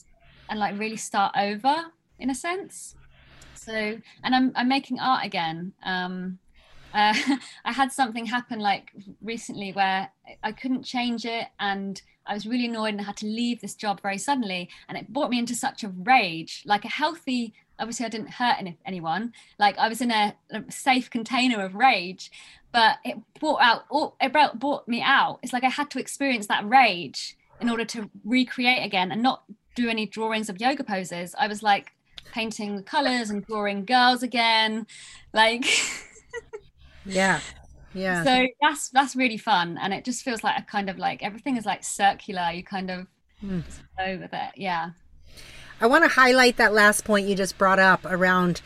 and 0.48 0.58
like 0.58 0.78
really 0.78 0.96
start 0.96 1.34
over 1.36 1.74
in 2.18 2.30
a 2.30 2.34
sense. 2.34 2.94
So, 3.54 3.72
and 4.22 4.34
I'm 4.34 4.52
I'm 4.54 4.68
making 4.68 5.00
art 5.00 5.24
again. 5.24 5.72
Um, 5.84 6.38
uh, 6.94 7.14
I 7.64 7.72
had 7.72 7.92
something 7.92 8.26
happen 8.26 8.58
like 8.58 8.90
recently 9.20 9.72
where 9.72 10.10
I 10.42 10.52
couldn't 10.52 10.84
change 10.84 11.24
it, 11.26 11.48
and 11.60 12.00
I 12.26 12.34
was 12.34 12.46
really 12.46 12.66
annoyed 12.66 12.90
and 12.94 13.00
I 13.00 13.04
had 13.04 13.18
to 13.18 13.26
leave 13.26 13.60
this 13.60 13.74
job 13.74 14.00
very 14.00 14.18
suddenly, 14.18 14.70
and 14.88 14.96
it 14.96 15.12
brought 15.12 15.30
me 15.30 15.38
into 15.38 15.54
such 15.54 15.84
a 15.84 15.88
rage, 15.88 16.62
like 16.64 16.84
a 16.84 16.88
healthy. 16.88 17.54
Obviously, 17.78 18.06
I 18.06 18.08
didn't 18.08 18.30
hurt 18.30 18.56
any, 18.58 18.78
anyone. 18.86 19.32
Like 19.58 19.76
I 19.78 19.88
was 19.88 20.00
in 20.00 20.10
a, 20.10 20.34
a 20.50 20.64
safe 20.70 21.10
container 21.10 21.64
of 21.64 21.74
rage, 21.74 22.30
but 22.72 22.98
it 23.04 23.16
brought 23.40 23.60
out 23.60 24.14
it 24.20 24.32
brought, 24.32 24.58
brought 24.58 24.88
me 24.88 25.02
out. 25.02 25.38
It's 25.42 25.52
like 25.52 25.64
i 25.64 25.68
had 25.68 25.90
to 25.90 25.98
experience 25.98 26.46
that 26.48 26.68
rage 26.68 27.36
in 27.60 27.70
order 27.70 27.84
to 27.86 28.10
recreate 28.24 28.84
again 28.84 29.10
and 29.12 29.22
not 29.22 29.44
do 29.74 29.88
any 29.88 30.06
drawings 30.06 30.48
of 30.48 30.60
yoga 30.60 30.84
poses. 30.84 31.34
I 31.38 31.48
was 31.48 31.62
like 31.62 31.92
painting 32.32 32.82
colors 32.82 33.30
and 33.30 33.46
drawing 33.46 33.84
girls 33.84 34.22
again 34.22 34.86
like 35.32 35.64
yeah. 37.06 37.40
Yeah. 37.94 38.24
So 38.24 38.46
that's 38.60 38.90
that's 38.90 39.16
really 39.16 39.38
fun 39.38 39.78
and 39.80 39.94
it 39.94 40.04
just 40.04 40.22
feels 40.22 40.44
like 40.44 40.58
a 40.58 40.62
kind 40.62 40.90
of 40.90 40.98
like 40.98 41.22
everything 41.22 41.56
is 41.56 41.64
like 41.64 41.82
circular. 41.82 42.50
You 42.52 42.62
kind 42.62 42.90
of 42.90 43.06
mm. 43.42 43.62
go 43.98 44.18
with 44.18 44.34
it. 44.34 44.52
Yeah 44.56 44.90
i 45.80 45.86
want 45.86 46.04
to 46.04 46.08
highlight 46.08 46.56
that 46.56 46.72
last 46.72 47.04
point 47.04 47.28
you 47.28 47.34
just 47.34 47.56
brought 47.58 47.78
up 47.78 48.04
around 48.04 48.60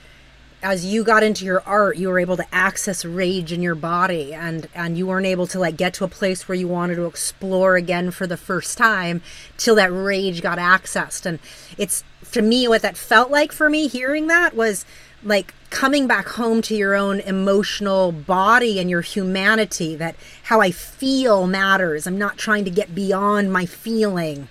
as 0.63 0.85
you 0.85 1.03
got 1.03 1.23
into 1.23 1.45
your 1.45 1.63
art 1.65 1.97
you 1.97 2.09
were 2.09 2.19
able 2.19 2.37
to 2.37 2.47
access 2.53 3.05
rage 3.05 3.53
in 3.53 3.63
your 3.63 3.75
body 3.75 4.35
and 4.35 4.69
and 4.75 4.99
you 4.99 5.07
weren't 5.07 5.27
able 5.27 5.47
to 5.47 5.59
like 5.59 5.77
get 5.77 5.95
to 5.95 6.05
a 6.05 6.09
place 6.09 6.47
where 6.49 6.57
you 6.57 6.69
wanted 6.69 6.97
to 6.97 7.07
explore 7.07 7.77
again 7.77 8.11
for 8.11 8.27
the 8.27 8.37
first 8.37 8.77
time 8.77 9.23
till 9.57 9.75
that 9.75 9.91
rage 9.93 10.43
got 10.43 10.59
accessed. 10.59 11.25
And 11.25 11.39
it's 11.79 12.05
to 12.33 12.43
me 12.43 12.69
what 12.69 12.83
that 12.83 12.97
felt 12.97 13.31
like 13.31 13.53
for 13.53 13.71
me 13.71 13.89
hearing 13.89 14.27
that 14.27 14.55
was 14.55 14.85
like 15.23 15.55
coming 15.71 16.07
back 16.07 16.29
home 16.29 16.63
to 16.63 16.75
your 16.75 16.95
own 16.95 17.21
emotional 17.21 18.11
body 18.13 18.79
and 18.79 18.91
your 18.91 19.03
humanity 19.03 19.95
that 19.97 20.17
how 20.45 20.61
i 20.61 20.71
feel 20.71 21.47
matters. 21.47 22.07
I'm 22.07 22.19
not 22.19 22.37
trying 22.37 22.65
to 22.67 22.71
get 22.71 22.95
beyond 22.95 23.53
my 23.53 23.65
feeling 23.65 24.49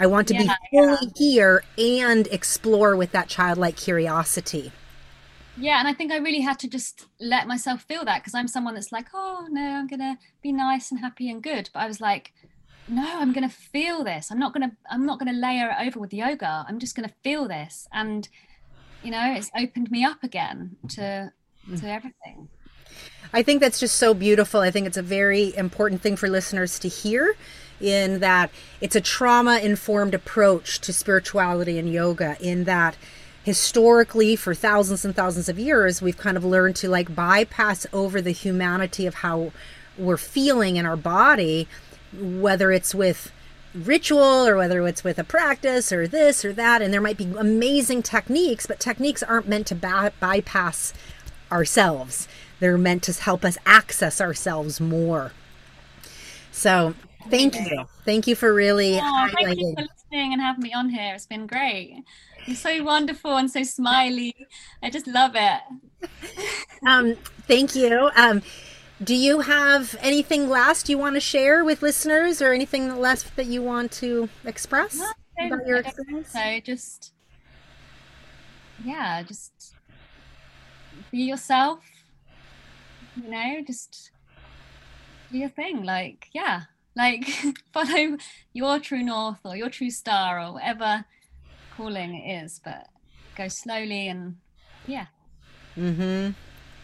i 0.00 0.06
want 0.06 0.26
to 0.26 0.34
yeah, 0.34 0.42
be 0.42 0.76
fully 0.76 0.98
yeah. 1.02 1.10
here 1.14 1.64
and 1.78 2.26
explore 2.28 2.96
with 2.96 3.12
that 3.12 3.28
childlike 3.28 3.76
curiosity. 3.76 4.72
Yeah 5.56 5.78
and 5.78 5.86
i 5.86 5.92
think 5.92 6.10
i 6.10 6.16
really 6.16 6.40
had 6.40 6.58
to 6.60 6.68
just 6.68 7.06
let 7.20 7.46
myself 7.46 7.82
feel 7.82 8.04
that 8.04 8.20
because 8.22 8.34
i'm 8.34 8.48
someone 8.48 8.74
that's 8.74 8.92
like 8.92 9.08
oh 9.14 9.46
no 9.50 9.60
i'm 9.60 9.86
gonna 9.86 10.16
be 10.42 10.52
nice 10.52 10.90
and 10.90 11.00
happy 11.00 11.30
and 11.30 11.42
good. 11.42 11.70
But 11.72 11.80
i 11.80 11.86
was 11.86 12.00
like 12.00 12.32
no 12.88 13.20
i'm 13.20 13.32
gonna 13.32 13.48
feel 13.48 14.02
this. 14.02 14.30
I'm 14.30 14.38
not 14.38 14.52
gonna 14.52 14.72
i'm 14.90 15.04
not 15.06 15.18
gonna 15.18 15.32
layer 15.32 15.68
it 15.70 15.86
over 15.86 16.00
with 16.00 16.12
yoga. 16.14 16.64
I'm 16.66 16.78
just 16.78 16.96
gonna 16.96 17.12
feel 17.22 17.46
this. 17.46 17.86
And 17.92 18.28
you 19.02 19.10
know 19.10 19.34
it's 19.36 19.50
opened 19.56 19.90
me 19.90 20.04
up 20.04 20.22
again 20.24 20.76
to 20.90 21.32
mm. 21.68 21.80
to 21.80 21.86
everything. 21.88 22.48
I 23.32 23.42
think 23.42 23.60
that's 23.60 23.78
just 23.78 23.96
so 23.96 24.14
beautiful. 24.14 24.60
I 24.60 24.70
think 24.70 24.86
it's 24.86 24.96
a 24.96 25.02
very 25.02 25.54
important 25.56 26.02
thing 26.02 26.16
for 26.16 26.28
listeners 26.28 26.78
to 26.80 26.88
hear 26.88 27.36
in 27.80 28.20
that 28.20 28.50
it's 28.80 28.96
a 28.96 29.00
trauma 29.00 29.58
informed 29.58 30.14
approach 30.14 30.80
to 30.80 30.92
spirituality 30.92 31.78
and 31.78 31.92
yoga 31.92 32.36
in 32.40 32.64
that 32.64 32.96
historically 33.42 34.36
for 34.36 34.54
thousands 34.54 35.04
and 35.04 35.16
thousands 35.16 35.48
of 35.48 35.58
years 35.58 36.02
we've 36.02 36.18
kind 36.18 36.36
of 36.36 36.44
learned 36.44 36.76
to 36.76 36.88
like 36.88 37.14
bypass 37.14 37.86
over 37.92 38.20
the 38.20 38.32
humanity 38.32 39.06
of 39.06 39.14
how 39.16 39.50
we're 39.96 40.16
feeling 40.16 40.76
in 40.76 40.84
our 40.84 40.96
body 40.96 41.66
whether 42.12 42.70
it's 42.72 42.94
with 42.94 43.32
ritual 43.74 44.46
or 44.46 44.56
whether 44.56 44.86
it's 44.86 45.04
with 45.04 45.18
a 45.18 45.24
practice 45.24 45.92
or 45.92 46.06
this 46.08 46.44
or 46.44 46.52
that 46.52 46.82
and 46.82 46.92
there 46.92 47.00
might 47.00 47.16
be 47.16 47.32
amazing 47.38 48.02
techniques 48.02 48.66
but 48.66 48.80
techniques 48.80 49.22
aren't 49.22 49.48
meant 49.48 49.66
to 49.66 49.74
ba- 49.74 50.12
bypass 50.20 50.92
ourselves. 51.50 52.28
They're 52.58 52.78
meant 52.78 53.02
to 53.04 53.12
help 53.12 53.44
us 53.44 53.58
access 53.66 54.20
ourselves 54.20 54.80
more. 54.80 55.32
So 56.52 56.94
thank 57.28 57.54
you 57.54 57.84
thank 58.04 58.26
you 58.26 58.34
for 58.34 58.54
really 58.54 58.96
oh, 58.96 59.02
highlighting. 59.02 59.44
thank 59.44 59.58
you 59.60 59.74
for 59.76 59.82
listening 59.82 60.32
and 60.32 60.40
having 60.40 60.62
me 60.62 60.72
on 60.72 60.88
here 60.88 61.14
it's 61.14 61.26
been 61.26 61.46
great 61.46 62.04
you're 62.46 62.56
so 62.56 62.82
wonderful 62.82 63.36
and 63.36 63.50
so 63.50 63.62
smiley. 63.62 64.34
I 64.82 64.90
just 64.90 65.06
love 65.06 65.32
it. 65.34 65.60
um, 66.86 67.14
thank 67.46 67.74
you. 67.74 68.10
Um, 68.16 68.42
do 69.02 69.14
you 69.14 69.40
have 69.40 69.96
anything 70.00 70.48
last 70.48 70.88
you 70.88 70.98
want 70.98 71.16
to 71.16 71.20
share 71.20 71.64
with 71.64 71.82
listeners 71.82 72.42
or 72.42 72.52
anything 72.52 72.98
last 72.98 73.34
that 73.36 73.46
you 73.46 73.62
want 73.62 73.92
to 73.92 74.28
express 74.44 74.98
no, 74.98 75.46
about 75.46 75.66
your 75.66 75.78
experience? 75.78 76.32
So 76.32 76.60
just, 76.60 77.12
yeah, 78.84 79.22
just 79.22 79.74
be 81.10 81.18
yourself. 81.18 81.80
you 83.16 83.30
know, 83.30 83.62
just 83.66 84.10
do 85.30 85.38
your 85.38 85.50
thing. 85.50 85.84
Like, 85.84 86.28
yeah, 86.32 86.62
like 86.96 87.24
follow 87.72 88.16
your 88.52 88.78
true 88.78 89.02
north 89.02 89.38
or 89.44 89.56
your 89.56 89.70
true 89.70 89.90
star 89.90 90.40
or 90.40 90.54
whatever 90.54 91.04
calling 91.76 92.14
it 92.14 92.44
is, 92.44 92.60
but 92.62 92.88
go 93.36 93.48
slowly 93.48 94.08
and 94.08 94.36
yeah. 94.86 95.06
Mm-hmm. 95.76 96.32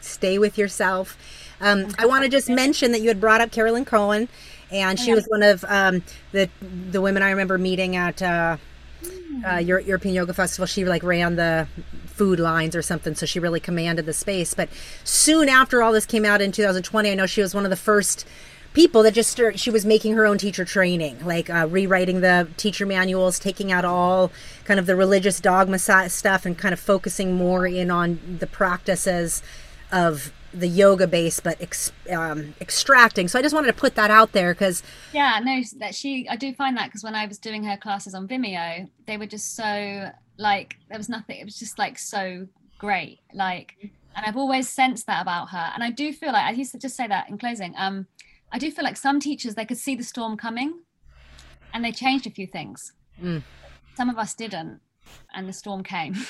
Stay 0.01 0.39
with 0.39 0.57
yourself. 0.57 1.17
Um, 1.61 1.89
I 1.99 2.07
want 2.07 2.25
to 2.25 2.31
just 2.31 2.49
mention 2.49 2.93
that 2.93 3.01
you 3.01 3.09
had 3.09 3.21
brought 3.21 3.41
up 3.41 3.51
Carolyn 3.51 3.85
Cohen, 3.85 4.29
and 4.71 4.99
she 4.99 5.09
yeah. 5.09 5.15
was 5.15 5.27
one 5.27 5.43
of 5.43 5.65
um, 5.69 6.03
the 6.33 6.49
the 6.91 7.01
women 7.01 7.23
I 7.23 7.31
remember 7.31 7.59
meeting 7.59 7.97
at 7.97 8.23
uh, 8.23 8.57
uh, 9.47 9.57
European 9.57 10.15
Yoga 10.15 10.33
Festival. 10.33 10.67
She 10.67 10.85
like 10.85 11.03
ran 11.03 11.37
the 11.37 11.67
food 12.07 12.39
lines 12.39 12.77
or 12.77 12.83
something, 12.83 13.15
so 13.15 13.27
she 13.27 13.41
really 13.41 13.61
commanded 13.61 14.07
the 14.07 14.13
space. 14.13 14.55
But 14.55 14.69
soon 15.05 15.49
after 15.49 15.83
all 15.83 15.93
this 15.93 16.07
came 16.07 16.25
out 16.25 16.41
in 16.41 16.53
2020, 16.53 17.11
I 17.11 17.15
know 17.15 17.27
she 17.27 17.43
was 17.43 17.55
one 17.55 17.65
of 17.65 17.71
the 17.71 17.77
first 17.77 18.27
people 18.77 19.03
that 19.03 19.15
just 19.15 19.41
she 19.55 19.71
was 19.71 19.87
making 19.87 20.13
her 20.13 20.27
own 20.27 20.37
teacher 20.37 20.63
training, 20.63 21.25
like 21.25 21.49
uh, 21.49 21.67
rewriting 21.67 22.21
the 22.21 22.47
teacher 22.59 22.85
manuals, 22.85 23.39
taking 23.39 23.73
out 23.73 23.87
all 23.87 24.31
kind 24.65 24.79
of 24.79 24.85
the 24.85 24.95
religious 24.95 25.41
dogma 25.41 25.79
stuff, 25.79 26.45
and 26.45 26.59
kind 26.59 26.75
of 26.75 26.79
focusing 26.79 27.35
more 27.35 27.67
in 27.67 27.91
on 27.91 28.21
the 28.39 28.47
practices 28.47 29.43
of 29.91 30.31
the 30.53 30.69
yoga 30.69 31.07
base, 31.07 31.41
but 31.41 31.59
ex- 31.59 31.91
um, 32.11 32.55
extracting. 32.61 33.29
So 33.29 33.39
I 33.39 33.43
just 33.43 33.55
wanted 33.55 33.69
to 33.69 33.73
put 33.73 33.95
that 33.95 34.11
out 34.11 34.33
there 34.33 34.53
because 34.53 34.83
Yeah, 35.15 35.41
no, 35.43 35.63
that 35.79 35.95
she, 35.95 36.29
I 36.29 36.37
do 36.37 36.53
find 36.53 36.77
that 36.77 36.87
because 36.87 37.03
when 37.03 37.15
I 37.15 37.27
was 37.27 37.39
doing 37.39 37.65
her 37.65 37.79
classes 37.79 38.15
on 38.15 38.29
Vimeo, 38.29 38.91
they 39.07 39.17
were 39.17 39.27
just 39.27 39.57
so 39.57 40.11
like, 40.37 40.77
there 40.91 40.99
was 40.99 41.09
nothing, 41.09 41.39
it 41.39 41.45
was 41.45 41.59
just 41.59 41.79
like 41.79 41.99
so 41.99 42.47
great. 42.79 43.21
Like, 43.33 43.75
and 43.81 44.25
I've 44.27 44.37
always 44.37 44.69
sensed 44.69 45.07
that 45.07 45.23
about 45.23 45.51
her. 45.51 45.73
And 45.75 45.83
I 45.83 45.91
do 45.91 46.13
feel 46.13 46.33
like, 46.33 46.45
I 46.45 46.51
used 46.51 46.73
to 46.73 46.79
just 46.79 46.97
say 46.97 47.07
that 47.07 47.29
in 47.31 47.39
closing, 47.39 47.75
um, 47.77 48.07
I 48.53 48.59
do 48.59 48.71
feel 48.71 48.85
like 48.85 48.97
some 48.97 49.21
teachers, 49.21 49.55
they 49.55 49.65
could 49.65 49.79
see 49.79 49.95
the 49.95 50.05
storm 50.05 50.37
coming 50.37 50.81
and 51.75 51.85
they 51.85 51.93
changed 51.93 52.27
a 52.27 52.31
few 52.31 52.47
things. 52.47 52.93
Mm. 53.23 53.43
Some 53.97 54.09
of 54.11 54.19
us 54.19 54.35
didn't. 54.35 54.81
And 55.35 55.49
the 55.49 55.53
storm 55.53 55.83
came. 55.85 56.15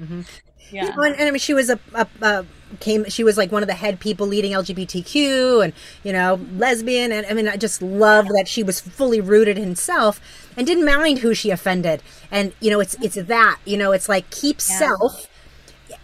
Mhm. 0.00 0.26
yeah. 0.72 0.94
Well, 0.96 1.06
and, 1.06 1.16
and 1.16 1.28
I 1.28 1.30
mean, 1.30 1.38
she 1.38 1.52
was 1.52 1.68
a, 1.68 1.78
a, 1.94 2.06
a 2.22 2.46
came. 2.80 3.04
She 3.10 3.22
was 3.24 3.36
like 3.36 3.52
one 3.52 3.62
of 3.62 3.66
the 3.66 3.74
head 3.74 4.00
people 4.00 4.26
leading 4.26 4.52
LGBTQ 4.52 5.62
and 5.64 5.72
you 6.02 6.12
know 6.12 6.40
lesbian. 6.56 7.12
And 7.12 7.26
I 7.26 7.34
mean, 7.34 7.46
I 7.48 7.56
just 7.58 7.82
love 7.82 8.26
that 8.28 8.44
she 8.48 8.62
was 8.62 8.80
fully 8.80 9.20
rooted 9.20 9.58
in 9.58 9.76
self 9.76 10.18
and 10.56 10.66
didn't 10.66 10.86
mind 10.86 11.18
who 11.18 11.34
she 11.34 11.50
offended. 11.50 12.02
And 12.30 12.54
you 12.60 12.70
know, 12.70 12.80
it's 12.80 12.94
it's 13.02 13.16
that 13.16 13.58
you 13.66 13.76
know, 13.76 13.92
it's 13.92 14.08
like 14.08 14.30
keep 14.30 14.56
Yeah. 14.58 14.78
self 14.78 15.26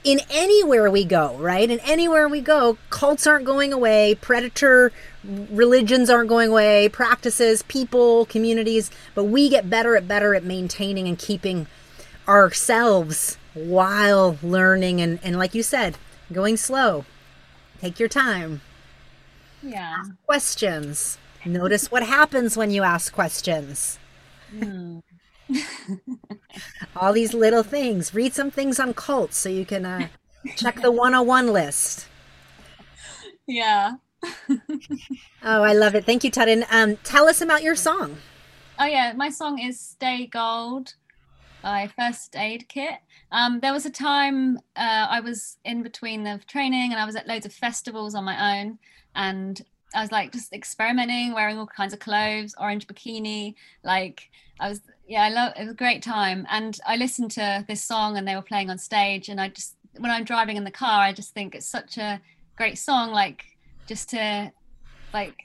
in 0.04 0.20
anywhere 0.30 0.90
we 0.90 1.04
go, 1.04 1.36
right? 1.36 1.70
And 1.70 1.80
anywhere 1.84 2.28
we 2.28 2.40
go, 2.40 2.78
cults 2.90 3.26
aren't 3.26 3.44
going 3.44 3.72
away, 3.72 4.14
predator 4.20 4.92
religions 5.24 6.08
aren't 6.08 6.28
going 6.28 6.50
away, 6.50 6.88
practices, 6.88 7.62
people, 7.62 8.26
communities, 8.26 8.90
but 9.14 9.24
we 9.24 9.48
get 9.48 9.68
better 9.68 9.96
at 9.96 10.06
better 10.06 10.34
at 10.34 10.44
maintaining 10.44 11.08
and 11.08 11.18
keeping 11.18 11.66
ourselves 12.28 13.38
while 13.54 14.38
learning 14.42 15.00
and, 15.00 15.18
and 15.22 15.38
like 15.38 15.54
you 15.54 15.62
said, 15.62 15.96
going 16.32 16.56
slow. 16.56 17.04
Take 17.80 17.98
your 17.98 18.08
time. 18.08 18.60
Yeah. 19.62 19.96
Questions. 20.26 21.18
Notice 21.44 21.90
what 21.90 22.02
happens 22.02 22.56
when 22.56 22.70
you 22.70 22.82
ask 22.82 23.12
questions. 23.12 23.98
Mm. 24.54 25.02
All 26.96 27.12
these 27.12 27.34
little 27.34 27.62
things. 27.62 28.14
Read 28.14 28.34
some 28.34 28.50
things 28.50 28.80
on 28.80 28.94
cults 28.94 29.36
so 29.36 29.48
you 29.48 29.64
can 29.64 29.84
uh, 29.84 30.08
check 30.56 30.80
the 30.80 30.90
101 30.90 31.52
list. 31.52 32.08
Yeah. 33.46 33.94
Oh, 35.42 35.62
I 35.62 35.72
love 35.74 35.94
it. 35.94 36.04
Thank 36.04 36.24
you, 36.24 36.30
Tudden. 36.30 36.64
Um, 36.70 36.96
tell 37.04 37.28
us 37.28 37.40
about 37.40 37.62
your 37.62 37.76
song. 37.76 38.16
Oh 38.78 38.84
yeah, 38.84 39.12
my 39.16 39.30
song 39.30 39.58
is 39.58 39.78
"Stay 39.78 40.26
Gold" 40.26 40.94
by 41.62 41.88
First 41.96 42.34
Aid 42.36 42.68
Kit. 42.68 42.98
Um, 43.30 43.60
there 43.60 43.72
was 43.72 43.86
a 43.86 43.90
time 43.90 44.58
uh, 44.76 45.06
I 45.08 45.20
was 45.20 45.58
in 45.64 45.82
between 45.82 46.24
the 46.24 46.40
training 46.46 46.92
and 46.92 47.00
I 47.00 47.06
was 47.06 47.16
at 47.16 47.26
loads 47.26 47.46
of 47.46 47.52
festivals 47.52 48.14
on 48.14 48.24
my 48.24 48.58
own, 48.58 48.78
and 49.14 49.62
I 49.94 50.00
was 50.00 50.12
like 50.12 50.32
just 50.32 50.52
experimenting, 50.52 51.32
wearing 51.32 51.58
all 51.58 51.66
kinds 51.66 51.92
of 51.92 52.00
clothes, 52.00 52.54
orange 52.58 52.86
bikini. 52.86 53.54
Like 53.84 54.28
I 54.60 54.68
was, 54.68 54.80
yeah, 55.06 55.22
I 55.22 55.28
love. 55.28 55.52
It 55.56 55.62
was 55.62 55.70
a 55.70 55.74
great 55.74 56.02
time, 56.02 56.46
and 56.50 56.78
I 56.86 56.96
listened 56.96 57.30
to 57.32 57.64
this 57.68 57.82
song 57.82 58.16
and 58.16 58.26
they 58.26 58.34
were 58.34 58.42
playing 58.42 58.70
on 58.70 58.78
stage, 58.78 59.28
and 59.28 59.40
I 59.40 59.48
just 59.48 59.76
when 59.98 60.10
I'm 60.10 60.24
driving 60.24 60.56
in 60.56 60.64
the 60.64 60.70
car, 60.70 61.00
I 61.00 61.12
just 61.12 61.32
think 61.32 61.54
it's 61.54 61.68
such 61.68 61.96
a 61.98 62.20
great 62.56 62.78
song. 62.78 63.12
Like 63.12 63.44
just 63.86 64.10
to 64.10 64.52
like 65.12 65.44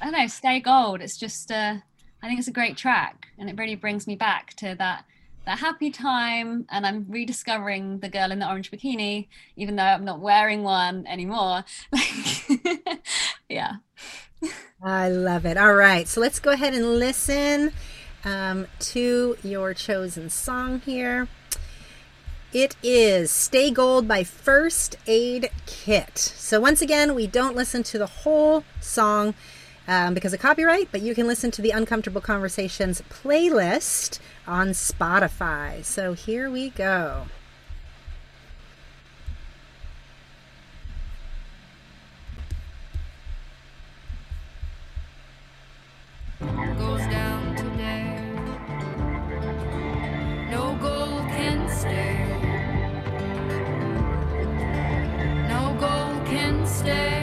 I 0.00 0.04
don't 0.04 0.18
know, 0.18 0.26
stay 0.28 0.60
gold. 0.60 1.00
It's 1.00 1.16
just 1.16 1.50
uh 1.50 1.76
I 2.22 2.28
think 2.28 2.38
it's 2.38 2.48
a 2.48 2.52
great 2.52 2.76
track 2.76 3.26
and 3.38 3.48
it 3.48 3.58
really 3.58 3.74
brings 3.74 4.06
me 4.06 4.16
back 4.16 4.54
to 4.54 4.74
that 4.78 5.04
that 5.46 5.58
happy 5.58 5.90
time 5.90 6.66
and 6.70 6.86
I'm 6.86 7.06
rediscovering 7.08 8.00
the 8.00 8.08
girl 8.08 8.30
in 8.30 8.38
the 8.38 8.48
orange 8.48 8.70
bikini, 8.70 9.28
even 9.56 9.76
though 9.76 9.82
I'm 9.82 10.04
not 10.04 10.20
wearing 10.20 10.62
one 10.62 11.06
anymore. 11.06 11.64
Like 11.92 13.02
yeah. 13.48 13.76
I 14.82 15.10
love 15.10 15.44
it. 15.44 15.56
All 15.56 15.74
right. 15.74 16.08
So 16.08 16.20
let's 16.20 16.40
go 16.40 16.50
ahead 16.50 16.74
and 16.74 16.98
listen 16.98 17.72
um, 18.24 18.66
to 18.78 19.36
your 19.42 19.74
chosen 19.74 20.30
song 20.30 20.80
here. 20.80 21.28
It 22.52 22.74
is 22.82 23.30
Stay 23.30 23.70
Gold 23.70 24.08
by 24.08 24.24
First 24.24 24.96
Aid 25.06 25.50
Kit. 25.66 26.18
So, 26.18 26.60
once 26.60 26.82
again, 26.82 27.14
we 27.14 27.26
don't 27.26 27.54
listen 27.54 27.82
to 27.84 27.98
the 27.98 28.06
whole 28.06 28.64
song 28.80 29.34
um, 29.86 30.14
because 30.14 30.32
of 30.32 30.40
copyright, 30.40 30.88
but 30.90 31.00
you 31.00 31.14
can 31.14 31.28
listen 31.28 31.50
to 31.52 31.62
the 31.62 31.70
Uncomfortable 31.70 32.20
Conversations 32.20 33.02
playlist 33.08 34.18
on 34.46 34.70
Spotify. 34.70 35.84
So, 35.84 36.12
here 36.14 36.50
we 36.50 36.70
go. 36.70 37.26
goes 46.78 47.00
down 47.08 47.29
can 56.90 57.19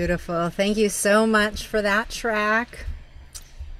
Beautiful. 0.00 0.48
Thank 0.48 0.78
you 0.78 0.88
so 0.88 1.26
much 1.26 1.66
for 1.66 1.82
that 1.82 2.08
track. 2.08 2.86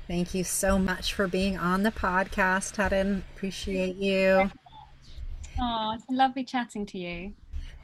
Thank 0.06 0.34
you 0.34 0.44
so 0.44 0.78
much 0.78 1.14
for 1.14 1.26
being 1.26 1.56
on 1.56 1.82
the 1.82 1.90
podcast, 1.90 2.76
Hudden. 2.76 3.24
Appreciate 3.34 3.96
you. 3.96 4.50
Oh, 5.58 5.92
it's 5.94 6.04
lovely 6.10 6.44
chatting 6.44 6.84
to 6.84 6.98
you. 6.98 7.32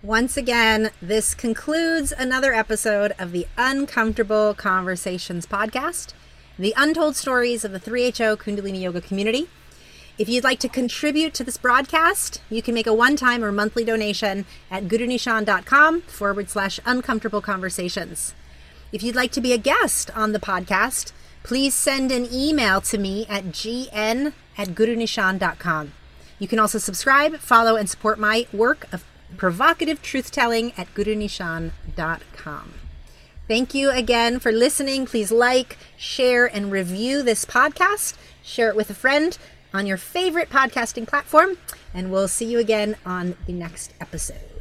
Once 0.03 0.37
again, 0.37 0.91
this 1.01 1.35
concludes 1.35 2.13
another 2.13 2.53
episode 2.53 3.15
of 3.19 3.33
the 3.33 3.47
Uncomfortable 3.57 4.53
Conversations 4.53 5.47
podcast, 5.47 6.13
the 6.59 6.75
untold 6.77 7.17
stories 7.17 7.65
of 7.65 7.73
the 7.73 7.81
3HO 7.81 8.37
Kundalini 8.37 8.83
Yoga 8.83 9.01
community. 9.01 9.49
If 10.19 10.31
you'd 10.31 10.45
like 10.45 10.61
to 10.61 10.69
contribute 10.69 11.35
to 11.35 11.45
this 11.45 11.59
broadcast, 11.59 12.41
you 12.49 12.63
can 12.63 12.73
make 12.73 12.87
a 12.87 12.95
one 12.95 13.17
time 13.17 13.45
or 13.45 13.53
monthly 13.53 13.85
donation 13.85 14.47
at 14.71 14.85
gurunishan.com 14.85 16.03
forward 16.03 16.49
slash 16.49 16.81
uncomfortable 16.87 17.43
conversations. 17.43 18.35
If 18.93 19.03
you'd 19.03 19.15
like 19.15 19.33
to 19.33 19.43
be 19.43 19.53
a 19.53 19.59
guest 19.59 20.11
on 20.17 20.33
the 20.33 20.39
podcast, 20.39 21.13
please 21.43 21.75
send 21.75 22.11
an 22.11 22.33
email 22.33 22.81
to 22.83 22.97
me 22.97 23.27
at 23.29 23.47
gn 23.47 24.33
at 24.57 24.69
gurunishan.com. 24.69 25.93
You 26.39 26.49
can 26.49 26.59
also 26.59 26.79
subscribe, 26.79 27.37
follow, 27.37 27.77
and 27.77 27.91
support 27.91 28.19
my 28.19 28.47
work 28.55 28.87
of 28.93 29.05
provocative 29.37 30.01
truth 30.01 30.31
telling 30.31 30.73
at 30.79 30.95
gurunishan.com. 30.95 32.75
Thank 33.49 33.75
you 33.75 33.91
again 33.91 34.41
for 34.41 34.51
listening. 34.51 35.05
Please 35.05 35.31
like, 35.31 35.77
share, 35.97 36.47
and 36.47 36.73
review 36.73 37.23
this 37.23 37.45
podcast. 37.45 38.17
Share 38.43 38.71
it 38.71 38.77
with 38.77 38.91
a 38.91 38.95
friend 38.95 39.37
on 39.77 39.86
your 39.86 39.97
favorite 39.97 40.48
podcasting 40.48 41.07
platform, 41.07 41.59
and 41.93 42.11
we'll 42.11 42.28
see 42.28 42.47
you 42.47 42.59
again 42.59 42.97
on 43.05 43.36
the 43.47 43.53
next 43.53 43.93
episode. 44.01 44.56